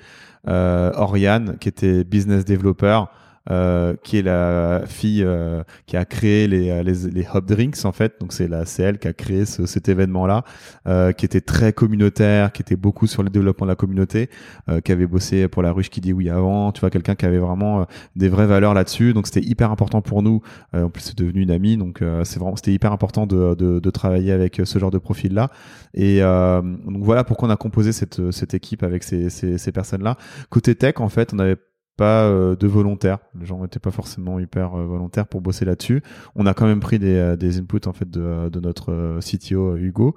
euh, 0.49 0.93
Oriane, 0.95 1.57
qui 1.59 1.69
était 1.69 2.05
business 2.05 2.45
developer, 2.45 3.05
euh, 3.51 3.95
qui 4.03 4.19
est 4.19 4.23
la 4.23 4.83
fille 4.87 5.23
euh, 5.25 5.63
qui 5.87 5.97
a 5.97 6.05
créé 6.05 6.49
les, 6.49 6.71
euh, 6.71 6.83
les, 6.83 7.11
les 7.11 7.27
Hub 7.35 7.45
Drinks 7.47 7.85
en 7.85 7.93
fait. 7.93 8.15
Donc 8.21 8.33
c'est 8.33 8.49
la 8.49 8.65
c'est 8.67 8.83
elle 8.83 8.99
qui 8.99 9.09
a 9.09 9.13
créé 9.13 9.45
ce, 9.45 9.67
cet 9.67 9.89
événement-là, 9.89 10.45
euh, 10.87 11.13
qui 11.13 11.25
était 11.25 11.41
très 11.41 11.73
communautaire, 11.73 12.53
qui 12.53 12.63
était 12.63 12.77
beaucoup 12.77 13.07
sur 13.07 13.23
le 13.23 13.31
développement 13.31 13.67
de 13.67 13.71
la 13.73 13.77
communauté, 13.77 14.31
euh, 14.69 14.81
qui 14.81 14.93
avait 14.93 15.07
bossé 15.07 15.49
pour 15.49 15.63
la 15.63 15.73
ruche 15.73 15.91
qui 15.91 16.01
dit 16.01 16.13
oui 16.13 16.31
avant. 16.31 16.73
Tu 16.73 16.81
vois 16.81 16.91
quelqu'un 16.91 17.15
qui 17.15 17.27
avait 17.27 17.39
vraiment 17.39 17.81
euh, 17.81 17.85
des 18.17 18.29
vraies 18.29 18.47
valeurs 18.47 18.75
là-dessus. 18.75 19.13
Donc 19.13 19.27
c'était 19.27 19.47
hyper 19.47 19.71
important 19.71 20.03
pour 20.03 20.23
nous. 20.23 20.43
En 20.73 20.91
plus 20.91 21.03
c'est 21.03 21.19
devenu 21.19 21.43
une 21.43 21.51
amie, 21.51 21.77
donc 21.77 22.03
c'est 22.25 22.39
vraiment 22.39 22.57
c'était 22.57 22.73
hyper 22.73 22.93
important 22.93 23.27
de, 23.27 23.55
de, 23.55 23.81
de 23.81 23.91
travailler 23.91 24.33
avec 24.33 24.61
ce 24.65 24.79
genre 24.79 24.91
de 24.91 24.99
profil-là. 24.99 25.51
Et 25.95 26.23
euh, 26.23 26.61
donc 26.63 27.03
voilà 27.03 27.25
pourquoi 27.25 27.49
on 27.49 27.51
a 27.51 27.57
composé 27.57 27.93
cette, 27.93 28.31
cette 28.31 28.55
équipe 28.55 28.83
avec 28.83 29.03
ces, 29.03 29.31
ces, 29.31 29.59
ces 29.59 29.73
personnes-là. 29.73 30.17
Côté 30.51 30.75
tech, 30.75 30.95
en 30.99 31.09
fait, 31.09 31.33
on 31.33 31.37
n'avait 31.37 31.57
pas 31.97 32.25
euh, 32.25 32.57
de 32.57 32.67
volontaires. 32.67 33.19
Les 33.39 33.47
gens 33.47 33.61
n'étaient 33.61 33.81
pas 33.81 33.91
forcément 33.91 34.39
hyper 34.39 34.75
euh, 34.75 34.85
volontaires 34.85 35.27
pour 35.27 35.41
bosser 35.41 35.65
là-dessus. 35.65 36.03
On 36.35 36.47
a 36.47 36.55
quand 36.55 36.67
même 36.67 36.81
pris 36.81 36.99
des, 36.99 37.17
euh, 37.17 37.37
des 37.37 37.59
inputs 37.59 37.87
en 37.87 37.93
fait 37.93 38.09
de, 38.09 38.49
de 38.49 38.61
notre 38.61 39.19
CTO 39.21 39.77
Hugo, 39.77 40.15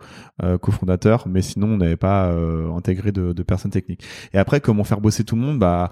cofondateur, 0.61 1.27
mais 1.27 1.41
sinon 1.41 1.67
on 1.67 1.77
n'avait 1.77 1.97
pas 1.97 2.31
intégré 2.75 3.11
de, 3.11 3.33
de 3.33 3.43
personnes 3.43 3.71
techniques. 3.71 4.03
Et 4.33 4.37
après, 4.37 4.61
comment 4.61 4.83
faire 4.83 5.01
bosser 5.01 5.23
tout 5.23 5.35
le 5.35 5.41
monde? 5.41 5.59
Bah 5.59 5.91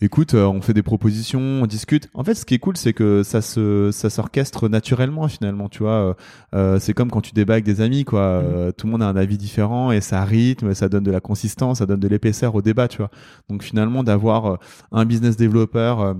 Écoute, 0.00 0.34
euh, 0.34 0.44
on 0.46 0.60
fait 0.60 0.74
des 0.74 0.82
propositions, 0.82 1.40
on 1.40 1.66
discute. 1.66 2.08
En 2.14 2.24
fait, 2.24 2.34
ce 2.34 2.44
qui 2.44 2.54
est 2.54 2.58
cool, 2.58 2.76
c'est 2.76 2.92
que 2.92 3.22
ça 3.22 3.40
se, 3.40 3.90
ça 3.92 4.10
s'orchestre 4.10 4.68
naturellement 4.68 5.28
finalement. 5.28 5.68
Tu 5.68 5.84
vois, 5.84 5.92
euh, 5.92 6.14
euh, 6.54 6.78
c'est 6.80 6.92
comme 6.94 7.10
quand 7.10 7.20
tu 7.20 7.32
débats 7.32 7.54
avec 7.54 7.64
des 7.64 7.80
amis, 7.80 8.04
quoi. 8.04 8.20
Euh, 8.20 8.72
tout 8.72 8.86
le 8.86 8.92
monde 8.92 9.02
a 9.02 9.08
un 9.08 9.16
avis 9.16 9.38
différent 9.38 9.92
et 9.92 10.00
ça 10.00 10.24
rythme, 10.24 10.74
ça 10.74 10.88
donne 10.88 11.04
de 11.04 11.12
la 11.12 11.20
consistance, 11.20 11.78
ça 11.78 11.86
donne 11.86 12.00
de 12.00 12.08
l'épaisseur 12.08 12.54
au 12.56 12.60
débat, 12.60 12.88
tu 12.88 12.98
vois. 12.98 13.10
Donc 13.48 13.62
finalement, 13.62 14.02
d'avoir 14.02 14.58
un 14.90 15.04
business 15.04 15.36
développeur 15.36 16.16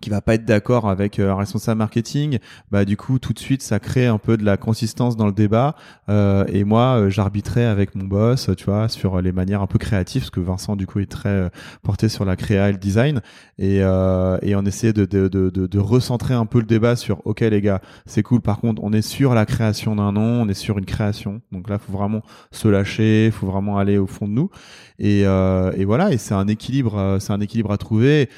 qui 0.00 0.10
va 0.10 0.20
pas 0.20 0.34
être 0.34 0.44
d'accord 0.44 0.88
avec 0.88 1.18
euh, 1.18 1.30
un 1.30 1.36
responsable 1.36 1.78
marketing, 1.78 2.38
bah 2.70 2.84
du 2.84 2.96
coup 2.96 3.18
tout 3.18 3.32
de 3.32 3.38
suite 3.38 3.62
ça 3.62 3.78
crée 3.78 4.06
un 4.06 4.18
peu 4.18 4.36
de 4.36 4.44
la 4.44 4.56
consistance 4.56 5.16
dans 5.16 5.26
le 5.26 5.32
débat. 5.32 5.76
Euh, 6.08 6.44
et 6.48 6.64
moi, 6.64 6.98
euh, 6.98 7.10
j'arbitrais 7.10 7.64
avec 7.64 7.94
mon 7.94 8.04
boss, 8.04 8.50
tu 8.56 8.64
vois, 8.64 8.88
sur 8.88 9.20
les 9.20 9.32
manières 9.32 9.62
un 9.62 9.66
peu 9.66 9.78
créatives, 9.78 10.22
parce 10.22 10.30
que 10.30 10.40
Vincent 10.40 10.76
du 10.76 10.86
coup 10.86 10.98
est 11.00 11.10
très 11.10 11.28
euh, 11.28 11.48
porté 11.82 12.08
sur 12.08 12.24
la 12.24 12.36
créa 12.36 12.70
et 12.70 12.72
le 12.72 12.78
design, 12.78 13.20
et, 13.58 13.80
euh, 13.82 14.38
et 14.42 14.56
on 14.56 14.62
essayait 14.62 14.92
de, 14.92 15.04
de, 15.04 15.28
de, 15.28 15.50
de, 15.50 15.78
recentrer 15.78 16.34
un 16.34 16.46
peu 16.46 16.58
le 16.58 16.66
débat 16.66 16.96
sur, 16.96 17.20
ok 17.26 17.40
les 17.40 17.60
gars, 17.60 17.80
c'est 18.06 18.22
cool. 18.22 18.40
Par 18.40 18.60
contre, 18.60 18.82
on 18.82 18.92
est 18.92 19.02
sur 19.02 19.34
la 19.34 19.46
création 19.46 19.96
d'un 19.96 20.12
nom, 20.12 20.42
on 20.42 20.48
est 20.48 20.54
sur 20.54 20.78
une 20.78 20.86
création, 20.86 21.42
donc 21.52 21.68
là 21.68 21.78
faut 21.78 21.92
vraiment 21.92 22.22
se 22.50 22.68
lâcher, 22.68 23.30
faut 23.30 23.46
vraiment 23.46 23.78
aller 23.78 23.98
au 23.98 24.06
fond 24.06 24.26
de 24.26 24.32
nous, 24.32 24.50
et, 24.98 25.26
euh, 25.26 25.72
et 25.76 25.84
voilà, 25.84 26.12
et 26.12 26.18
c'est 26.18 26.34
un 26.34 26.48
équilibre, 26.48 27.18
c'est 27.20 27.32
un 27.32 27.40
équilibre 27.40 27.72
à 27.72 27.78
trouver 27.78 28.28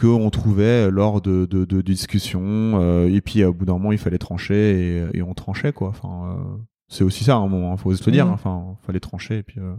qu'on 0.00 0.30
trouvait 0.30 0.90
lors 0.90 1.20
de, 1.20 1.46
de, 1.46 1.64
de 1.64 1.80
discussions 1.82 2.80
euh, 2.80 3.08
et 3.08 3.20
puis 3.20 3.44
au 3.44 3.52
bout 3.52 3.66
d'un 3.66 3.74
moment 3.74 3.92
il 3.92 3.98
fallait 3.98 4.18
trancher 4.18 5.08
et, 5.14 5.18
et 5.18 5.22
on 5.22 5.34
tranchait 5.34 5.72
quoi 5.72 5.88
enfin 5.88 6.36
euh, 6.38 6.56
c'est 6.88 7.04
aussi 7.04 7.24
ça 7.24 7.34
à 7.34 7.36
un 7.36 7.48
moment 7.48 7.72
hein, 7.72 7.76
faut 7.76 7.94
se 7.94 8.04
le 8.06 8.12
dire 8.12 8.26
hein. 8.26 8.32
enfin 8.32 8.76
fallait 8.86 9.00
trancher 9.00 9.38
et 9.38 9.42
puis 9.42 9.60
euh, 9.60 9.74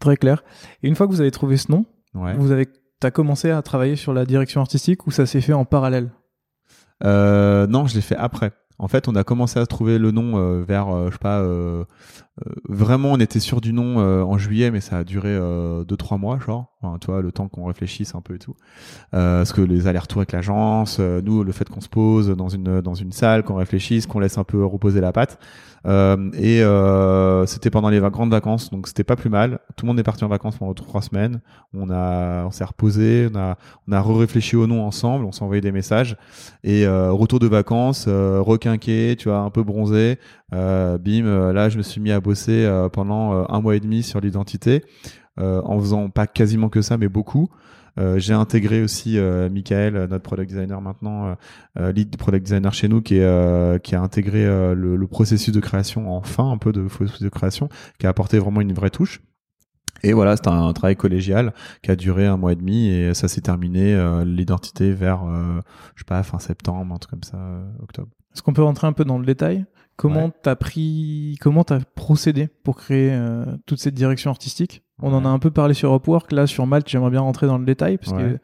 Très 0.00 0.16
clair. 0.16 0.44
Et 0.82 0.88
une 0.88 0.94
fois 0.94 1.06
que 1.06 1.12
vous 1.12 1.20
avez 1.22 1.30
trouvé 1.30 1.56
ce 1.56 1.72
nom, 1.72 1.86
ouais 2.14 2.34
vous 2.36 2.52
avez... 2.52 2.66
as 3.02 3.10
commencé 3.10 3.50
à 3.50 3.62
travailler 3.62 3.96
sur 3.96 4.12
la 4.12 4.26
direction 4.26 4.60
artistique 4.60 5.06
ou 5.06 5.10
ça 5.10 5.24
s'est 5.24 5.40
fait 5.40 5.54
en 5.54 5.64
parallèle? 5.64 6.10
Euh, 7.04 7.66
non, 7.66 7.86
je 7.86 7.94
l'ai 7.94 8.02
fait 8.02 8.16
après. 8.16 8.52
En 8.78 8.88
fait, 8.88 9.08
on 9.08 9.14
a 9.14 9.24
commencé 9.24 9.58
à 9.58 9.64
trouver 9.66 9.98
le 9.98 10.10
nom 10.10 10.36
euh, 10.36 10.62
vers, 10.62 10.94
euh, 10.94 11.06
je 11.06 11.12
sais 11.12 11.18
pas, 11.18 11.40
euh, 11.40 11.46
euh, 11.80 11.84
vraiment, 12.68 13.12
on 13.12 13.16
était 13.16 13.40
sûr 13.40 13.60
du 13.60 13.72
nom 13.72 13.98
euh, 13.98 14.22
en 14.22 14.36
juillet, 14.36 14.70
mais 14.70 14.80
ça 14.80 14.98
a 14.98 15.04
duré 15.04 15.30
euh, 15.30 15.84
deux 15.84 15.96
trois 15.96 16.18
mois, 16.18 16.38
genre. 16.38 16.72
Enfin, 16.82 17.20
le 17.20 17.32
temps 17.32 17.48
qu'on 17.48 17.64
réfléchisse 17.64 18.14
un 18.14 18.20
peu 18.20 18.34
et 18.34 18.38
tout. 18.38 18.54
Euh, 19.14 19.38
parce 19.40 19.52
que 19.52 19.60
les 19.60 19.86
allers-retours 19.86 20.18
avec 20.18 20.32
l'agence, 20.32 20.98
euh, 21.00 21.20
nous, 21.22 21.42
le 21.42 21.52
fait 21.52 21.68
qu'on 21.68 21.80
se 21.80 21.88
pose 21.88 22.28
dans 22.28 22.48
une 22.48 22.80
dans 22.80 22.94
une 22.94 23.12
salle, 23.12 23.42
qu'on 23.42 23.56
réfléchisse, 23.56 24.06
qu'on 24.06 24.20
laisse 24.20 24.38
un 24.38 24.44
peu 24.44 24.64
reposer 24.64 25.00
la 25.00 25.12
patte. 25.12 25.38
Euh, 25.86 26.30
et 26.34 26.62
euh, 26.62 27.46
c'était 27.46 27.70
pendant 27.70 27.90
les 27.90 28.00
grandes 28.00 28.30
vacances, 28.30 28.70
donc 28.70 28.88
c'était 28.88 29.04
pas 29.04 29.16
plus 29.16 29.30
mal. 29.30 29.60
Tout 29.76 29.86
le 29.86 29.88
monde 29.88 30.00
est 30.00 30.04
parti 30.04 30.24
en 30.24 30.28
vacances 30.28 30.56
pendant 30.56 30.74
trois 30.74 31.02
semaines. 31.02 31.40
On 31.74 31.90
a, 31.90 32.44
on 32.44 32.50
s'est 32.50 32.64
reposé, 32.64 33.28
on 33.32 33.38
a, 33.38 33.56
on 33.86 33.92
a 33.92 34.02
réfléchi 34.02 34.56
au 34.56 34.66
nom 34.66 34.84
ensemble, 34.84 35.24
on 35.24 35.32
s'est 35.32 35.44
envoyé 35.44 35.60
des 35.60 35.72
messages. 35.72 36.16
Et 36.64 36.86
euh, 36.86 37.12
retour 37.12 37.38
de 37.38 37.46
vacances, 37.46 38.06
euh, 38.08 38.40
requinqué, 38.40 39.14
tu 39.18 39.28
vois, 39.28 39.38
un 39.38 39.50
peu 39.50 39.62
bronzé. 39.62 40.18
Euh, 40.54 40.98
bim, 40.98 41.52
là 41.52 41.68
je 41.68 41.78
me 41.78 41.82
suis 41.82 42.00
mis 42.00 42.12
à 42.12 42.20
bosser 42.20 42.68
pendant 42.92 43.46
un 43.48 43.60
mois 43.60 43.76
et 43.76 43.80
demi 43.80 44.02
sur 44.02 44.20
l'identité, 44.20 44.84
en 45.38 45.78
faisant 45.80 46.08
pas 46.10 46.26
quasiment 46.26 46.68
que 46.68 46.82
ça, 46.82 46.98
mais 46.98 47.08
beaucoup. 47.08 47.50
Euh, 47.98 48.18
j'ai 48.18 48.34
intégré 48.34 48.82
aussi 48.82 49.18
euh, 49.18 49.48
Michael, 49.48 49.94
notre 50.10 50.22
product 50.22 50.50
designer 50.50 50.80
maintenant, 50.80 51.34
euh, 51.78 51.92
lead 51.92 52.14
product 52.16 52.44
designer 52.44 52.74
chez 52.74 52.88
nous, 52.88 53.00
qui, 53.00 53.20
qui 53.82 53.94
a 53.94 54.00
intégré 54.00 54.44
le, 54.44 54.96
le, 54.96 55.06
processus 55.06 55.54
de 55.54 55.60
création, 55.60 56.14
enfin 56.14 56.50
un 56.50 56.58
peu 56.58 56.72
de 56.72 56.82
processus 56.82 57.22
de 57.22 57.28
création, 57.28 57.68
qui 57.98 58.06
a 58.06 58.10
apporté 58.10 58.38
vraiment 58.38 58.60
une 58.60 58.72
vraie 58.72 58.90
touche. 58.90 59.22
Et 60.02 60.12
voilà, 60.12 60.36
c'était 60.36 60.50
un, 60.50 60.72
travail 60.74 60.94
collégial 60.94 61.54
qui 61.82 61.90
a 61.90 61.96
duré 61.96 62.26
un 62.26 62.36
mois 62.36 62.52
et 62.52 62.56
demi 62.56 62.88
et 62.88 63.14
ça 63.14 63.28
s'est 63.28 63.40
terminé 63.40 63.96
l'identité 64.26 64.92
vers, 64.92 65.24
je 65.94 66.02
sais 66.02 66.04
pas, 66.04 66.22
fin 66.22 66.38
septembre, 66.38 66.94
un 66.94 66.98
truc 66.98 67.12
comme 67.12 67.22
ça, 67.22 67.38
octobre. 67.82 68.10
Est-ce 68.34 68.42
qu'on 68.42 68.52
peut 68.52 68.62
rentrer 68.62 68.86
un 68.86 68.92
peu 68.92 69.04
dans 69.04 69.18
le 69.18 69.24
détail? 69.24 69.64
Comment 69.96 70.30
t'as 70.30 70.56
pris, 70.56 71.36
comment 71.40 71.64
t'as 71.64 71.80
procédé 71.94 72.48
pour 72.64 72.76
créer 72.76 73.18
toute 73.64 73.80
cette 73.80 73.94
direction 73.94 74.30
artistique? 74.30 74.82
On 75.02 75.12
en 75.12 75.24
a 75.24 75.28
un 75.28 75.38
peu 75.38 75.50
parlé 75.50 75.74
sur 75.74 75.94
Upwork. 75.94 76.32
Là, 76.32 76.46
sur 76.46 76.66
Malte, 76.66 76.88
j'aimerais 76.88 77.10
bien 77.10 77.20
rentrer 77.20 77.46
dans 77.46 77.58
le 77.58 77.64
détail 77.64 77.98
parce 77.98 78.12
que 78.12 78.38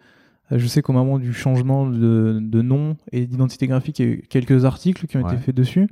euh, 0.53 0.59
je 0.59 0.67
sais 0.67 0.83
qu'au 0.83 0.93
moment 0.93 1.19
du 1.19 1.33
changement 1.33 1.87
de, 1.87 2.63
nom 2.63 2.97
et 3.11 3.27
d'identité 3.27 3.67
graphique, 3.67 3.99
il 3.99 4.07
y 4.07 4.09
a 4.09 4.13
eu 4.13 4.23
quelques 4.29 4.65
articles 4.65 5.07
qui 5.07 5.17
ont 5.17 5.27
été 5.27 5.37
faits 5.37 5.55
dessus. 5.55 5.89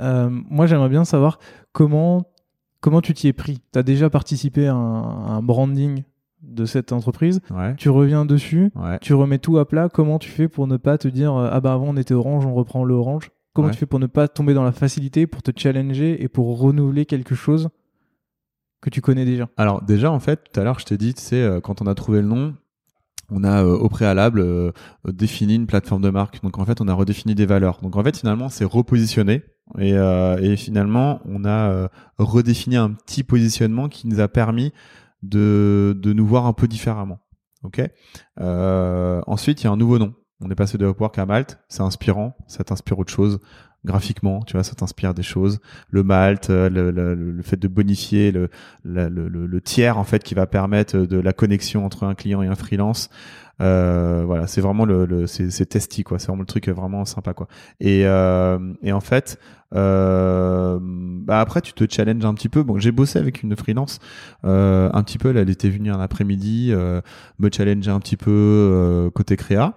Euh, 0.00 0.30
moi, 0.30 0.66
j'aimerais 0.66 0.88
bien 0.88 1.04
savoir 1.04 1.38
comment, 1.72 2.24
comment 2.80 3.00
tu 3.00 3.12
t'y 3.14 3.28
es 3.28 3.32
pris? 3.32 3.60
Tu 3.72 3.78
as 3.78 3.82
déjà 3.82 4.10
participé 4.10 4.68
à 4.68 4.74
un, 4.74 5.42
branding 5.42 6.04
de 6.42 6.64
cette 6.64 6.92
entreprise? 6.92 7.40
Tu 7.76 7.88
reviens 7.88 8.24
dessus, 8.24 8.70
tu 9.00 9.14
remets 9.14 9.38
tout 9.38 9.58
à 9.58 9.66
plat? 9.66 9.88
Comment 9.88 10.20
tu 10.20 10.30
fais 10.30 10.46
pour 10.46 10.68
ne 10.68 10.76
pas 10.76 10.96
te 10.98 11.08
dire 11.08 11.34
euh, 11.34 11.50
Ah 11.50 11.60
bah 11.60 11.72
avant 11.72 11.88
on 11.88 11.96
était 11.96 12.14
orange, 12.14 12.46
on 12.46 12.54
reprend 12.54 12.84
le 12.84 12.94
orange 12.94 13.30
Comment 13.62 13.72
tu 13.72 13.78
fais 13.78 13.86
pour 13.86 13.98
ne 13.98 14.06
pas 14.06 14.28
tomber 14.28 14.54
dans 14.54 14.62
la 14.62 14.70
facilité, 14.70 15.26
pour 15.26 15.42
te 15.42 15.50
challenger 15.54 16.22
et 16.22 16.28
pour 16.28 16.60
renouveler 16.60 17.06
quelque 17.06 17.34
chose 17.34 17.70
que 18.80 18.88
tu 18.88 19.00
connais 19.00 19.24
déjà? 19.24 19.48
Alors 19.56 19.82
déjà 19.82 20.12
en 20.12 20.20
fait, 20.20 20.44
tout 20.44 20.60
à 20.60 20.62
l'heure 20.62 20.78
je 20.78 20.84
t'ai 20.84 20.96
dit, 20.96 21.12
tu 21.12 21.22
sais, 21.22 21.42
euh, 21.42 21.60
quand 21.60 21.82
on 21.82 21.86
a 21.88 21.94
trouvé 21.96 22.20
le 22.20 22.28
nom, 22.28 22.54
on 23.30 23.42
a 23.42 23.64
euh, 23.64 23.76
au 23.76 23.88
préalable 23.88 24.38
euh, 24.38 24.70
défini 25.06 25.56
une 25.56 25.66
plateforme 25.66 26.02
de 26.02 26.10
marque. 26.10 26.40
Donc 26.40 26.56
en 26.58 26.64
fait, 26.64 26.80
on 26.80 26.86
a 26.86 26.94
redéfini 26.94 27.34
des 27.34 27.46
valeurs. 27.46 27.80
Donc 27.82 27.96
en 27.96 28.04
fait, 28.04 28.16
finalement, 28.16 28.48
c'est 28.48 28.64
repositionné 28.64 29.42
et, 29.78 29.90
et, 29.90 30.56
finalement, 30.56 31.20
on 31.26 31.44
a 31.44 31.90
redéfini 32.16 32.76
un 32.76 32.92
petit 32.92 33.22
positionnement 33.22 33.90
qui 33.90 34.08
nous 34.08 34.18
a 34.18 34.28
permis 34.28 34.72
de, 35.22 35.98
de 36.00 36.14
nous 36.14 36.26
voir 36.26 36.46
un 36.46 36.54
peu 36.54 36.68
différemment. 36.68 37.18
Ok? 37.64 37.82
ensuite, 38.38 39.60
il 39.60 39.64
y 39.64 39.66
a 39.66 39.72
un 39.72 39.76
nouveau 39.76 39.98
nom. 39.98 40.14
On 40.40 40.50
est 40.50 40.54
passé 40.54 40.78
de 40.78 40.86
Upwork 40.86 41.18
à 41.18 41.26
Malte. 41.26 41.58
C'est 41.68 41.82
inspirant. 41.82 42.36
Ça 42.46 42.64
t'inspire 42.64 42.98
autre 42.98 43.12
chose 43.12 43.40
graphiquement, 43.84 44.42
tu 44.42 44.54
vois, 44.54 44.64
ça 44.64 44.74
t'inspire 44.74 45.14
des 45.14 45.22
choses. 45.22 45.60
Le 45.90 46.02
malt, 46.02 46.50
euh, 46.50 46.68
le, 46.68 47.42
fait 47.42 47.56
de 47.56 47.68
bonifier 47.68 48.32
le, 48.32 49.60
tiers 49.60 49.98
en 49.98 50.04
fait 50.04 50.22
qui 50.22 50.34
va 50.34 50.46
permettre 50.46 50.98
de 50.98 51.18
la 51.18 51.32
connexion 51.32 51.84
entre 51.84 52.04
un 52.04 52.14
client 52.14 52.42
et 52.42 52.46
un 52.46 52.54
freelance. 52.54 53.08
Euh, 53.60 54.22
voilà, 54.24 54.46
c'est 54.46 54.60
vraiment 54.60 54.84
le, 54.84 55.26
c'est 55.26 55.66
testy 55.66 56.04
quoi. 56.04 56.18
C'est 56.18 56.28
vraiment 56.28 56.42
le 56.42 56.46
truc 56.46 56.68
vraiment 56.68 57.04
sympa 57.04 57.34
quoi. 57.34 57.48
Et 57.80 58.06
euh, 58.06 58.58
et 58.82 58.92
en 58.92 59.00
fait, 59.00 59.38
bah 59.72 61.40
après 61.40 61.60
tu 61.60 61.72
te 61.72 61.84
challenges 61.88 62.24
un 62.24 62.34
petit 62.34 62.48
peu. 62.48 62.62
Bon, 62.62 62.78
j'ai 62.78 62.92
bossé 62.92 63.18
avec 63.18 63.42
une 63.42 63.56
freelance 63.56 64.00
un 64.42 65.02
petit 65.02 65.18
peu. 65.18 65.34
elle 65.36 65.50
était 65.50 65.70
venue 65.70 65.90
un 65.90 66.00
après-midi 66.00 66.72
me 66.72 67.50
challenger 67.52 67.90
un 67.90 68.00
petit 68.00 68.16
peu 68.16 69.10
côté 69.14 69.36
créa. 69.36 69.74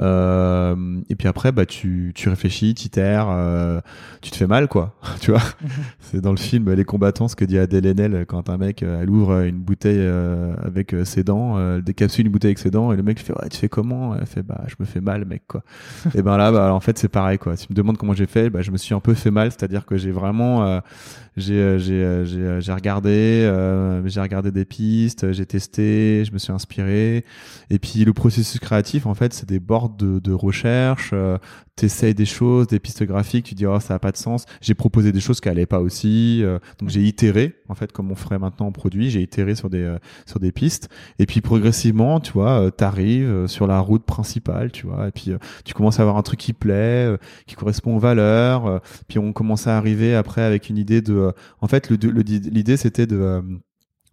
Euh, 0.00 1.00
et 1.08 1.14
puis 1.14 1.28
après, 1.28 1.52
bah, 1.52 1.66
tu, 1.66 2.12
tu 2.14 2.28
réfléchis, 2.28 2.74
tu 2.74 2.88
euh, 2.98 3.80
tu 4.20 4.30
te 4.30 4.36
fais 4.36 4.46
mal, 4.46 4.68
quoi. 4.68 4.94
tu 5.20 5.30
vois? 5.30 5.42
C'est 6.00 6.20
dans 6.20 6.30
le 6.30 6.38
film 6.38 6.72
Les 6.72 6.84
combattants, 6.84 7.28
ce 7.28 7.36
que 7.36 7.44
dit 7.44 7.58
Adèle 7.58 7.86
Haenel 7.86 8.24
quand 8.26 8.48
un 8.50 8.58
mec, 8.58 8.82
euh, 8.82 9.02
elle 9.02 9.10
ouvre 9.10 9.40
une 9.42 9.58
bouteille 9.58 9.98
euh, 9.98 10.54
avec 10.64 10.94
ses 11.04 11.24
dents, 11.24 11.58
elle 11.58 11.82
décapsule 11.82 12.26
une 12.26 12.32
bouteille 12.32 12.50
avec 12.50 12.58
ses 12.58 12.70
dents, 12.70 12.92
et 12.92 12.96
le 12.96 13.02
mec 13.02 13.18
fait 13.20 13.32
ouais, 13.32 13.48
tu 13.48 13.58
fais 13.58 13.68
comment? 13.68 14.14
Elle 14.16 14.26
fait 14.26 14.42
bah, 14.42 14.62
je 14.66 14.74
me 14.78 14.84
fais 14.84 15.00
mal, 15.00 15.24
mec, 15.24 15.42
quoi. 15.46 15.62
et 16.14 16.22
ben 16.22 16.36
là, 16.36 16.52
bah, 16.52 16.72
en 16.72 16.80
fait, 16.80 16.98
c'est 16.98 17.08
pareil, 17.08 17.38
quoi. 17.38 17.56
Si 17.56 17.66
tu 17.66 17.72
me 17.72 17.76
demandes 17.76 17.98
comment 17.98 18.14
j'ai 18.14 18.26
fait, 18.26 18.50
bah, 18.50 18.62
je 18.62 18.70
me 18.70 18.76
suis 18.76 18.94
un 18.94 19.00
peu 19.00 19.14
fait 19.14 19.30
mal, 19.30 19.50
c'est-à-dire 19.50 19.84
que 19.84 19.96
j'ai 19.96 20.10
vraiment 20.10 20.80
j'ai 21.38 21.54
euh, 21.54 21.78
j'ai 21.78 22.02
euh, 22.02 22.24
euh, 22.26 22.60
j'ai 22.60 22.72
regardé 22.72 23.42
j'ai 24.06 24.20
regardé 24.20 24.50
des 24.50 24.64
pistes 24.64 25.32
j'ai 25.32 25.46
testé 25.46 26.24
je 26.24 26.32
me 26.32 26.38
suis 26.38 26.52
inspiré. 26.52 27.24
Et 27.70 27.78
puis 27.78 28.04
le 28.04 28.12
processus 28.12 28.58
créatif 28.60 29.06
en 29.06 29.14
fait 29.14 29.32
c'est 29.32 29.48
des 29.48 29.60
bords 29.60 29.90
de, 29.90 30.32
recherche 30.32 31.14
t'essayes 31.76 32.14
des 32.14 32.26
choses 32.26 32.66
des 32.66 32.80
pistes 32.80 33.04
graphiques 33.04 33.46
tu 33.46 33.54
dis 33.54 33.66
oh 33.66 33.80
ça 33.80 33.94
a 33.94 33.98
pas 33.98 34.12
de 34.12 34.16
sens. 34.16 34.44
J'ai 34.60 34.74
proposé 34.74 35.12
des 35.12 35.20
choses 35.20 35.40
qui 35.40 35.48
allaient 35.48 35.66
pas 35.66 35.80
aussi 35.80 36.42
donc 36.78 36.88
j'ai 36.88 37.02
itéré 37.02 37.54
en 37.68 37.74
fait 37.74 37.92
comme 37.92 38.10
on 38.10 38.14
ferait 38.14 38.38
maintenant 38.38 38.66
en 38.66 38.72
produit 38.72 39.10
j'ai 39.10 39.20
itéré 39.20 39.54
sur 39.54 39.70
des 39.70 39.96
sur 40.26 40.40
des 40.40 40.52
pistes. 40.52 40.88
Et 41.18 41.26
puis 41.26 41.40
progressivement 41.40 42.20
tu 42.20 42.32
vois 42.32 42.70
t'arrives 42.70 43.46
sur 43.46 43.66
la 43.66 43.80
route 43.80 44.04
principale 44.04 44.72
tu 44.72 44.86
vois 44.86 45.08
et 45.08 45.12
puis 45.12 45.32
tu 45.64 45.74
commences 45.74 45.98
à 45.98 46.02
avoir 46.02 46.16
un 46.16 46.22
truc 46.22 46.40
qui 46.40 46.52
plaît 46.52 47.16
qui 47.46 47.54
correspond 47.54 47.96
aux 47.96 48.00
valeurs 48.00 48.80
puis 49.08 49.18
on 49.18 49.32
commence 49.32 49.66
à 49.66 49.76
arriver 49.76 50.14
après 50.14 50.42
avec 50.42 50.68
une 50.68 50.78
idée 50.78 51.00
de 51.00 51.27
en 51.60 51.68
fait, 51.68 51.90
l'idée 51.90 52.76
c'était 52.76 53.06
de, 53.06 53.16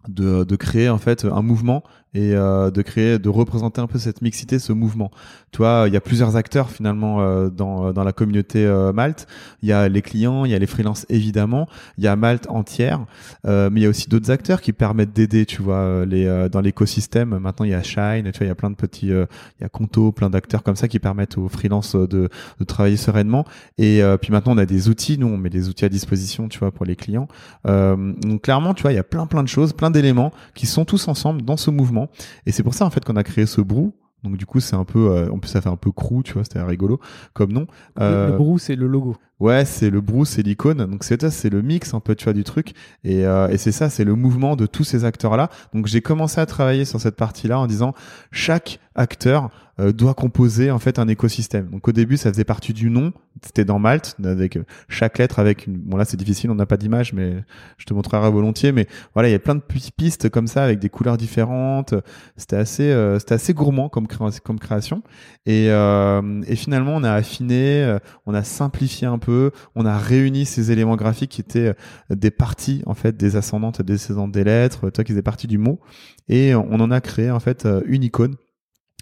euh, 0.08 0.44
de 0.44 0.56
créer 0.56 0.88
en 0.88 0.98
fait 0.98 1.24
un 1.24 1.42
mouvement 1.42 1.82
et 2.16 2.34
euh, 2.34 2.70
de 2.70 2.80
créer, 2.80 3.18
de 3.18 3.28
représenter 3.28 3.80
un 3.80 3.86
peu 3.86 3.98
cette 3.98 4.22
mixité, 4.22 4.58
ce 4.58 4.72
mouvement. 4.72 5.10
Tu 5.52 5.62
il 5.62 5.92
y 5.92 5.96
a 5.96 6.00
plusieurs 6.00 6.36
acteurs 6.36 6.70
finalement 6.70 7.20
euh, 7.20 7.48
dans, 7.48 7.92
dans 7.92 8.04
la 8.04 8.12
communauté 8.12 8.64
euh, 8.66 8.92
Malte. 8.92 9.26
Il 9.62 9.68
y 9.68 9.72
a 9.72 9.88
les 9.88 10.02
clients, 10.02 10.44
il 10.44 10.50
y 10.50 10.54
a 10.54 10.58
les 10.58 10.66
freelances 10.66 11.06
évidemment, 11.08 11.66
il 11.96 12.04
y 12.04 12.08
a 12.08 12.16
Malte 12.16 12.46
entière, 12.48 13.04
mais 13.44 13.70
il 13.76 13.82
y 13.82 13.86
a 13.86 13.88
aussi 13.88 14.08
d'autres 14.08 14.30
acteurs 14.30 14.60
qui 14.60 14.72
permettent 14.72 15.12
d'aider, 15.12 15.46
tu 15.46 15.62
vois, 15.62 16.04
les 16.04 16.48
dans 16.50 16.60
l'écosystème. 16.60 17.38
Maintenant, 17.38 17.64
il 17.64 17.70
y 17.70 17.74
a 17.74 17.82
Shine, 17.82 18.30
tu 18.32 18.38
vois, 18.38 18.46
il 18.46 18.48
y 18.48 18.50
a 18.50 18.54
plein 18.54 18.70
de 18.70 18.76
petits, 18.76 19.08
il 19.08 19.26
y 19.60 19.64
a 19.64 19.68
Conto, 19.68 20.12
plein 20.12 20.30
d'acteurs 20.30 20.62
comme 20.62 20.76
ça 20.76 20.88
qui 20.88 20.98
permettent 20.98 21.38
aux 21.38 21.48
freelances 21.48 21.96
de, 21.96 22.28
de 22.60 22.64
travailler 22.64 22.96
sereinement. 22.96 23.44
Et 23.78 24.02
puis 24.20 24.32
maintenant, 24.32 24.54
on 24.54 24.58
a 24.58 24.66
des 24.66 24.88
outils, 24.88 25.18
nous 25.18 25.28
on 25.28 25.38
met 25.38 25.50
des 25.50 25.68
outils 25.68 25.84
à 25.84 25.88
disposition, 25.88 26.48
tu 26.48 26.58
vois, 26.58 26.70
pour 26.70 26.84
les 26.84 26.96
clients. 26.96 27.28
donc 27.64 28.42
clairement, 28.42 28.74
tu 28.74 28.82
vois, 28.82 28.92
il 28.92 28.96
y 28.96 28.98
a 28.98 29.04
plein 29.04 29.26
plein 29.26 29.42
de 29.42 29.48
choses, 29.48 29.72
plein 29.72 29.90
d'éléments 29.90 30.32
qui 30.54 30.66
sont 30.66 30.84
tous 30.84 31.08
ensemble 31.08 31.42
dans 31.42 31.56
ce 31.56 31.70
mouvement 31.70 32.05
et 32.46 32.52
c'est 32.52 32.62
pour 32.62 32.74
ça 32.74 32.84
en 32.84 32.90
fait 32.90 33.04
qu'on 33.04 33.16
a 33.16 33.24
créé 33.24 33.46
ce 33.46 33.60
brou. 33.60 33.92
Donc 34.24 34.36
du 34.36 34.46
coup 34.46 34.60
c'est 34.60 34.76
un 34.76 34.84
peu, 34.84 35.10
euh, 35.10 35.30
en 35.30 35.38
plus 35.38 35.48
ça 35.48 35.60
fait 35.60 35.68
un 35.68 35.76
peu 35.76 35.92
crew, 35.92 36.22
tu 36.24 36.32
vois, 36.32 36.44
c'était 36.44 36.60
rigolo 36.62 37.00
comme 37.32 37.52
nom. 37.52 37.66
Euh, 38.00 38.30
le, 38.30 38.36
brou 38.36 38.58
c'est 38.58 38.74
le 38.74 38.86
logo. 38.86 39.16
Ouais, 39.38 39.66
c'est 39.66 39.90
le 39.90 40.00
brou, 40.00 40.24
c'est 40.24 40.42
l'icône. 40.42 40.78
Donc 40.86 41.04
c'est 41.04 41.20
ça, 41.20 41.30
c'est 41.30 41.50
le 41.50 41.60
mix 41.60 41.92
un 41.92 42.00
peu, 42.00 42.14
tu 42.14 42.24
vois, 42.24 42.32
du 42.32 42.42
truc. 42.42 42.72
Et, 43.04 43.26
euh, 43.26 43.48
et 43.48 43.58
c'est 43.58 43.72
ça, 43.72 43.90
c'est 43.90 44.04
le 44.04 44.14
mouvement 44.14 44.56
de 44.56 44.64
tous 44.66 44.84
ces 44.84 45.04
acteurs 45.04 45.36
là. 45.36 45.50
Donc 45.74 45.86
j'ai 45.86 46.00
commencé 46.00 46.40
à 46.40 46.46
travailler 46.46 46.86
sur 46.86 47.00
cette 47.00 47.16
partie 47.16 47.46
là 47.46 47.58
en 47.58 47.66
disant 47.66 47.92
chaque 48.32 48.80
acteur 48.94 49.50
euh, 49.78 49.92
doit 49.92 50.14
composer 50.14 50.70
en 50.70 50.78
fait 50.78 50.98
un 50.98 51.06
écosystème. 51.06 51.68
Donc 51.68 51.86
au 51.86 51.92
début, 51.92 52.16
ça 52.16 52.32
faisait 52.32 52.44
partie 52.44 52.72
du 52.72 52.88
nom. 52.88 53.12
C'était 53.44 53.66
dans 53.66 53.78
Malte 53.78 54.16
avec 54.24 54.56
euh, 54.56 54.64
chaque 54.88 55.18
lettre 55.18 55.38
avec 55.38 55.66
une. 55.66 55.76
Bon 55.76 55.98
là, 55.98 56.06
c'est 56.06 56.16
difficile, 56.16 56.50
on 56.50 56.54
n'a 56.54 56.64
pas 56.64 56.78
d'image, 56.78 57.12
mais 57.12 57.44
je 57.76 57.84
te 57.84 57.92
montrerai 57.92 58.30
volontiers. 58.30 58.72
Mais 58.72 58.86
voilà, 59.12 59.28
il 59.28 59.32
y 59.32 59.34
a 59.34 59.38
plein 59.38 59.54
de 59.54 59.60
petites 59.60 59.94
pistes 59.94 60.30
comme 60.30 60.46
ça 60.46 60.64
avec 60.64 60.78
des 60.78 60.88
couleurs 60.88 61.18
différentes. 61.18 61.94
C'était 62.38 62.56
assez, 62.56 62.90
euh, 62.90 63.18
c'était 63.18 63.34
assez 63.34 63.52
gourmand 63.52 63.90
comme 63.90 64.06
comme 64.08 64.58
création. 64.58 65.02
Et, 65.44 65.66
et 65.66 66.56
finalement, 66.56 66.96
on 66.96 67.04
a 67.04 67.12
affiné, 67.12 67.98
on 68.24 68.34
a 68.34 68.42
simplifié 68.42 69.06
un 69.06 69.18
peu, 69.18 69.25
on 69.74 69.86
a 69.86 69.98
réuni 69.98 70.46
ces 70.46 70.70
éléments 70.72 70.96
graphiques 70.96 71.30
qui 71.32 71.40
étaient 71.40 71.74
des 72.10 72.30
parties 72.30 72.82
en 72.86 72.94
fait 72.94 73.16
des 73.16 73.36
ascendantes, 73.36 73.82
des 73.82 73.94
descendantes 73.94 74.32
des 74.32 74.44
lettres, 74.44 74.90
toi 74.90 75.04
qui 75.04 75.12
faisait 75.12 75.22
partie 75.22 75.46
du 75.46 75.58
mot, 75.58 75.80
et 76.28 76.54
on 76.54 76.80
en 76.80 76.90
a 76.90 77.00
créé 77.00 77.30
en 77.30 77.40
fait 77.40 77.66
une 77.86 78.02
icône 78.02 78.36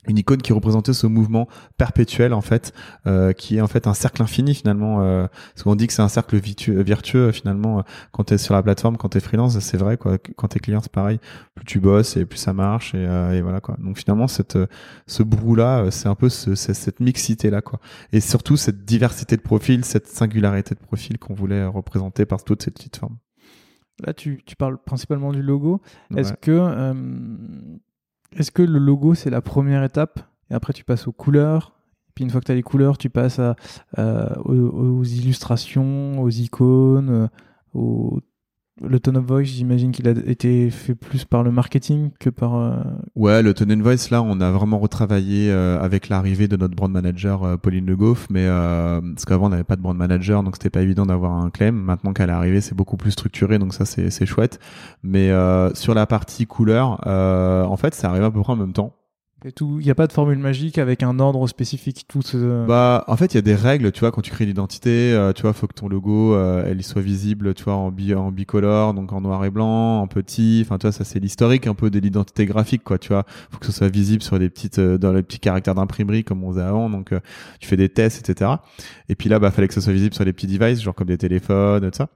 une 0.09 0.19
icône 0.19 0.43
qui 0.43 0.53
représentait 0.53 0.93
ce 0.93 1.07
mouvement 1.07 1.49
perpétuel 1.77 2.33
en 2.35 2.41
fait 2.41 2.73
euh, 3.07 3.33
qui 3.33 3.57
est 3.57 3.61
en 3.61 3.67
fait 3.67 3.87
un 3.87 3.95
cercle 3.95 4.23
infini 4.23 4.55
finalement 4.55 5.03
euh, 5.03 5.27
parce 5.55 5.63
qu'on 5.63 5.77
dit 5.77 5.87
que 5.87 5.93
c'est 5.93 6.03
un 6.03 6.09
cercle 6.09 6.39
vertueux 6.39 7.33
finalement 7.33 7.79
euh, 7.79 7.83
quand 8.13 8.25
tu 8.25 8.35
es 8.35 8.39
sur 8.39 8.55
la 8.55 8.63
plateforme 8.63 8.97
quand 8.97 9.11
tu 9.11 9.19
es 9.19 9.21
freelance 9.21 9.59
c'est 9.61 9.77
vrai 9.77 9.97
quoi 9.97 10.19
quand 10.37 10.49
tu 10.49 10.57
es 10.57 10.61
client 10.61 10.81
c'est 10.81 10.93
pareil 10.93 11.19
plus 11.55 11.65
tu 11.65 11.81
bosses 11.81 12.17
et 12.17 12.25
plus 12.25 12.39
ça 12.39 12.53
marche 12.53 12.95
et, 12.95 13.07
euh, 13.07 13.33
et 13.33 13.43
voilà 13.43 13.61
quoi. 13.61 13.77
Donc 13.79 13.99
finalement 13.99 14.29
cette 14.29 14.59
ce 15.07 15.23
brou 15.23 15.55
là 15.55 15.91
c'est 15.91 16.09
un 16.09 16.15
peu 16.15 16.29
ce, 16.29 16.55
cette 16.55 17.01
mixité 17.01 17.51
là 17.51 17.63
quoi. 17.63 17.81
Et 18.13 18.21
surtout 18.21 18.57
cette 18.57 18.85
diversité 18.85 19.37
de 19.37 19.43
profils 19.43 19.85
cette 19.85 20.07
singularité 20.07 20.75
de 20.75 20.81
profil 20.81 21.19
qu'on 21.19 21.35
voulait 21.35 21.65
représenter 21.67 22.27
par 22.27 22.45
toutes 22.45 22.63
ces 22.63 22.71
petites 22.71 22.97
formes. 22.97 23.17
Là 24.05 24.13
tu, 24.13 24.43
tu 24.45 24.57
parles 24.57 24.79
principalement 24.79 25.33
du 25.33 25.43
logo. 25.43 25.81
Est-ce 26.17 26.33
que 26.35 26.93
Est-ce 28.37 28.51
que 28.51 28.63
le 28.63 28.79
logo, 28.79 29.15
c'est 29.15 29.31
la 29.31 29.41
première 29.41 29.85
étape 29.85 30.21
et 30.51 30.55
après 30.55 30.73
tu 30.73 30.85
passes 30.85 31.07
aux 31.07 31.13
couleurs? 31.13 31.73
Puis 32.15 32.25
une 32.25 32.31
fois 32.31 32.41
que 32.41 32.47
tu 32.47 32.53
as 32.53 32.55
les 32.55 32.63
couleurs, 32.63 32.97
tu 32.97 33.11
passes 33.11 33.41
euh, 33.41 33.55
aux, 34.45 34.55
aux, 34.55 35.05
illustrations, 35.05 36.21
aux 36.21 36.31
icônes, 36.31 37.11
euh, 37.11 37.29
au 37.75 38.21
le 38.83 38.99
tone 38.99 39.17
of 39.17 39.25
voice, 39.25 39.45
j'imagine 39.45 39.93
qu'il 39.93 40.09
a 40.09 40.13
été 40.27 40.69
fait 40.71 40.97
plus 40.97 41.25
par 41.25 41.45
le 41.45 41.53
marketing 41.53 42.11
que 42.19 42.29
par. 42.29 42.57
Euh... 42.57 42.75
Ouais, 43.15 43.43
le 43.43 43.55
tone 43.55 43.71
of 43.73 43.79
voice 43.79 44.11
là, 44.11 44.23
on 44.23 44.41
a 44.41 44.51
vraiment 44.51 44.79
retravaillé 44.79 45.51
euh, 45.51 45.81
avec 45.81 46.09
l'arrivée 46.09 46.49
de 46.49 46.57
notre 46.57 46.75
brand 46.75 46.91
manager 46.91 47.45
euh, 47.45 47.57
Pauline 47.57 47.87
Le 47.87 47.97
Goff, 47.97 48.27
mais 48.31 48.47
euh, 48.47 49.01
parce 49.01 49.25
qu'avant 49.25 49.47
on 49.47 49.51
n'avait 49.51 49.65
pas 49.65 49.77
de 49.77 49.83
brand 49.83 49.97
manager, 49.97 50.43
donc 50.43 50.57
c'était 50.57 50.71
pas 50.71 50.83
évident 50.83 51.07
d'avoir 51.07 51.33
un 51.33 51.51
claim. 51.51 51.73
Maintenant 51.73 52.13
qu'elle 52.13 52.31
est 52.31 52.33
arrivée, 52.33 52.61
c'est 52.61 52.75
beaucoup 52.75 52.97
plus 52.97 53.13
structuré, 53.13 53.59
donc 53.59 53.75
ça 53.75 53.85
c'est 53.85 54.11
c'est 54.11 54.27
chouette. 54.27 54.59
Mais 55.03 55.31
sur 55.75 55.95
la 55.95 56.07
partie 56.07 56.47
couleur, 56.47 57.07
en 57.07 57.77
fait, 57.77 57.95
ça 57.95 58.11
arrive 58.11 58.25
à 58.25 58.31
peu 58.31 58.41
près 58.41 58.53
en 58.53 58.57
même 58.57 58.73
temps 58.73 58.95
tout. 59.53 59.77
Il 59.79 59.85
n'y 59.85 59.91
a 59.91 59.95
pas 59.95 60.07
de 60.07 60.13
formule 60.13 60.39
magique 60.39 60.79
avec 60.79 61.03
un 61.03 61.19
ordre 61.19 61.47
spécifique. 61.47 62.07
Tout 62.09 62.23
ce... 62.23 62.67
Bah, 62.67 63.05
en 63.09 63.17
fait, 63.17 63.35
il 63.35 63.37
y 63.37 63.39
a 63.39 63.43
des 63.43 63.55
règles. 63.55 63.93
Tu 63.93 64.01
vois, 64.01 64.11
quand 64.11 64.23
tu 64.23 64.31
crées 64.31 64.47
l'identité, 64.47 65.13
euh, 65.13 65.33
tu 65.33 65.43
vois, 65.43 65.53
faut 65.53 65.67
que 65.67 65.75
ton 65.75 65.89
logo, 65.89 66.35
euh, 66.35 66.65
elle 66.67 66.83
soit 66.83 67.03
visible, 67.03 67.53
tu 67.55 67.65
vois, 67.65 67.75
en, 67.75 67.91
bi 67.91 68.15
en 68.15 68.33
bicolore, 68.33 68.95
donc 68.95 69.13
en 69.13 69.21
noir 69.21 69.45
et 69.45 69.51
blanc, 69.51 70.01
en 70.01 70.07
petit. 70.07 70.63
Enfin, 70.65 70.79
tu 70.79 70.87
vois, 70.87 70.93
ça 70.93 71.05
c'est 71.05 71.21
l'historique 71.21 71.67
un 71.67 71.75
peu 71.75 71.91
de 71.91 71.99
l'identité 71.99 72.47
graphique, 72.47 72.85
quoi. 72.85 72.99
Tu 72.99 73.09
vois, 73.09 73.25
faut 73.51 73.59
que 73.59 73.67
ce 73.67 73.73
soit 73.73 73.89
visible 73.89 74.23
sur 74.23 74.39
les 74.39 74.49
petites, 74.49 74.79
euh, 74.79 74.97
dans 74.97 75.13
les 75.13 75.23
petits 75.23 75.41
caractères 75.41 75.75
d'imprimerie 75.75 76.25
comme 76.25 76.43
on 76.43 76.53
faisait 76.53 76.63
avant. 76.63 76.89
Donc, 76.89 77.13
tu 77.61 77.69
fais 77.69 77.77
des 77.77 77.89
tests, 77.89 78.27
etc. 78.27 78.53
Et 79.09 79.15
puis 79.15 79.29
là, 79.29 79.39
bah, 79.39 79.51
fallait 79.51 79.69
que 79.69 79.75
ce 79.75 79.81
soit 79.81 79.93
visible 79.93 80.15
sur 80.15 80.25
les 80.25 80.33
petits 80.33 80.47
devices, 80.47 80.81
genre 80.81 80.95
comme 80.95 81.09
des 81.09 81.19
téléphones, 81.19 81.91
tout 81.91 81.97
ça. 81.97 82.09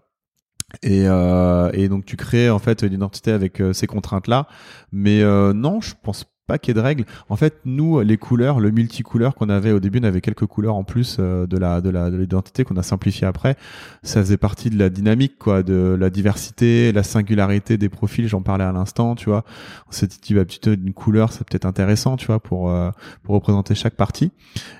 Et, 0.83 1.05
euh, 1.07 1.70
et 1.72 1.89
donc 1.89 2.05
tu 2.05 2.16
crées 2.16 2.51
en 2.51 2.59
fait 2.59 2.83
l'identité 2.83 3.33
avec 3.33 3.62
ces 3.72 3.87
contraintes 3.87 4.29
là 4.29 4.47
mais 4.93 5.22
non 5.55 5.81
je 5.81 5.95
pense 6.03 6.26
paquet 6.49 6.74
de 6.74 6.80
règles. 6.80 7.05
En 7.28 7.36
fait, 7.36 7.61
nous, 7.64 8.01
les 8.01 8.16
couleurs, 8.16 8.59
le 8.59 8.72
multicouleur 8.72 9.36
qu'on 9.36 9.51
avait 9.51 9.70
au 9.70 9.78
début, 9.78 10.01
on 10.01 10.05
avait 10.05 10.22
quelques 10.22 10.46
couleurs 10.46 10.74
en 10.74 10.82
plus 10.82 11.18
euh, 11.20 11.46
de 11.46 11.57
la 11.57 11.80
de 11.80 11.90
la 11.90 12.11
de 12.11 12.16
l'identité 12.16 12.64
qu'on 12.64 12.76
a 12.76 12.82
simplifié 12.82 13.26
après. 13.26 13.57
Ça 14.03 14.20
faisait 14.20 14.38
partie 14.38 14.70
de 14.70 14.78
la 14.78 14.88
dynamique, 14.88 15.38
quoi, 15.38 15.62
de 15.62 15.96
la 15.99 16.11
diversité, 16.11 16.90
la 16.90 17.05
singularité 17.05 17.76
des 17.78 17.88
profils. 17.88 18.26
J'en 18.26 18.42
parlais 18.42 18.64
à 18.64 18.72
l'instant, 18.72 19.14
tu 19.14 19.26
vois. 19.28 19.44
On 19.88 19.92
s'est 19.92 20.09
dit, 20.09 20.34
bah, 20.34 20.44
plutôt 20.44 20.72
une 20.72 20.94
couleur, 20.94 21.32
c'est 21.32 21.46
peut-être 21.46 21.66
intéressant, 21.66 22.16
tu 22.16 22.26
vois, 22.26 22.40
pour 22.40 22.70
euh, 22.70 22.90
pour 23.22 23.34
représenter 23.34 23.74
chaque 23.74 23.94
partie. 23.94 24.32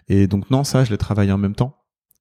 Et 0.09 0.27
donc 0.27 0.51
non, 0.51 0.65
ça, 0.65 0.85
je 0.85 0.91
l'ai 0.91 0.99
travaillé 0.99 1.31
en 1.31 1.39
même 1.39 1.55
temps 1.55 1.78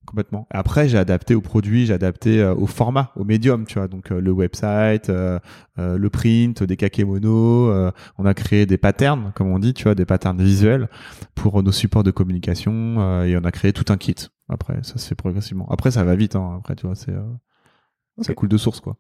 complètement. 0.08 0.48
Après, 0.50 0.90
j'ai 0.90 0.98
adapté 0.98 1.36
au 1.36 1.42
produit, 1.42 1.86
j'ai 1.86 1.94
adapté 1.94 2.42
euh, 2.42 2.56
au 2.56 2.66
format, 2.66 3.12
au 3.16 3.24
médium, 3.24 3.66
tu 3.66 3.78
vois. 3.78 3.88
Donc 3.88 4.12
euh, 4.12 4.20
le 4.20 4.32
website, 4.32 5.10
euh, 5.10 5.38
le 5.78 6.10
print, 6.10 6.64
des 6.64 6.78
kakémonos. 6.78 7.92
on 8.18 8.26
a 8.26 8.34
créé 8.34 8.66
des 8.66 8.78
patterns, 8.78 9.32
comme 9.36 9.52
on 9.52 9.60
dit, 9.60 9.76
tu 9.76 9.84
vois, 9.84 9.94
des 9.94 10.06
patterns 10.06 10.42
visuels 10.42 10.90
pour 11.36 11.62
nos 11.62 11.72
supports 11.72 12.04
de 12.04 12.10
communication 12.10 13.24
et 13.24 13.38
on 13.38 13.44
a 13.44 13.52
créé 13.52 13.74
tout 13.74 13.86
un 13.90 13.98
kit. 13.98 14.16
Après, 14.50 14.80
ça 14.82 14.98
se 14.98 15.08
fait 15.08 15.16
progressivement. 15.16 15.68
Après, 15.70 15.92
ça 15.92 16.04
va 16.04 16.16
vite. 16.16 16.36
Hein. 16.36 16.56
Après, 16.58 16.76
tu 16.76 16.88
vois, 16.88 16.96
c'est 16.96 17.14
ça 18.22 18.34
coule 18.34 18.50
de 18.50 18.58
source, 18.58 18.80
quoi. 18.80 18.98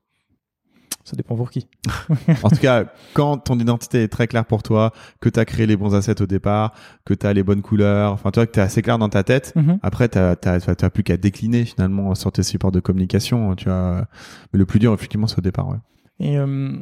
Ça 1.07 1.15
dépend 1.15 1.37
pour 1.37 1.51
qui. 1.51 1.67
en 2.43 2.49
tout 2.49 2.57
cas, 2.57 2.83
quand 3.13 3.37
ton 3.37 3.57
identité 3.57 4.03
est 4.03 4.09
très 4.09 4.27
claire 4.27 4.43
pour 4.43 4.61
toi, 4.61 4.91
que 5.21 5.29
tu 5.29 5.39
as 5.39 5.45
créé 5.45 5.65
les 5.65 5.77
bons 5.77 5.95
assets 5.95 6.21
au 6.21 6.25
départ, 6.25 6.73
que 7.05 7.13
tu 7.13 7.25
as 7.25 7.31
les 7.31 7.43
bonnes 7.43 7.61
couleurs, 7.61 8.11
enfin 8.11 8.29
tu 8.29 8.39
vois 8.39 8.45
que 8.45 8.51
tu 8.51 8.59
es 8.59 8.61
assez 8.61 8.81
clair 8.81 8.97
dans 8.97 9.07
ta 9.07 9.23
tête, 9.23 9.53
mhm. 9.55 9.79
après 9.83 10.09
tu 10.09 10.17
n'as 10.17 10.89
plus 10.89 11.03
qu'à 11.03 11.15
décliner 11.15 11.63
finalement 11.63 12.13
sur 12.13 12.33
tes 12.33 12.43
supports 12.43 12.73
de 12.73 12.81
communication, 12.81 13.55
tu 13.55 13.69
vois. 13.69 14.05
Mais 14.51 14.59
le 14.59 14.65
plus 14.65 14.79
dur 14.79 14.93
effectivement 14.93 15.27
c'est 15.27 15.39
au 15.39 15.41
départ, 15.41 15.69
ouais. 15.69 15.77
Et 16.19 16.37
euh, 16.37 16.75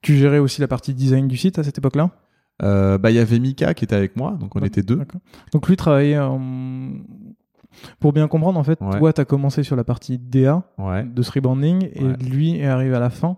tu 0.00 0.16
gérais 0.16 0.38
aussi 0.38 0.62
la 0.62 0.68
partie 0.68 0.94
design 0.94 1.28
du 1.28 1.36
site 1.36 1.58
à 1.58 1.62
cette 1.62 1.76
époque-là? 1.76 2.08
Euh, 2.62 2.96
bah 2.96 3.10
il 3.10 3.16
y 3.16 3.18
avait 3.18 3.38
Mika 3.38 3.74
qui 3.74 3.84
était 3.84 3.96
avec 3.96 4.16
moi, 4.16 4.30
donc 4.40 4.56
on 4.56 4.60
était 4.60 4.82
deux. 4.82 5.02
Donc 5.52 5.68
lui 5.68 5.76
travaillait 5.76 6.18
en... 6.18 6.40
Pour 8.00 8.12
bien 8.12 8.28
comprendre, 8.28 8.58
en 8.58 8.64
fait, 8.64 8.78
toi, 8.78 9.12
tu 9.12 9.20
as 9.20 9.24
commencé 9.24 9.62
sur 9.62 9.76
la 9.76 9.84
partie 9.84 10.18
DA 10.18 10.62
de 10.78 11.22
ce 11.22 11.30
rebanding 11.32 11.88
et 11.92 12.04
lui 12.24 12.56
est 12.56 12.66
arrivé 12.66 12.94
à 12.94 13.00
la 13.00 13.10
fin 13.10 13.36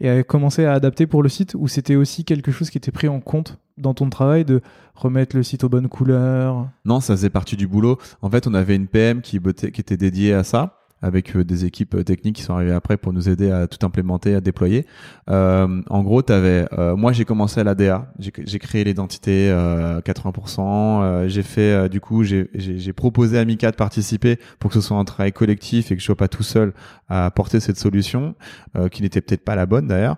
et 0.00 0.08
a 0.10 0.22
commencé 0.24 0.64
à 0.64 0.72
adapter 0.72 1.06
pour 1.06 1.22
le 1.22 1.28
site 1.28 1.54
ou 1.54 1.68
c'était 1.68 1.94
aussi 1.94 2.24
quelque 2.24 2.50
chose 2.50 2.70
qui 2.70 2.78
était 2.78 2.90
pris 2.90 3.08
en 3.08 3.20
compte 3.20 3.58
dans 3.78 3.94
ton 3.94 4.10
travail 4.10 4.44
de 4.44 4.60
remettre 4.94 5.36
le 5.36 5.42
site 5.42 5.64
aux 5.64 5.68
bonnes 5.68 5.88
couleurs? 5.88 6.68
Non, 6.84 7.00
ça 7.00 7.14
faisait 7.14 7.30
partie 7.30 7.56
du 7.56 7.66
boulot. 7.66 7.98
En 8.20 8.28
fait, 8.28 8.46
on 8.46 8.54
avait 8.54 8.74
une 8.74 8.88
PM 8.88 9.22
qui, 9.22 9.40
qui 9.40 9.80
était 9.80 9.96
dédiée 9.96 10.34
à 10.34 10.44
ça 10.44 10.81
avec 11.02 11.36
euh, 11.36 11.44
des 11.44 11.64
équipes 11.64 11.96
euh, 11.96 12.04
techniques 12.04 12.36
qui 12.36 12.42
sont 12.42 12.54
arrivées 12.54 12.72
après 12.72 12.96
pour 12.96 13.12
nous 13.12 13.28
aider 13.28 13.50
à 13.50 13.66
tout 13.66 13.84
implémenter, 13.84 14.34
à 14.34 14.40
déployer. 14.40 14.86
Euh, 15.28 15.82
en 15.90 16.02
gros, 16.02 16.22
t'avais, 16.22 16.66
euh, 16.78 16.96
moi 16.96 17.12
j'ai 17.12 17.24
commencé 17.24 17.60
à 17.60 17.64
la 17.64 17.74
DA, 17.74 18.12
j'ai 18.18 18.58
créé 18.58 18.84
l'identité 18.84 19.50
euh, 19.50 20.00
80%, 20.00 21.28
j'ai 21.28 21.42
fait 21.42 21.88
du 21.88 22.00
coup, 22.00 22.22
j'ai 22.22 22.92
proposé 22.94 23.38
à 23.38 23.44
Mika 23.44 23.70
de 23.70 23.76
participer 23.76 24.38
pour 24.58 24.70
que 24.70 24.74
ce 24.74 24.80
soit 24.80 24.96
un 24.96 25.04
travail 25.04 25.32
collectif 25.32 25.90
et 25.90 25.96
que 25.96 26.00
je 26.00 26.06
sois 26.06 26.16
pas 26.16 26.28
tout 26.28 26.42
seul 26.42 26.72
à 27.08 27.30
porter 27.30 27.60
cette 27.60 27.78
solution, 27.78 28.34
qui 28.90 29.02
n'était 29.02 29.20
peut-être 29.20 29.44
pas 29.44 29.56
la 29.56 29.66
bonne 29.66 29.88
d'ailleurs. 29.88 30.16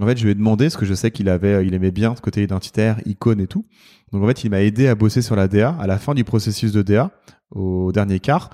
En 0.00 0.06
fait, 0.06 0.16
je 0.16 0.24
lui 0.24 0.32
ai 0.32 0.34
demandé, 0.34 0.70
ce 0.70 0.76
que 0.76 0.86
je 0.86 0.94
sais 0.94 1.10
qu'il 1.10 1.28
avait, 1.28 1.66
il 1.66 1.74
aimait 1.74 1.90
bien 1.90 2.16
ce 2.16 2.20
côté 2.20 2.42
identitaire, 2.42 3.00
icône 3.06 3.40
et 3.40 3.46
tout. 3.46 3.64
Donc 4.12 4.22
en 4.22 4.26
fait, 4.26 4.44
il 4.44 4.50
m'a 4.50 4.62
aidé 4.62 4.88
à 4.88 4.94
bosser 4.94 5.22
sur 5.22 5.36
la 5.36 5.48
DA 5.48 5.76
à 5.78 5.86
la 5.86 5.98
fin 5.98 6.14
du 6.14 6.24
processus 6.24 6.72
de 6.72 6.82
DA, 6.82 7.10
au 7.50 7.92
dernier 7.92 8.20
quart. 8.20 8.50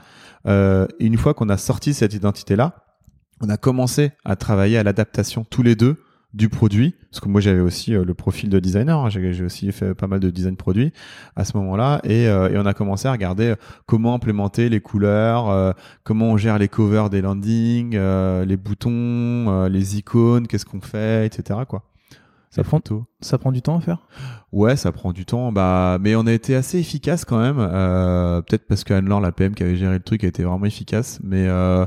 Euh, 0.47 0.87
une 0.99 1.17
fois 1.17 1.35
qu'on 1.35 1.49
a 1.49 1.57
sorti 1.57 1.95
cette 1.95 2.15
identité-là, 2.15 2.85
on 3.41 3.49
a 3.49 3.57
commencé 3.57 4.13
à 4.25 4.37
travailler 4.37 4.79
à 4.79 4.83
l'adaptation 4.83 5.45
tous 5.49 5.63
les 5.63 5.77
deux 5.77 6.03
du 6.33 6.49
produit, 6.49 6.95
parce 7.11 7.21
que 7.21 7.29
moi 7.29 7.41
j'avais 7.41 7.61
aussi 7.61 7.95
euh, 7.95 8.05
le 8.05 8.15
profil 8.15 8.51
de 8.51 8.61
designer, 8.61 8.99
hein. 8.99 9.11
j'ai 9.11 9.45
aussi 9.45 9.73
fait 9.73 9.95
pas 9.95 10.07
mal 10.07 10.21
de 10.21 10.31
design 10.31 10.57
produit 10.57 10.93
à 11.35 11.45
ce 11.45 11.57
moment-là, 11.57 12.01
et, 12.05 12.29
euh, 12.29 12.51
et, 12.51 12.59
on 12.59 12.67
a 12.67 12.75
commencé 12.75 13.09
à 13.09 13.13
regarder 13.13 13.55
comment 13.87 14.15
implémenter 14.15 14.69
les 14.69 14.81
couleurs, 14.81 15.75
comment 16.05 16.31
on 16.31 16.37
gère 16.37 16.59
les 16.59 16.69
covers 16.69 17.11
des 17.11 17.21
landings, 17.21 17.99
les 17.99 18.57
boutons, 18.57 19.67
les 19.67 19.99
icônes, 19.99 20.47
qu'est-ce 20.47 20.67
qu'on 20.67 20.81
fait, 20.81 21.27
etc. 21.27 21.61
Quoi. 21.67 21.83
Ça 22.53 22.65
prend, 22.65 22.81
tout. 22.81 23.05
ça 23.21 23.39
prend 23.39 23.53
du 23.53 23.63
temps 23.63 23.79
à 23.79 23.81
faire? 23.81 23.99
Ouais, 24.51 24.75
ça 24.75 24.91
prend 24.91 25.13
du 25.13 25.25
temps. 25.25 25.53
Bah, 25.53 25.99
mais 26.01 26.17
on 26.17 26.27
a 26.27 26.33
été 26.33 26.57
assez 26.57 26.81
efficace 26.81 27.25
quand 27.25 27.39
même. 27.39 27.59
Euh, 27.61 28.43
Peut-être 28.43 28.67
parce 28.67 28.83
qu'Anne-Laure, 28.83 29.21
la 29.21 29.31
PM 29.31 29.55
qui 29.55 29.63
avait 29.63 29.77
géré 29.77 29.95
le 29.95 30.03
truc, 30.03 30.25
a 30.25 30.27
été 30.27 30.43
vraiment 30.43 30.65
efficace. 30.65 31.21
Mais 31.23 31.47
euh, 31.47 31.87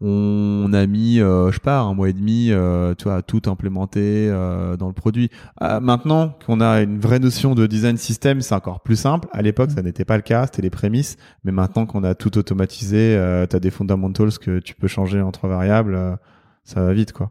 on 0.00 0.72
a 0.72 0.86
mis, 0.86 1.20
euh, 1.20 1.48
je 1.50 1.54
sais 1.54 1.60
pas, 1.60 1.80
un 1.80 1.94
mois 1.94 2.08
et 2.08 2.12
demi, 2.12 2.48
euh, 2.50 2.94
tu 2.94 3.04
vois, 3.04 3.16
à 3.16 3.22
tout 3.22 3.42
implémenter 3.46 4.28
euh, 4.28 4.76
dans 4.76 4.88
le 4.88 4.92
produit. 4.92 5.30
Euh, 5.62 5.80
maintenant 5.80 6.36
qu'on 6.44 6.60
a 6.60 6.82
une 6.82 6.98
vraie 6.98 7.18
notion 7.18 7.54
de 7.54 7.66
design 7.66 7.96
system, 7.96 8.40
c'est 8.40 8.54
encore 8.54 8.80
plus 8.80 8.96
simple. 8.96 9.28
À 9.32 9.42
l'époque, 9.42 9.70
ça 9.70 9.82
n'était 9.82 10.04
pas 10.04 10.16
le 10.16 10.22
cas, 10.22 10.46
c'était 10.46 10.62
les 10.62 10.70
prémices. 10.70 11.16
Mais 11.44 11.52
maintenant 11.52 11.86
qu'on 11.86 12.04
a 12.04 12.14
tout 12.14 12.36
automatisé, 12.38 13.18
tu 13.48 13.56
as 13.56 13.60
des 13.60 13.70
fundamentals 13.70 14.38
que 14.38 14.58
tu 14.58 14.74
peux 14.74 14.88
changer 14.88 15.20
en 15.20 15.32
trois 15.32 15.48
variables, 15.48 16.18
ça 16.64 16.82
va 16.82 16.92
vite, 16.92 17.12
quoi. 17.12 17.30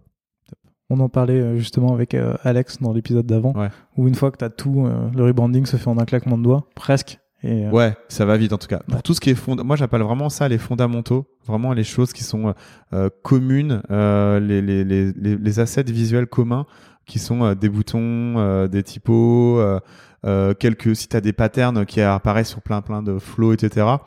On 0.90 1.00
en 1.00 1.10
parlait 1.10 1.40
euh, 1.40 1.58
justement 1.58 1.94
avec 1.94 2.14
euh, 2.14 2.36
Alex 2.44 2.80
dans 2.80 2.94
l'épisode 2.94 3.26
d'avant, 3.26 3.54
où 3.98 4.08
une 4.08 4.14
fois 4.14 4.32
que 4.32 4.38
tu 4.38 4.46
as 4.46 4.50
tout, 4.50 4.86
euh, 4.86 5.10
le 5.16 5.24
rebranding 5.24 5.66
se 5.66 5.78
fait 5.78 5.88
en 5.88 5.98
un 5.98 6.06
claquement 6.06 6.38
de 6.38 6.44
doigts, 6.44 6.68
presque. 6.76 7.20
Et, 7.44 7.68
ouais, 7.68 7.96
ça 8.08 8.26
va 8.26 8.38
vite 8.38 8.54
en 8.54 8.58
tout 8.58 8.68
cas. 8.68 8.80
Pour 8.88 9.04
tout 9.04 9.14
ce 9.14 9.20
qui 9.20 9.30
est 9.30 9.36
fond, 9.36 9.56
moi 9.64 9.76
j'appelle 9.76 10.02
vraiment 10.02 10.30
ça 10.30 10.48
les 10.48 10.58
fondamentaux, 10.58 11.28
vraiment 11.46 11.74
les 11.74 11.84
choses 11.84 12.12
qui 12.12 12.24
sont 12.24 12.56
communes, 13.22 13.82
les, 13.90 14.62
les, 14.62 14.84
les, 14.84 15.12
les, 15.14 15.60
assets 15.60 15.84
visuels 15.84 16.28
communs 16.28 16.66
qui 17.06 17.20
sont 17.20 17.54
des 17.54 17.70
boutons, 17.70 18.66
des 18.68 18.82
typos, 18.82 19.62
quelques 20.58 20.96
si 20.96 21.08
tu 21.08 21.16
as 21.16 21.22
des 21.22 21.34
patterns 21.34 21.86
qui 21.86 22.02
apparaissent 22.02 22.50
sur 22.50 22.62
plein 22.62 22.82
plein 22.82 23.04
de 23.04 23.20
flows, 23.20 23.54
etc 23.54 23.98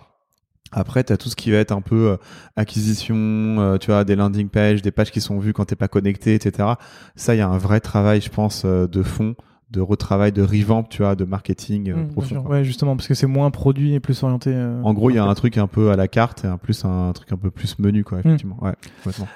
après, 0.73 1.03
tu 1.05 1.13
as 1.13 1.17
tout 1.17 1.29
ce 1.29 1.37
qui 1.37 1.51
va 1.51 1.59
être 1.59 1.73
un 1.73 1.81
peu 1.81 2.11
euh, 2.11 2.17
acquisition, 2.57 3.17
euh, 3.17 3.79
tu 3.79 3.91
vois, 3.91 4.05
des 4.05 4.17
landing 4.17 4.49
pages, 4.49 4.83
des 4.83 4.91
pages 4.91 5.11
qui 5.11 5.21
sont 5.21 5.39
vues 5.39 5.53
quand 5.53 5.65
t'es 5.65 5.77
pas 5.77 5.89
connecté, 5.89 6.35
etc. 6.35 6.69
Ça, 7.17 7.35
il 7.35 7.39
y 7.39 7.41
a 7.41 7.49
un 7.49 7.59
vrai 7.59 7.81
travail, 7.81 8.21
je 8.21 8.29
pense, 8.29 8.65
euh, 8.65 8.87
de 8.87 9.03
fond, 9.03 9.35
de 9.71 9.81
retravail, 9.81 10.33
de 10.33 10.43
revamp, 10.43 10.85
tu 10.85 11.03
vois, 11.03 11.15
de 11.15 11.25
marketing 11.25 11.93
mmh, 11.93 12.09
profond. 12.09 12.47
Ouais, 12.47 12.65
justement, 12.65 12.97
parce 12.97 13.09
que 13.09 13.15
c'est 13.15 13.27
moins 13.27 13.51
produit 13.51 13.95
et 13.95 14.01
plus 14.01 14.23
orienté. 14.23 14.55
en 14.55 14.95
gros, 14.95 15.11
il 15.11 15.17
y 15.17 15.19
a 15.19 15.25
un 15.25 15.35
truc 15.35 15.59
un 15.59 15.67
peu 15.67 15.91
à 15.91 15.97
la 15.97 16.09
carte 16.09 16.45
et 16.45 16.49
en 16.49 16.59
plus 16.59 16.85
un 16.85 17.13
truc 17.13 17.33
un 17.33 17.37
peu 17.37 17.51
plus 17.51 17.79
menu, 17.79 18.05
quoi, 18.05 18.19
mmh. 18.19 18.21
effectivement. 18.21 18.59
Ouais, 18.63 18.75
complètement. 18.99 19.29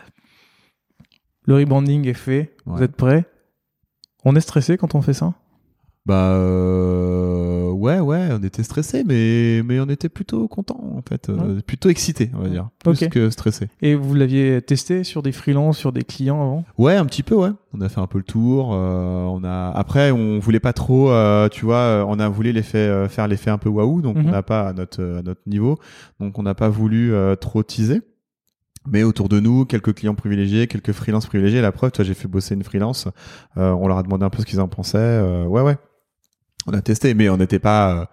Le 1.44 1.56
rebranding 1.56 2.06
est 2.06 2.14
fait. 2.14 2.54
Vous 2.66 2.82
êtes 2.82 2.96
prêts? 2.96 3.24
On 4.24 4.36
est 4.36 4.40
stressé 4.40 4.76
quand 4.76 4.94
on 4.94 5.02
fait 5.02 5.14
ça? 5.14 5.34
Bah 6.04 6.32
euh, 6.32 7.70
ouais 7.70 8.00
ouais, 8.00 8.28
on 8.32 8.42
était 8.42 8.64
stressé, 8.64 9.04
mais 9.06 9.62
mais 9.64 9.78
on 9.78 9.88
était 9.88 10.08
plutôt 10.08 10.48
content 10.48 10.80
en 10.96 11.02
fait, 11.08 11.28
euh, 11.28 11.60
plutôt 11.60 11.90
excité 11.90 12.32
on 12.34 12.42
va 12.42 12.48
dire, 12.48 12.68
plus 12.82 13.08
que 13.08 13.30
stressé. 13.30 13.68
Et 13.82 13.94
vous 13.94 14.14
l'aviez 14.14 14.60
testé 14.62 15.04
sur 15.04 15.22
des 15.22 15.30
freelances, 15.30 15.78
sur 15.78 15.92
des 15.92 16.02
clients 16.02 16.42
avant? 16.42 16.64
Ouais, 16.76 16.96
un 16.96 17.06
petit 17.06 17.22
peu 17.22 17.36
ouais. 17.36 17.50
On 17.72 17.80
a 17.80 17.88
fait 17.88 18.00
un 18.00 18.08
peu 18.08 18.18
le 18.18 18.24
tour. 18.24 18.72
Euh, 18.72 19.24
on 19.26 19.44
a 19.44 19.70
après 19.70 20.10
on 20.10 20.40
voulait 20.40 20.60
pas 20.60 20.72
trop, 20.72 21.12
euh, 21.12 21.48
tu 21.48 21.64
vois, 21.64 22.04
on 22.08 22.18
a 22.18 22.28
voulu 22.28 22.50
l'effet 22.50 23.08
faire 23.08 23.28
l'effet 23.28 23.50
un 23.50 23.58
peu 23.58 23.68
waouh, 23.68 24.02
donc 24.02 24.16
on 24.16 24.22
mhm. 24.24 24.30
n'a 24.30 24.42
pas 24.42 24.68
à 24.68 24.72
notre 24.72 25.02
à 25.02 25.22
notre 25.22 25.42
niveau, 25.46 25.78
donc 26.18 26.36
on 26.36 26.42
n'a 26.42 26.54
pas 26.54 26.68
voulu 26.68 27.12
trop 27.40 27.62
teaser. 27.62 28.00
Mais 28.88 29.04
autour 29.04 29.28
de 29.28 29.38
nous, 29.38 29.64
quelques 29.64 29.94
clients 29.94 30.16
privilégiés, 30.16 30.66
quelques 30.66 30.90
freelances 30.90 31.26
privilégiés. 31.26 31.60
La 31.60 31.70
preuve, 31.70 31.92
toi, 31.92 32.04
j'ai 32.04 32.14
fait 32.14 32.26
bosser 32.26 32.56
une 32.56 32.64
freelance. 32.64 33.06
on 33.54 33.86
leur 33.86 33.98
a 33.98 34.02
demandé 34.02 34.24
un 34.24 34.30
peu 34.30 34.40
ce 34.40 34.46
qu'ils 34.46 34.60
en 34.60 34.66
pensaient. 34.66 35.20
ouais, 35.46 35.62
ouais, 35.62 35.76
On 36.66 36.72
a 36.72 36.80
testé, 36.82 37.14
mais 37.14 37.28
on 37.28 37.36
n'était 37.36 37.58
pas, 37.58 38.10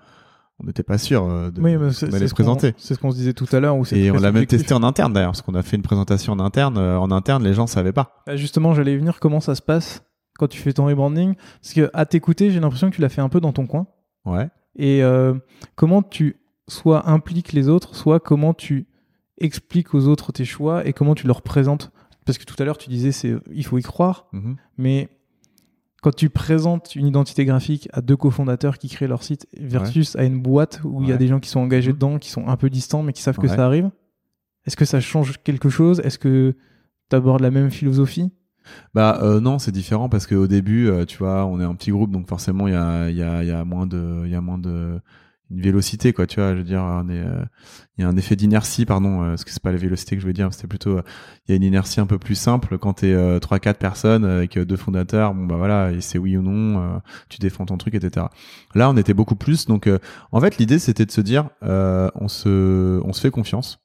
on 0.60 0.66
n'était 0.66 0.84
pas 0.84 0.98
sûr 0.98 1.24
euh, 1.24 1.52
de 1.52 1.62
Oui, 1.62 1.78
mais 1.78 1.86
allait 2.16 2.28
ce 2.28 2.34
présenter. 2.34 2.74
C'est 2.78 2.94
ce 2.96 3.00
qu'on 3.00 3.12
se 3.12 3.16
disait 3.18 3.34
tout 3.34 3.48
à 3.52 3.60
l'heure. 3.60 3.76
Et 3.92 4.12
on 4.12 4.16
l'a 4.16 4.32
même 4.32 4.46
testé 4.46 4.74
en 4.74 4.84
interne 4.84 5.14
d'ailleurs, 5.14 5.32
parce 5.32 5.42
qu'on 5.42 5.56
a 5.56 5.62
fait 5.64 5.76
une 5.78 5.84
présentation 5.84 6.34
en 6.34 6.40
interne. 6.40 6.78
Euh, 6.78 6.98
En 7.00 7.12
interne, 7.12 7.44
les 7.44 7.54
gens 7.54 7.68
savaient 7.68 7.94
pas. 7.94 8.22
Bah, 8.28 8.36
justement, 8.36 8.74
j'allais 8.74 8.98
venir. 8.98 9.20
Comment 9.20 9.40
ça 9.40 9.56
se 9.56 9.62
passe 9.62 10.04
quand 10.38 10.48
tu 10.48 10.60
fais 10.60 10.74
ton 10.74 10.86
rebranding? 10.86 11.36
Parce 11.62 11.74
que 11.74 11.90
à 11.94 12.06
t'écouter, 12.06 12.50
j'ai 12.52 12.60
l'impression 12.60 12.90
que 12.90 12.96
tu 12.96 13.02
l'as 13.02 13.10
fait 13.10 13.22
un 13.22 13.30
peu 13.30 13.40
dans 13.40 13.54
ton 13.54 13.68
coin. 13.68 13.88
Ouais. 14.26 14.50
Et 14.76 15.04
euh, 15.04 15.34
comment 15.76 16.02
tu 16.02 16.38
soit 16.68 17.10
impliques 17.10 17.54
les 17.54 17.68
autres, 17.70 17.96
soit 17.96 18.20
comment 18.20 18.54
tu 18.54 18.88
expliques 19.40 19.94
aux 19.94 20.08
autres 20.08 20.32
tes 20.32 20.46
choix 20.46 20.86
et 20.86 20.94
comment 20.94 21.16
tu 21.16 21.28
leur 21.28 21.42
présentes? 21.42 21.92
Parce 22.26 22.38
que 22.38 22.46
tout 22.46 22.56
à 22.60 22.66
l'heure, 22.66 22.78
tu 22.78 22.90
disais 22.90 23.12
c'est 23.12 23.34
il 23.52 23.66
faut 23.66 23.78
y 23.78 23.82
croire, 23.82 24.28
Mhm. 24.34 24.56
mais 24.78 25.10
quand 26.02 26.16
tu 26.16 26.30
présentes 26.30 26.96
une 26.96 27.08
identité 27.08 27.46
graphique 27.46 27.90
à 27.94 28.02
deux 28.02 28.16
cofondateurs 28.16 28.78
qui 28.78 28.88
créent 28.90 29.08
leur 29.08 29.24
site 29.24 29.48
versus 29.60 30.16
à 30.16 30.24
une 30.24 30.42
boîte 30.42 30.82
où 30.84 31.02
il 31.04 31.10
y 31.10 31.12
a 31.12 31.18
des 31.18 31.28
gens 31.28 31.40
qui 31.40 31.50
sont 31.50 31.60
engagés 31.60 31.90
Mhm. 31.92 31.96
dedans, 31.96 32.18
qui 32.20 32.30
sont 32.30 32.48
un 32.48 32.56
peu 32.58 32.70
distants 32.70 33.04
mais 33.04 33.14
qui 33.14 33.22
savent 33.22 33.38
que 33.38 33.48
ça 33.48 33.66
arrive, 33.66 33.90
est-ce 34.66 34.76
que 34.78 34.86
ça 34.86 35.00
change 35.02 35.38
quelque 35.44 35.70
chose? 35.70 36.00
Est-ce 36.04 36.20
que 36.20 36.56
tu 37.10 37.16
abordes 37.16 37.42
la 37.42 37.52
même 37.52 37.72
philosophie? 37.72 38.32
Bah 38.94 39.20
euh, 39.24 39.40
non, 39.40 39.58
c'est 39.58 39.72
différent 39.72 40.10
parce 40.10 40.28
qu'au 40.28 40.46
début, 40.48 40.90
euh, 40.90 41.06
tu 41.06 41.18
vois, 41.18 41.46
on 41.46 41.60
est 41.60 41.64
un 41.64 41.74
petit 41.76 41.92
groupe, 41.92 42.12
donc 42.12 42.28
forcément 42.28 42.68
il 42.68 42.74
y 42.74 42.78
a, 42.78 43.10
il 43.10 43.16
y 43.18 43.24
a, 43.24 43.42
il 43.42 43.48
y 43.48 43.52
a 43.52 43.64
moins 43.66 43.88
de, 43.88 44.22
il 44.26 44.32
y 44.32 44.36
a 44.36 44.42
moins 44.42 44.60
de 44.60 45.00
une 45.52 45.62
vélocité 45.62 46.14
quoi. 46.14 46.28
Tu 46.28 46.40
vois, 46.40 46.54
je 46.54 46.60
veux 46.60 46.64
dire, 46.64 46.84
euh, 46.84 47.46
il 47.98 48.02
y 48.02 48.06
a 48.06 48.08
un 48.08 48.18
effet 48.18 48.36
d'inertie, 48.36 48.86
pardon, 48.86 49.24
euh, 49.24 49.30
parce 49.30 49.44
que 49.44 49.52
c'est 49.52 49.62
pas 49.62 49.72
la 49.72 49.78
vélocité 49.78 50.16
que 50.16 50.22
je 50.22 50.28
veux 50.28 50.34
dire, 50.34 50.54
c'était 50.54 50.68
plutôt, 50.68 50.98
euh, 50.98 51.04
il 51.48 51.52
y 51.52 51.54
a 51.54 51.56
une 51.56 51.64
inertie 51.64 52.00
un 52.00 52.06
peu 52.06 52.18
plus 52.18 52.36
simple 52.36 52.78
quand 52.78 52.94
t'es 52.94 53.14
euh, 53.14 53.40
trois 53.40 53.60
quatre 53.60 53.80
personnes 53.80 54.26
avec 54.26 54.58
euh, 54.58 54.66
deux 54.66 54.78
fondateurs. 54.78 55.34
Bon 55.34 55.46
bah 55.46 55.56
voilà, 55.58 55.92
et 55.92 56.02
c'est 56.02 56.18
oui 56.18 56.38
ou 56.38 56.42
non, 56.42 56.82
euh, 56.82 56.98
tu 57.30 57.40
défends 57.40 57.66
ton 57.66 57.78
truc, 57.78 57.96
etc. 57.96 58.28
Là, 58.76 58.90
on 58.90 58.98
était 58.98 59.14
beaucoup 59.14 59.36
plus, 59.36 59.66
donc 59.66 59.88
euh, 59.88 60.00
en 60.32 60.40
fait 60.40 60.58
l'idée 60.58 60.80
c'était 60.80 61.06
de 61.06 61.12
se 61.12 61.22
dire, 61.22 61.50
euh, 61.64 62.10
on 62.16 62.28
se, 62.28 63.02
on 63.04 63.14
se 63.14 63.22
fait 63.22 63.32
confiance. 63.32 63.80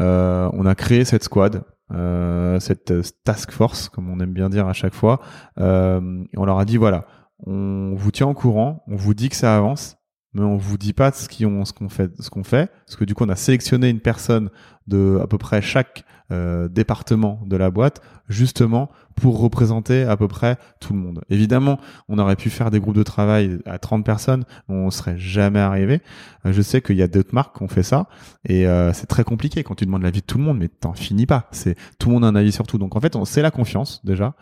Euh, 0.00 0.48
on 0.52 0.64
a 0.64 0.74
créé 0.76 1.04
cette 1.04 1.24
squad, 1.24 1.64
euh, 1.92 2.60
cette 2.60 2.90
euh, 2.92 3.02
task 3.24 3.50
force, 3.50 3.88
comme 3.88 4.10
on 4.10 4.20
aime 4.20 4.32
bien 4.32 4.48
dire 4.48 4.68
à 4.68 4.72
chaque 4.72 4.94
fois. 4.94 5.20
Euh, 5.58 6.22
et 6.32 6.38
on 6.38 6.44
leur 6.44 6.58
a 6.58 6.64
dit 6.64 6.76
voilà, 6.76 7.06
on 7.46 7.94
vous 7.96 8.10
tient 8.10 8.28
au 8.28 8.34
courant, 8.34 8.84
on 8.86 8.96
vous 8.96 9.14
dit 9.14 9.28
que 9.28 9.36
ça 9.36 9.56
avance, 9.56 9.97
mais 10.34 10.42
on 10.42 10.56
vous 10.56 10.78
dit 10.78 10.92
pas 10.92 11.10
ce 11.12 11.28
qui- 11.28 11.46
on- 11.46 11.64
ce 11.64 11.72
qu'on 11.72 11.88
fait, 11.88 12.10
ce 12.20 12.30
qu'on 12.30 12.44
fait, 12.44 12.70
parce 12.86 12.96
que 12.96 13.04
du 13.04 13.14
coup 13.14 13.24
on 13.24 13.28
a 13.28 13.36
sélectionné 13.36 13.88
une 13.88 14.00
personne 14.00 14.50
de 14.86 15.18
à 15.22 15.26
peu 15.26 15.38
près 15.38 15.60
chaque 15.62 16.04
euh, 16.30 16.68
département 16.68 17.40
de 17.46 17.56
la 17.56 17.70
boîte, 17.70 18.02
justement 18.28 18.90
pour 19.14 19.40
représenter 19.40 20.02
à 20.02 20.14
peu 20.18 20.28
près 20.28 20.58
tout 20.78 20.92
le 20.92 20.98
monde. 20.98 21.22
Évidemment, 21.30 21.80
on 22.08 22.18
aurait 22.18 22.36
pu 22.36 22.50
faire 22.50 22.70
des 22.70 22.80
groupes 22.80 22.96
de 22.96 23.02
travail 23.02 23.58
à 23.64 23.78
30 23.78 24.04
personnes, 24.04 24.44
on 24.68 24.90
serait 24.90 25.16
jamais 25.16 25.58
arrivé. 25.58 26.02
Euh, 26.44 26.52
Je 26.52 26.60
sais 26.60 26.82
qu'il 26.82 26.96
y 26.96 27.02
a 27.02 27.08
d'autres 27.08 27.34
marques 27.34 27.56
qui 27.56 27.62
ont 27.62 27.68
fait 27.68 27.82
ça, 27.82 28.08
et 28.46 28.66
euh, 28.66 28.92
c'est 28.92 29.06
très 29.06 29.24
compliqué 29.24 29.62
quand 29.64 29.74
tu 29.74 29.86
demandes 29.86 30.02
l'avis 30.02 30.20
de 30.20 30.26
tout 30.26 30.36
le 30.36 30.44
monde, 30.44 30.58
mais 30.58 30.68
t'en 30.68 30.92
finis 30.92 31.24
pas. 31.24 31.48
C'est 31.50 31.76
tout 31.98 32.08
le 32.10 32.14
monde 32.16 32.26
a 32.26 32.28
un 32.28 32.34
avis 32.34 32.52
sur 32.52 32.66
tout. 32.66 32.76
Donc 32.76 32.94
en 32.94 33.00
fait, 33.00 33.16
on 33.16 33.24
c'est 33.24 33.40
la 33.40 33.50
confiance 33.50 34.04
déjà 34.04 34.34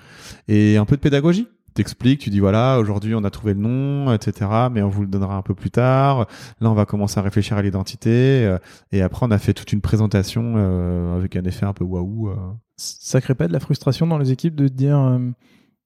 et 0.49 0.77
un 0.79 0.87
peu 0.87 0.97
de 0.97 1.01
pédagogie. 1.01 1.47
T'expliques, 1.77 2.21
tu 2.21 2.31
dis 2.31 2.41
voilà, 2.41 2.79
aujourd'hui 2.79 3.15
on 3.15 3.23
a 3.23 3.29
trouvé 3.29 3.53
le 3.53 3.61
nom, 3.61 4.11
etc. 4.15 4.51
Mais 4.73 4.81
on 4.81 4.89
vous 4.89 5.03
le 5.03 5.09
donnera 5.09 5.37
un 5.37 5.43
peu 5.43 5.55
plus 5.55 5.71
tard. 5.71 6.21
Là, 6.63 6.71
on 6.71 6.75
va 6.75 6.87
commencer 6.87 7.21
à 7.21 7.23
réfléchir 7.23 7.59
à 7.59 7.61
l'identité 7.61 8.47
euh, 8.47 8.57
et 8.93 9.03
après 9.03 9.27
on 9.27 9.31
a 9.31 9.37
fait 9.37 9.53
toute 9.53 9.75
une 9.75 9.83
présentation 9.83 10.55
euh, 10.57 11.15
avec 11.15 11.37
un 11.37 11.45
effet 11.45 11.67
un 11.67 11.75
peu 11.75 11.85
waouh. 11.85 12.31
euh. 12.31 12.35
Ça 12.79 13.21
crée 13.21 13.35
pas 13.35 13.47
de 13.47 13.53
la 13.53 13.61
frustration 13.61 14.07
dans 14.07 14.17
les 14.17 14.33
équipes 14.33 14.55
de 14.55 14.69
te 14.69 14.73
dire 14.73 14.99
euh, 14.99 15.19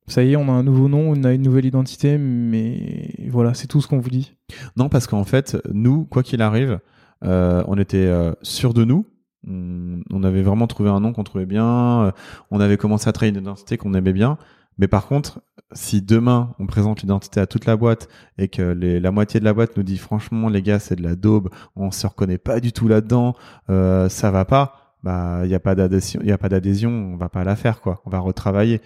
ça 0.06 0.22
y 0.22 0.34
est, 0.34 0.36
on 0.36 0.48
a 0.48 0.52
un 0.52 0.62
nouveau 0.62 0.88
nom, 0.88 1.10
on 1.10 1.24
a 1.24 1.32
une 1.32 1.42
nouvelle 1.42 1.64
identité, 1.64 2.18
mais 2.18 3.12
voilà, 3.28 3.54
c'est 3.54 3.66
tout 3.66 3.80
ce 3.80 3.88
qu'on 3.88 3.98
vous 3.98 4.10
dit. 4.10 4.36
Non, 4.76 4.88
parce 4.88 5.08
qu'en 5.08 5.24
fait, 5.24 5.58
nous, 5.72 6.04
quoi 6.04 6.22
qu'il 6.22 6.40
arrive, 6.40 6.78
euh, 7.24 7.64
on 7.66 7.78
était 7.78 8.12
sûrs 8.42 8.74
de 8.74 8.84
nous. 8.84 9.06
On, 9.46 10.22
avait 10.22 10.42
vraiment 10.42 10.66
trouvé 10.66 10.90
un 10.90 11.00
nom 11.00 11.12
qu'on 11.12 11.24
trouvait 11.24 11.46
bien. 11.46 12.12
On 12.50 12.60
avait 12.60 12.76
commencé 12.76 13.08
à 13.08 13.12
travailler 13.12 13.36
une 13.36 13.42
identité 13.42 13.76
qu'on 13.76 13.94
aimait 13.94 14.12
bien. 14.12 14.36
Mais 14.80 14.88
par 14.88 15.06
contre, 15.06 15.42
si 15.72 16.00
demain 16.02 16.54
on 16.58 16.66
présente 16.66 17.02
l'identité 17.02 17.38
à 17.38 17.46
toute 17.46 17.66
la 17.66 17.76
boîte 17.76 18.08
et 18.38 18.48
que 18.48 18.62
les, 18.62 18.98
la 18.98 19.10
moitié 19.10 19.38
de 19.38 19.44
la 19.44 19.52
boîte 19.52 19.76
nous 19.76 19.82
dit 19.82 19.98
franchement 19.98 20.48
les 20.48 20.62
gars 20.62 20.78
c'est 20.78 20.96
de 20.96 21.02
la 21.02 21.14
daube, 21.14 21.50
on 21.76 21.90
se 21.90 22.06
reconnaît 22.06 22.38
pas 22.38 22.60
du 22.60 22.72
tout 22.72 22.88
là-dedans, 22.88 23.34
euh, 23.68 24.08
ça 24.08 24.30
va 24.30 24.46
pas, 24.46 24.96
bah 25.02 25.42
il 25.44 25.50
y 25.50 25.54
a 25.54 25.60
pas 25.60 25.74
d'adhésion, 25.74 26.20
il 26.22 26.28
y 26.28 26.32
a 26.32 26.38
pas 26.38 26.48
d'adhésion, 26.48 26.90
on 26.90 27.16
va 27.16 27.28
pas 27.28 27.44
la 27.44 27.56
faire 27.56 27.82
quoi, 27.82 28.02
on 28.06 28.10
va 28.10 28.18
retravailler. 28.18 28.80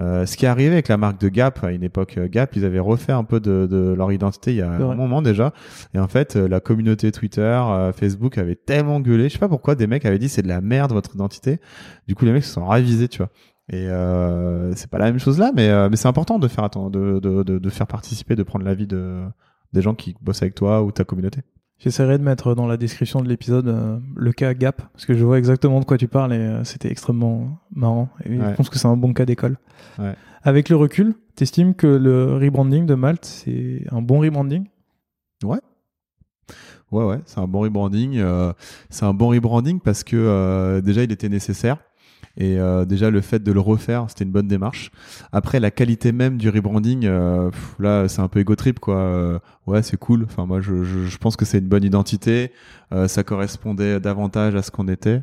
Euh, 0.00 0.26
ce 0.26 0.36
qui 0.36 0.44
est 0.44 0.48
arrivé 0.48 0.74
avec 0.74 0.86
la 0.86 0.96
marque 0.96 1.20
de 1.20 1.28
Gap 1.28 1.64
à 1.64 1.72
une 1.72 1.82
époque 1.82 2.18
euh, 2.18 2.28
Gap, 2.28 2.54
ils 2.54 2.64
avaient 2.64 2.78
refait 2.78 3.10
un 3.10 3.24
peu 3.24 3.40
de, 3.40 3.66
de 3.68 3.94
leur 3.94 4.12
identité 4.12 4.52
il 4.52 4.58
y 4.58 4.62
a 4.62 4.70
un 4.70 4.94
moment 4.94 5.22
déjà, 5.22 5.52
et 5.92 5.98
en 5.98 6.06
fait 6.06 6.36
la 6.36 6.60
communauté 6.60 7.10
Twitter, 7.10 7.40
euh, 7.42 7.92
Facebook 7.92 8.38
avait 8.38 8.54
tellement 8.54 9.00
gueulé, 9.00 9.28
je 9.28 9.32
sais 9.32 9.38
pas 9.40 9.48
pourquoi 9.48 9.74
des 9.74 9.88
mecs 9.88 10.04
avaient 10.04 10.20
dit 10.20 10.28
c'est 10.28 10.42
de 10.42 10.48
la 10.48 10.60
merde 10.60 10.92
votre 10.92 11.14
identité, 11.16 11.58
du 12.06 12.14
coup 12.14 12.26
les 12.26 12.32
mecs 12.32 12.44
se 12.44 12.52
sont 12.52 12.66
ravisés 12.66 13.08
tu 13.08 13.18
vois. 13.18 13.30
Et 13.70 13.86
euh, 13.88 14.74
c'est 14.74 14.88
pas 14.90 14.98
la 14.98 15.06
même 15.06 15.18
chose 15.18 15.38
là, 15.38 15.52
mais, 15.54 15.68
euh, 15.68 15.88
mais 15.90 15.96
c'est 15.96 16.08
important 16.08 16.38
de 16.38 16.48
faire 16.48 16.70
de, 16.70 17.18
de, 17.20 17.42
de, 17.42 17.58
de 17.58 17.68
faire 17.70 17.86
participer, 17.86 18.34
de 18.34 18.42
prendre 18.42 18.64
l'avis 18.64 18.86
de 18.86 19.20
des 19.74 19.82
gens 19.82 19.94
qui 19.94 20.14
bossent 20.22 20.40
avec 20.42 20.54
toi 20.54 20.82
ou 20.82 20.90
ta 20.92 21.04
communauté. 21.04 21.40
J'essaierai 21.78 22.16
de 22.18 22.22
mettre 22.24 22.54
dans 22.54 22.66
la 22.66 22.76
description 22.78 23.20
de 23.20 23.28
l'épisode 23.28 23.68
euh, 23.68 23.98
le 24.16 24.32
cas 24.32 24.54
Gap, 24.54 24.82
parce 24.92 25.04
que 25.06 25.12
je 25.14 25.22
vois 25.24 25.38
exactement 25.38 25.78
de 25.80 25.84
quoi 25.84 25.98
tu 25.98 26.08
parles 26.08 26.32
et 26.32 26.38
euh, 26.38 26.64
c'était 26.64 26.90
extrêmement 26.90 27.58
marrant. 27.74 28.08
Et 28.24 28.38
Ouais. 28.38 28.50
je 28.50 28.54
pense 28.56 28.70
que 28.70 28.78
c'est 28.78 28.88
un 28.88 28.96
bon 28.96 29.12
cas 29.12 29.26
d'école. 29.26 29.58
Ouais. 29.98 30.14
Avec 30.42 30.70
le 30.70 30.76
recul, 30.76 31.14
t'estimes 31.36 31.74
que 31.74 31.86
le 31.86 32.36
rebranding 32.38 32.86
de 32.86 32.94
Malte, 32.94 33.26
c'est 33.26 33.84
un 33.92 34.00
bon 34.02 34.20
rebranding? 34.20 34.66
Ouais, 36.90 37.04
ouais, 37.04 37.20
c'est 37.26 37.38
un 37.38 37.46
bon 37.46 37.60
rebranding. 37.60 38.16
euh, 38.18 38.52
c'est 38.88 39.04
un 39.04 39.12
bon 39.12 39.28
rebranding 39.28 39.78
parce 39.80 40.02
que 40.04 40.16
euh, 40.16 40.80
déjà 40.80 41.02
il 41.04 41.12
était 41.12 41.28
nécessaire. 41.28 41.76
Et 42.40 42.58
euh, 42.58 42.84
déjà 42.84 43.10
le 43.10 43.20
fait 43.20 43.42
de 43.42 43.50
le 43.50 43.58
refaire, 43.58 44.06
c'était 44.08 44.24
une 44.24 44.30
bonne 44.30 44.46
démarche. 44.46 44.92
Après 45.32 45.58
la 45.58 45.72
qualité 45.72 46.12
même 46.12 46.38
du 46.38 46.48
rebranding, 46.48 47.04
euh, 47.04 47.50
là 47.80 48.06
c'est 48.06 48.20
un 48.20 48.28
peu 48.28 48.38
égo 48.38 48.54
trip 48.54 48.78
quoi. 48.78 48.96
Euh, 48.96 49.38
ouais 49.66 49.82
c'est 49.82 49.96
cool. 49.96 50.22
Enfin 50.24 50.46
moi 50.46 50.60
je, 50.60 50.84
je, 50.84 51.04
je 51.04 51.18
pense 51.18 51.36
que 51.36 51.44
c'est 51.44 51.58
une 51.58 51.66
bonne 51.68 51.82
identité. 51.82 52.52
Euh, 52.92 53.08
ça 53.08 53.24
correspondait 53.24 53.98
davantage 53.98 54.54
à 54.54 54.62
ce 54.62 54.70
qu'on 54.70 54.86
était. 54.86 55.22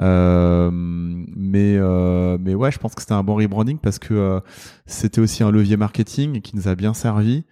Euh, 0.00 0.70
mais 0.72 1.76
euh, 1.76 2.38
mais 2.40 2.54
ouais 2.54 2.70
je 2.70 2.78
pense 2.78 2.94
que 2.94 3.00
c'était 3.02 3.14
un 3.14 3.22
bon 3.24 3.34
rebranding 3.36 3.78
parce 3.78 3.98
que 3.98 4.14
euh, 4.14 4.40
c'était 4.86 5.20
aussi 5.20 5.42
un 5.44 5.50
levier 5.50 5.76
marketing 5.76 6.40
qui 6.40 6.56
nous 6.56 6.68
a 6.68 6.76
bien 6.76 6.94
servi, 6.94 7.44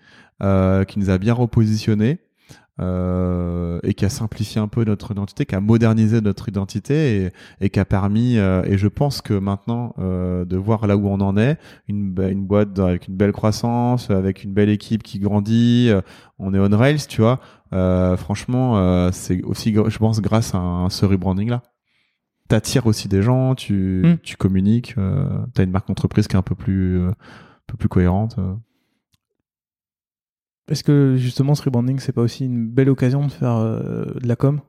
euh, 0.42 0.84
qui 0.84 1.00
nous 1.00 1.10
a 1.10 1.18
bien 1.18 1.34
repositionné 1.34 2.20
euh, 2.80 3.78
et 3.82 3.92
qui 3.94 4.04
a 4.04 4.08
simplifié 4.08 4.60
un 4.60 4.66
peu 4.68 4.84
notre 4.84 5.12
identité, 5.12 5.44
qui 5.44 5.54
a 5.54 5.60
modernisé 5.60 6.20
notre 6.22 6.48
identité 6.48 7.24
et, 7.26 7.30
et 7.60 7.70
qui 7.70 7.78
a 7.78 7.84
permis, 7.84 8.38
euh, 8.38 8.62
et 8.64 8.78
je 8.78 8.88
pense 8.88 9.20
que 9.20 9.34
maintenant, 9.34 9.94
euh, 9.98 10.44
de 10.46 10.56
voir 10.56 10.86
là 10.86 10.96
où 10.96 11.06
on 11.08 11.20
en 11.20 11.36
est, 11.36 11.58
une, 11.88 12.12
boîte 12.12 12.78
avec 12.78 13.08
une 13.08 13.16
belle 13.16 13.32
croissance, 13.32 14.10
avec 14.10 14.42
une 14.44 14.54
belle 14.54 14.70
équipe 14.70 15.02
qui 15.02 15.18
grandit, 15.18 15.90
on 16.38 16.54
est 16.54 16.58
on 16.58 16.76
rails, 16.76 17.06
tu 17.08 17.20
vois. 17.20 17.40
Franchement, 18.16 19.10
c'est 19.12 19.42
aussi, 19.42 19.74
je 19.74 19.98
pense, 19.98 20.20
grâce 20.20 20.54
à, 20.54 20.58
un- 20.58 20.88
ce 20.90 21.04
rebranding-là. 21.06 21.62
T'attires 22.48 22.86
aussi 22.86 23.08
des 23.08 23.22
gens, 23.22 23.54
tu, 23.54 24.02
Mm. 24.04 24.18
tu 24.22 24.36
communiques, 24.36 24.94
t'as 25.54 25.64
une 25.64 25.70
marque 25.70 25.88
d'entreprise 25.88 26.26
qui 26.26 26.36
est 26.36 26.38
un 26.38 26.42
peu 26.42 26.54
plus, 26.54 27.00
un 27.06 27.14
peu 27.66 27.76
plus 27.76 27.88
cohérente. 27.88 28.36
Est-ce 30.68 30.84
que 30.84 31.16
justement 31.16 31.54
ce 31.54 31.62
rebranding, 31.62 31.98
c'est 31.98 32.12
pas 32.12 32.22
aussi 32.22 32.44
une 32.44 32.68
belle 32.68 32.88
occasion 32.88 33.26
de 33.26 33.32
faire 33.32 33.56
euh, 33.56 34.04
de 34.20 34.26
la 34.26 34.36
com 34.36 34.60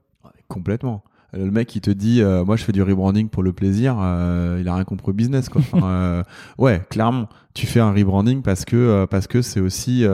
Complètement. 0.48 1.04
Le 1.34 1.50
mec 1.50 1.68
qui 1.68 1.82
te 1.82 1.90
dit, 1.90 2.22
euh, 2.22 2.46
moi 2.46 2.58
je 2.58 2.64
fais 2.64 2.72
du 2.72 2.84
rebranding 2.84 3.28
pour 3.28 3.42
le 3.42 3.54
plaisir, 3.54 3.98
euh, 4.00 4.60
il 4.62 4.68
a 4.68 4.76
rien 4.76 4.84
compris 4.84 5.10
au 5.10 5.14
business 5.14 5.50
quoi. 5.50 5.62
Enfin, 5.62 6.24
ouais, 6.60 6.84
clairement, 6.90 7.28
tu 7.56 7.66
fais 7.66 7.80
un 7.80 7.92
rebranding 7.92 8.44
parce 8.44 8.66
que 8.66 9.06
parce 9.06 9.26
que 9.28 9.42
c'est 9.42 9.60
aussi 9.60 10.06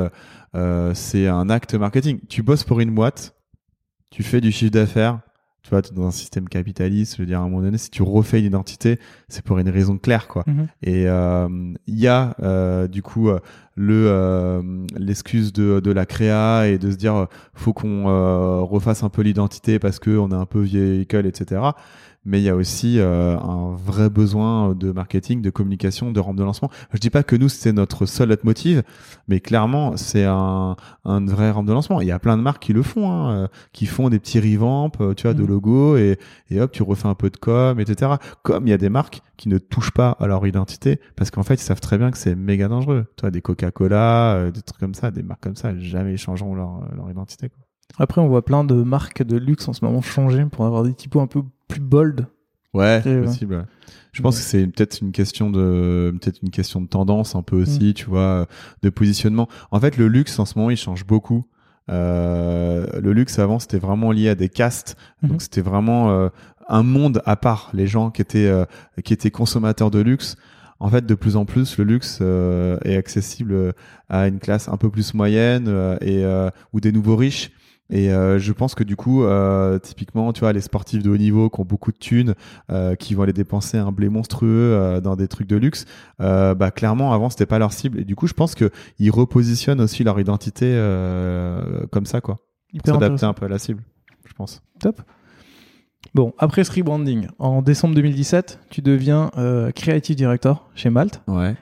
c'est 0.94 1.28
un 1.28 1.50
acte 1.50 1.74
marketing. 1.74 2.20
Tu 2.30 2.42
bosses 2.42 2.64
pour 2.64 2.80
une 2.80 2.92
boîte, 2.92 3.36
tu 4.12 4.24
fais 4.24 4.40
du 4.40 4.52
chiffre 4.52 4.72
d'affaires. 4.72 5.20
Tu 5.62 5.72
vois, 5.72 5.80
es 5.80 5.94
dans 5.94 6.08
un 6.08 6.12
système 6.12 6.48
capitaliste. 6.48 7.18
Je 7.18 7.22
veux 7.22 7.26
dire, 7.26 7.40
à 7.40 7.44
un 7.44 7.50
moment 7.50 7.62
donné, 7.62 7.78
si 7.78 7.90
tu 7.92 8.02
refais 8.02 8.40
une 8.40 8.46
identité, 8.46 8.98
c'est 9.28 9.44
pour 9.44 9.60
une 9.60 9.70
raison 9.70 9.98
claire, 9.98 10.28
quoi. 10.28 10.44
Et 10.82 11.08
euh, 11.08 11.48
il 11.86 12.00
y 12.00 12.08
a 12.08 12.36
euh, 12.42 12.88
du 12.88 13.02
coup 13.02 13.30
euh, 13.30 13.40
le 13.76 14.06
euh, 14.08 14.62
l'excuse 14.98 15.52
de, 15.54 15.80
de 15.80 15.92
la 15.92 16.06
créa 16.06 16.68
et 16.68 16.78
de 16.78 16.90
se 16.92 16.96
dire 16.96 17.16
euh, 17.16 17.26
faut 17.54 17.74
qu'on 17.74 18.08
euh, 18.10 18.62
refasse 18.62 19.04
un 19.04 19.10
peu 19.10 19.22
l'identité 19.22 19.80
parce 19.80 20.00
que 20.00 20.18
on 20.18 20.30
est 20.32 20.36
un 20.36 20.46
peu 20.46 20.62
vieille 20.62 21.02
école, 21.02 21.26
etc. 21.26 21.62
mais 22.26 22.40
il 22.40 22.44
y 22.44 22.50
a 22.50 22.56
aussi 22.56 23.00
euh, 23.00 23.38
un 23.40 23.74
vrai 23.76 24.10
besoin 24.10 24.76
de 24.76 24.92
marketing, 24.92 25.42
de 25.42 25.50
communication, 25.50 26.12
de 26.12 26.20
rampe 26.20 26.36
de 26.36 26.44
lancement. 26.44 26.70
Je 26.94 27.00
dis 27.00 27.10
pas 27.10 27.24
que 27.24 27.36
nous 27.36 27.50
c'est 27.50 27.72
notre 27.72 28.06
seul 28.06 28.36
motive, 28.44 28.84
mais 29.28 29.40
clairement 29.40 29.96
c'est 29.98 30.26
un, 30.26 30.76
un 31.06 31.26
vrai 31.26 31.52
rampe 31.52 31.66
de 31.66 31.74
lancement. 31.74 32.02
Il 32.02 32.08
y 32.08 32.12
a 32.12 32.20
plein 32.20 32.38
de 32.38 32.42
marques 32.42 32.62
qui 32.64 32.74
le 32.74 32.84
font, 32.84 33.10
hein, 33.12 33.32
euh, 33.32 33.48
qui 33.74 33.86
font 33.86 34.10
des 34.10 34.20
petits 34.20 34.40
revamps, 34.40 34.92
euh, 35.02 35.14
tu 35.14 35.24
vois, 35.24 35.34
de 35.34 35.42
Mhm. 35.42 35.48
logos 35.50 35.98
et, 35.98 36.18
et 36.50 36.62
hop, 36.62 36.72
tu 36.72 36.84
refais 36.84 37.08
un 37.08 37.16
peu 37.16 37.30
de 37.30 37.38
com, 37.38 37.80
etc. 37.80 38.14
Comme 38.44 38.68
il 38.68 38.70
y 38.70 38.74
a 38.74 38.78
des 38.78 38.90
marques 38.90 39.22
qui 39.38 39.50
ne 39.50 39.58
touchent 39.58 39.92
pas 39.92 40.12
à 40.20 40.28
leur 40.28 40.46
identité 40.46 41.00
parce 41.16 41.32
qu'en 41.32 41.44
fait 41.44 41.56
ils 41.56 41.60
savent 41.60 41.80
très 41.82 41.98
bien 41.98 42.12
que 42.12 42.18
c'est 42.18 42.36
méga 42.36 42.68
dangereux. 42.68 43.06
Tu 43.16 43.22
vois, 43.22 43.32
des 43.32 43.42
Coca-Cola, 43.42 44.34
euh, 44.36 44.52
des 44.52 44.62
trucs 44.62 44.80
comme 44.80 44.94
ça, 44.94 45.12
des 45.12 45.24
marques 45.24 45.42
comme 45.44 45.56
ça, 45.56 45.78
jamais 45.78 46.18
changeront 46.18 46.56
leur, 46.56 46.82
leur 46.96 47.10
identité. 47.10 47.50
Quoi. 47.50 47.60
Après, 47.98 48.22
on 48.22 48.28
voit 48.28 48.46
plein 48.46 48.64
de 48.64 48.76
marques 48.76 49.24
de 49.24 49.36
luxe 49.38 49.68
en 49.68 49.74
ce 49.74 49.84
moment 49.84 50.02
changer 50.02 50.46
pour 50.46 50.66
avoir 50.66 50.84
des 50.84 50.94
typos 50.94 51.22
un 51.22 51.28
peu 51.28 51.42
plus 51.70 51.80
bold. 51.80 52.28
Ouais, 52.74 53.02
Et 53.06 53.16
ouais. 53.16 53.22
possible. 53.24 53.56
ouais. 53.56 53.64
Je 54.12 54.22
pense 54.22 54.38
que 54.38 54.44
c'est 54.44 54.68
peut-être 54.68 55.00
une 55.02 55.12
question 55.12 55.50
de 55.50 56.14
peut-être 56.20 56.40
une 56.44 56.50
question 56.50 56.82
de 56.82 56.88
tendance 56.88 57.36
un 57.36 57.42
peu 57.44 57.58
Mm. 57.58 57.62
aussi, 57.62 57.94
tu 57.94 58.06
vois, 58.06 58.48
de 58.84 58.90
positionnement. 58.90 59.48
En 59.72 59.80
fait, 59.80 59.96
le 59.98 60.08
luxe 60.08 60.38
en 60.40 60.46
ce 60.46 60.58
moment, 60.58 60.70
il 60.70 60.78
change 60.78 61.06
beaucoup. 61.06 61.46
Euh, 61.90 62.86
le 63.02 63.14
luxe 63.14 63.40
avant, 63.40 63.60
c'était 63.60 63.80
vraiment 63.80 64.12
lié 64.12 64.30
à 64.30 64.36
des 64.36 64.50
castes, 64.50 64.96
Mhm. 65.24 65.30
donc 65.30 65.42
c'était 65.42 65.62
vraiment 65.62 66.12
euh, 66.12 66.30
un 66.68 66.84
monde 66.84 67.22
à 67.26 67.36
part. 67.36 67.70
Les 67.74 67.88
gens 67.88 68.12
qui 68.12 68.22
étaient 68.22 68.48
euh, 68.48 68.66
qui 69.04 69.14
étaient 69.14 69.32
consommateurs 69.32 69.90
de 69.92 70.00
luxe. 70.00 70.36
En 70.82 70.88
fait, 70.90 71.06
de 71.06 71.14
plus 71.16 71.36
en 71.36 71.44
plus, 71.46 71.78
le 71.78 71.84
luxe 71.84 72.20
euh, 72.22 72.78
est 72.86 72.96
accessible 72.96 73.74
à 74.08 74.28
une 74.28 74.40
classe 74.40 74.70
un 74.70 74.78
peu 74.78 74.90
plus 74.90 75.14
moyenne 75.14 75.66
euh, 75.68 75.98
et 76.02 76.24
euh, 76.24 76.50
ou 76.72 76.80
des 76.80 76.92
nouveaux 76.94 77.18
riches. 77.18 77.52
Et 77.90 78.12
euh, 78.12 78.38
je 78.38 78.54
pense 78.54 78.76
que 78.76 78.84
du 78.84 78.96
coup, 78.96 79.24
euh, 79.24 79.80
typiquement, 79.80 80.32
tu 80.32 80.42
vois, 80.42 80.54
les 80.54 80.62
sportifs 80.62 81.02
de 81.02 81.10
haut 81.10 81.18
niveau 81.18 81.50
qui 81.50 81.60
ont 81.60 81.66
beaucoup 81.66 81.92
de 81.92 81.98
thunes, 81.98 82.36
euh, 82.72 82.96
qui 82.96 83.16
vont 83.16 83.24
aller 83.24 83.34
dépenser 83.34 83.78
un 83.78 83.92
blé 83.92 84.10
monstrueux 84.10 85.00
dans 85.04 85.16
des 85.16 85.28
trucs 85.28 85.48
de 85.48 85.56
luxe, 85.56 85.86
bah 86.20 86.72
clairement, 86.74 87.14
avant, 87.14 87.30
c'était 87.30 87.46
pas 87.46 87.60
leur 87.60 87.74
cible. 87.74 88.00
Et 88.00 88.06
du 88.06 88.16
coup, 88.16 88.28
je 88.28 88.34
pense 88.34 88.56
que 88.56 88.70
ils 89.00 89.12
repositionnent 89.12 89.82
aussi 89.82 90.04
leur 90.04 90.20
identité 90.20 90.68
comme 91.92 92.06
ça, 92.06 92.22
quoi, 92.22 92.38
pour 92.84 92.94
s'adapter 92.94 93.26
un 93.26 93.34
peu 93.34 93.46
à 93.46 93.50
la 93.50 93.58
cible, 93.58 93.84
je 94.26 94.34
pense. 94.34 94.62
Top. 94.80 95.02
Bon, 96.16 96.34
après 96.38 96.64
ce 96.64 96.72
rebranding, 96.72 97.28
en 97.40 97.62
décembre 97.62 97.96
2017, 97.96 98.60
tu 98.70 98.82
deviens 98.82 99.32
Creative 99.76 100.16
Director 100.16 100.70
chez 100.76 100.90
Malte. 100.90 101.22
Ouais. 101.28 101.56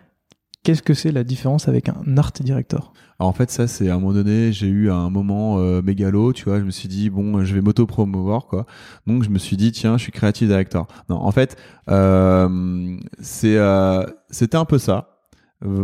Qu'est-ce 0.63 0.81
que 0.81 0.93
c'est 0.93 1.11
la 1.11 1.23
différence 1.23 1.67
avec 1.67 1.87
un 1.89 2.17
Art 2.17 2.33
Director 2.41 2.91
Alors, 3.19 3.29
en 3.29 3.33
fait, 3.33 3.49
ça, 3.49 3.67
c'est 3.67 3.89
à 3.89 3.95
un 3.95 3.99
moment 3.99 4.13
donné, 4.13 4.51
j'ai 4.51 4.67
eu 4.67 4.91
un 4.91 5.09
moment 5.09 5.59
euh, 5.59 5.81
mégalo, 5.81 6.33
tu 6.33 6.43
vois, 6.43 6.59
je 6.59 6.65
me 6.65 6.71
suis 6.71 6.89
dit, 6.89 7.09
bon, 7.09 7.43
je 7.43 7.55
vais 7.55 7.61
m'auto-promouvoir, 7.61 8.47
quoi. 8.47 8.65
Donc, 9.05 9.23
je 9.23 9.29
me 9.29 9.37
suis 9.37 9.55
dit, 9.55 9.71
tiens, 9.71 9.97
je 9.97 10.03
suis 10.03 10.11
creative 10.11 10.47
director. 10.49 10.87
Non, 11.09 11.17
en 11.17 11.31
fait, 11.31 11.55
euh, 11.89 12.97
euh, 13.45 14.05
c'était 14.29 14.57
un 14.57 14.65
peu 14.65 14.77
ça, 14.77 15.19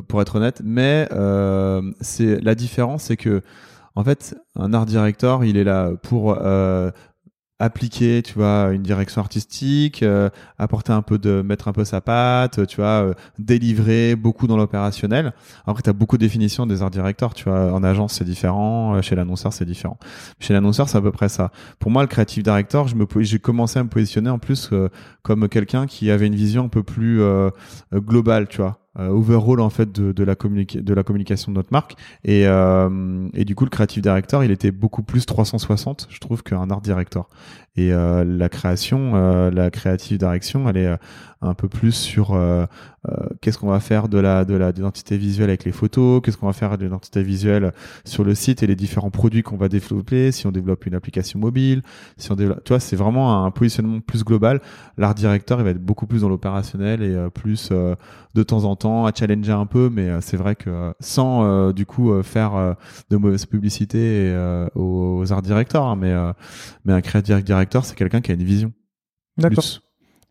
pour 0.07 0.21
être 0.21 0.35
honnête, 0.35 0.61
mais 0.65 1.07
la 1.11 2.55
différence, 2.55 3.03
c'est 3.03 3.17
que, 3.17 3.41
en 3.95 4.03
fait, 4.03 4.35
un 4.55 4.73
art 4.73 4.85
director, 4.85 5.45
il 5.45 5.55
est 5.55 5.63
là 5.63 5.91
pour 6.01 6.35
appliquer, 7.63 8.21
tu 8.21 8.33
vois, 8.33 8.69
une 8.71 8.83
direction 8.83 9.21
artistique, 9.21 10.03
euh, 10.03 10.29
apporter 10.57 10.91
un 10.91 11.01
peu 11.01 11.17
de, 11.17 11.41
mettre 11.41 11.67
un 11.67 11.73
peu 11.73 11.85
sa 11.85 12.01
patte, 12.01 12.67
tu 12.67 12.77
vois, 12.77 13.03
euh, 13.03 13.13
délivrer 13.39 14.15
beaucoup 14.15 14.47
dans 14.47 14.57
l'opérationnel. 14.57 15.33
Après, 15.65 15.81
tu 15.81 15.89
as 15.89 15.93
beaucoup 15.93 16.17
de 16.17 16.23
définitions 16.23 16.65
des 16.65 16.81
art 16.81 16.89
directors, 16.89 17.33
tu 17.33 17.45
vois, 17.45 17.71
en 17.71 17.83
agence 17.83 18.13
c'est 18.13 18.25
différent, 18.25 18.95
euh, 18.95 19.01
chez 19.01 19.15
l'annonceur 19.15 19.53
c'est 19.53 19.65
différent. 19.65 19.97
Chez 20.39 20.53
l'annonceur 20.53 20.89
c'est 20.89 20.97
à 20.97 21.01
peu 21.01 21.11
près 21.11 21.29
ça. 21.29 21.51
Pour 21.79 21.91
moi, 21.91 22.01
le 22.01 22.07
creative 22.07 22.43
director, 22.43 22.87
je 22.87 22.95
me, 22.95 23.05
j'ai 23.19 23.39
commencé 23.39 23.79
à 23.79 23.83
me 23.83 23.89
positionner 23.89 24.29
en 24.29 24.39
plus 24.39 24.69
euh, 24.73 24.89
comme 25.21 25.47
quelqu'un 25.47 25.87
qui 25.87 26.11
avait 26.11 26.27
une 26.27 26.35
vision 26.35 26.65
un 26.65 26.69
peu 26.69 26.83
plus 26.83 27.21
euh, 27.21 27.49
globale, 27.93 28.47
tu 28.47 28.57
vois. 28.57 28.82
Euh, 28.99 29.07
overall 29.07 29.59
en 29.59 29.69
fait 29.69 29.91
de, 29.91 30.11
de 30.11 30.23
la 30.23 30.35
de 30.35 30.93
la 30.93 31.03
communication 31.03 31.51
de 31.51 31.57
notre 31.57 31.71
marque. 31.71 31.95
Et 32.23 32.47
euh, 32.47 33.27
et 33.33 33.45
du 33.45 33.55
coup 33.55 33.65
le 33.65 33.69
creative 33.69 34.01
director 34.01 34.43
il 34.43 34.51
était 34.51 34.71
beaucoup 34.71 35.03
plus 35.03 35.25
360 35.25 36.07
je 36.09 36.19
trouve 36.19 36.43
qu'un 36.43 36.69
art 36.69 36.81
director 36.81 37.27
et 37.75 37.91
euh, 37.91 38.23
la 38.23 38.49
création 38.49 39.13
euh, 39.15 39.49
la 39.49 39.71
creative 39.71 40.17
direction 40.17 40.69
elle 40.69 40.77
est 40.77 40.87
euh, 40.87 40.97
un 41.41 41.55
peu 41.55 41.67
plus 41.67 41.91
sur 41.91 42.33
euh, 42.33 42.65
euh, 43.09 43.15
qu'est-ce 43.41 43.57
qu'on 43.57 43.67
va 43.67 43.79
faire 43.79 44.07
de 44.07 44.17
la 44.17 44.45
de 44.45 44.53
la 44.53 44.71
d'identité 44.71 45.17
visuelle 45.17 45.49
avec 45.49 45.65
les 45.65 45.71
photos 45.71 46.21
qu'est-ce 46.21 46.37
qu'on 46.37 46.45
va 46.47 46.53
faire 46.53 46.77
de 46.77 46.85
l'identité 46.85 47.21
visuelle 47.21 47.73
sur 48.05 48.23
le 48.23 48.33
site 48.33 48.63
et 48.63 48.67
les 48.67 48.75
différents 48.75 49.09
produits 49.09 49.43
qu'on 49.43 49.57
va 49.57 49.67
développer 49.69 50.31
si 50.31 50.47
on 50.47 50.51
développe 50.51 50.85
une 50.85 50.95
application 50.95 51.39
mobile 51.39 51.81
si 52.17 52.31
on 52.31 52.35
développe 52.35 52.63
tu 52.63 52.69
vois 52.69 52.79
c'est 52.79 52.95
vraiment 52.95 53.43
un 53.43 53.51
positionnement 53.51 53.99
plus 53.99 54.23
global. 54.23 54.61
L'art 54.97 55.15
directeur 55.15 55.59
il 55.59 55.63
va 55.63 55.71
être 55.71 55.83
beaucoup 55.83 56.05
plus 56.07 56.21
dans 56.21 56.29
l'opérationnel 56.29 57.03
et 57.03 57.29
plus 57.33 57.71
de 57.71 58.43
temps 58.43 58.63
en 58.63 58.75
temps 58.75 59.05
à 59.05 59.11
challenger 59.13 59.51
un 59.51 59.65
peu 59.65 59.89
mais 59.91 60.21
c'est 60.21 60.37
vrai 60.37 60.55
que 60.55 60.93
sans 60.99 61.71
du 61.71 61.85
coup 61.85 62.21
faire 62.23 62.75
de 63.09 63.17
mauvaise 63.17 63.45
publicité 63.45 64.27
et, 64.27 64.67
aux, 64.75 65.19
aux 65.19 65.33
art 65.33 65.41
directeurs 65.41 65.85
hein, 65.85 65.97
mais 65.97 66.13
mais 66.85 66.93
un 66.93 67.01
creative 67.01 67.43
director 67.63 67.85
c'est 67.85 67.95
quelqu'un 67.95 68.21
qui 68.21 68.31
a 68.31 68.33
une 68.33 68.43
vision 68.43 68.73
D'accord. 69.37 69.63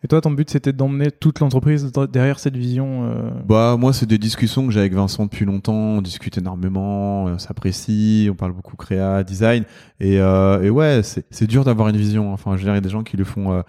Et 0.04 0.08
toi, 0.08 0.20
ton 0.20 0.32
but, 0.32 0.50
c'était 0.50 0.72
d'emmener 0.72 1.12
toute 1.12 1.38
l'entreprise 1.38 1.92
derrière 2.12 2.40
cette 2.40 2.56
vision 2.56 3.04
euh, 3.04 3.30
Bah 3.46 3.76
moi 3.78 3.92
c'est 3.92 4.06
des 4.06 4.18
discussions 4.18 4.66
que 4.66 4.72
j'ai 4.72 4.80
avec 4.80 4.94
Vincent 4.94 5.24
depuis 5.26 5.44
longtemps, 5.44 5.74
on 5.74 6.02
discute 6.02 6.38
énormément, 6.38 7.24
on 7.24 7.38
s'apprécie, 7.38 8.28
on 8.30 8.34
parle 8.34 8.52
beaucoup 8.52 8.76
créa, 8.76 9.22
design 9.22 9.64
et, 10.00 10.20
euh, 10.20 10.60
et 10.62 10.70
ouais 10.70 11.02
c'est 11.02 11.46
dur 11.46 11.64
d'avoir 11.64 11.88
une 11.88 11.96
vision. 11.96 12.32
Enfin 12.32 12.52
je 12.52 12.58
veux 12.58 12.64
dire 12.64 12.72
il 12.72 12.76
y 12.76 12.78
a 12.78 12.80
des 12.82 12.88
gens 12.88 13.04
qui 13.04 13.16
le 13.16 13.22
font 13.24 13.52
euh, 13.52 13.62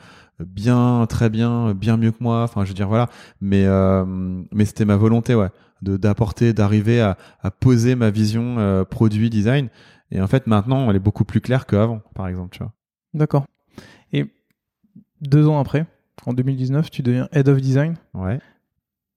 bien, 0.43 1.05
très 1.07 1.29
bien, 1.29 1.75
bien 1.75 1.97
mieux 1.97 2.11
que 2.11 2.23
moi. 2.23 2.41
Enfin 2.43 2.63
je 2.63 2.69
veux 2.69 2.75
dire 2.75 2.87
voilà, 2.87 3.09
mais 3.39 3.65
euh, 3.65 4.03
mais 4.51 4.65
c'était 4.65 4.85
ma 4.85 4.95
volonté 4.95 5.35
ouais 5.35 5.49
de 5.83 5.97
d'apporter, 5.97 6.53
d'arriver 6.53 6.99
à, 6.99 7.17
à 7.43 7.51
poser 7.51 7.93
ma 7.95 8.09
vision 8.09 8.57
euh, 8.57 8.85
produit 8.85 9.29
design 9.29 9.69
et 10.09 10.19
en 10.19 10.27
fait 10.27 10.47
maintenant 10.47 10.89
elle 10.89 10.95
est 10.95 10.99
beaucoup 10.99 11.25
plus 11.25 11.41
claire 11.41 11.67
qu'avant 11.67 12.01
par 12.15 12.27
exemple 12.27 12.49
tu 12.57 12.59
vois. 12.63 12.73
D'accord. 13.13 13.45
Et 14.13 14.25
deux 15.21 15.47
ans 15.47 15.59
après, 15.59 15.85
en 16.25 16.33
2019, 16.33 16.89
tu 16.91 17.01
deviens 17.03 17.27
Head 17.33 17.49
of 17.49 17.59
Design. 17.59 17.95
Ouais. 18.13 18.39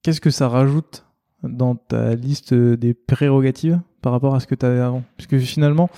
Qu'est-ce 0.03 0.20
que 0.20 0.30
ça 0.30 0.49
rajoute 0.49 1.05
dans 1.42 1.74
ta 1.76 2.14
liste 2.14 2.55
des 2.55 2.94
prérogatives 2.94 3.80
par 4.03 4.12
rapport 4.12 4.34
à 4.34 4.40
ce 4.40 4.47
que 4.47 4.55
tu 4.55 4.64
avais 4.66 4.80
avant 4.80 5.05
Puisque 5.16 5.38
finalement, 5.38 5.90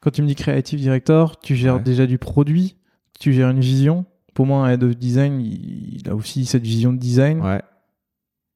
quand 0.00 0.10
tu 0.10 0.22
me 0.22 0.26
dis 0.26 0.34
Creative 0.34 0.78
Director, 0.80 1.38
tu 1.40 1.56
gères 1.56 1.76
Ouais. 1.76 1.82
déjà 1.82 2.06
du 2.06 2.18
produit, 2.18 2.76
tu 3.18 3.32
gères 3.32 3.50
une 3.50 3.60
vision. 3.60 4.04
Pour 4.34 4.46
moi, 4.46 4.66
un 4.66 4.70
Head 4.72 4.82
of 4.84 4.96
Design, 4.96 5.40
il 5.40 5.96
il 6.00 6.08
a 6.10 6.14
aussi 6.14 6.44
cette 6.46 6.62
vision 6.62 6.92
de 6.92 6.98
design. 6.98 7.40
Ouais. 7.40 7.62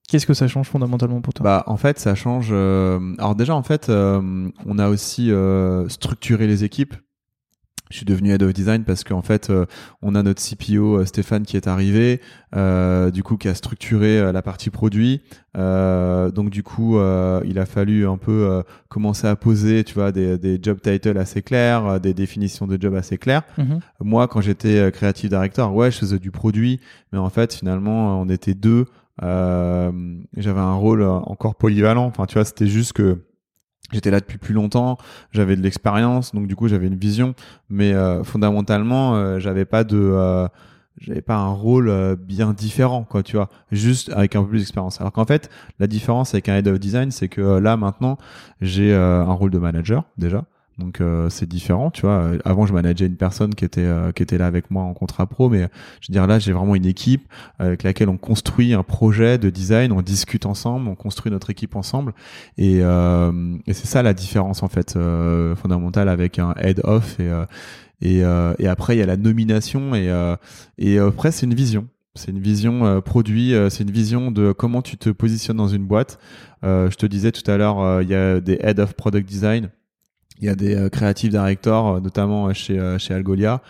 Qu'est-ce 0.09 0.27
que 0.27 0.35
ça 0.35 0.47
change 0.49 0.69
fondamentalement 0.69 1.21
pour 1.21 1.33
toi? 1.33 1.45
Bah 1.45 1.65
en 1.67 1.77
fait 1.77 1.99
ça 1.99 2.15
change. 2.15 2.49
euh, 2.51 3.15
Alors 3.19 3.35
déjà 3.37 3.55
en 3.55 3.63
fait 3.63 3.89
euh, 3.89 4.51
on 4.67 4.79
a 4.79 4.89
aussi 4.89 5.31
euh, 5.31 5.89
structuré 5.89 6.47
les 6.49 6.65
équipes. 6.65 6.95
Je 7.91 7.97
suis 7.97 8.07
devenu 8.07 8.31
head 8.31 8.43
of 8.43 8.53
design 8.53 8.85
parce 8.85 9.03
qu'en 9.05 9.21
fait 9.23 9.51
euh, 9.51 9.67
on 10.01 10.15
a 10.15 10.23
notre 10.23 10.41
CPO 10.41 11.01
euh, 11.01 11.05
Stéphane 11.05 11.45
qui 11.45 11.57
est 11.57 11.67
arrivé, 11.67 12.21
euh, 12.55 13.11
du 13.11 13.23
coup 13.25 13.37
qui 13.37 13.49
a 13.49 13.55
structuré 13.55 14.19
euh, 14.19 14.33
la 14.33 14.43
partie 14.43 14.71
produit. 14.71 15.23
Euh, 15.57 16.31
donc 16.31 16.51
du 16.51 16.63
coup 16.63 16.99
euh, 16.99 17.41
il 17.45 17.59
a 17.59 17.67
fallu 17.67 18.07
un 18.07 18.17
peu 18.17 18.47
euh, 18.49 18.63
commencer 18.89 19.27
à 19.27 19.35
poser 19.35 19.83
tu 19.83 19.95
vois 19.95 20.13
des, 20.13 20.39
des 20.39 20.61
job 20.63 20.79
titles 20.81 21.19
assez 21.19 21.43
clairs, 21.43 21.85
euh, 21.87 21.99
des 21.99 22.15
définitions 22.15 22.69
de 22.69 22.81
job 22.81 22.95
assez 22.95 23.19
claires. 23.19 23.43
Mhm. 23.59 23.81
Moi, 24.01 24.29
quand 24.29 24.41
j'étais 24.41 24.91
creative 24.93 25.29
director, 25.29 25.75
ouais, 25.75 25.91
je 25.91 25.99
faisais 25.99 26.19
du 26.19 26.31
produit, 26.31 26.81
mais 27.13 27.19
en 27.19 27.29
fait, 27.31 27.55
finalement, 27.55 28.21
on 28.21 28.29
était 28.29 28.55
deux. 28.55 28.87
Euh, 29.23 29.91
j'avais 30.37 30.61
un 30.61 30.75
rôle 30.75 31.03
encore 31.03 31.55
polyvalent. 31.57 32.07
Enfin, 32.07 32.27
tu 32.27 32.35
vois, 32.35 32.45
c'était 32.45 32.67
juste 32.67 32.93
que 32.95 33.19
j'étais 33.93 34.11
là 34.11 34.21
depuis 34.21 34.39
plus 34.39 34.55
longtemps, 34.55 34.99
j'avais 35.33 35.57
de 35.57 35.63
l'expérience, 35.63 36.35
donc 36.35 36.47
du 36.47 36.57
coup, 36.57 36.69
j'avais 36.69 36.87
une 36.87 36.97
vision, 36.97 37.35
mais 37.69 37.93
euh, 37.93 38.25
fondamentalement, 38.25 39.15
euh, 39.15 39.39
j'avais 39.39 39.65
pas 39.65 39.85
de, 39.85 39.99
euh, 39.99 40.49
j'avais 41.01 41.23
pas 41.23 41.37
un 41.37 41.49
rôle 41.49 41.89
euh, 41.89 42.17
bien 42.17 42.53
différent, 42.53 43.05
quoi, 43.05 43.23
tu 43.23 43.37
vois, 43.37 43.49
juste 43.73 44.11
avec 44.11 44.37
un 44.37 44.43
peu 44.43 44.51
plus 44.51 44.59
d'expérience. 44.59 45.01
Alors 45.01 45.13
qu'en 45.13 45.27
fait, 45.27 45.51
la 45.79 45.87
différence 45.87 46.35
avec 46.35 46.49
un 46.49 46.57
head 46.57 46.69
of 46.69 46.79
design, 46.79 47.11
c'est 47.11 47.29
que 47.29 47.59
là, 47.59 47.77
maintenant, 47.77 48.19
j'ai 48.61 48.95
un 48.95 49.33
rôle 49.33 49.51
de 49.51 49.59
manager 49.59 50.05
déjà. 50.19 50.45
Donc 50.81 51.01
euh, 51.01 51.29
c'est 51.31 51.49
différent, 51.49 51.91
tu 51.93 52.03
vois. 52.03 52.33
Avant 52.45 52.67
je 52.67 52.73
manageais 52.73 53.07
une 53.07 53.17
personne 53.17 53.55
qui 53.55 53.65
était 53.65 53.83
euh, 53.83 54.11
qui 54.11 54.25
était 54.25 54.39
là 54.39 54.47
avec 54.47 54.71
moi 54.71 54.83
en 54.83 54.95
contrat 54.95 55.27
pro, 55.27 55.49
mais 55.49 55.69
je 56.01 56.09
veux 56.09 56.13
dire 56.13 56.27
là 56.27 56.41
j'ai 56.41 56.53
vraiment 56.53 56.75
une 56.75 56.87
équipe 56.87 57.29
avec 57.61 57.85
laquelle 57.85 58.09
on 58.09 58.17
construit 58.17 58.75
un 58.75 58.83
projet 58.83 59.39
de 59.39 59.51
design, 59.51 59.93
on 59.93 60.03
discute 60.03 60.47
ensemble, 60.47 60.89
on 60.89 60.97
construit 60.97 61.31
notre 61.31 61.51
équipe 61.51 61.77
ensemble, 61.77 62.15
et, 62.59 62.81
euh, 62.81 63.57
et 63.69 63.73
c'est 63.75 63.87
ça 63.87 64.03
la 64.03 64.15
différence 64.15 64.65
en 64.65 64.69
fait 64.69 64.97
euh, 64.97 65.55
fondamentale 65.55 66.09
avec 66.09 66.41
un 66.41 66.55
head 66.57 66.81
off 66.83 67.21
et 67.21 67.29
euh, 67.29 67.45
et, 68.03 68.23
et 68.65 68.67
après 68.67 68.97
il 68.97 68.99
y 68.99 69.03
a 69.03 69.07
la 69.07 69.19
nomination 69.19 69.95
et 69.95 70.11
et 70.79 70.99
après 70.99 71.31
c'est 71.31 71.47
une 71.47 71.55
vision. 71.55 71.87
C'est 72.17 72.33
une 72.33 72.41
vision 72.41 72.85
euh, 72.85 73.01
produit, 73.01 73.55
euh, 73.55 73.71
c'est 73.71 73.85
une 73.85 73.91
vision 73.93 74.33
de 74.33 74.51
comment 74.51 74.83
tu 74.83 74.97
te 74.97 75.11
positionnes 75.11 75.59
dans 75.59 75.69
une 75.69 75.85
boîte. 75.85 76.19
Euh, 76.65 76.91
je 76.91 76.97
te 76.97 77.07
disais 77.07 77.31
tout 77.31 77.49
à 77.49 77.57
l'heure, 77.57 78.03
il 78.03 78.09
y 78.09 78.15
a 78.15 78.41
des 78.41 78.59
head 78.61 78.81
of 78.81 78.95
product 78.95 79.29
design, 79.29 79.71
il 80.41 80.47
y 80.47 80.49
a 80.49 80.55
des 80.55 80.75
euh, 80.75 80.89
creative 80.89 81.31
directors, 81.31 81.97
euh, 81.97 82.01
notamment 82.01 82.49
euh, 82.49 82.53
chez 82.53 82.79
chez 82.99 83.15
Algolia. 83.15 83.61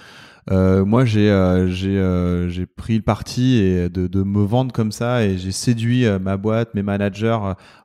moi 0.48 1.04
j'ai 1.04 2.66
pris 2.76 2.96
le 2.96 3.02
parti 3.02 3.60
de, 3.60 4.06
de 4.06 4.22
me 4.22 4.42
vendre 4.42 4.72
comme 4.72 4.92
ça 4.92 5.24
et 5.24 5.36
j'ai 5.38 5.52
séduit 5.52 6.06
ma 6.20 6.36
boîte, 6.36 6.74
mes 6.74 6.82
managers 6.82 7.38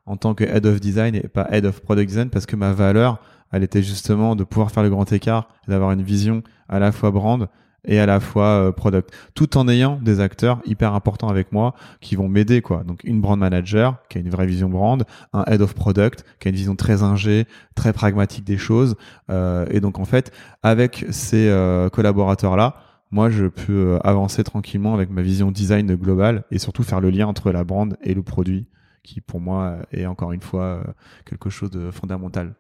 en 0.06 0.18
tant 0.18 0.34
que 0.34 0.44
head 0.44 0.66
of 0.66 0.80
design 0.80 1.16
et 1.16 1.28
pas 1.28 1.48
head 1.52 1.66
of 1.66 1.82
product 1.82 2.10
design 2.10 2.30
parce 2.30 2.46
que 2.46 2.56
ma 2.56 2.74
valeur, 2.74 3.20
elle 3.52 3.64
était 3.64 3.84
justement 3.84 4.36
de 4.36 4.44
pouvoir 4.44 4.72
faire 4.72 4.84
le 4.84 4.90
grand 4.90 5.12
écart, 5.12 5.50
d'avoir 5.68 5.92
une 5.92 6.02
vision 6.02 6.42
à 6.70 6.80
la 6.80 6.92
fois 6.92 7.12
brand 7.12 7.48
et 7.88 8.00
à 8.00 8.06
la 8.06 8.20
fois 8.20 8.48
euh, 8.48 8.72
product, 8.72 9.12
tout 9.34 9.58
en 9.58 9.68
ayant 9.68 10.00
des 10.02 10.20
acteurs 10.20 10.60
hyper 10.66 10.94
importants 10.94 11.30
avec 11.30 11.52
moi 11.52 11.74
qui 12.02 12.16
vont 12.16 12.28
m'aider 12.28 12.62
quoi. 12.62 12.84
Donc 12.84 13.04
une 13.04 13.22
brand 13.22 13.40
manager 13.40 13.98
qui 14.10 14.18
a 14.18 14.22
une 14.22 14.30
vraie 14.30 14.46
vision 14.46 14.70
brand, 14.70 15.04
un 15.34 15.44
head 15.46 15.62
of 15.62 15.74
product 15.74 16.26
qui 16.40 16.48
a 16.48 16.50
une 16.50 16.56
vision 16.56 16.76
très 16.76 17.04
ingé, 17.04 17.46
très 17.76 17.94
pragmatique 17.94 18.44
des 18.44 18.58
choses. 18.58 18.96
Euh, 19.30 19.66
et 19.70 19.80
donc 19.80 20.00
en 20.00 20.06
fait, 20.06 20.32
avec 20.64 21.06
ces 21.12 21.48
euh, 21.50 21.90
collaborateurs 21.90 22.56
là, 22.56 22.76
moi 23.12 23.30
je 23.30 23.46
peux 23.46 24.00
avancer 24.04 24.44
tranquillement 24.44 24.94
avec 24.94 25.10
ma 25.10 25.22
vision 25.22 25.52
design 25.52 25.96
globale 25.96 26.44
et 26.52 26.60
surtout 26.60 26.84
faire 26.84 27.02
le 27.02 27.10
lien 27.10 27.28
entre 27.28 27.52
la 27.52 27.64
brand 27.64 27.96
et 28.02 28.14
le 28.14 28.24
produit 28.24 28.68
qui 29.04 29.22
pour 29.22 29.40
moi 29.40 29.78
est 29.92 30.08
encore 30.08 30.32
une 30.32 30.42
fois 30.42 30.84
quelque 31.26 31.50
chose 31.52 31.70
de 31.70 31.92
fondamental. 31.92 32.56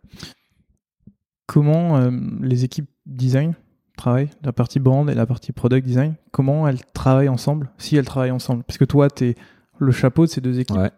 Comment 1.47 2.09
les 2.41 2.63
équipes 2.63 2.89
design 3.07 3.55
travaillent, 3.95 4.29
la 4.43 4.53
partie 4.53 4.79
brand 4.79 5.09
et 5.09 5.13
la 5.13 5.25
partie 5.25 5.51
product 5.51 5.85
design, 5.85 6.15
comment 6.31 6.67
elles 6.67 6.83
travaillent 6.93 7.29
ensemble, 7.29 7.69
si 7.77 7.95
elles 7.95 8.05
travaillent 8.05 8.31
ensemble? 8.31 8.63
Parce 8.63 8.77
que 8.77 8.85
toi, 8.85 9.09
tu 9.09 9.25
es 9.25 9.35
le 9.79 9.91
chapeau 9.91 10.25
de 10.25 10.29
ces 10.29 10.41
deux 10.41 10.59
équipes. 10.59 10.77
Ouais. 10.77 10.91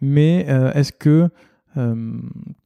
Mais 0.00 0.46
euh, 0.48 0.72
est-ce 0.72 0.92
que 0.92 1.30
euh, 1.76 2.12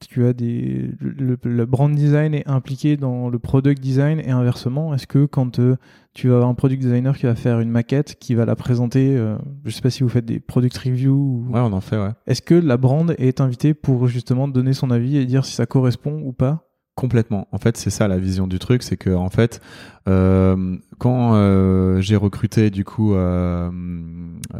tu 0.09 0.25
as 0.25 0.33
des 0.33 0.89
le, 0.99 1.37
le 1.43 1.65
brand 1.65 1.93
design 1.93 2.33
est 2.33 2.47
impliqué 2.47 2.95
dans 2.95 3.29
le 3.29 3.39
product 3.39 3.81
design 3.81 4.19
et 4.19 4.31
inversement 4.31 4.93
Est-ce 4.93 5.07
que 5.07 5.25
quand 5.25 5.59
euh, 5.59 5.75
tu 6.13 6.29
vas 6.29 6.35
avoir 6.35 6.49
un 6.49 6.53
product 6.53 6.81
designer 6.81 7.17
qui 7.17 7.25
va 7.25 7.35
faire 7.35 7.59
une 7.59 7.69
maquette, 7.69 8.15
qui 8.19 8.35
va 8.35 8.45
la 8.45 8.55
présenter, 8.55 9.17
euh, 9.17 9.37
je 9.65 9.71
sais 9.71 9.81
pas 9.81 9.89
si 9.89 10.03
vous 10.03 10.09
faites 10.09 10.25
des 10.25 10.39
product 10.39 10.77
reviews, 10.77 11.13
ou... 11.13 11.51
Ouais, 11.51 11.59
on 11.59 11.73
en 11.73 11.81
fait, 11.81 11.97
ouais. 11.97 12.11
est-ce 12.25 12.41
que 12.41 12.55
la 12.55 12.77
brand 12.77 13.13
est 13.17 13.41
invitée 13.41 13.73
pour 13.73 14.07
justement 14.07 14.47
donner 14.47 14.73
son 14.73 14.91
avis 14.91 15.17
et 15.17 15.25
dire 15.25 15.45
si 15.45 15.53
ça 15.53 15.65
correspond 15.65 16.21
ou 16.23 16.31
pas 16.31 16.70
Complètement. 16.95 17.47
En 17.51 17.57
fait, 17.57 17.77
c'est 17.77 17.89
ça 17.89 18.07
la 18.07 18.17
vision 18.17 18.47
du 18.47 18.59
truc, 18.59 18.83
c'est 18.83 18.97
que 18.97 19.09
en 19.09 19.29
fait, 19.29 19.61
euh, 20.07 20.77
quand 20.97 21.35
euh, 21.35 22.01
j'ai 22.01 22.15
recruté 22.15 22.69
du 22.69 22.83
coup 22.83 23.13
euh, 23.13 23.69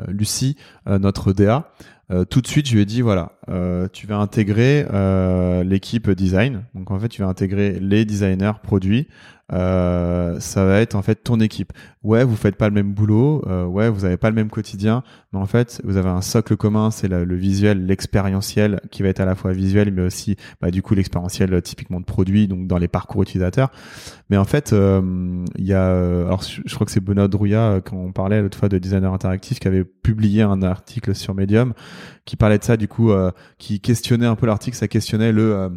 Lucie, 0.08 0.58
notre 0.88 1.34
DA, 1.34 1.72
tout 2.30 2.42
de 2.42 2.48
suite 2.48 2.68
je 2.68 2.76
lui 2.76 2.82
ai 2.82 2.86
dit 2.86 3.02
voilà, 3.02 3.34
tu 3.94 4.08
vas 4.08 4.18
intégrer 4.18 4.86
l'équipe 5.64 6.10
design. 6.12 6.64
Donc 6.76 6.92
en 6.92 7.00
fait, 7.00 7.10
tu 7.10 7.22
vas 7.22 7.28
intégrer 7.28 7.80
les 7.80 8.06
designers 8.06 8.60
produits. 8.64 9.08
Ça 9.50 10.66
va 10.66 10.80
être 10.82 10.96
en 10.96 11.02
fait 11.02 11.24
ton 11.24 11.39
équipe. 11.39 11.72
Ouais, 12.04 12.24
vous 12.24 12.36
faites 12.36 12.56
pas 12.56 12.68
le 12.68 12.74
même 12.74 12.94
boulot. 12.94 13.44
ouais, 13.68 13.89
vous 13.89 14.04
avez 14.04 14.18
pas 14.18 14.30
le 14.30 14.36
même 14.36 14.50
quotidien, 14.50 15.04
mais 15.32 15.39
en 15.39 15.46
fait, 15.46 15.82
vous 15.86 15.96
avez 15.96 16.10
un 16.10 16.22
socle 16.22 16.58
commun, 16.58 16.92
c'est 16.92 17.08
le 17.08 17.36
visuel, 17.36 17.86
l'expérientiel, 17.86 18.82
qui 18.92 19.04
va 19.04 19.10
être 19.10 19.22
à 19.22 19.26
la 19.26 19.36
fois 19.36 19.54
visuel, 19.54 19.94
mais 19.94 20.02
aussi 20.02 20.36
bah, 20.62 20.72
du 20.72 20.82
coup 20.82 20.96
l'expérientiel 20.96 21.62
typiquement 21.62 22.02
de 22.02 22.06
produit, 22.06 22.48
donc 22.48 22.68
dans 22.68 22.78
les 22.78 22.89
parcours 22.89 23.24
utilisateurs. 23.24 23.72
Mais 24.30 24.38
en 24.38 24.46
fait, 24.46 24.74
il 25.58 25.66
y 25.66 25.74
a, 25.74 25.90
euh, 25.90 26.26
alors 26.26 26.44
je 26.44 26.74
crois 26.76 26.86
que 26.86 26.92
c'est 26.92 27.00
Benoît 27.00 27.28
Drouillat 27.28 27.72
euh, 27.72 27.82
quand 27.82 27.98
on 27.98 28.12
parlait 28.12 28.42
l'autre 28.42 28.58
fois 28.58 28.70
de 28.70 28.78
designer 28.78 29.14
interactif 29.14 29.60
qui 29.60 29.68
avait 29.68 29.84
publié 29.84 30.42
un 30.42 30.62
article 30.64 31.16
sur 31.16 31.34
Medium 31.34 31.74
qui 32.26 32.36
parlait 32.36 32.58
de 32.58 32.64
ça 32.64 32.78
du 32.78 32.88
coup, 32.88 33.12
euh, 33.12 33.32
qui 33.58 33.80
questionnait 33.80 34.26
un 34.26 34.36
peu 34.36 34.46
l'article, 34.46 34.78
ça 34.78 34.88
questionnait 34.88 35.32
le 35.32 35.72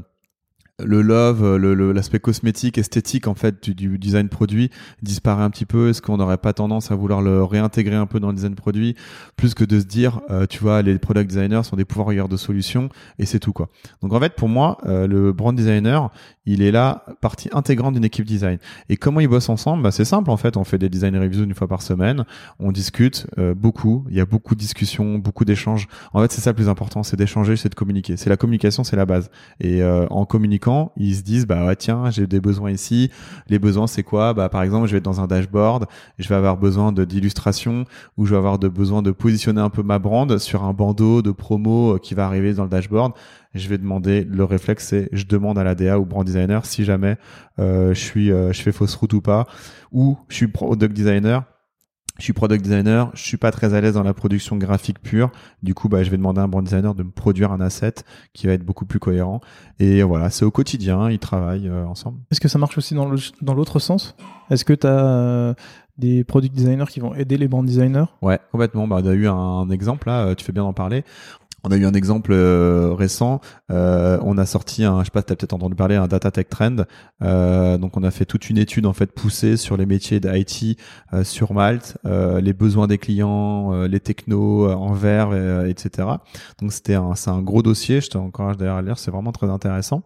le 0.83 1.03
love, 1.03 1.45
euh, 1.45 1.57
le- 1.57 1.73
le- 1.75 1.93
l'aspect 1.93 2.19
cosmétique, 2.19 2.79
esthétique 2.79 3.29
en 3.29 3.35
fait 3.35 3.63
du, 3.63 3.75
du 3.75 3.97
design 3.97 4.29
produit 4.29 4.71
disparaît 5.03 5.45
un 5.45 5.51
petit 5.51 5.67
peu. 5.67 5.91
Est-ce 5.91 6.03
qu'on 6.03 6.17
n'aurait 6.17 6.37
pas 6.39 6.53
tendance 6.53 6.91
à 6.91 6.97
vouloir 6.97 7.23
le 7.23 7.45
réintégrer 7.45 7.95
un 7.95 8.07
peu 8.07 8.19
dans 8.19 8.29
le 8.29 8.35
design 8.35 8.57
produit, 8.57 8.97
plus 9.37 9.55
que 9.55 9.65
de 9.65 9.79
se 9.79 9.85
dire, 9.85 10.21
euh, 10.31 10.47
tu 10.47 10.59
vois, 10.59 10.83
les 10.83 10.99
product 10.99 11.31
designers 11.31 11.63
sont 11.63 11.77
des 11.77 11.85
pouvoirs 11.85 12.29
de 12.29 12.37
solutions 12.37 12.89
et 13.21 13.27
c'est 13.27 13.39
tout 13.39 13.53
quoi. 13.53 13.69
Donc 14.03 14.13
en 14.13 14.19
fait, 14.19 14.35
pour 14.35 14.49
moi, 14.49 14.79
euh, 14.87 15.07
le 15.07 15.33
brand 15.33 15.55
designer, 15.55 16.11
il 16.45 16.61
est 16.61 16.73
là 16.73 17.05
partie 17.21 17.49
intégrante 17.53 17.95
d'une 17.95 18.05
équipe 18.05 18.27
design. 18.27 18.59
Et 18.89 18.97
comment 18.97 19.21
ils 19.21 19.29
bossent 19.29 19.49
ensemble? 19.49 19.85
Bah, 19.85 19.93
C'est 19.93 20.05
simple 20.05 20.29
en 20.31 20.37
fait. 20.37 20.57
On 20.57 20.65
fait 20.65 20.79
des 20.79 20.89
design 20.89 21.17
reviews 21.17 21.45
une 21.45 21.55
fois 21.55 21.69
par 21.69 21.83
semaine. 21.83 22.25
On 22.59 22.73
discute 22.73 23.29
euh, 23.39 23.55
beaucoup. 23.55 24.05
Il 24.11 24.17
y 24.17 24.21
a 24.21 24.27
beaucoup 24.27 24.55
de 24.57 24.61
discussions, 24.61 25.19
beaucoup 25.19 25.45
d'échanges. 25.45 25.87
En 26.13 26.21
fait, 26.21 26.33
c'est 26.33 26.41
ça 26.41 26.51
le 26.51 26.57
plus 26.57 26.69
important, 26.69 27.03
c'est 27.05 27.17
d'échanger, 27.17 27.57
c'est 27.57 27.69
de 27.69 27.75
communiquer. 27.77 28.17
C'est 28.17 28.29
la 28.29 28.37
communication, 28.37 28.83
c'est 28.83 28.97
la 28.97 29.07
base. 29.07 29.31
Et 29.61 29.83
euh, 29.83 30.07
en 30.11 30.27
communiquant, 30.27 30.64
ils 30.97 31.17
se 31.17 31.23
disent 31.23 31.47
bah 31.47 31.75
tiens, 31.77 32.11
j'ai 32.11 32.27
des 32.27 32.41
besoins 32.41 32.71
ici. 32.71 33.11
Les 33.49 33.59
besoins, 33.59 33.87
c'est 33.87 34.03
quoi? 34.03 34.35
Bah 34.35 34.49
par 34.49 34.63
exemple, 34.63 34.87
je 34.87 34.93
vais 34.93 34.99
être 34.99 35.05
dans 35.05 35.21
un 35.21 35.27
dashboard, 35.27 35.87
je 36.19 36.29
vais 36.29 36.35
avoir 36.35 36.57
besoin 36.57 36.93
de 36.93 37.05
d'illustrations 37.05 37.85
ou 38.17 38.27
je 38.27 38.31
vais 38.31 38.37
avoir 38.37 38.59
de 38.59 38.69
besoin 38.69 39.03
de 39.03 39.11
positionner 39.11 39.61
un 39.61 39.71
peu 39.71 39.83
ma 39.83 39.99
brand 39.99 40.39
sur 40.39 40.65
un 40.65 40.73
bandeau 40.73 41.23
de 41.23 41.31
promo 41.31 41.95
euh, 41.95 41.99
qui 41.99 42.15
va 42.15 42.27
arriver 42.27 42.55
dans 42.55 42.65
le 42.65 42.71
dashboard. 42.71 43.13
Je 43.55 43.69
vais 43.69 43.79
demander 43.79 44.25
le 44.25 44.45
réflexe, 44.45 44.89
c'est 44.89 45.09
je 45.13 45.27
demande 45.27 45.59
à 45.59 45.65
la 45.65 45.75
DA 45.75 45.99
ou 45.99 46.05
brand 46.05 46.25
designer 46.25 46.67
si 46.67 46.85
jamais 46.85 47.17
euh, 47.59 47.95
je 47.95 48.01
suis 48.01 48.33
euh, 48.33 48.53
je 48.53 48.61
fais 48.63 48.73
fausse 48.73 48.95
route 48.97 49.13
ou 49.13 49.21
pas 49.21 49.47
ou 49.93 50.19
je 50.29 50.37
suis 50.37 50.49
product 50.49 50.93
designer 50.93 51.45
je 52.19 52.23
suis 52.23 52.33
product 52.33 52.63
designer, 52.63 53.11
je 53.15 53.23
suis 53.23 53.37
pas 53.37 53.51
très 53.51 53.75
à 53.75 53.81
l'aise 53.81 53.95
dans 53.95 54.03
la 54.03 54.15
production 54.15 54.57
graphique 54.57 55.01
pure. 55.01 55.31
Du 55.63 55.75
coup, 55.75 55.89
bah, 55.89 56.03
je 56.05 56.11
vais 56.11 56.17
demander 56.17 56.41
à 56.41 56.45
un 56.45 56.49
brand 56.49 56.63
designer 56.63 56.95
de 56.95 57.03
me 57.03 57.11
produire 57.11 57.51
un 57.51 57.61
asset 57.61 57.95
qui 58.33 58.47
va 58.47 58.53
être 58.53 58.65
beaucoup 58.65 58.87
plus 58.87 59.01
cohérent. 59.01 59.41
Et 59.81 60.03
voilà, 60.03 60.31
c'est 60.31 60.45
au 60.45 60.51
quotidien, 60.51 61.11
ils 61.11 61.19
travaillent 61.19 61.69
euh, 61.69 61.87
ensemble. 61.87 62.21
Est-ce 62.31 62.41
que 62.41 62.49
ça 62.49 62.59
marche 62.59 62.79
aussi 62.79 62.95
dans 62.95 63.55
l'autre 63.55 63.79
sens? 63.81 64.15
Est-ce 64.51 64.65
que 64.65 64.73
tu 64.73 64.87
as 64.87 65.57
des 65.97 66.25
product 66.25 66.55
designers 66.55 66.87
qui 66.89 67.01
vont 67.01 67.15
aider 67.15 67.37
les 67.37 67.47
brand 67.49 67.65
designers? 67.65 68.07
Ouais, 68.23 68.41
complètement. 68.51 68.87
Bah, 68.87 68.99
on 69.03 69.07
a 69.07 69.13
eu 69.13 69.27
un, 69.27 69.35
un 69.35 69.71
exemple 69.71 70.09
là, 70.09 70.27
euh, 70.27 70.35
tu 70.35 70.45
fais 70.45 70.53
bien 70.53 70.63
d'en 70.63 70.73
parler. 70.73 71.05
On 71.67 71.71
a 71.71 71.77
eu 71.77 71.87
un 71.87 71.95
exemple 71.95 72.33
euh, 72.33 72.93
récent. 72.93 73.41
Euh, 73.73 74.19
on 74.23 74.37
a 74.37 74.45
sorti 74.45 74.85
un, 74.85 75.01
je 75.01 75.07
sais 75.07 75.11
pas, 75.11 75.23
t'as 75.23 75.35
peut-être 75.35 75.55
entendu 75.55 75.75
parler, 75.75 75.97
un 75.97 76.07
data 76.07 76.31
tech 76.31 76.49
trend. 76.51 76.77
Euh, 77.23 77.79
donc 77.79 77.97
on 77.97 78.03
a 78.03 78.11
fait 78.11 78.27
toute 78.27 78.51
une 78.51 78.59
étude 78.59 78.85
en 78.85 78.93
fait 78.93 79.13
poussée 79.13 79.57
sur 79.57 79.79
les 79.79 79.87
métiers 79.87 80.21
d'IT 80.21 80.79
sur 81.23 81.55
Malte, 81.55 81.97
les 82.05 82.53
besoins 82.53 82.87
des 82.87 82.99
clients, 82.99 83.85
les 83.85 84.01
technos 84.01 84.71
en 84.71 84.93
vert, 84.93 85.31
euh, 85.33 85.67
etc. 85.67 86.09
Donc 86.61 86.73
c'était 86.73 86.95
un, 86.95 87.15
c'est 87.15 87.31
un 87.31 87.41
gros 87.41 87.63
dossier. 87.63 88.03
Je 88.03 88.11
t'encourage 88.11 88.59
d'ailleurs 88.59 88.77
à 88.77 88.83
le 88.83 88.89
lire, 88.89 88.99
c'est 88.99 89.11
vraiment 89.11 89.33
très 89.33 89.49
intéressant. 89.49 90.03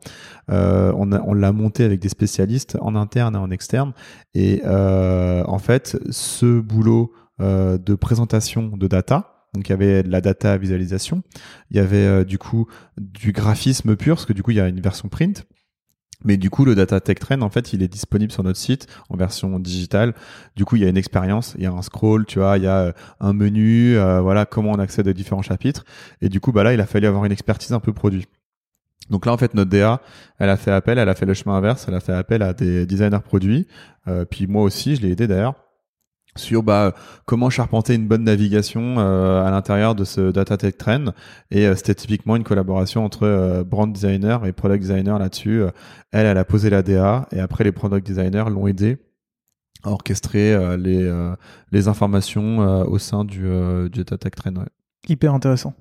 On 0.49 1.09
on 1.13 1.35
l'a 1.35 1.53
monté 1.53 1.83
avec 1.85 2.01
des 2.01 2.09
spécialistes 2.09 2.79
en 2.81 2.95
interne 2.95 3.35
et 3.35 3.39
en 3.39 3.51
externe. 3.51 3.93
Et 4.35 4.63
en 4.65 5.59
fait, 5.59 5.99
ce 6.11 6.61
boulot 6.61 7.13
de 7.41 7.95
présentation 7.95 8.77
de 8.77 8.87
data. 8.87 9.38
Donc 9.55 9.69
il 9.69 9.71
y 9.71 9.73
avait 9.73 10.03
de 10.03 10.11
la 10.11 10.21
data 10.21 10.57
visualisation, 10.57 11.23
il 11.71 11.77
y 11.77 11.81
avait 11.81 11.97
euh, 11.97 12.25
du 12.25 12.39
coup 12.39 12.67
du 12.99 13.33
graphisme 13.33 13.97
pur, 13.97 14.17
parce 14.17 14.27
que 14.27 14.33
du 14.33 14.43
coup 14.43 14.51
il 14.51 14.59
y 14.59 14.61
a 14.61 14.69
une 14.69 14.81
version 14.81 15.09
print. 15.09 15.47
Mais 16.25 16.37
du 16.37 16.51
coup, 16.51 16.65
le 16.65 16.75
Data 16.75 17.01
Tech 17.01 17.21
Trend, 17.21 17.43
en 17.43 17.49
fait, 17.49 17.73
il 17.73 17.83
est 17.83 17.89
disponible 17.89 18.33
sur 18.33 18.43
notre 18.43 18.59
site 18.59 18.89
en 19.09 19.17
version 19.17 19.61
digitale. 19.61 20.15
Du 20.57 20.65
coup, 20.65 20.75
il 20.75 20.83
y 20.83 20.85
a 20.85 20.89
une 20.89 20.97
expérience, 20.97 21.55
il 21.57 21.63
y 21.63 21.67
a 21.67 21.71
un 21.71 21.83
scroll, 21.83 22.27
tu 22.27 22.41
vois, 22.41 22.59
il 22.59 22.65
y 22.65 22.67
a 22.67 22.79
euh, 22.79 22.93
un 23.21 23.33
menu, 23.33 23.97
euh, 23.97 24.21
voilà, 24.21 24.45
comment 24.45 24.73
on 24.73 24.81
accède 24.81 25.07
aux 25.07 25.13
différents 25.13 25.43
chapitres. 25.43 25.85
Et 26.21 26.29
du 26.29 26.41
coup, 26.41 26.51
bah 26.51 26.65
là, 26.65 26.75
il 26.75 26.81
a 26.81 26.87
fallu 26.87 27.07
avoir 27.07 27.25
une 27.25 27.31
expertise 27.31 27.73
un 27.73 27.79
peu 27.79 27.93
produit. 27.93 28.27
Donc 29.11 29.27
là, 29.27 29.33
en 29.33 29.37
fait, 29.37 29.55
notre 29.55 29.71
DA, 29.71 30.03
elle 30.39 30.51
a 30.51 30.57
fait 30.57 30.73
appel, 30.73 30.99
elle 30.99 31.09
a 31.09 31.15
fait 31.15 31.25
le 31.25 31.35
chemin 31.35 31.57
inverse, 31.57 31.87
elle 31.87 31.95
a 31.95 32.01
fait 32.01 32.13
appel 32.13 32.43
à 32.43 32.53
des 32.53 32.85
designers 32.85 33.23
produits. 33.25 33.69
Puis 34.29 34.47
moi 34.47 34.65
aussi, 34.65 34.97
je 34.97 35.03
l'ai 35.03 35.13
aidé 35.13 35.27
d'ailleurs 35.27 35.68
sur 36.39 36.63
bah, 36.63 36.95
comment 37.27 37.51
charpenter 37.51 37.95
une 37.95 38.07
bonne 38.09 38.25
navigation 38.25 38.97
euh, 38.99 39.45
à 39.45 39.51
l'intérieur 39.51 39.95
de 39.95 40.05
ce 40.05 40.31
data 40.31 40.57
tech 40.57 40.77
trend 40.79 41.07
et 41.51 41.67
euh, 41.67 41.75
c'était 41.75 41.95
typiquement 41.95 42.37
une 42.37 42.45
collaboration 42.45 43.05
entre 43.05 43.25
euh, 43.25 43.65
brand 43.65 43.93
designer 43.93 44.47
et 44.47 44.53
product 44.53 44.81
designer 44.83 45.19
là-dessus 45.19 45.63
elle 46.13 46.27
elle 46.27 46.39
a 46.39 46.45
posé 46.45 46.71
la 46.71 46.83
DA 46.83 47.29
et 47.33 47.41
après 47.41 47.65
les 47.65 47.73
product 47.73 48.07
designers 48.07 48.45
l'ont 48.51 48.67
aidé 48.67 48.99
à 49.85 49.91
orchestrer 49.91 50.77
les 50.77 51.09
les 51.71 51.89
informations 51.89 52.59
au 52.89 52.99
sein 52.99 53.25
du, 53.25 53.43
du 53.91 53.99
data 53.99 54.19
tech 54.19 54.33
trend. 54.33 54.65
Hyper 55.09 55.33
intéressant. 55.35 55.75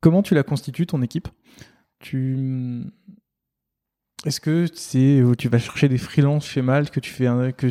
Comment 0.00 0.22
tu 0.22 0.34
la 0.34 0.42
constitues, 0.42 0.86
ton 0.86 1.02
équipe? 1.02 1.28
Tu... 1.98 2.82
Est-ce 4.24 4.40
que 4.40 4.66
c'est 4.72 5.22
tu 5.38 5.48
vas 5.48 5.58
chercher 5.58 5.88
des 5.88 5.98
freelances 5.98 6.46
chez 6.46 6.62
Malte 6.62 6.90
que 6.90 7.00
tu 7.00 7.10
fais 7.10 7.26
un- 7.26 7.52
que 7.52 7.66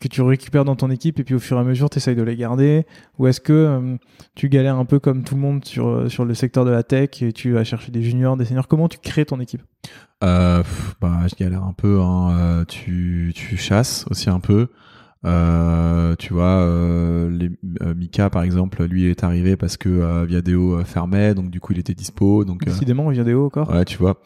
que 0.00 0.08
tu 0.08 0.22
récupères 0.22 0.64
dans 0.64 0.76
ton 0.76 0.90
équipe 0.90 1.18
et 1.20 1.24
puis 1.24 1.34
au 1.34 1.38
fur 1.38 1.56
et 1.56 1.60
à 1.60 1.64
mesure 1.64 1.90
tu 1.90 1.98
essayes 1.98 2.16
de 2.16 2.22
les 2.22 2.36
garder? 2.36 2.86
Ou 3.18 3.26
est-ce 3.26 3.40
que 3.40 3.52
euh, 3.52 3.96
tu 4.34 4.48
galères 4.48 4.76
un 4.76 4.84
peu 4.84 4.98
comme 4.98 5.24
tout 5.24 5.34
le 5.34 5.40
monde 5.40 5.64
sur 5.64 5.88
euh, 5.88 6.08
sur 6.08 6.24
le 6.24 6.34
secteur 6.34 6.64
de 6.64 6.70
la 6.70 6.82
tech 6.82 7.22
et 7.22 7.32
tu 7.32 7.52
vas 7.52 7.64
chercher 7.64 7.90
des 7.90 8.02
juniors 8.02 8.36
des 8.36 8.44
seniors? 8.44 8.68
Comment 8.68 8.88
tu 8.88 8.98
crées 8.98 9.24
ton 9.24 9.40
équipe? 9.40 9.62
Euh, 10.24 10.62
bah, 11.00 11.20
je 11.30 11.36
galère 11.36 11.62
un 11.64 11.72
peu. 11.72 12.00
Hein. 12.00 12.64
Tu 12.66 13.32
chasses 13.56 14.04
aussi 14.10 14.30
un 14.30 14.40
peu. 14.40 14.68
Euh, 15.24 16.14
tu 16.16 16.32
vois, 16.32 16.62
euh, 16.62 17.28
les, 17.30 17.50
Mika 17.94 18.30
par 18.30 18.42
exemple, 18.42 18.84
lui 18.84 19.02
il 19.02 19.08
est 19.08 19.24
arrivé 19.24 19.56
parce 19.56 19.76
que 19.76 20.24
Viadeo 20.24 20.84
fermait, 20.84 21.34
donc 21.34 21.50
du 21.50 21.60
coup 21.60 21.72
il 21.72 21.78
était 21.78 21.94
dispo. 21.94 22.44
Donc 22.44 22.64
décidément 22.64 23.08
Viadeo 23.08 23.46
encore. 23.46 23.70
Ouais, 23.70 23.84
tu 23.84 23.98
vois. 23.98 24.20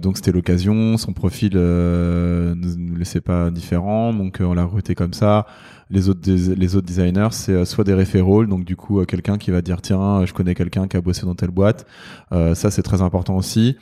donc 0.00 0.16
c'était 0.16 0.32
l'occasion. 0.32 0.96
Son 0.96 1.12
profil 1.12 1.54
ne 1.54 2.54
nous 2.54 2.96
laissait 2.96 3.20
pas 3.20 3.50
différent, 3.50 4.12
donc 4.12 4.38
on 4.40 4.54
l'a 4.54 4.64
recruté 4.64 4.94
comme 4.94 5.12
ça 5.12 5.46
les 5.90 6.10
autres 6.10 6.30
les 6.30 6.76
autres 6.76 6.86
designers 6.86 7.28
c'est 7.30 7.64
soit 7.64 7.82
des 7.82 7.94
référents 7.94 8.44
donc 8.44 8.66
du 8.66 8.76
coup 8.76 9.02
quelqu'un 9.06 9.38
qui 9.38 9.50
va 9.50 9.62
dire 9.62 9.80
tiens 9.80 10.26
je 10.26 10.34
connais 10.34 10.54
quelqu'un 10.54 10.86
qui 10.86 10.98
a 10.98 11.00
bossé 11.00 11.24
dans 11.24 11.34
telle 11.34 11.50
boîte 11.50 11.86
ça 12.30 12.70
c'est 12.70 12.82
très 12.82 13.00
important 13.00 13.36
aussi 13.36 13.78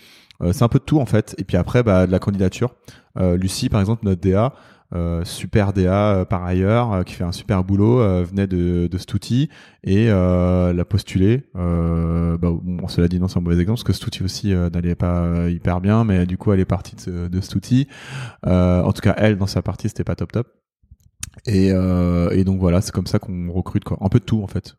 c'est 0.53 0.63
un 0.63 0.69
peu 0.69 0.79
de 0.79 0.85
tout 0.85 1.01
en 1.01 1.07
fait 1.07 1.35
et 1.37 1.43
puis 1.43 1.57
après 1.57 1.83
bah, 1.83 2.07
de 2.07 2.13
la 2.13 2.21
candidature 2.21 2.77
Lucie 3.17 3.69
par 3.69 3.81
exemple 3.81 4.05
notre 4.05 4.21
DA 4.21 4.55
euh, 4.97 5.25
super 5.25 5.73
DA 5.73 6.15
euh, 6.15 6.25
par 6.25 6.45
ailleurs, 6.45 6.93
euh, 6.93 7.03
qui 7.03 7.15
fait 7.15 7.25
un 7.25 7.33
super 7.33 7.65
boulot, 7.65 7.99
venait 8.25 8.47
de, 8.47 8.89
de 8.91 8.99
Stouty 8.99 9.51
et 9.85 10.07
l'a 10.07 10.85
postulé. 10.85 11.45
bah, 11.55 12.39
bon, 12.41 12.89
cela 12.89 13.09
dit, 13.09 13.21
non, 13.21 13.29
c'est 13.29 13.39
un 13.39 13.43
mauvais 13.43 13.61
exemple 13.61 13.79
parce 13.79 13.85
que 13.85 13.93
Stouty 13.93 14.23
aussi 14.23 14.55
n'allait 14.55 14.95
pas 14.95 15.49
hyper 15.49 15.81
bien, 15.81 16.05
mais 16.05 16.27
du 16.27 16.37
coup, 16.39 16.53
elle 16.53 16.61
est 16.61 16.65
partie 16.65 16.97
de, 17.07 17.29
de 17.29 17.41
Stouty. 17.41 17.89
en 18.45 18.93
tout 18.93 19.03
cas, 19.03 19.15
elle, 19.19 19.37
dans 19.37 19.47
sa 19.47 19.63
partie, 19.63 19.89
c'était 19.89 20.05
pas 20.05 20.17
top 20.17 20.33
top. 20.33 20.49
Et, 21.47 21.69
et 21.69 22.45
donc 22.45 22.59
voilà, 22.59 22.81
c'est 22.81 22.93
comme 22.93 23.07
ça 23.07 23.19
qu'on 23.19 23.53
recrute 23.53 23.85
quoi. 23.85 23.99
Un 24.01 24.09
peu 24.09 24.19
de 24.19 24.25
tout 24.25 24.43
en 24.43 24.47
fait. 24.47 24.77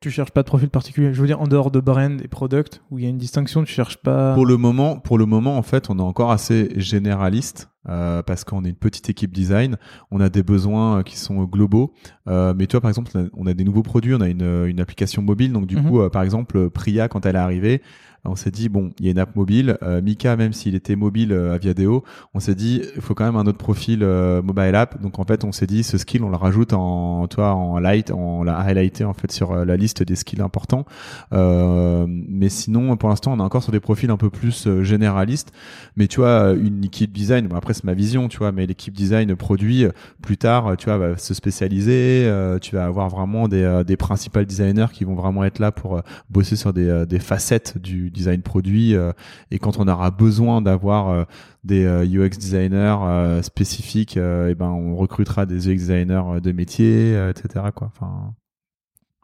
Tu 0.00 0.10
cherches 0.10 0.30
pas 0.30 0.42
de 0.42 0.46
profil 0.46 0.68
particulier. 0.68 1.14
Je 1.14 1.20
veux 1.20 1.26
dire, 1.26 1.40
en 1.40 1.46
dehors 1.46 1.70
de 1.70 1.80
brand 1.80 2.20
et 2.22 2.28
product, 2.28 2.82
où 2.90 2.98
il 2.98 3.04
y 3.04 3.06
a 3.06 3.10
une 3.10 3.18
distinction, 3.18 3.64
tu 3.64 3.72
cherches 3.72 3.96
pas. 3.96 4.34
Pour 4.34 4.44
le 4.44 4.56
moment, 4.56 4.98
pour 4.98 5.16
le 5.16 5.24
moment, 5.24 5.56
en 5.56 5.62
fait, 5.62 5.88
on 5.88 5.98
est 5.98 6.02
encore 6.02 6.30
assez 6.30 6.70
généraliste. 6.76 7.70
Euh, 7.88 8.20
parce 8.24 8.42
qu'on 8.42 8.64
est 8.64 8.70
une 8.70 8.74
petite 8.74 9.08
équipe 9.10 9.32
design, 9.32 9.76
on 10.10 10.20
a 10.20 10.28
des 10.28 10.42
besoins 10.42 10.98
euh, 10.98 11.02
qui 11.04 11.16
sont 11.16 11.44
globaux. 11.44 11.94
Euh, 12.26 12.52
mais 12.56 12.66
toi, 12.66 12.80
par 12.80 12.88
exemple, 12.90 13.12
on 13.32 13.46
a, 13.46 13.54
des 13.54 13.62
nouveaux 13.62 13.84
produits, 13.84 14.12
on 14.12 14.20
a 14.20 14.28
une, 14.28 14.64
une 14.66 14.80
application 14.80 15.22
mobile, 15.22 15.52
donc 15.52 15.66
du 15.66 15.76
mhm. 15.76 15.84
coup, 15.84 16.10
par 16.10 16.22
exemple, 16.22 16.68
Priya, 16.70 17.06
quand 17.06 17.26
elle 17.26 17.36
est 17.36 17.38
arrivée, 17.38 17.82
on 18.28 18.36
s'est 18.36 18.50
dit 18.50 18.68
bon, 18.68 18.92
il 18.98 19.06
y 19.06 19.08
a 19.08 19.12
une 19.12 19.18
app 19.18 19.34
mobile. 19.36 19.78
Euh, 19.82 20.00
Mika, 20.02 20.36
même 20.36 20.52
s'il 20.52 20.74
était 20.74 20.96
mobile 20.96 21.32
euh, 21.32 21.54
à 21.54 21.58
Viadeo, 21.58 22.04
on 22.34 22.40
s'est 22.40 22.54
dit 22.54 22.82
il 22.94 23.02
faut 23.02 23.14
quand 23.14 23.24
même 23.24 23.36
un 23.36 23.46
autre 23.46 23.58
profil 23.58 24.00
euh, 24.02 24.42
mobile 24.42 24.74
app. 24.74 25.00
Donc 25.00 25.18
en 25.18 25.24
fait, 25.24 25.44
on 25.44 25.52
s'est 25.52 25.66
dit 25.66 25.82
ce 25.82 25.98
skill, 25.98 26.24
on 26.24 26.30
le 26.30 26.36
rajoute 26.36 26.72
en 26.72 27.26
toi 27.28 27.54
en 27.54 27.78
light, 27.78 28.10
on 28.10 28.42
l'a 28.42 28.58
highlighté 28.58 29.04
en 29.04 29.14
fait 29.14 29.32
sur 29.32 29.64
la 29.64 29.76
liste 29.76 30.02
des 30.02 30.16
skills 30.16 30.42
importants. 30.42 30.84
mais 31.32 32.48
sinon, 32.48 32.96
pour 32.96 33.08
l'instant, 33.08 33.32
on 33.32 33.38
est 33.38 33.42
encore 33.42 33.62
sur 33.62 33.72
des 33.72 33.80
profils 33.80 34.10
un 34.10 34.16
peu 34.16 34.30
plus 34.30 34.68
généralistes. 34.82 35.52
Mais 35.96 36.06
tu 36.06 36.20
vois, 36.20 36.52
une 36.52 36.84
équipe 36.84 37.12
design, 37.12 37.48
bon, 37.48 37.56
après 37.56 37.74
c'est 37.74 37.84
ma 37.84 37.94
vision, 37.94 38.28
tu 38.28 38.38
vois, 38.38 38.52
mais 38.52 38.66
l'équipe 38.66 38.94
design 38.94 39.34
produit 39.36 39.86
plus 40.22 40.36
tard, 40.36 40.76
tu 40.76 40.86
vois, 40.86 40.98
va 40.98 41.16
se 41.16 41.34
spécialiser. 41.34 42.30
tu 42.60 42.74
vas 42.74 42.86
avoir 42.86 43.08
vraiment 43.08 43.48
des, 43.48 43.82
des 43.86 43.96
principaux 43.96 44.42
designers 44.42 44.86
qui 44.92 45.04
vont 45.04 45.14
vraiment 45.14 45.44
être 45.44 45.58
là 45.58 45.72
pour 45.72 46.00
bosser 46.30 46.56
sur 46.56 46.72
des 46.72 47.18
facettes 47.18 47.78
du 47.78 48.10
design 48.16 48.42
produit 48.42 48.94
euh, 48.94 49.12
et 49.50 49.58
quand 49.58 49.78
on 49.78 49.86
aura 49.86 50.10
besoin 50.10 50.62
d'avoir 50.62 51.08
euh, 51.08 51.24
des 51.64 51.84
UX 51.84 52.18
euh, 52.18 52.28
designers 52.28 53.42
spécifiques, 53.42 54.16
et 54.16 54.54
ben 54.54 54.70
on 54.70 54.96
recrutera 54.96 55.46
des 55.46 55.68
UX 55.68 55.74
designers 55.74 56.40
de 56.42 56.52
métier, 56.52 57.14
etc. 57.28 57.66
Quoi. 57.74 57.88
Enfin, 57.88 58.34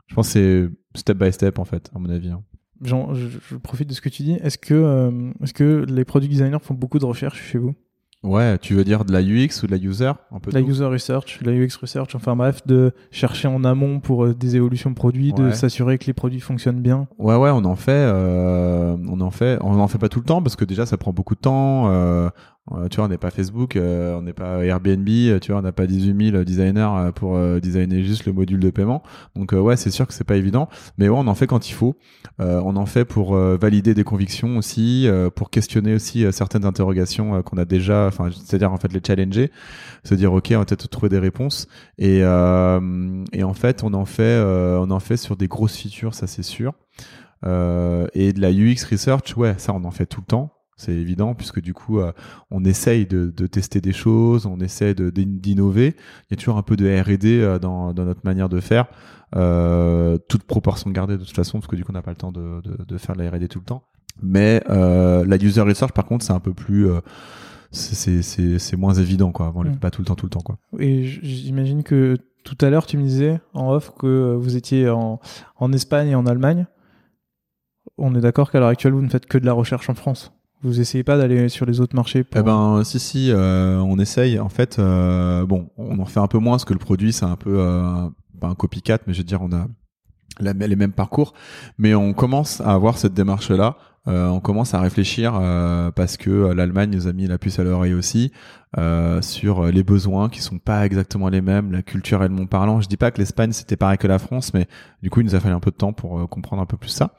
je 0.06 0.14
pense 0.14 0.32
que 0.32 0.70
c'est 0.94 0.98
step 0.98 1.18
by 1.18 1.32
step 1.32 1.58
en 1.58 1.64
fait, 1.64 1.90
à 1.94 1.98
mon 1.98 2.10
avis. 2.10 2.30
Hein. 2.30 2.42
Jean, 2.82 3.14
je, 3.14 3.56
profite 3.56 3.88
de 3.88 3.94
ce 3.94 4.00
que 4.00 4.08
tu 4.08 4.22
dis. 4.22 4.32
Est-ce 4.42 4.58
que, 4.58 5.32
est-ce 5.42 5.54
que 5.54 5.84
les 5.88 6.04
product 6.04 6.30
designers 6.30 6.58
font 6.60 6.74
beaucoup 6.74 6.98
de 6.98 7.04
recherches 7.04 7.42
chez 7.42 7.58
vous? 7.58 7.74
Ouais, 8.22 8.56
tu 8.58 8.74
veux 8.74 8.84
dire 8.84 9.04
de 9.04 9.12
la 9.12 9.20
UX 9.20 9.62
ou 9.62 9.66
de 9.66 9.72
la 9.72 9.78
user 9.78 10.12
un 10.30 10.38
peu 10.38 10.52
La 10.52 10.60
user 10.60 10.84
research, 10.84 11.40
la 11.42 11.52
UX 11.52 11.76
research, 11.80 12.14
enfin 12.14 12.36
bref, 12.36 12.64
de 12.66 12.92
chercher 13.10 13.48
en 13.48 13.64
amont 13.64 13.98
pour 13.98 14.24
euh, 14.24 14.34
des 14.34 14.54
évolutions 14.54 14.90
de 14.90 14.94
produits, 14.94 15.32
de 15.32 15.50
s'assurer 15.50 15.98
que 15.98 16.06
les 16.06 16.12
produits 16.12 16.38
fonctionnent 16.38 16.80
bien. 16.80 17.08
Ouais, 17.18 17.34
ouais, 17.34 17.50
on 17.50 17.64
en 17.64 17.74
fait, 17.74 17.90
euh, 17.90 18.96
on 19.08 19.20
en 19.20 19.32
fait, 19.32 19.58
on 19.62 19.80
en 19.80 19.88
fait 19.88 19.98
pas 19.98 20.08
tout 20.08 20.20
le 20.20 20.24
temps 20.24 20.40
parce 20.40 20.54
que 20.54 20.64
déjà 20.64 20.86
ça 20.86 20.96
prend 20.96 21.12
beaucoup 21.12 21.34
de 21.34 21.40
temps. 21.40 21.90
Euh, 21.90 22.28
tu 22.90 22.96
vois, 22.96 23.06
on 23.06 23.08
n'est 23.08 23.18
pas 23.18 23.30
Facebook, 23.30 23.74
euh, 23.74 24.16
on 24.16 24.22
n'est 24.22 24.32
pas 24.32 24.64
Airbnb, 24.64 25.08
euh, 25.08 25.40
tu 25.40 25.50
vois, 25.50 25.60
on 25.60 25.64
n'a 25.64 25.72
pas 25.72 25.86
18 25.86 26.30
000 26.30 26.44
designers 26.44 27.10
pour 27.14 27.36
designer 27.60 28.04
juste 28.04 28.24
le 28.24 28.32
module 28.32 28.60
de 28.60 28.70
paiement. 28.70 29.02
Donc 29.34 29.52
ouais, 29.52 29.76
c'est 29.76 29.90
sûr 29.90 30.06
que 30.06 30.14
c'est 30.14 30.24
pas 30.24 30.36
évident, 30.36 30.68
mais 30.96 31.08
ouais, 31.08 31.18
on 31.18 31.26
en 31.26 31.34
fait 31.34 31.46
quand 31.48 31.68
il 31.68 31.72
faut. 31.72 31.96
on 32.38 32.76
en 32.76 32.86
fait 32.86 33.04
pour 33.04 33.34
valider 33.34 33.94
des 33.94 34.04
convictions 34.04 34.56
aussi, 34.56 35.08
pour 35.34 35.50
questionner 35.50 35.94
aussi 35.94 36.24
certaines 36.32 36.64
interrogations 36.64 37.42
qu'on 37.42 37.58
a 37.58 37.64
déjà, 37.64 38.06
enfin, 38.06 38.30
c'est-à-dire 38.30 38.72
en 38.72 38.76
fait 38.76 38.92
les 38.92 39.00
challenger, 39.04 39.50
se 40.04 40.14
dire 40.14 40.32
ok, 40.32 40.48
on 40.52 40.58
va 40.58 40.64
peut-être 40.64 40.88
trouver 40.88 41.08
des 41.08 41.18
réponses. 41.18 41.66
Et, 41.98 42.18
et 42.18 43.44
en 43.44 43.54
fait, 43.54 43.82
on 43.82 43.92
en 43.92 44.04
fait, 44.04 44.40
on 44.40 44.90
en 44.90 45.00
fait 45.00 45.16
sur 45.16 45.36
des 45.36 45.48
grosses 45.48 45.76
features, 45.76 46.14
ça 46.14 46.28
c'est 46.28 46.44
sûr. 46.44 46.74
et 47.44 48.32
de 48.32 48.40
la 48.40 48.52
UX 48.52 48.84
research, 48.90 49.36
ouais, 49.36 49.54
ça 49.58 49.72
on 49.74 49.84
en 49.84 49.90
fait 49.90 50.06
tout 50.06 50.20
le 50.20 50.26
temps 50.26 50.52
c'est 50.82 50.92
évident, 50.92 51.34
puisque 51.34 51.60
du 51.60 51.74
coup, 51.74 52.00
euh, 52.00 52.12
on 52.50 52.64
essaye 52.64 53.06
de, 53.06 53.30
tester 53.46 53.80
des 53.80 53.92
choses, 53.92 54.46
on 54.46 54.58
essaie 54.58 54.94
d'innover. 54.94 55.94
Il 56.28 56.30
y 56.30 56.34
a 56.34 56.36
toujours 56.36 56.56
un 56.56 56.62
peu 56.62 56.76
de 56.76 56.86
R&D 56.86 57.40
euh, 57.40 57.58
dans, 57.58 57.92
notre 57.94 58.24
manière 58.24 58.48
de 58.48 58.60
faire, 58.60 58.86
euh, 59.36 60.18
toute 60.28 60.42
proportion 60.44 60.90
gardée 60.90 61.16
de 61.16 61.24
toute 61.24 61.36
façon, 61.36 61.58
parce 61.58 61.68
que 61.68 61.76
du 61.76 61.84
coup, 61.84 61.92
on 61.92 61.94
n'a 61.94 62.02
pas 62.02 62.10
le 62.10 62.16
temps 62.16 62.32
de, 62.32 62.98
faire 62.98 63.16
de 63.16 63.22
la 63.22 63.30
R&D 63.30 63.48
tout 63.48 63.60
le 63.60 63.64
temps. 63.64 63.84
Mais 64.22 64.62
la 64.68 65.36
user 65.36 65.62
research, 65.62 65.92
par 65.92 66.04
contre, 66.04 66.24
c'est 66.24 66.32
un 66.32 66.40
peu 66.40 66.52
plus 66.52 66.88
c'est 67.70 68.76
moins 68.76 68.92
évident 68.92 69.32
quoi 69.32 69.50
on 69.54 69.62
le 69.62 69.70
mm. 69.70 69.76
pas 69.76 69.90
tout 69.90 70.02
le 70.02 70.04
temps 70.04 70.14
tout 70.14 70.26
le 70.26 70.30
temps 70.30 70.42
quoi 70.42 70.58
et 70.78 71.04
j'imagine 71.04 71.82
que 71.82 72.18
tout 72.44 72.58
à 72.60 72.68
l'heure 72.68 72.84
tu 72.84 72.98
me 72.98 73.02
disais 73.02 73.40
en 73.54 73.72
off 73.72 73.92
que 73.98 74.36
vous 74.38 74.56
étiez 74.56 74.90
en, 74.90 75.20
en 75.56 75.72
Espagne 75.72 76.08
et 76.08 76.14
en 76.14 76.26
Allemagne 76.26 76.66
on 77.98 78.14
est 78.14 78.20
d'accord 78.20 78.50
qu'à 78.50 78.60
l'heure 78.60 78.68
actuelle 78.68 78.92
vous 78.92 79.02
ne 79.02 79.08
faites 79.08 79.26
que 79.26 79.38
de 79.38 79.46
la 79.46 79.52
recherche 79.52 79.88
en 79.88 79.94
France? 79.94 80.32
Vous 80.62 80.80
essayez 80.80 81.04
pas 81.04 81.16
d'aller 81.16 81.48
sur 81.48 81.66
les 81.66 81.80
autres 81.80 81.96
marchés 81.96 82.24
Eh 82.36 82.42
ben, 82.42 82.82
si, 82.84 82.98
si, 82.98 83.30
euh, 83.30 83.78
on 83.78 83.98
essaye. 83.98 84.38
En 84.38 84.48
fait, 84.48 84.78
euh, 84.78 85.44
bon, 85.44 85.70
on 85.76 85.98
en 85.98 86.04
fait 86.04 86.20
un 86.20 86.28
peu 86.28 86.38
moins 86.38 86.54
parce 86.54 86.64
que 86.64 86.72
le 86.72 86.78
produit, 86.78 87.12
c'est 87.12 87.24
un 87.24 87.36
peu 87.36 87.58
euh, 87.58 88.08
pas 88.40 88.48
un 88.48 88.54
copycat, 88.54 88.98
mais 89.06 89.14
je 89.14 89.18
veux 89.18 89.24
dire, 89.24 89.42
on 89.42 89.52
a 89.52 89.66
les 90.40 90.76
mêmes 90.76 90.92
parcours, 90.92 91.34
mais 91.78 91.94
on 91.94 92.12
commence 92.14 92.60
à 92.60 92.72
avoir 92.72 92.98
cette 92.98 93.14
démarche-là. 93.14 93.76
Euh, 94.08 94.28
on 94.28 94.40
commence 94.40 94.74
à 94.74 94.80
réfléchir 94.80 95.38
euh, 95.40 95.92
parce 95.92 96.16
que 96.16 96.30
euh, 96.30 96.54
l'Allemagne 96.54 96.90
nous 96.90 97.06
a 97.06 97.12
mis 97.12 97.28
la 97.28 97.38
puce 97.38 97.60
à 97.60 97.62
l'oreille 97.62 97.94
aussi 97.94 98.32
sur 99.20 99.66
les 99.66 99.82
besoins 99.82 100.28
qui 100.28 100.40
sont 100.40 100.58
pas 100.58 100.84
exactement 100.86 101.28
les 101.28 101.40
mêmes, 101.40 101.72
la 101.72 101.82
culturellement 101.82 102.46
parlant. 102.46 102.80
Je 102.80 102.88
dis 102.88 102.96
pas 102.96 103.10
que 103.10 103.18
l'Espagne 103.18 103.52
c'était 103.52 103.76
pareil 103.76 103.98
que 103.98 104.06
la 104.06 104.18
France, 104.18 104.54
mais 104.54 104.66
du 105.02 105.10
coup 105.10 105.20
il 105.20 105.24
nous 105.24 105.34
a 105.34 105.40
fallu 105.40 105.54
un 105.54 105.60
peu 105.60 105.70
de 105.70 105.76
temps 105.76 105.92
pour 105.92 106.28
comprendre 106.28 106.62
un 106.62 106.66
peu 106.66 106.76
plus 106.76 106.90
ça. 106.90 107.14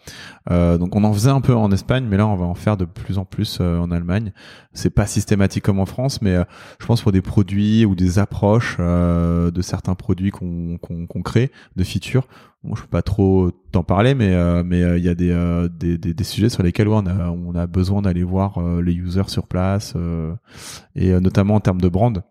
donc 0.49 0.95
on 0.95 1.03
en 1.03 1.13
faisait 1.13 1.29
un 1.29 1.41
peu 1.41 1.55
en 1.55 1.71
Espagne, 1.71 2.05
mais 2.09 2.17
là 2.17 2.27
on 2.27 2.35
va 2.35 2.45
en 2.45 2.55
faire 2.55 2.77
de 2.77 2.85
plus 2.85 3.17
en 3.17 3.25
plus 3.25 3.59
en 3.61 3.91
Allemagne. 3.91 4.33
C'est 4.73 4.89
pas 4.89 5.05
systématique 5.05 5.63
comme 5.63 5.79
en 5.79 5.85
France, 5.85 6.21
mais 6.21 6.37
je 6.79 6.85
pense 6.85 7.01
pour 7.01 7.11
des 7.11 7.21
produits 7.21 7.85
ou 7.85 7.95
des 7.95 8.19
approches 8.19 8.77
de 8.79 9.61
certains 9.61 9.95
produits 9.95 10.31
qu'on 10.31 10.77
qu'on 10.79 11.21
crée, 11.21 11.51
de 11.75 11.83
features, 11.83 12.27
Bon, 12.63 12.75
je 12.75 12.81
peux 12.81 12.87
pas 12.87 13.01
trop 13.01 13.51
t'en 13.73 13.83
parler, 13.83 14.15
mais 14.15 14.33
euh, 14.33 14.63
mais 14.65 14.83
euh, 14.83 14.97
il 14.97 15.03
y 15.03 15.09
a 15.09 15.15
des, 15.15 15.31
euh, 15.31 15.67
des, 15.67 15.97
des, 15.97 16.13
des, 16.13 16.23
sujets 16.23 16.47
sur 16.47 16.63
lesquels 16.63 16.87
on 16.87 17.05
a 17.05 17.29
on 17.29 17.53
a 17.55 17.67
besoin 17.67 18.01
d'aller 18.01 18.23
voir 18.23 18.61
les 18.81 18.93
users 18.93 19.27
sur 19.27 19.47
place 19.47 19.95
et 20.95 21.11
notamment 21.19 21.42
en 21.51 21.59
termes 21.59 21.81
de 21.81 21.89
brand. 21.89 22.23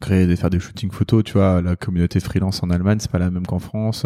Créer, 0.00 0.26
des, 0.26 0.36
faire 0.36 0.50
des 0.50 0.60
shootings 0.60 0.90
photos, 0.90 1.24
tu 1.24 1.32
vois, 1.32 1.62
la 1.62 1.74
communauté 1.74 2.20
freelance 2.20 2.62
en 2.62 2.68
Allemagne, 2.68 2.98
c'est 3.00 3.10
pas 3.10 3.18
la 3.18 3.30
même 3.30 3.46
qu'en 3.46 3.58
France, 3.58 4.04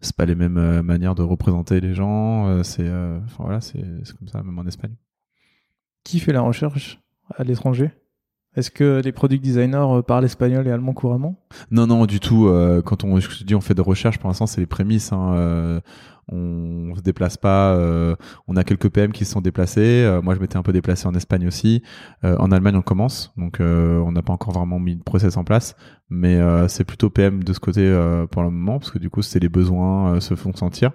c'est 0.00 0.14
pas 0.14 0.26
les 0.26 0.36
mêmes 0.36 0.80
manières 0.82 1.16
de 1.16 1.22
représenter 1.22 1.80
les 1.80 1.92
gens, 1.92 2.62
c'est 2.62 2.88
enfin 2.88 3.42
voilà, 3.42 3.60
c'est 3.60 3.82
comme 4.16 4.28
ça 4.28 4.44
même 4.44 4.56
en 4.56 4.64
Espagne. 4.64 4.94
Qui 6.04 6.20
fait 6.20 6.32
la 6.32 6.42
recherche 6.42 7.00
à 7.34 7.42
l'étranger? 7.42 7.90
Est-ce 8.58 8.72
que 8.72 9.00
les 9.04 9.12
product 9.12 9.42
designers 9.42 9.76
euh, 9.76 10.02
parlent 10.02 10.24
espagnol 10.24 10.66
et 10.66 10.72
allemand 10.72 10.92
couramment? 10.92 11.36
Non, 11.70 11.86
non, 11.86 12.06
du 12.06 12.18
tout. 12.18 12.48
Euh, 12.48 12.82
quand 12.82 13.04
on, 13.04 13.20
je 13.20 13.44
dis, 13.44 13.54
on 13.54 13.60
fait 13.60 13.74
des 13.74 13.82
recherches, 13.82 14.18
pour 14.18 14.28
l'instant, 14.28 14.46
c'est 14.46 14.60
les 14.60 14.66
prémices. 14.66 15.12
Hein, 15.12 15.34
euh, 15.34 15.80
on 16.30 16.92
se 16.96 17.00
déplace 17.00 17.36
pas. 17.36 17.78
on 18.48 18.56
a 18.56 18.62
quelques 18.64 18.90
PM 18.90 19.12
qui 19.12 19.24
se 19.24 19.32
sont 19.32 19.40
déplacés. 19.40 20.20
moi, 20.22 20.34
je 20.34 20.40
m'étais 20.40 20.58
un 20.58 20.62
peu 20.62 20.74
déplacé 20.74 21.06
en 21.06 21.14
Espagne 21.14 21.46
aussi. 21.46 21.82
en 22.22 22.52
Allemagne, 22.52 22.76
on 22.76 22.82
commence, 22.82 23.32
donc 23.38 23.60
on 23.60 24.12
n'a 24.12 24.20
pas 24.20 24.34
encore 24.34 24.52
vraiment 24.52 24.78
mis 24.78 24.96
de 24.96 25.02
process 25.02 25.38
en 25.38 25.44
place, 25.44 25.74
mais 26.10 26.38
c'est 26.68 26.84
plutôt 26.84 27.08
PM 27.08 27.42
de 27.42 27.52
ce 27.54 27.60
côté 27.60 27.82
pour 28.30 28.42
le 28.42 28.50
moment, 28.50 28.78
parce 28.78 28.90
que 28.90 28.98
du 28.98 29.08
coup, 29.08 29.22
c'est 29.22 29.38
les 29.38 29.48
besoins 29.48 30.20
se 30.20 30.34
font 30.34 30.54
sentir. 30.54 30.90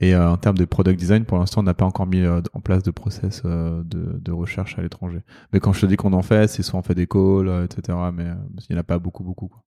Et 0.00 0.14
euh, 0.14 0.28
en 0.30 0.36
termes 0.36 0.58
de 0.58 0.64
product 0.64 0.98
design, 0.98 1.24
pour 1.24 1.38
l'instant, 1.38 1.60
on 1.60 1.64
n'a 1.64 1.74
pas 1.74 1.84
encore 1.84 2.06
mis 2.06 2.20
euh, 2.20 2.40
en 2.52 2.60
place 2.60 2.82
de 2.82 2.90
process 2.90 3.42
euh, 3.44 3.82
de, 3.84 4.18
de, 4.18 4.32
recherche 4.32 4.76
à 4.78 4.82
l'étranger. 4.82 5.20
Mais 5.52 5.60
quand 5.60 5.72
je 5.72 5.82
te 5.82 5.86
dis 5.86 5.96
qu'on 5.96 6.12
en 6.12 6.22
fait, 6.22 6.48
c'est 6.48 6.62
soit 6.62 6.78
on 6.78 6.82
fait 6.82 6.96
des 6.96 7.06
calls, 7.06 7.64
etc. 7.64 7.96
Mais 8.12 8.24
il 8.24 8.66
n'y 8.70 8.76
en 8.76 8.80
a 8.80 8.84
pas 8.84 8.98
beaucoup, 8.98 9.22
beaucoup. 9.22 9.48
Quoi. 9.48 9.62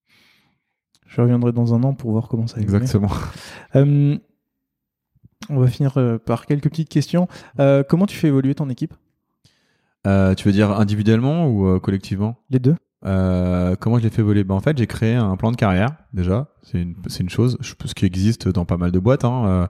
Je 1.06 1.22
reviendrai 1.22 1.54
dans 1.54 1.74
un 1.74 1.84
an 1.84 1.94
pour 1.94 2.12
voir 2.12 2.28
comment 2.28 2.48
ça 2.48 2.60
évolue. 2.60 2.76
Exactement. 2.76 3.10
on 3.74 4.20
va 5.50 5.68
finir 5.68 6.20
par 6.26 6.46
quelques 6.46 6.70
petites 6.70 6.90
questions. 6.90 7.30
comment 7.88 8.06
tu 8.06 8.18
fais 8.18 8.28
évoluer 8.28 8.54
ton 8.54 8.70
équipe? 8.70 8.94
Tu 10.04 10.44
veux 10.44 10.52
dire 10.52 10.72
individuellement 10.72 11.48
ou 11.48 11.80
collectivement? 11.80 12.36
Les 12.50 12.60
deux. 12.60 12.76
Euh, 13.06 13.76
comment 13.80 14.00
je 14.00 14.04
l'ai 14.04 14.10
fait 14.10 14.22
évoluer 14.22 14.44
ben, 14.44 14.56
En 14.56 14.60
fait, 14.60 14.78
j'ai 14.78 14.88
créé 14.88 15.16
un 15.16 15.36
plan 15.38 15.52
de 15.52 15.56
carrière, 15.56 15.90
déjà. 16.14 16.48
C'est 16.64 16.82
une, 16.82 17.30
chose, 17.30 17.58
pense, 17.78 17.94
qui 17.94 18.06
existe 18.06 18.50
dans 18.50 18.66
pas 18.66 18.78
mal 18.78 18.92
de 18.92 19.00
boîtes. 19.00 19.24
Hein. 19.24 19.46
Euh, 19.46 19.68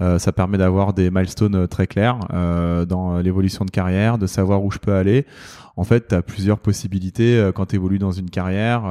euh, 0.00 0.18
ça 0.18 0.32
permet 0.32 0.58
d'avoir 0.58 0.94
des 0.94 1.10
milestones 1.10 1.66
très 1.68 1.86
clairs 1.86 2.18
dans 2.86 3.18
l'évolution 3.18 3.64
de 3.64 3.70
carrière, 3.70 4.18
de 4.18 4.26
savoir 4.26 4.62
où 4.62 4.70
je 4.70 4.78
peux 4.78 4.94
aller. 4.94 5.26
En 5.76 5.84
fait, 5.84 6.08
tu 6.08 6.22
plusieurs 6.22 6.58
possibilités 6.58 7.50
quand 7.54 7.66
tu 7.66 7.76
évolues 7.76 7.98
dans 7.98 8.12
une 8.12 8.30
carrière. 8.30 8.82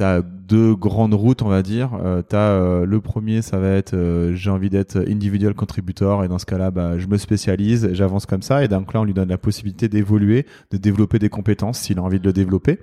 Euh, 0.00 0.22
tu 0.22 0.26
as 0.26 0.30
deux 0.50 0.74
grandes 0.74 1.14
routes, 1.14 1.42
on 1.42 1.48
va 1.48 1.62
dire. 1.62 1.90
Euh, 2.02 2.22
as 2.32 2.84
le 2.84 3.00
premier, 3.00 3.42
ça 3.42 3.58
va 3.58 3.70
être 3.70 3.96
j'ai 4.34 4.50
envie 4.50 4.70
d'être 4.70 4.98
individual 5.08 5.54
contributor 5.54 6.24
et 6.24 6.28
dans 6.28 6.38
ce 6.38 6.46
cas-là, 6.46 6.70
bah, 6.70 6.98
je 6.98 7.06
me 7.06 7.16
spécialise, 7.16 7.90
j'avance 7.92 8.26
comme 8.26 8.42
ça 8.42 8.64
et 8.64 8.68
donc 8.68 8.92
là, 8.92 9.00
on 9.00 9.04
lui 9.04 9.14
donne 9.14 9.28
la 9.28 9.38
possibilité 9.38 9.88
d'évoluer, 9.88 10.46
de 10.70 10.76
développer 10.76 11.18
des 11.18 11.28
compétences 11.28 11.78
s'il 11.78 11.98
a 11.98 12.02
envie 12.02 12.20
de 12.20 12.26
le 12.26 12.32
développer. 12.32 12.80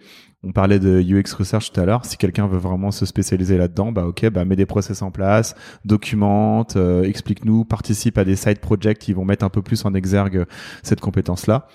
On 0.48 0.54
parlait 0.54 0.80
de 0.80 1.02
UX 1.02 1.36
research 1.38 1.74
tout 1.74 1.82
à 1.82 1.86
l'heure. 1.86 2.06
Si 2.06 2.16
quelqu'un 2.16 2.48
veut 2.48 2.58
vraiment 2.58 2.92
se 2.92 3.06
spécialiser 3.06 3.58
là-dedans, 3.58 3.92
bah 3.92 4.06
ok, 4.06 4.30
bah 4.30 4.46
mets 4.46 4.56
des 4.56 4.66
process 4.66 5.02
en 5.02 5.12
place, 5.12 5.56
documente, 5.84 6.78
euh, 6.78 7.04
explique-nous, 7.04 7.66
participe 7.66 8.18
à 8.18 8.24
des 8.24 8.38
side 8.38 8.60
projects 8.60 8.98
qui 8.98 9.12
vont 9.12 9.26
mettre 9.26 9.44
un 9.44 9.50
peu 9.50 9.62
plus 9.62 9.84
en 9.84 9.94
exergue 9.94 10.46
cette 10.84 11.02
compétence-là. 11.02 11.68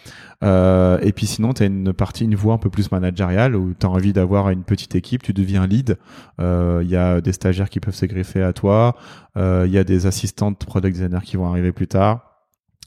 Euh, 0.42 0.98
et 1.02 1.12
puis 1.12 1.26
sinon, 1.26 1.52
tu 1.52 1.62
as 1.62 1.66
une 1.66 1.92
partie, 1.92 2.24
une 2.24 2.34
voie 2.34 2.54
un 2.54 2.58
peu 2.58 2.70
plus 2.70 2.90
managériale 2.90 3.54
où 3.54 3.74
tu 3.78 3.86
as 3.86 3.90
envie 3.90 4.12
d'avoir 4.12 4.50
une 4.50 4.64
petite 4.64 4.94
équipe, 4.94 5.22
tu 5.22 5.32
deviens 5.32 5.66
lead. 5.66 5.98
Il 6.38 6.44
euh, 6.44 6.82
y 6.82 6.96
a 6.96 7.20
des 7.20 7.32
stagiaires 7.32 7.70
qui 7.70 7.80
peuvent 7.80 7.94
se 7.94 8.06
greffer 8.06 8.42
à 8.42 8.52
toi. 8.52 8.96
Il 9.36 9.42
euh, 9.42 9.66
y 9.66 9.78
a 9.78 9.84
des 9.84 10.06
assistantes 10.06 10.58
product 10.64 10.96
designers 10.96 11.24
qui 11.24 11.36
vont 11.36 11.46
arriver 11.46 11.72
plus 11.72 11.88
tard. 11.88 12.32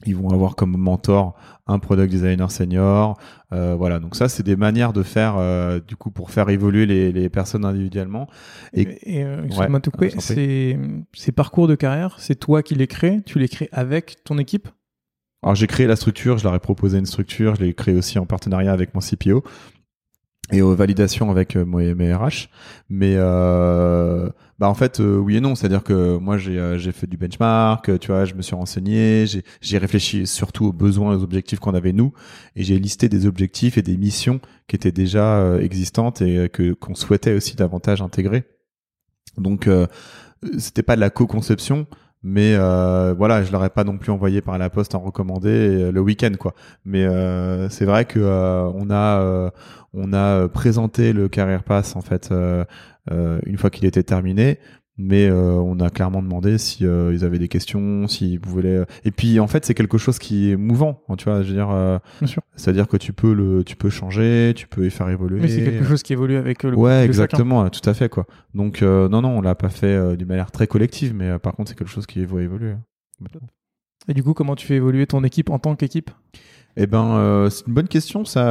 Ils 0.04 0.14
vont 0.14 0.28
avoir 0.28 0.56
comme 0.56 0.76
mentor 0.76 1.36
un 1.66 1.78
product 1.78 2.10
designer 2.10 2.50
senior. 2.50 3.18
Euh, 3.52 3.74
voilà, 3.76 3.98
donc 3.98 4.16
ça, 4.16 4.28
c'est 4.28 4.42
des 4.42 4.56
manières 4.56 4.92
de 4.92 5.02
faire, 5.02 5.36
euh, 5.38 5.80
du 5.80 5.96
coup, 5.96 6.10
pour 6.10 6.30
faire 6.30 6.48
évoluer 6.48 6.86
les, 6.86 7.12
les 7.12 7.28
personnes 7.28 7.64
individuellement. 7.64 8.28
Et, 8.72 9.18
et 9.18 9.24
euh, 9.24 9.42
ouais, 9.42 10.14
ces 11.12 11.32
parcours 11.32 11.68
de 11.68 11.74
carrière, 11.74 12.16
c'est 12.18 12.36
toi 12.36 12.62
qui 12.62 12.74
les 12.74 12.86
crées 12.86 13.22
Tu 13.26 13.38
les 13.38 13.48
crées 13.48 13.68
avec 13.72 14.22
ton 14.24 14.38
équipe? 14.38 14.68
Alors 15.42 15.54
j'ai 15.54 15.66
créé 15.66 15.86
la 15.86 15.96
structure, 15.96 16.38
je 16.38 16.44
leur 16.44 16.54
ai 16.54 16.58
proposé 16.58 16.98
une 16.98 17.06
structure, 17.06 17.54
je 17.54 17.62
l'ai 17.62 17.74
créée 17.74 17.94
aussi 17.94 18.18
en 18.18 18.26
partenariat 18.26 18.72
avec 18.72 18.94
mon 18.94 19.00
CPO 19.00 19.44
et 20.50 20.62
aux 20.62 20.74
validations 20.74 21.30
avec 21.30 21.54
mes 21.54 22.14
RH. 22.14 22.48
Mais 22.88 23.14
euh, 23.16 24.28
bah 24.58 24.68
en 24.68 24.74
fait 24.74 25.00
euh, 25.00 25.18
oui 25.18 25.36
et 25.36 25.40
non, 25.40 25.54
c'est-à-dire 25.54 25.84
que 25.84 26.16
moi 26.16 26.38
j'ai 26.38 26.58
euh, 26.58 26.78
j'ai 26.78 26.92
fait 26.92 27.06
du 27.06 27.16
benchmark, 27.16 27.98
tu 27.98 28.06
vois, 28.08 28.24
je 28.24 28.34
me 28.34 28.42
suis 28.42 28.54
renseigné, 28.54 29.26
j'ai 29.60 29.78
réfléchi 29.78 30.26
surtout 30.26 30.66
aux 30.66 30.72
besoins, 30.72 31.14
aux 31.16 31.22
objectifs 31.22 31.58
qu'on 31.58 31.74
avait 31.74 31.92
nous, 31.92 32.12
et 32.54 32.62
j'ai 32.62 32.78
listé 32.78 33.08
des 33.08 33.26
objectifs 33.26 33.76
et 33.76 33.82
des 33.82 33.96
missions 33.96 34.40
qui 34.66 34.76
étaient 34.76 34.92
déjà 34.92 35.58
existantes 35.60 36.22
et 36.22 36.48
que 36.48 36.72
qu'on 36.72 36.94
souhaitait 36.94 37.34
aussi 37.34 37.54
davantage 37.56 38.00
intégrer. 38.00 38.44
Donc 39.36 39.68
c'était 40.58 40.82
pas 40.82 40.96
de 40.96 41.00
la 41.00 41.10
co-conception, 41.10 41.86
mais 42.28 42.56
euh, 42.56 43.14
voilà 43.16 43.44
je 43.44 43.52
l'aurais 43.52 43.70
pas 43.70 43.84
non 43.84 43.98
plus 43.98 44.10
envoyé 44.10 44.40
par 44.40 44.58
la 44.58 44.68
poste 44.68 44.96
en 44.96 44.98
recommandé 44.98 45.48
euh, 45.48 45.92
le 45.92 46.00
week-end 46.00 46.32
quoi. 46.36 46.54
Mais 46.84 47.04
euh, 47.04 47.68
c'est 47.68 47.84
vrai 47.84 48.04
que 48.04 48.18
on 48.18 48.90
a 48.90 49.52
on 49.94 50.12
a 50.12 50.48
présenté 50.48 51.12
le 51.12 51.28
carrière 51.28 51.62
pass 51.62 51.94
en 51.94 52.00
fait 52.00 52.32
une 53.10 53.58
fois 53.58 53.70
qu'il 53.70 53.84
était 53.86 54.02
terminé 54.02 54.58
mais 54.98 55.28
euh, 55.28 55.52
on 55.52 55.78
a 55.80 55.90
clairement 55.90 56.22
demandé 56.22 56.56
si 56.56 56.86
euh, 56.86 57.12
ils 57.12 57.24
avaient 57.24 57.38
des 57.38 57.48
questions, 57.48 58.08
s'ils 58.08 58.40
voulaient. 58.40 58.84
Et 59.04 59.10
puis 59.10 59.38
en 59.40 59.46
fait, 59.46 59.64
c'est 59.64 59.74
quelque 59.74 59.98
chose 59.98 60.18
qui 60.18 60.50
est 60.50 60.56
mouvant, 60.56 61.02
hein, 61.08 61.16
tu 61.16 61.26
vois. 61.26 61.42
Je 61.42 61.48
veux 61.48 61.54
dire, 61.54 61.70
euh, 61.70 61.98
c'est-à-dire 62.56 62.88
que 62.88 62.96
tu 62.96 63.12
peux 63.12 63.34
le, 63.34 63.62
tu 63.62 63.76
peux 63.76 63.90
changer, 63.90 64.54
tu 64.56 64.66
peux 64.66 64.86
y 64.86 64.90
faire 64.90 65.08
évoluer. 65.10 65.40
Mais 65.40 65.48
c'est 65.48 65.64
quelque 65.64 65.84
chose 65.84 66.02
qui 66.02 66.14
évolue 66.14 66.36
avec 66.36 66.62
le. 66.62 66.74
Ouais, 66.74 67.04
exactement, 67.04 67.68
tout 67.68 67.88
à 67.88 67.94
fait 67.94 68.08
quoi. 68.08 68.26
Donc 68.54 68.82
non, 68.82 69.20
non, 69.20 69.38
on 69.38 69.40
l'a 69.42 69.54
pas 69.54 69.68
fait 69.68 70.16
d'une 70.16 70.28
manière 70.28 70.50
très 70.50 70.66
collective, 70.66 71.14
mais 71.14 71.38
par 71.38 71.54
contre, 71.54 71.70
c'est 71.70 71.78
quelque 71.78 71.90
chose 71.90 72.06
qui 72.06 72.24
va 72.24 72.42
évoluer. 72.42 72.74
Et 74.08 74.14
du 74.14 74.22
coup, 74.22 74.34
comment 74.34 74.56
tu 74.56 74.66
fais 74.66 74.76
évoluer 74.76 75.06
ton 75.06 75.24
équipe 75.24 75.50
en 75.50 75.58
tant 75.58 75.74
qu'équipe? 75.74 76.10
Eh 76.78 76.86
ben, 76.86 77.48
c'est 77.50 77.66
une 77.66 77.74
bonne 77.74 77.88
question, 77.88 78.24
ça. 78.24 78.44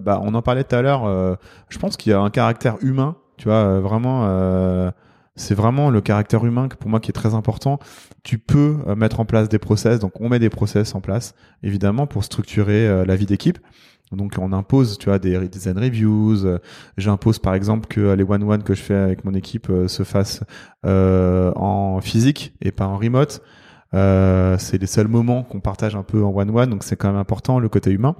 bah, 0.00 0.20
on 0.22 0.34
en 0.34 0.42
parlait 0.42 0.62
tout 0.62 0.76
à 0.76 0.82
l'heure. 0.82 1.38
je 1.68 1.78
pense 1.78 1.96
qu'il 1.96 2.10
y 2.10 2.14
a 2.14 2.20
un 2.20 2.30
caractère 2.30 2.76
humain, 2.82 3.16
tu 3.36 3.48
vois, 3.48 3.80
vraiment 3.80 4.92
c'est 5.36 5.54
vraiment 5.54 5.90
le 5.90 6.00
caractère 6.00 6.44
humain 6.44 6.68
pour 6.68 6.90
moi 6.90 6.98
qui 6.98 7.10
est 7.10 7.12
très 7.12 7.34
important. 7.34 7.78
Tu 8.24 8.38
peux 8.38 8.78
euh, 8.86 8.96
mettre 8.96 9.20
en 9.20 9.24
place 9.24 9.48
des 9.48 9.58
process, 9.58 10.00
donc 10.00 10.20
on 10.20 10.28
met 10.28 10.38
des 10.38 10.50
process 10.50 10.94
en 10.94 11.00
place, 11.00 11.34
évidemment, 11.62 12.06
pour 12.06 12.24
structurer 12.24 12.88
euh, 12.88 13.04
la 13.04 13.16
vie 13.16 13.26
d'équipe. 13.26 13.58
Donc 14.12 14.34
on 14.38 14.52
impose, 14.52 14.98
tu 14.98 15.06
vois, 15.06 15.18
des 15.18 15.48
design 15.48 15.78
reviews. 15.78 16.46
Euh, 16.46 16.58
j'impose 16.96 17.38
par 17.38 17.54
exemple 17.54 17.86
que 17.88 18.12
les 18.12 18.24
one 18.24 18.42
one 18.44 18.62
que 18.62 18.74
je 18.74 18.82
fais 18.82 18.94
avec 18.94 19.24
mon 19.24 19.34
équipe 19.34 19.70
se 19.88 20.04
fassent 20.04 20.42
en 20.84 22.00
physique 22.00 22.54
et 22.62 22.70
pas 22.70 22.86
en 22.86 22.96
remote. 22.96 23.42
c'est 23.92 24.78
les 24.80 24.86
seuls 24.86 25.08
moments 25.08 25.42
qu'on 25.42 25.60
partage 25.60 25.96
un 25.96 26.04
peu 26.04 26.24
en 26.24 26.30
one 26.30 26.56
one, 26.56 26.70
donc 26.70 26.84
c'est 26.84 26.96
quand 26.96 27.08
même 27.08 27.16
important 27.16 27.58
le 27.58 27.68
côté 27.68 27.90
humain. 27.90 28.14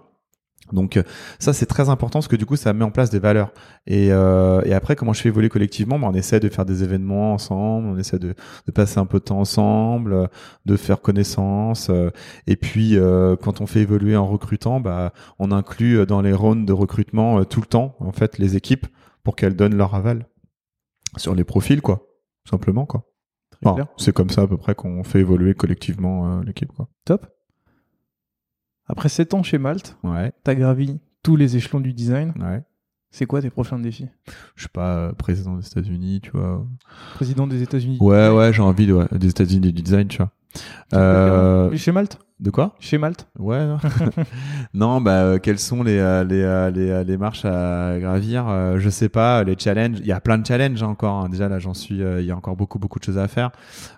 Donc 0.72 0.96
euh, 0.96 1.02
ça 1.38 1.52
c'est 1.52 1.66
très 1.66 1.88
important 1.88 2.18
parce 2.18 2.28
que 2.28 2.36
du 2.36 2.46
coup 2.46 2.56
ça 2.56 2.72
met 2.72 2.84
en 2.84 2.90
place 2.90 3.10
des 3.10 3.18
valeurs. 3.18 3.52
Et, 3.86 4.08
euh, 4.10 4.62
et 4.64 4.72
après 4.74 4.96
comment 4.96 5.12
je 5.12 5.20
fais 5.20 5.28
évoluer 5.28 5.48
collectivement? 5.48 5.98
Bah, 5.98 6.08
on 6.10 6.14
essaie 6.14 6.40
de 6.40 6.48
faire 6.48 6.64
des 6.64 6.82
événements 6.82 7.34
ensemble 7.34 7.86
on 7.88 7.98
essaie 7.98 8.18
de, 8.18 8.34
de 8.66 8.72
passer 8.72 8.98
un 8.98 9.06
peu 9.06 9.18
de 9.18 9.24
temps 9.24 9.38
ensemble 9.38 10.28
de 10.64 10.76
faire 10.76 11.00
connaissance 11.00 11.88
euh, 11.90 12.10
et 12.46 12.56
puis 12.56 12.96
euh, 12.96 13.36
quand 13.36 13.60
on 13.60 13.66
fait 13.66 13.80
évoluer 13.80 14.16
en 14.16 14.26
recrutant 14.26 14.80
bah 14.80 15.12
on 15.38 15.52
inclut 15.52 16.04
dans 16.06 16.20
les 16.20 16.32
rounds 16.32 16.66
de 16.66 16.72
recrutement 16.72 17.44
tout 17.44 17.60
le 17.60 17.66
temps 17.66 17.94
en 18.00 18.12
fait 18.12 18.38
les 18.38 18.56
équipes 18.56 18.86
pour 19.22 19.36
qu'elles 19.36 19.56
donnent 19.56 19.76
leur 19.76 19.94
aval 19.94 20.26
sur 21.16 21.34
les 21.34 21.44
profils 21.44 21.80
quoi 21.80 22.08
simplement 22.48 22.86
quoi. 22.86 23.06
C'est 23.96 24.12
comme 24.12 24.30
ça 24.30 24.42
à 24.42 24.46
peu 24.46 24.56
près 24.56 24.74
qu'on 24.74 25.02
fait 25.02 25.20
évoluer 25.20 25.54
collectivement 25.54 26.40
l'équipe 26.40 26.72
quoi. 26.72 26.88
Top 27.04 27.26
après 28.86 29.08
7 29.08 29.34
ans 29.34 29.42
chez 29.42 29.58
Malte, 29.58 29.96
ouais. 30.04 30.32
tu 30.44 30.50
as 30.50 30.54
gravi 30.54 30.98
tous 31.22 31.36
les 31.36 31.56
échelons 31.56 31.80
du 31.80 31.92
design. 31.92 32.32
Ouais. 32.38 32.62
C'est 33.10 33.26
quoi 33.26 33.40
tes 33.40 33.50
prochains 33.50 33.78
défis? 33.78 34.08
Je 34.54 34.62
suis 34.62 34.68
pas 34.68 34.96
euh, 34.96 35.12
président 35.12 35.56
des 35.56 35.66
États-Unis, 35.66 36.20
tu 36.22 36.30
vois. 36.32 36.66
Président 37.14 37.46
des 37.46 37.62
États-Unis. 37.62 37.98
Ouais, 38.00 38.28
ouais, 38.28 38.52
j'ai 38.52 38.62
envie 38.62 38.86
de, 38.86 39.16
des 39.16 39.28
États-Unis 39.28 39.72
du 39.72 39.82
design, 39.82 40.08
tu 40.08 40.18
vois. 40.18 40.30
Euh... 40.94 41.74
Chez 41.76 41.92
Malte 41.92 42.18
de 42.38 42.50
quoi? 42.50 42.74
Chez 42.80 42.98
Malte? 42.98 43.26
Ouais. 43.38 43.66
Non, 43.66 43.78
non 44.74 45.00
bah 45.00 45.22
euh, 45.22 45.38
quelles 45.38 45.58
sont 45.58 45.82
les 45.82 45.98
euh, 45.98 46.22
les, 46.22 46.42
euh, 46.42 46.70
les 46.70 47.02
les 47.02 47.16
marches 47.16 47.46
à 47.46 47.98
gravir? 47.98 48.46
Je 48.78 48.90
sais 48.90 49.08
pas. 49.08 49.42
Les 49.42 49.56
challenges. 49.58 49.98
Il 50.00 50.06
y 50.06 50.12
a 50.12 50.20
plein 50.20 50.36
de 50.38 50.46
challenges 50.46 50.82
encore. 50.82 51.24
Hein. 51.24 51.28
Déjà 51.30 51.48
là, 51.48 51.58
j'en 51.58 51.74
suis. 51.74 51.96
Il 51.98 52.24
y 52.24 52.30
a 52.30 52.36
encore 52.36 52.56
beaucoup 52.56 52.78
beaucoup 52.78 52.98
de 52.98 53.04
choses 53.04 53.18
à 53.18 53.28
faire. 53.28 53.52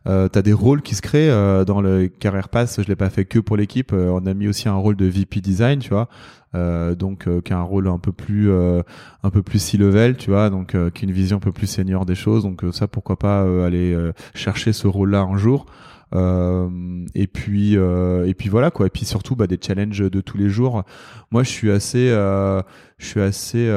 Euh, 0.06 0.28
T'as 0.28 0.42
des 0.42 0.52
rôles 0.52 0.82
qui 0.82 0.94
se 0.94 1.02
créent 1.02 1.30
dans 1.64 1.80
le 1.80 2.06
Career 2.06 2.48
Pass. 2.48 2.80
Je 2.80 2.86
l'ai 2.86 2.96
pas 2.96 3.10
fait 3.10 3.24
que 3.24 3.38
pour 3.40 3.56
l'équipe. 3.56 3.92
on 3.92 4.24
a 4.26 4.34
mis 4.34 4.46
aussi 4.46 4.68
un 4.68 4.76
rôle 4.76 4.96
de 4.96 5.06
VP 5.06 5.40
Design, 5.40 5.80
tu 5.80 5.90
vois. 5.90 6.08
Euh, 6.54 6.94
donc 6.94 7.26
euh, 7.26 7.42
qui 7.42 7.52
a 7.52 7.58
un 7.58 7.62
rôle 7.62 7.88
un 7.88 7.98
peu 7.98 8.10
plus 8.10 8.50
euh, 8.50 8.82
un 9.22 9.28
peu 9.28 9.42
plus 9.42 9.58
si 9.58 9.76
level 9.76 10.16
tu 10.16 10.30
vois 10.30 10.48
donc 10.48 10.68
qui 10.94 11.04
a 11.04 11.06
une 11.06 11.12
vision 11.12 11.36
un 11.36 11.40
peu 11.40 11.52
plus 11.52 11.66
senior 11.66 12.06
des 12.06 12.14
choses 12.14 12.42
donc 12.42 12.64
ça 12.72 12.88
pourquoi 12.88 13.18
pas 13.18 13.42
aller 13.66 13.94
chercher 14.32 14.72
ce 14.72 14.86
rôle 14.86 15.10
là 15.10 15.20
un 15.20 15.36
jour 15.36 15.66
et 16.12 17.26
puis 17.26 17.76
euh, 17.76 18.26
et 18.26 18.34
puis 18.34 18.48
voilà 18.48 18.70
quoi. 18.70 18.86
Et 18.86 18.90
puis 18.90 19.04
surtout 19.04 19.36
bah, 19.36 19.46
des 19.46 19.58
challenges 19.60 19.98
de 19.98 20.20
tous 20.20 20.38
les 20.38 20.48
jours. 20.48 20.84
Moi, 21.30 21.42
je 21.42 21.50
suis 21.50 21.70
assez 21.70 22.10
euh, 22.10 22.62
je 22.98 23.06
suis 23.06 23.20
assez 23.20 23.68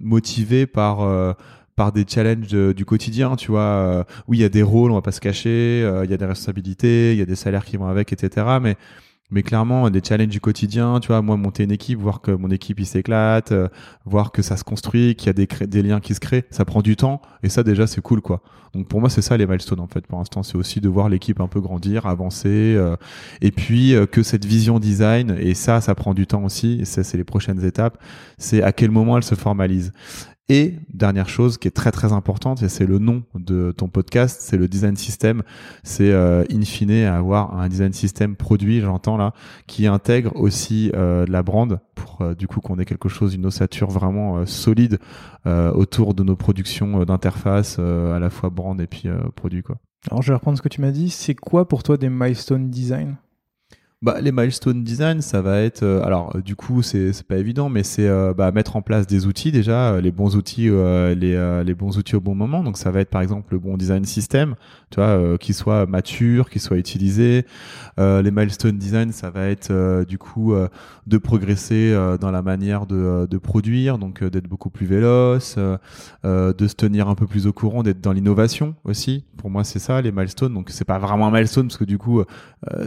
motivé 0.00 0.66
par 0.66 1.34
par 1.74 1.92
des 1.92 2.04
challenges 2.08 2.74
du 2.74 2.84
quotidien, 2.84 3.36
tu 3.36 3.50
vois. 3.50 4.06
oui, 4.28 4.38
il 4.38 4.40
y 4.40 4.44
a 4.44 4.48
des 4.48 4.62
rôles, 4.62 4.90
on 4.90 4.94
va 4.94 5.02
pas 5.02 5.12
se 5.12 5.20
cacher, 5.20 5.80
il 6.04 6.10
y 6.10 6.14
a 6.14 6.16
des 6.16 6.24
responsabilités, 6.24 7.12
il 7.12 7.18
y 7.18 7.22
a 7.22 7.26
des 7.26 7.36
salaires 7.36 7.64
qui 7.64 7.76
vont 7.76 7.86
avec, 7.86 8.12
etc. 8.12 8.46
Mais 8.62 8.76
mais 9.30 9.42
clairement 9.42 9.90
des 9.90 10.00
challenges 10.02 10.28
du 10.28 10.40
quotidien 10.40 11.00
tu 11.00 11.08
vois 11.08 11.22
moi 11.22 11.36
monter 11.36 11.64
une 11.64 11.72
équipe 11.72 11.98
voir 11.98 12.20
que 12.20 12.30
mon 12.30 12.50
équipe 12.50 12.78
il 12.78 12.86
s'éclate 12.86 13.52
euh, 13.52 13.68
voir 14.04 14.30
que 14.30 14.42
ça 14.42 14.56
se 14.56 14.64
construit 14.64 15.16
qu'il 15.16 15.26
y 15.26 15.30
a 15.30 15.66
des, 15.66 15.82
liens 15.82 16.00
qui 16.00 16.14
se 16.14 16.20
créent 16.20 16.44
ça 16.50 16.64
prend 16.64 16.82
du 16.82 16.96
temps 16.96 17.20
et 17.42 17.48
ça 17.48 17.62
déjà 17.62 17.86
c'est 17.86 18.00
cool 18.00 18.20
quoi. 18.20 18.40
Donc 18.74 18.88
pour 18.88 19.00
moi 19.00 19.10
c'est 19.10 19.22
ça 19.22 19.36
les 19.36 19.46
milestones 19.46 19.80
en 19.80 19.86
fait. 19.86 20.06
Pour 20.06 20.18
l'instant 20.18 20.42
c'est 20.42 20.56
aussi 20.56 20.80
de 20.80 20.88
voir 20.88 21.08
l'équipe 21.08 21.40
un 21.40 21.48
peu 21.48 21.60
grandir 21.60 22.06
avancer 22.06 22.74
euh, 22.76 22.96
et 23.40 23.50
puis 23.50 23.94
euh, 23.94 24.06
que 24.06 24.22
cette 24.22 24.44
vision 24.44 24.78
design 24.78 25.36
et 25.38 25.54
ça 25.54 25.80
ça 25.80 25.94
prend 25.94 26.14
du 26.14 26.26
temps 26.26 26.44
aussi 26.44 26.78
et 26.80 26.84
ça 26.84 27.02
c'est 27.02 27.16
les 27.16 27.24
prochaines 27.24 27.64
étapes 27.64 27.98
c'est 28.38 28.62
à 28.62 28.72
quel 28.72 28.90
moment 28.90 29.16
elle 29.16 29.24
se 29.24 29.34
formalise 29.34 29.92
et 30.48 30.74
dernière 30.92 31.28
chose 31.28 31.58
qui 31.58 31.66
est 31.66 31.72
très 31.72 31.90
très 31.90 32.12
importante, 32.12 32.62
et 32.62 32.68
c'est 32.68 32.86
le 32.86 32.98
nom 32.98 33.24
de 33.34 33.72
ton 33.76 33.88
podcast, 33.88 34.40
c'est 34.42 34.56
le 34.56 34.68
design 34.68 34.96
system. 34.96 35.42
C'est 35.82 36.12
euh, 36.12 36.44
in 36.52 36.62
fine 36.62 37.04
avoir 37.04 37.58
un 37.58 37.68
design 37.68 37.92
system 37.92 38.36
produit, 38.36 38.80
j'entends 38.80 39.16
là, 39.16 39.32
qui 39.66 39.86
intègre 39.86 40.36
aussi 40.36 40.92
euh, 40.94 41.26
la 41.28 41.42
brand 41.42 41.80
pour 41.94 42.22
euh, 42.22 42.34
du 42.34 42.46
coup 42.46 42.60
qu'on 42.60 42.78
ait 42.78 42.84
quelque 42.84 43.08
chose, 43.08 43.34
une 43.34 43.46
ossature 43.46 43.90
vraiment 43.90 44.38
euh, 44.38 44.46
solide 44.46 44.98
autour 45.74 46.14
de 46.14 46.24
nos 46.24 46.34
productions 46.34 47.04
d'interface, 47.04 47.78
à 47.78 48.18
la 48.18 48.30
fois 48.30 48.50
brand 48.50 48.80
et 48.80 48.88
puis 48.88 49.08
produit 49.36 49.62
quoi. 49.62 49.76
Alors 50.10 50.20
je 50.20 50.32
vais 50.32 50.34
reprendre 50.34 50.58
ce 50.58 50.62
que 50.62 50.68
tu 50.68 50.80
m'as 50.80 50.90
dit. 50.90 51.08
C'est 51.08 51.36
quoi 51.36 51.68
pour 51.68 51.84
toi 51.84 51.96
des 51.96 52.08
milestone 52.08 52.68
design? 52.68 53.14
Bah, 54.02 54.20
les 54.20 54.30
milestone 54.30 54.84
design, 54.84 55.22
ça 55.22 55.40
va 55.40 55.62
être 55.62 55.82
euh, 55.82 56.02
alors 56.04 56.36
euh, 56.36 56.42
du 56.42 56.54
coup 56.54 56.82
c'est 56.82 57.22
pas 57.26 57.38
évident, 57.38 57.70
mais 57.70 57.82
c'est 57.82 58.06
euh, 58.06 58.34
bah, 58.34 58.52
mettre 58.52 58.76
en 58.76 58.82
place 58.82 59.06
des 59.06 59.26
outils 59.26 59.52
déjà, 59.52 59.98
les 60.02 60.12
bons 60.12 60.36
outils, 60.36 60.68
les 60.68 61.62
les 61.64 61.74
bons 61.74 61.96
outils 61.96 62.14
au 62.14 62.20
bon 62.20 62.34
moment. 62.34 62.62
Donc 62.62 62.76
ça 62.76 62.90
va 62.90 63.00
être 63.00 63.08
par 63.08 63.22
exemple 63.22 63.54
le 63.54 63.58
bon 63.58 63.78
design 63.78 64.04
système, 64.04 64.54
tu 64.90 65.00
vois, 65.00 65.38
qui 65.38 65.54
soit 65.54 65.86
mature, 65.86 66.50
qui 66.50 66.58
soit 66.58 66.76
utilisé. 66.76 67.46
Les 67.96 68.30
milestone 68.30 68.76
design, 68.76 69.12
ça 69.12 69.30
va 69.30 69.46
être 69.48 70.04
du 70.04 70.18
coup 70.18 70.54
de 71.06 71.18
progresser 71.18 71.94
dans 72.20 72.30
la 72.30 72.42
manière 72.42 72.86
de 72.86 73.26
de 73.26 73.38
produire, 73.38 73.96
donc 73.96 74.22
d'être 74.22 74.46
beaucoup 74.46 74.70
plus 74.70 74.86
véloce, 74.86 75.56
de 75.56 76.68
se 76.68 76.74
tenir 76.74 77.08
un 77.08 77.14
peu 77.14 77.26
plus 77.26 77.46
au 77.46 77.52
courant, 77.54 77.82
d'être 77.82 78.02
dans 78.02 78.12
l'innovation 78.12 78.74
aussi. 78.84 79.24
Pour 79.38 79.48
moi 79.48 79.64
c'est 79.64 79.78
ça 79.78 80.02
les 80.02 80.12
milestones. 80.12 80.52
Donc 80.52 80.68
c'est 80.70 80.84
pas 80.84 80.98
vraiment 80.98 81.28
un 81.28 81.30
milestone 81.30 81.68
parce 81.68 81.78
que 81.78 81.84
du 81.84 81.96
coup 81.96 82.22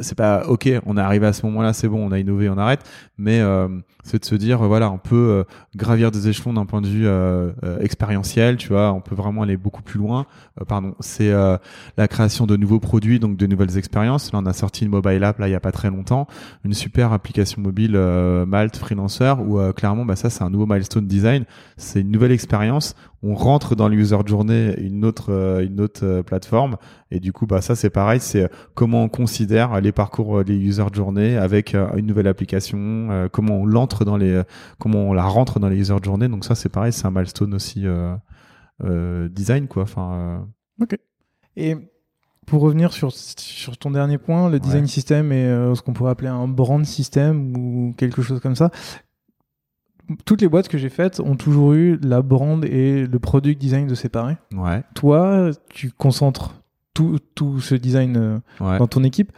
c'est 0.01 0.15
pas 0.15 0.45
ok, 0.47 0.69
on 0.85 0.98
est 0.99 1.01
arrivé 1.01 1.25
à 1.25 1.33
ce 1.33 1.45
moment-là, 1.47 1.73
c'est 1.73 1.87
bon, 1.87 2.05
on 2.05 2.11
a 2.11 2.19
innové, 2.19 2.49
on 2.49 2.57
arrête. 2.57 2.81
Mais 3.17 3.41
euh, 3.41 3.67
c'est 4.03 4.19
de 4.19 4.25
se 4.25 4.35
dire, 4.35 4.59
voilà, 4.59 4.91
on 4.91 4.97
peut 4.97 5.15
euh, 5.15 5.43
gravir 5.75 6.11
des 6.11 6.29
échelons 6.29 6.53
d'un 6.53 6.65
point 6.65 6.81
de 6.81 6.87
vue 6.87 7.05
euh, 7.05 7.51
expérientiel, 7.81 8.57
tu 8.57 8.69
vois, 8.69 8.93
on 8.93 9.01
peut 9.01 9.15
vraiment 9.15 9.41
aller 9.41 9.57
beaucoup 9.57 9.81
plus 9.81 9.99
loin. 9.99 10.25
Pardon, 10.67 10.95
c'est 10.99 11.31
la 11.97 12.07
création 12.07 12.45
de 12.45 12.55
nouveaux 12.55 12.79
produits, 12.79 13.19
donc 13.19 13.37
de 13.37 13.47
nouvelles 13.47 13.77
expériences. 13.77 14.31
Là, 14.31 14.39
on 14.41 14.45
a 14.45 14.53
sorti 14.53 14.85
une 14.85 14.91
mobile 14.91 15.23
app 15.23 15.39
là 15.39 15.47
il 15.47 15.51
y 15.51 15.55
a 15.55 15.59
pas 15.59 15.71
très 15.71 15.89
longtemps, 15.89 16.27
une 16.65 16.73
super 16.73 17.13
application 17.13 17.61
mobile 17.61 17.97
Malte 18.47 18.77
Freelancer 18.77 19.35
où 19.39 19.59
clairement, 19.73 20.05
bah 20.05 20.15
ça 20.15 20.29
c'est 20.29 20.43
un 20.43 20.49
nouveau 20.49 20.65
milestone 20.65 21.07
design, 21.07 21.45
c'est 21.77 22.01
une 22.01 22.11
nouvelle 22.11 22.31
expérience. 22.31 22.95
On 23.21 23.35
rentre 23.35 23.75
dans 23.75 23.89
le 23.89 23.95
user 23.97 24.17
journey 24.25 24.73
une 24.77 25.03
autre 25.03 25.31
euh, 25.33 25.65
une 25.65 25.81
autre 25.81 26.05
euh, 26.05 26.23
plateforme 26.23 26.77
et 27.11 27.19
du 27.19 27.33
coup 27.33 27.45
bah 27.47 27.61
ça 27.61 27.75
c'est 27.75 27.89
pareil, 27.89 28.19
c'est 28.21 28.43
euh, 28.43 28.47
comment 28.75 29.03
on 29.03 29.09
considère 29.09 29.81
les 29.81 29.91
parcours 29.91 30.41
les 30.41 30.55
user 30.55 30.85
journey 30.93 31.35
avec 31.35 31.73
une 31.75 32.05
nouvelle 32.05 32.27
application, 32.27 33.27
comment 33.33 33.57
on 33.61 33.65
l'entre 33.65 34.05
dans 34.05 34.15
les 34.17 34.41
comment 34.77 35.09
on 35.09 35.13
la 35.13 35.23
rentre 35.23 35.59
dans 35.59 35.67
les 35.69 35.77
user 35.77 35.97
journey. 36.01 36.29
Donc 36.29 36.45
ça 36.45 36.55
c'est 36.55 36.69
pareil, 36.69 36.93
c'est 36.93 37.05
un 37.05 37.11
milestone 37.11 37.53
aussi 37.53 37.85
euh, 37.85 38.15
euh, 38.83 39.27
design 39.29 39.67
quoi. 39.67 39.83
Enfin 39.83 40.45
euh, 40.81 40.85
Et 41.57 41.75
pour 42.45 42.61
revenir 42.61 42.93
sur, 42.93 43.11
sur 43.11 43.77
ton 43.77 43.91
dernier 43.91 44.17
point, 44.17 44.49
le 44.49 44.59
design 44.59 44.83
Ouais. 44.83 44.87
system 44.87 45.31
et 45.31 45.45
euh, 45.45 45.75
ce 45.75 45.81
qu'on 45.81 45.93
pourrait 45.93 46.11
appeler 46.11 46.29
un 46.29 46.47
brand 46.47 46.83
system 46.85 47.55
ou 47.55 47.93
quelque 47.97 48.21
chose 48.21 48.39
comme 48.39 48.55
ça, 48.55 48.71
toutes 50.25 50.41
les 50.41 50.47
boîtes 50.47 50.67
que 50.67 50.77
j'ai 50.77 50.89
faites 50.89 51.19
ont 51.19 51.35
toujours 51.35 51.73
eu 51.73 51.97
la 52.03 52.21
brand 52.21 52.63
et 52.65 53.05
le 53.05 53.19
product 53.19 53.59
design 53.59 53.87
de 53.87 53.95
séparer. 53.95 54.37
ouais 54.55 54.83
Toi, 54.95 55.51
tu 55.69 55.91
concentres 55.91 56.55
tout, 56.93 57.17
tout 57.35 57.59
ce 57.59 57.75
design 57.75 58.17
euh, 58.17 58.39
ouais. 58.59 58.77
dans 58.79 58.87
ton 58.87 59.03
équipe. 59.03 59.31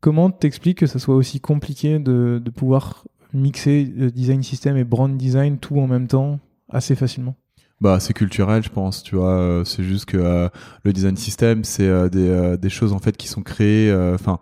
Comment 0.00 0.30
t'expliques 0.30 0.78
que 0.78 0.86
ça 0.86 0.98
soit 0.98 1.14
aussi 1.14 1.40
compliqué 1.40 1.98
de, 1.98 2.40
de 2.44 2.50
pouvoir 2.50 3.04
mixer 3.32 3.84
le 3.96 4.10
design 4.10 4.42
system 4.42 4.76
et 4.76 4.84
brand 4.84 5.16
design 5.16 5.58
tout 5.58 5.78
en 5.78 5.86
même 5.86 6.06
temps 6.08 6.40
assez 6.70 6.94
facilement? 6.94 7.36
Bah, 7.80 7.98
c'est 8.00 8.12
culturel, 8.12 8.62
je 8.62 8.68
pense. 8.68 9.02
Tu 9.02 9.14
vois, 9.16 9.30
euh, 9.38 9.64
c'est 9.64 9.82
juste 9.84 10.04
que 10.06 10.18
euh, 10.18 10.48
le 10.84 10.92
design 10.92 11.16
system, 11.16 11.64
c'est 11.64 11.86
euh, 11.88 12.08
des, 12.10 12.28
euh, 12.28 12.56
des 12.56 12.68
choses 12.68 12.92
en 12.92 12.98
fait 12.98 13.16
qui 13.16 13.28
sont 13.28 13.42
créées. 13.42 13.90
euh, 13.90 14.14
Enfin, 14.14 14.38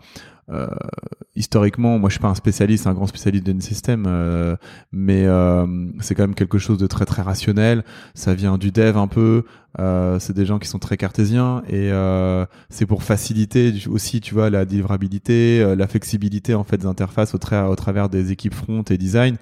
euh, 0.50 0.66
historiquement, 1.36 1.98
moi, 1.98 2.08
je 2.08 2.14
suis 2.14 2.20
pas 2.20 2.28
un 2.28 2.34
spécialiste, 2.34 2.86
un 2.86 2.94
grand 2.94 3.06
spécialiste 3.06 3.44
design 3.44 3.60
system, 3.60 4.04
euh, 4.06 4.56
mais 4.92 5.26
euh, 5.26 5.66
c'est 6.00 6.14
quand 6.14 6.22
même 6.24 6.34
quelque 6.34 6.58
chose 6.58 6.78
de 6.78 6.86
très 6.86 7.04
très 7.04 7.22
rationnel. 7.22 7.84
Ça 8.14 8.34
vient 8.34 8.58
du 8.58 8.70
dev 8.72 8.96
un 8.96 9.08
peu. 9.08 9.44
Euh, 9.78 10.18
c'est 10.18 10.32
des 10.32 10.46
gens 10.46 10.58
qui 10.58 10.66
sont 10.66 10.78
très 10.78 10.96
cartésiens 10.96 11.62
et 11.68 11.92
euh, 11.92 12.46
c'est 12.70 12.86
pour 12.86 13.02
faciliter 13.02 13.72
aussi, 13.88 14.20
tu 14.20 14.32
vois, 14.34 14.48
la 14.50 14.64
livrabilité, 14.64 15.60
euh, 15.60 15.76
la 15.76 15.86
flexibilité 15.86 16.54
en 16.54 16.64
fait 16.64 16.78
des 16.78 16.86
interfaces 16.86 17.34
au, 17.34 17.38
tra- 17.38 17.68
au 17.68 17.76
travers 17.76 18.08
des 18.08 18.32
équipes 18.32 18.54
front 18.54 18.82
et 18.82 18.96
design. 18.96 19.36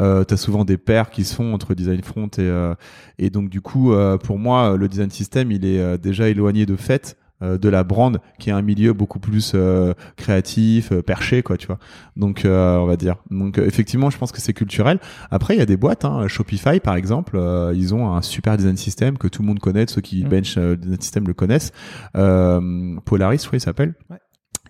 Euh, 0.00 0.24
T'as 0.24 0.38
souvent 0.38 0.64
des 0.64 0.78
paires 0.78 1.10
qui 1.10 1.24
se 1.24 1.34
font 1.34 1.52
entre 1.54 1.74
design 1.74 2.02
front 2.02 2.30
et 2.38 2.72
et 3.18 3.30
donc 3.30 3.48
du 3.50 3.60
coup, 3.60 3.92
pour 4.24 4.38
moi, 4.38 4.76
le 4.76 4.88
design 4.88 5.10
system, 5.10 5.52
il 5.52 5.64
est 5.64 5.98
déjà 5.98 6.28
éloigné 6.28 6.66
de 6.66 6.76
fait 6.76 7.16
de 7.42 7.68
la 7.68 7.84
brand, 7.84 8.18
qui 8.38 8.50
est 8.50 8.52
un 8.52 8.62
milieu 8.62 8.92
beaucoup 8.92 9.18
plus 9.18 9.52
euh, 9.54 9.92
créatif, 10.16 10.90
euh, 10.92 11.02
perché, 11.02 11.42
quoi, 11.42 11.56
tu 11.56 11.66
vois. 11.66 11.78
Donc, 12.16 12.44
euh, 12.44 12.76
on 12.78 12.86
va 12.86 12.96
dire. 12.96 13.16
Donc, 13.30 13.58
euh, 13.58 13.66
effectivement, 13.66 14.08
je 14.10 14.16
pense 14.18 14.32
que 14.32 14.40
c'est 14.40 14.52
culturel. 14.54 14.98
Après, 15.30 15.54
il 15.54 15.58
y 15.58 15.62
a 15.62 15.66
des 15.66 15.76
boîtes, 15.76 16.04
hein, 16.04 16.26
Shopify 16.28 16.80
par 16.80 16.96
exemple, 16.96 17.36
euh, 17.36 17.72
ils 17.76 17.94
ont 17.94 18.14
un 18.14 18.22
super 18.22 18.56
design 18.56 18.76
system 18.76 19.18
que 19.18 19.28
tout 19.28 19.42
le 19.42 19.48
monde 19.48 19.58
connaît, 19.60 19.86
ceux 19.86 20.00
qui 20.00 20.24
Mm. 20.24 20.28
bench 20.28 20.56
euh, 20.58 20.76
design 20.76 21.00
system 21.00 21.26
le 21.26 21.34
connaissent. 21.34 21.72
Euh, 22.16 22.96
Polaris, 23.04 23.40
je 23.42 23.46
crois, 23.46 23.56
il 23.58 23.60
s'appelle. 23.60 23.94
Ouais. 24.10 24.16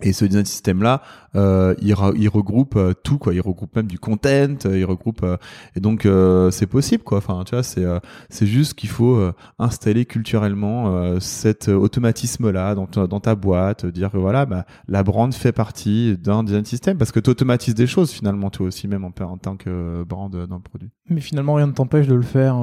Et 0.01 0.13
ce 0.13 0.25
design 0.25 0.45
system 0.45 0.83
là, 0.83 1.01
euh, 1.35 1.73
il, 1.81 1.93
regroupe 1.93 2.75
euh, 2.75 2.93
tout 2.93 3.17
quoi. 3.17 3.33
Il 3.33 3.41
regroupe 3.41 3.75
même 3.75 3.87
du 3.87 3.99
content. 3.99 4.55
euh, 4.65 4.77
il 4.77 4.85
regroupe 4.85 5.23
euh, 5.23 5.37
et 5.75 5.79
donc 5.79 6.05
euh, 6.05 6.51
c'est 6.51 6.67
possible 6.67 7.03
quoi. 7.03 7.17
Enfin 7.19 7.43
tu 7.45 7.55
vois 7.55 7.63
c'est 7.63 7.83
euh, 7.83 7.99
c'est 8.29 8.45
juste 8.45 8.73
qu'il 8.75 8.89
faut 8.89 9.19
installer 9.59 10.05
culturellement 10.05 11.19
cet 11.19 11.67
automatisme 11.67 12.49
là 12.51 12.75
dans 12.75 12.85
ta, 12.85 13.07
dans 13.07 13.19
ta 13.19 13.35
boîte, 13.35 13.85
dire 13.85 14.11
que 14.11 14.17
voilà 14.17 14.45
bah, 14.45 14.65
la 14.87 15.03
brand 15.03 15.33
fait 15.33 15.51
partie 15.51 16.17
d'un 16.17 16.43
design 16.43 16.65
system 16.65 16.97
parce 16.97 17.11
que 17.11 17.19
tu 17.19 17.29
automatises 17.29 17.75
des 17.75 17.87
choses 17.87 18.11
finalement 18.11 18.49
toi 18.49 18.67
aussi 18.67 18.87
même 18.87 19.03
en, 19.05 19.11
tant 19.11 19.57
que 19.57 20.03
brand 20.03 20.31
dans 20.31 20.55
le 20.55 20.61
produit. 20.61 20.89
Mais 21.09 21.21
finalement, 21.21 21.55
rien 21.55 21.67
ne 21.67 21.71
t'empêche 21.71 22.07
de 22.07 22.15
le 22.15 22.21
faire 22.21 22.55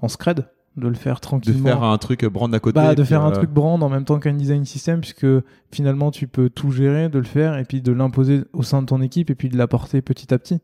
en 0.00 0.08
scred, 0.08 0.46
de 0.76 0.88
le 0.88 0.94
faire 0.94 1.16
De 1.16 1.20
tranquillement. 1.20 1.64
faire 1.68 1.82
un 1.82 1.98
truc 1.98 2.24
brand 2.26 2.54
à 2.54 2.60
côté. 2.60 2.74
Bah, 2.76 2.94
de 2.94 3.04
faire 3.04 3.22
un 3.24 3.30
euh, 3.30 3.34
truc 3.34 3.50
brand 3.50 3.82
en 3.82 3.88
même 3.88 4.04
temps 4.04 4.18
qu'un 4.18 4.34
design 4.34 4.64
system, 4.64 5.00
puisque 5.00 5.26
finalement 5.72 6.10
tu 6.10 6.26
peux 6.28 6.48
tout 6.48 6.70
gérer, 6.70 7.08
de 7.08 7.18
le 7.18 7.24
faire 7.24 7.56
et 7.58 7.64
puis 7.64 7.82
de 7.82 7.92
l'imposer 7.92 8.42
au 8.52 8.62
sein 8.62 8.80
de 8.82 8.86
ton 8.86 9.00
équipe 9.02 9.30
et 9.30 9.34
puis 9.34 9.48
de 9.48 9.56
l'apporter 9.58 10.00
petit 10.02 10.32
à 10.32 10.38
petit. 10.38 10.60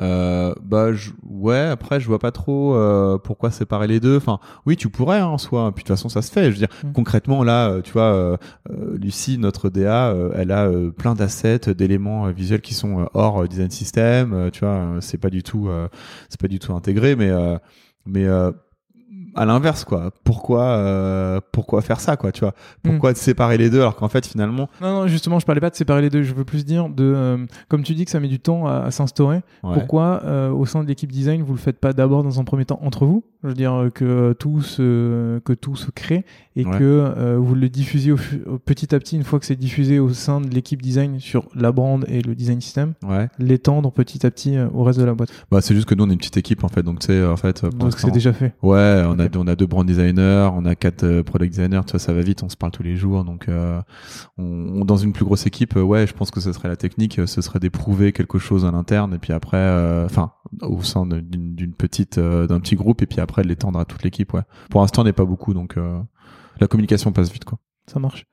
Euh, 0.00 0.52
bah 0.60 0.92
je- 0.92 1.12
ouais 1.22 1.56
après 1.60 2.00
je 2.00 2.08
vois 2.08 2.18
pas 2.18 2.32
trop 2.32 2.74
euh, 2.74 3.16
pourquoi 3.16 3.52
séparer 3.52 3.86
les 3.86 4.00
deux 4.00 4.16
enfin 4.16 4.40
oui 4.66 4.76
tu 4.76 4.88
pourrais 4.88 5.20
hein, 5.20 5.26
en 5.26 5.38
soi 5.38 5.70
puis 5.72 5.84
de 5.84 5.86
toute 5.86 5.96
façon 5.96 6.08
ça 6.08 6.20
se 6.20 6.32
fait 6.32 6.46
je 6.46 6.50
veux 6.50 6.56
dire 6.56 6.68
Mm. 6.82 6.90
concrètement 6.94 7.44
là 7.44 7.80
tu 7.80 7.92
vois 7.92 8.12
euh, 8.12 8.36
Lucie 9.00 9.38
notre 9.38 9.70
DA 9.70 10.12
elle 10.34 10.50
a 10.50 10.68
plein 10.98 11.14
d'assets 11.14 11.72
d'éléments 11.76 12.28
visuels 12.32 12.60
qui 12.60 12.74
sont 12.74 13.08
hors 13.14 13.46
design 13.46 13.70
system 13.70 14.50
tu 14.52 14.64
vois 14.64 14.96
c'est 14.98 15.18
pas 15.18 15.30
du 15.30 15.44
tout 15.44 15.68
c'est 16.28 16.40
pas 16.40 16.48
du 16.48 16.58
tout 16.58 16.72
intégré 16.74 17.14
mais 17.14 17.30
mais 18.04 18.26
à 19.36 19.44
l'inverse 19.44 19.84
quoi 19.84 20.10
pourquoi 20.24 20.62
euh, 20.62 21.40
pourquoi 21.52 21.82
faire 21.82 22.00
ça 22.00 22.16
quoi 22.16 22.32
tu 22.32 22.40
vois? 22.40 22.54
Pourquoi 22.82 23.14
séparer 23.14 23.58
les 23.58 23.70
deux 23.70 23.80
alors 23.80 23.96
qu'en 23.96 24.08
fait 24.08 24.26
finalement 24.26 24.68
Non, 24.80 24.92
non, 25.02 25.06
justement, 25.06 25.38
je 25.38 25.46
parlais 25.46 25.60
pas 25.60 25.70
de 25.70 25.74
séparer 25.74 26.02
les 26.02 26.10
deux. 26.10 26.22
Je 26.22 26.34
veux 26.34 26.44
plus 26.44 26.64
dire 26.64 26.88
de, 26.88 27.04
euh, 27.04 27.38
comme 27.68 27.82
tu 27.82 27.94
dis 27.94 28.04
que 28.04 28.10
ça 28.10 28.20
met 28.20 28.28
du 28.28 28.40
temps 28.40 28.66
à, 28.66 28.78
à 28.84 28.90
s'instaurer. 28.90 29.36
ouais. 29.62 29.74
Pourquoi, 29.74 30.22
euh, 30.24 30.50
au 30.50 30.66
sein 30.66 30.82
de 30.82 30.88
l'équipe 30.88 31.10
design, 31.12 31.42
vous 31.42 31.52
le 31.52 31.58
faites 31.58 31.78
pas 31.78 31.92
d'abord 31.92 32.22
dans 32.22 32.40
un 32.40 32.44
premier 32.44 32.64
temps 32.64 32.80
entre 32.82 33.06
vous? 33.06 33.24
Je 33.42 33.48
veux 33.48 33.54
dire 33.54 33.88
que 33.94 34.32
tout 34.38 34.62
se, 34.62 35.38
que 35.40 35.52
tout 35.52 35.76
se 35.76 35.90
crée 35.90 36.24
et 36.56 36.64
Ouais. 36.64 36.78
que 36.78 37.36
vous 37.36 37.54
le 37.54 37.68
diffusez 37.68 38.10
au, 38.12 38.16
fu- 38.16 38.42
au- 38.46 38.58
petit 38.58 38.94
à 38.94 38.98
petit, 38.98 39.16
une 39.16 39.24
fois 39.24 39.38
que 39.38 39.44
c'est 39.46 39.56
diffusé 39.56 39.98
au 39.98 40.08
sein 40.14 40.40
de 40.40 40.48
l'équipe 40.48 40.80
design 40.80 41.20
sur 41.20 41.46
la 41.54 41.70
brand 41.72 42.04
et 42.08 42.22
le 42.22 42.34
design 42.34 42.60
system, 42.60 42.94
ouais 43.06 43.28
l'étendre 43.38 43.90
petit 43.92 44.24
à 44.26 44.30
petit 44.30 44.56
au 44.72 44.82
reste 44.82 44.98
de 44.98 45.04
la 45.04 45.12
boîte? 45.14 45.28
bah 45.50 45.60
c'est 45.60 45.74
juste 45.74 45.86
que 45.86 45.94
nous 45.94 46.04
on 46.04 46.08
est 46.08 46.12
une 46.12 46.18
petite 46.18 46.36
équipe 46.38 46.64
en 46.64 46.68
fait 46.68 46.82
donc 46.82 47.02
sais 47.02 47.22
en 47.24 47.36
fait 47.36 47.64
Donc 47.66 47.92
c'est 47.98 48.10
déjà 48.10 48.32
fait. 48.32 48.54
Ouais, 48.62 49.02
on 49.06 49.18
a 49.18 49.23
On 49.36 49.46
a 49.46 49.56
deux 49.56 49.66
brand 49.66 49.86
designers, 49.86 50.50
on 50.52 50.64
a 50.64 50.74
quatre 50.74 51.04
euh, 51.04 51.22
product 51.22 51.50
designers, 51.54 51.80
tu 51.86 51.92
vois, 51.92 52.00
ça 52.00 52.12
va 52.12 52.22
vite, 52.22 52.42
on 52.42 52.48
se 52.48 52.56
parle 52.56 52.72
tous 52.72 52.82
les 52.82 52.96
jours, 52.96 53.24
donc 53.24 53.48
euh, 53.48 53.80
dans 54.38 54.96
une 54.96 55.12
plus 55.12 55.24
grosse 55.24 55.46
équipe, 55.46 55.76
euh, 55.76 55.82
ouais, 55.82 56.06
je 56.06 56.14
pense 56.14 56.30
que 56.30 56.40
ce 56.40 56.52
serait 56.52 56.68
la 56.68 56.76
technique, 56.76 57.20
ce 57.26 57.40
serait 57.40 57.58
d'éprouver 57.58 58.12
quelque 58.12 58.38
chose 58.38 58.64
à 58.64 58.70
l'interne 58.70 59.14
et 59.14 59.18
puis 59.18 59.32
après, 59.32 60.04
enfin, 60.04 60.32
au 60.62 60.82
sein 60.82 61.06
d'une 61.06 61.74
petite 61.74 62.18
d'un 62.18 62.60
petit 62.60 62.76
groupe 62.76 63.02
et 63.02 63.06
puis 63.06 63.20
après 63.20 63.42
de 63.42 63.48
l'étendre 63.48 63.78
à 63.78 63.84
toute 63.84 64.02
l'équipe, 64.02 64.32
ouais. 64.34 64.42
Pour 64.70 64.80
l'instant, 64.80 65.02
on 65.02 65.04
n'est 65.04 65.12
pas 65.12 65.24
beaucoup, 65.24 65.54
donc 65.54 65.76
la 66.60 66.66
communication 66.66 67.12
passe 67.12 67.32
vite, 67.32 67.44
quoi. 67.44 67.58
Ça 67.86 68.00
marche. 68.00 68.26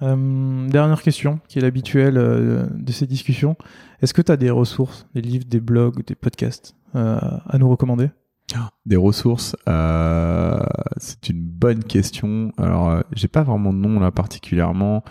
Dernière 0.00 1.02
question, 1.02 1.40
qui 1.48 1.58
est 1.58 1.62
l'habituelle 1.62 2.14
de 2.14 2.92
ces 2.92 3.06
discussions. 3.06 3.56
Est-ce 4.02 4.12
que 4.14 4.22
tu 4.22 4.32
as 4.32 4.36
des 4.36 4.50
ressources, 4.50 5.06
des 5.14 5.22
livres, 5.22 5.46
des 5.48 5.60
blogs, 5.60 6.04
des 6.04 6.14
podcasts 6.14 6.76
à 6.94 7.58
nous 7.58 7.68
recommander? 7.68 8.10
Des 8.86 8.96
ressources, 8.96 9.56
euh, 9.68 10.58
c'est 10.98 11.28
une 11.28 11.42
bonne 11.42 11.82
question. 11.82 12.52
Alors, 12.58 12.90
euh, 12.90 13.00
j'ai 13.12 13.28
pas 13.28 13.42
vraiment 13.42 13.72
de 13.72 13.78
nom 13.78 14.00
là 14.00 14.10
particulièrement. 14.10 15.04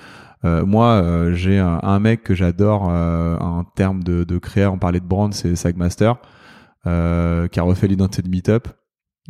Euh, 0.46 0.66
moi, 0.66 1.32
j'ai 1.34 1.58
un, 1.58 1.80
un 1.82 2.00
mec 2.00 2.24
que 2.24 2.36
j'adore 2.36 2.84
en 2.84 3.64
termes 3.64 4.04
de, 4.04 4.24
de 4.24 4.38
créa. 4.38 4.72
On 4.72 4.78
parlait 4.78 5.00
de 5.00 5.06
brand, 5.06 5.34
c'est 5.34 5.56
Sagmaster, 5.56 6.16
qui 6.84 6.90
a 6.90 7.64
refait 7.64 7.88
l'identité 7.88 8.22
de 8.22 8.30
Meetup. 8.30 8.68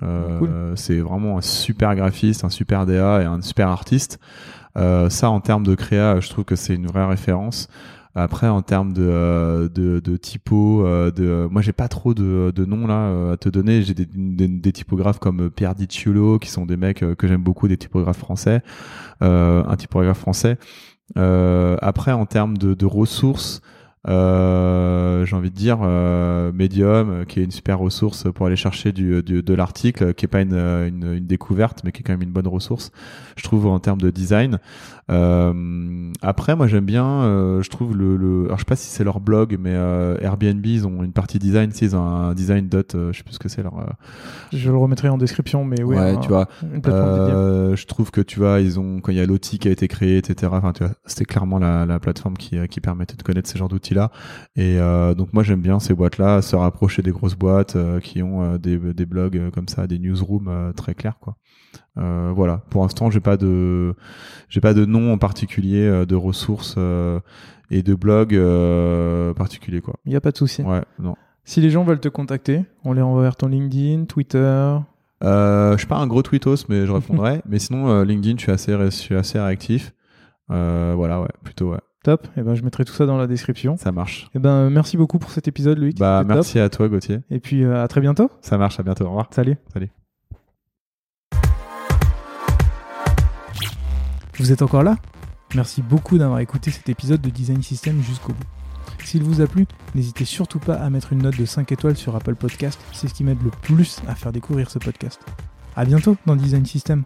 Cool. 0.02 0.74
C'est 0.76 1.00
vraiment 1.00 1.38
un 1.38 1.42
super 1.42 1.96
graphiste, 1.96 2.44
un 2.44 2.50
super 2.50 2.86
DA 2.86 3.22
et 3.22 3.26
un 3.26 3.42
super 3.42 3.70
artiste. 3.70 4.20
Ça, 4.76 5.30
en 5.30 5.40
termes 5.40 5.66
de 5.66 5.76
créa, 5.76 6.20
je 6.20 6.30
trouve 6.30 6.46
que 6.46 6.56
c'est 6.56 6.74
une 6.76 6.88
vraie 6.88 7.06
référence. 7.06 7.68
Après, 8.16 8.48
en 8.48 8.62
termes 8.62 8.94
de, 8.94 9.02
euh, 9.02 9.70
de, 9.70 10.00
de 10.00 10.18
typo, 10.18 10.86
euh, 10.86 11.10
de, 11.12 11.48
moi, 11.50 11.62
j'ai 11.64 11.74
pas 11.74 11.88
trop 11.88 12.14
de, 12.14 12.52
de 12.56 12.66
noms 12.66 12.86
là 12.86 13.08
euh, 13.08 13.34
à 13.34 13.38
te 13.38 13.50
donner. 13.50 13.82
J'ai 13.82 13.96
des, 13.96 14.06
des, 14.06 14.48
des 14.48 14.72
typographes 14.72 15.20
comme 15.20 15.50
Pierre 15.50 15.74
Dicciolo, 15.76 16.38
qui 16.40 16.50
sont 16.50 16.66
des 16.68 16.78
mecs 16.78 17.04
que 17.18 17.28
j'aime 17.28 17.42
beaucoup, 17.44 17.68
des 17.68 17.78
typographes 17.78 18.20
français, 18.20 18.62
euh, 19.24 19.64
un 19.68 19.76
typographe 19.78 20.20
français. 20.20 20.58
Euh, 21.18 21.78
après, 21.82 22.12
en 22.14 22.26
termes 22.26 22.58
de, 22.58 22.74
de 22.74 22.86
ressources, 22.86 23.62
Euh, 24.06 25.26
j'ai 25.26 25.34
envie 25.34 25.50
de 25.50 25.56
dire 25.56 25.80
euh, 25.82 26.52
Medium, 26.52 27.26
qui 27.26 27.40
est 27.40 27.46
une 27.46 27.52
super 27.52 27.80
ressource 27.80 28.28
pour 28.34 28.48
aller 28.48 28.58
chercher 28.58 28.92
du, 28.92 29.24
du- 29.24 29.42
de 29.42 29.54
l'article, 29.54 30.14
qui 30.14 30.26
est 30.26 30.28
pas 30.28 30.42
une, 30.42 30.56
une, 30.56 31.14
une 31.20 31.26
découverte, 31.26 31.86
mais 31.86 31.94
qui 31.94 32.02
est 32.02 32.04
quand 32.04 32.12
même 32.12 32.22
une 32.22 32.34
bonne 32.34 32.48
ressource, 32.50 32.92
je 33.38 33.44
trouve 33.44 33.66
en 33.68 33.80
termes 33.80 34.02
de 34.02 34.10
design. 34.12 34.60
Euh, 35.12 36.12
après, 36.22 36.56
moi 36.56 36.68
j'aime 36.68 36.86
bien, 36.86 37.06
euh, 37.24 37.62
je 37.62 37.70
trouve 37.70 37.96
le, 37.96 38.16
le, 38.18 38.46
alors 38.46 38.58
je 38.58 38.62
sais 38.62 38.66
pas 38.66 38.76
si 38.76 38.88
c'est 38.90 39.04
leur 39.04 39.20
blog, 39.20 39.58
mais 39.60 39.74
euh, 39.74 40.18
Airbnb 40.22 40.66
ils 40.66 40.88
ont 40.88 41.04
une 41.04 41.12
partie 41.12 41.40
design, 41.40 41.72
sais, 41.72 41.86
ils 41.86 41.96
ont 41.96 42.06
un 42.06 42.34
design 42.34 42.70
dot, 42.70 42.96
euh, 42.96 43.12
je 43.12 43.18
sais 43.18 43.24
plus 43.24 43.34
ce 43.34 43.40
que 43.40 43.50
c'est 43.50 43.64
leur. 43.64 43.78
euh, 43.80 43.86
Je 44.54 44.72
le 44.72 44.78
remettrai 44.78 45.10
en 45.10 45.18
description, 45.18 45.66
mais 45.66 45.84
oui. 45.84 45.96
ouais, 45.98 46.12
un- 46.12 46.18
tu 46.18 46.30
vois. 46.30 46.48
Une 46.62 46.82
plateforme 46.82 47.20
dédiée. 47.20 47.34
Euh, 47.34 47.76
je 47.76 47.86
trouve 47.86 48.12
que 48.12 48.22
tu 48.22 48.40
vois, 48.40 48.60
ils 48.62 48.80
ont 48.80 49.02
quand 49.02 49.12
il 49.12 49.18
y 49.18 49.22
a 49.22 49.26
l'outil 49.26 49.60
qui 49.60 49.68
a 49.68 49.72
été 49.72 49.88
créé, 49.88 50.18
etc. 50.18 50.52
Enfin, 50.56 50.72
tu 50.74 50.84
vois, 50.84 50.94
c'était 51.06 51.26
clairement 51.26 51.60
la, 51.60 51.86
la 51.86 52.00
plateforme 52.00 52.38
qui, 52.38 52.58
qui 52.68 52.80
permettait 52.82 53.16
de 53.16 53.24
connaître 53.24 53.50
ces 53.50 53.58
genres 53.58 53.70
d'outils-là. 53.70 54.12
Et 54.56 54.78
euh, 54.80 55.14
donc 55.16 55.34
moi 55.34 55.44
j'aime 55.44 55.62
bien 55.62 55.80
ces 55.80 55.94
boîtes-là, 55.94 56.42
se 56.42 56.56
rapprocher 56.56 57.02
des 57.02 57.12
grosses 57.12 57.36
boîtes 57.36 57.76
euh, 57.76 58.00
qui 58.00 58.22
ont 58.24 58.42
euh, 58.44 58.58
des, 58.58 58.78
des 58.78 59.06
blogs 59.06 59.38
euh, 59.38 59.52
comme 59.52 59.68
ça, 59.68 59.88
des 59.88 60.00
newsrooms 60.00 60.48
euh, 60.48 60.72
très 60.74 60.94
clairs, 60.96 61.20
quoi. 61.20 61.36
Euh, 61.98 62.32
voilà. 62.36 62.62
Pour 62.70 62.84
l'instant, 62.84 63.10
j'ai 63.10 63.20
pas 63.20 63.38
de, 63.38 63.96
j'ai 64.50 64.62
pas 64.62 64.74
de 64.74 64.86
nom 64.86 65.14
en 65.14 65.18
particulier 65.18 65.86
euh, 65.86 66.06
de 66.06 66.16
ressources 66.16 66.76
euh, 66.78 67.20
et 67.70 67.84
de 67.84 67.96
blogs 67.96 68.36
euh, 68.36 69.34
particuliers, 69.34 69.82
quoi. 69.82 69.96
Il 70.06 70.10
n'y 70.10 70.16
a 70.16 70.22
pas 70.22 70.32
de 70.32 70.38
souci. 70.38 70.62
Ouais, 70.64 70.84
non. 71.00 71.16
Si 71.44 71.62
les 71.62 71.70
gens 71.70 71.84
veulent 71.84 72.00
te 72.00 72.10
contacter, 72.10 72.64
on 72.84 72.94
les 72.94 73.02
renvoie 73.02 73.22
vers 73.22 73.36
ton 73.36 73.48
LinkedIn, 73.48 74.06
Twitter. 74.06 74.78
Je 75.22 75.76
suis 75.78 75.88
pas 75.88 75.98
un 75.98 76.08
gros 76.08 76.22
tweetos, 76.22 76.66
mais 76.70 76.86
je 76.86 76.92
répondrai. 76.92 77.42
mais 77.50 77.60
sinon, 77.60 78.04
LinkedIn, 78.04 78.36
je 78.38 78.44
suis 78.44 78.52
assez, 78.52 78.74
je 78.74 78.90
suis 78.90 79.16
assez 79.16 79.40
réactif. 79.40 79.94
Voilà, 80.50 81.22
ouais, 81.22 81.30
plutôt, 81.44 81.72
ouais. 81.72 81.80
Top. 82.04 82.28
Et 82.36 82.42
ben, 82.42 82.54
je 82.54 82.64
mettrai 82.64 82.84
tout 82.84 82.94
ça 82.94 83.06
dans 83.06 83.18
la 83.18 83.28
description. 83.28 83.78
Ça 83.78 83.94
marche. 83.94 84.30
Et 84.36 84.40
ben, 84.40 84.50
euh, 84.50 84.70
merci 84.70 84.98
beaucoup 84.98 85.20
pour 85.20 85.32
cet 85.32 85.48
épisode, 85.48 85.80
Loïc. 85.80 85.98
Bah, 85.98 86.20
top. 86.20 86.36
merci 86.36 86.60
à 86.60 86.70
toi, 86.70 86.90
Gauthier. 86.90 87.20
Et 87.32 87.40
puis, 87.40 87.64
à 87.64 87.88
très 87.88 88.02
bientôt. 88.02 88.30
Ça 88.42 88.58
marche, 88.58 88.80
à 88.80 88.84
bientôt. 88.84 89.06
Au 89.06 89.10
revoir. 89.10 89.28
Salut. 89.32 89.56
Salut. 89.74 89.90
Vous 94.40 94.52
êtes 94.52 94.62
encore 94.62 94.84
là 94.84 94.98
Merci 95.56 95.82
beaucoup 95.82 96.18
d'avoir 96.18 96.40
écouté 96.40 96.72
cet 96.72 96.90
épisode 96.90 97.22
de 97.22 97.30
Design 97.30 97.62
System 97.62 98.02
jusqu'au 98.02 98.34
bout. 98.34 98.48
S'il 99.04 99.24
vous 99.24 99.42
a 99.42 99.48
plu, 99.48 99.68
n'hésitez 99.94 100.26
surtout 100.26 100.60
pas 100.60 100.76
à 100.76 100.90
mettre 100.90 101.14
une 101.14 101.22
note 101.22 101.38
de 101.38 101.46
5 101.46 101.72
étoiles 101.72 101.98
sur 101.98 102.16
Apple 102.16 102.36
Podcast, 102.36 102.80
c'est 102.94 103.08
ce 103.08 103.14
qui 103.14 103.24
m'aide 103.24 103.42
le 103.44 103.52
plus 103.52 104.02
à 104.08 104.16
faire 104.16 104.32
découvrir 104.32 104.72
ce 104.72 104.80
podcast. 104.80 105.22
À 105.76 105.86
bientôt 105.86 106.18
dans 106.26 106.36
Design 106.36 106.66
System. 106.66 107.04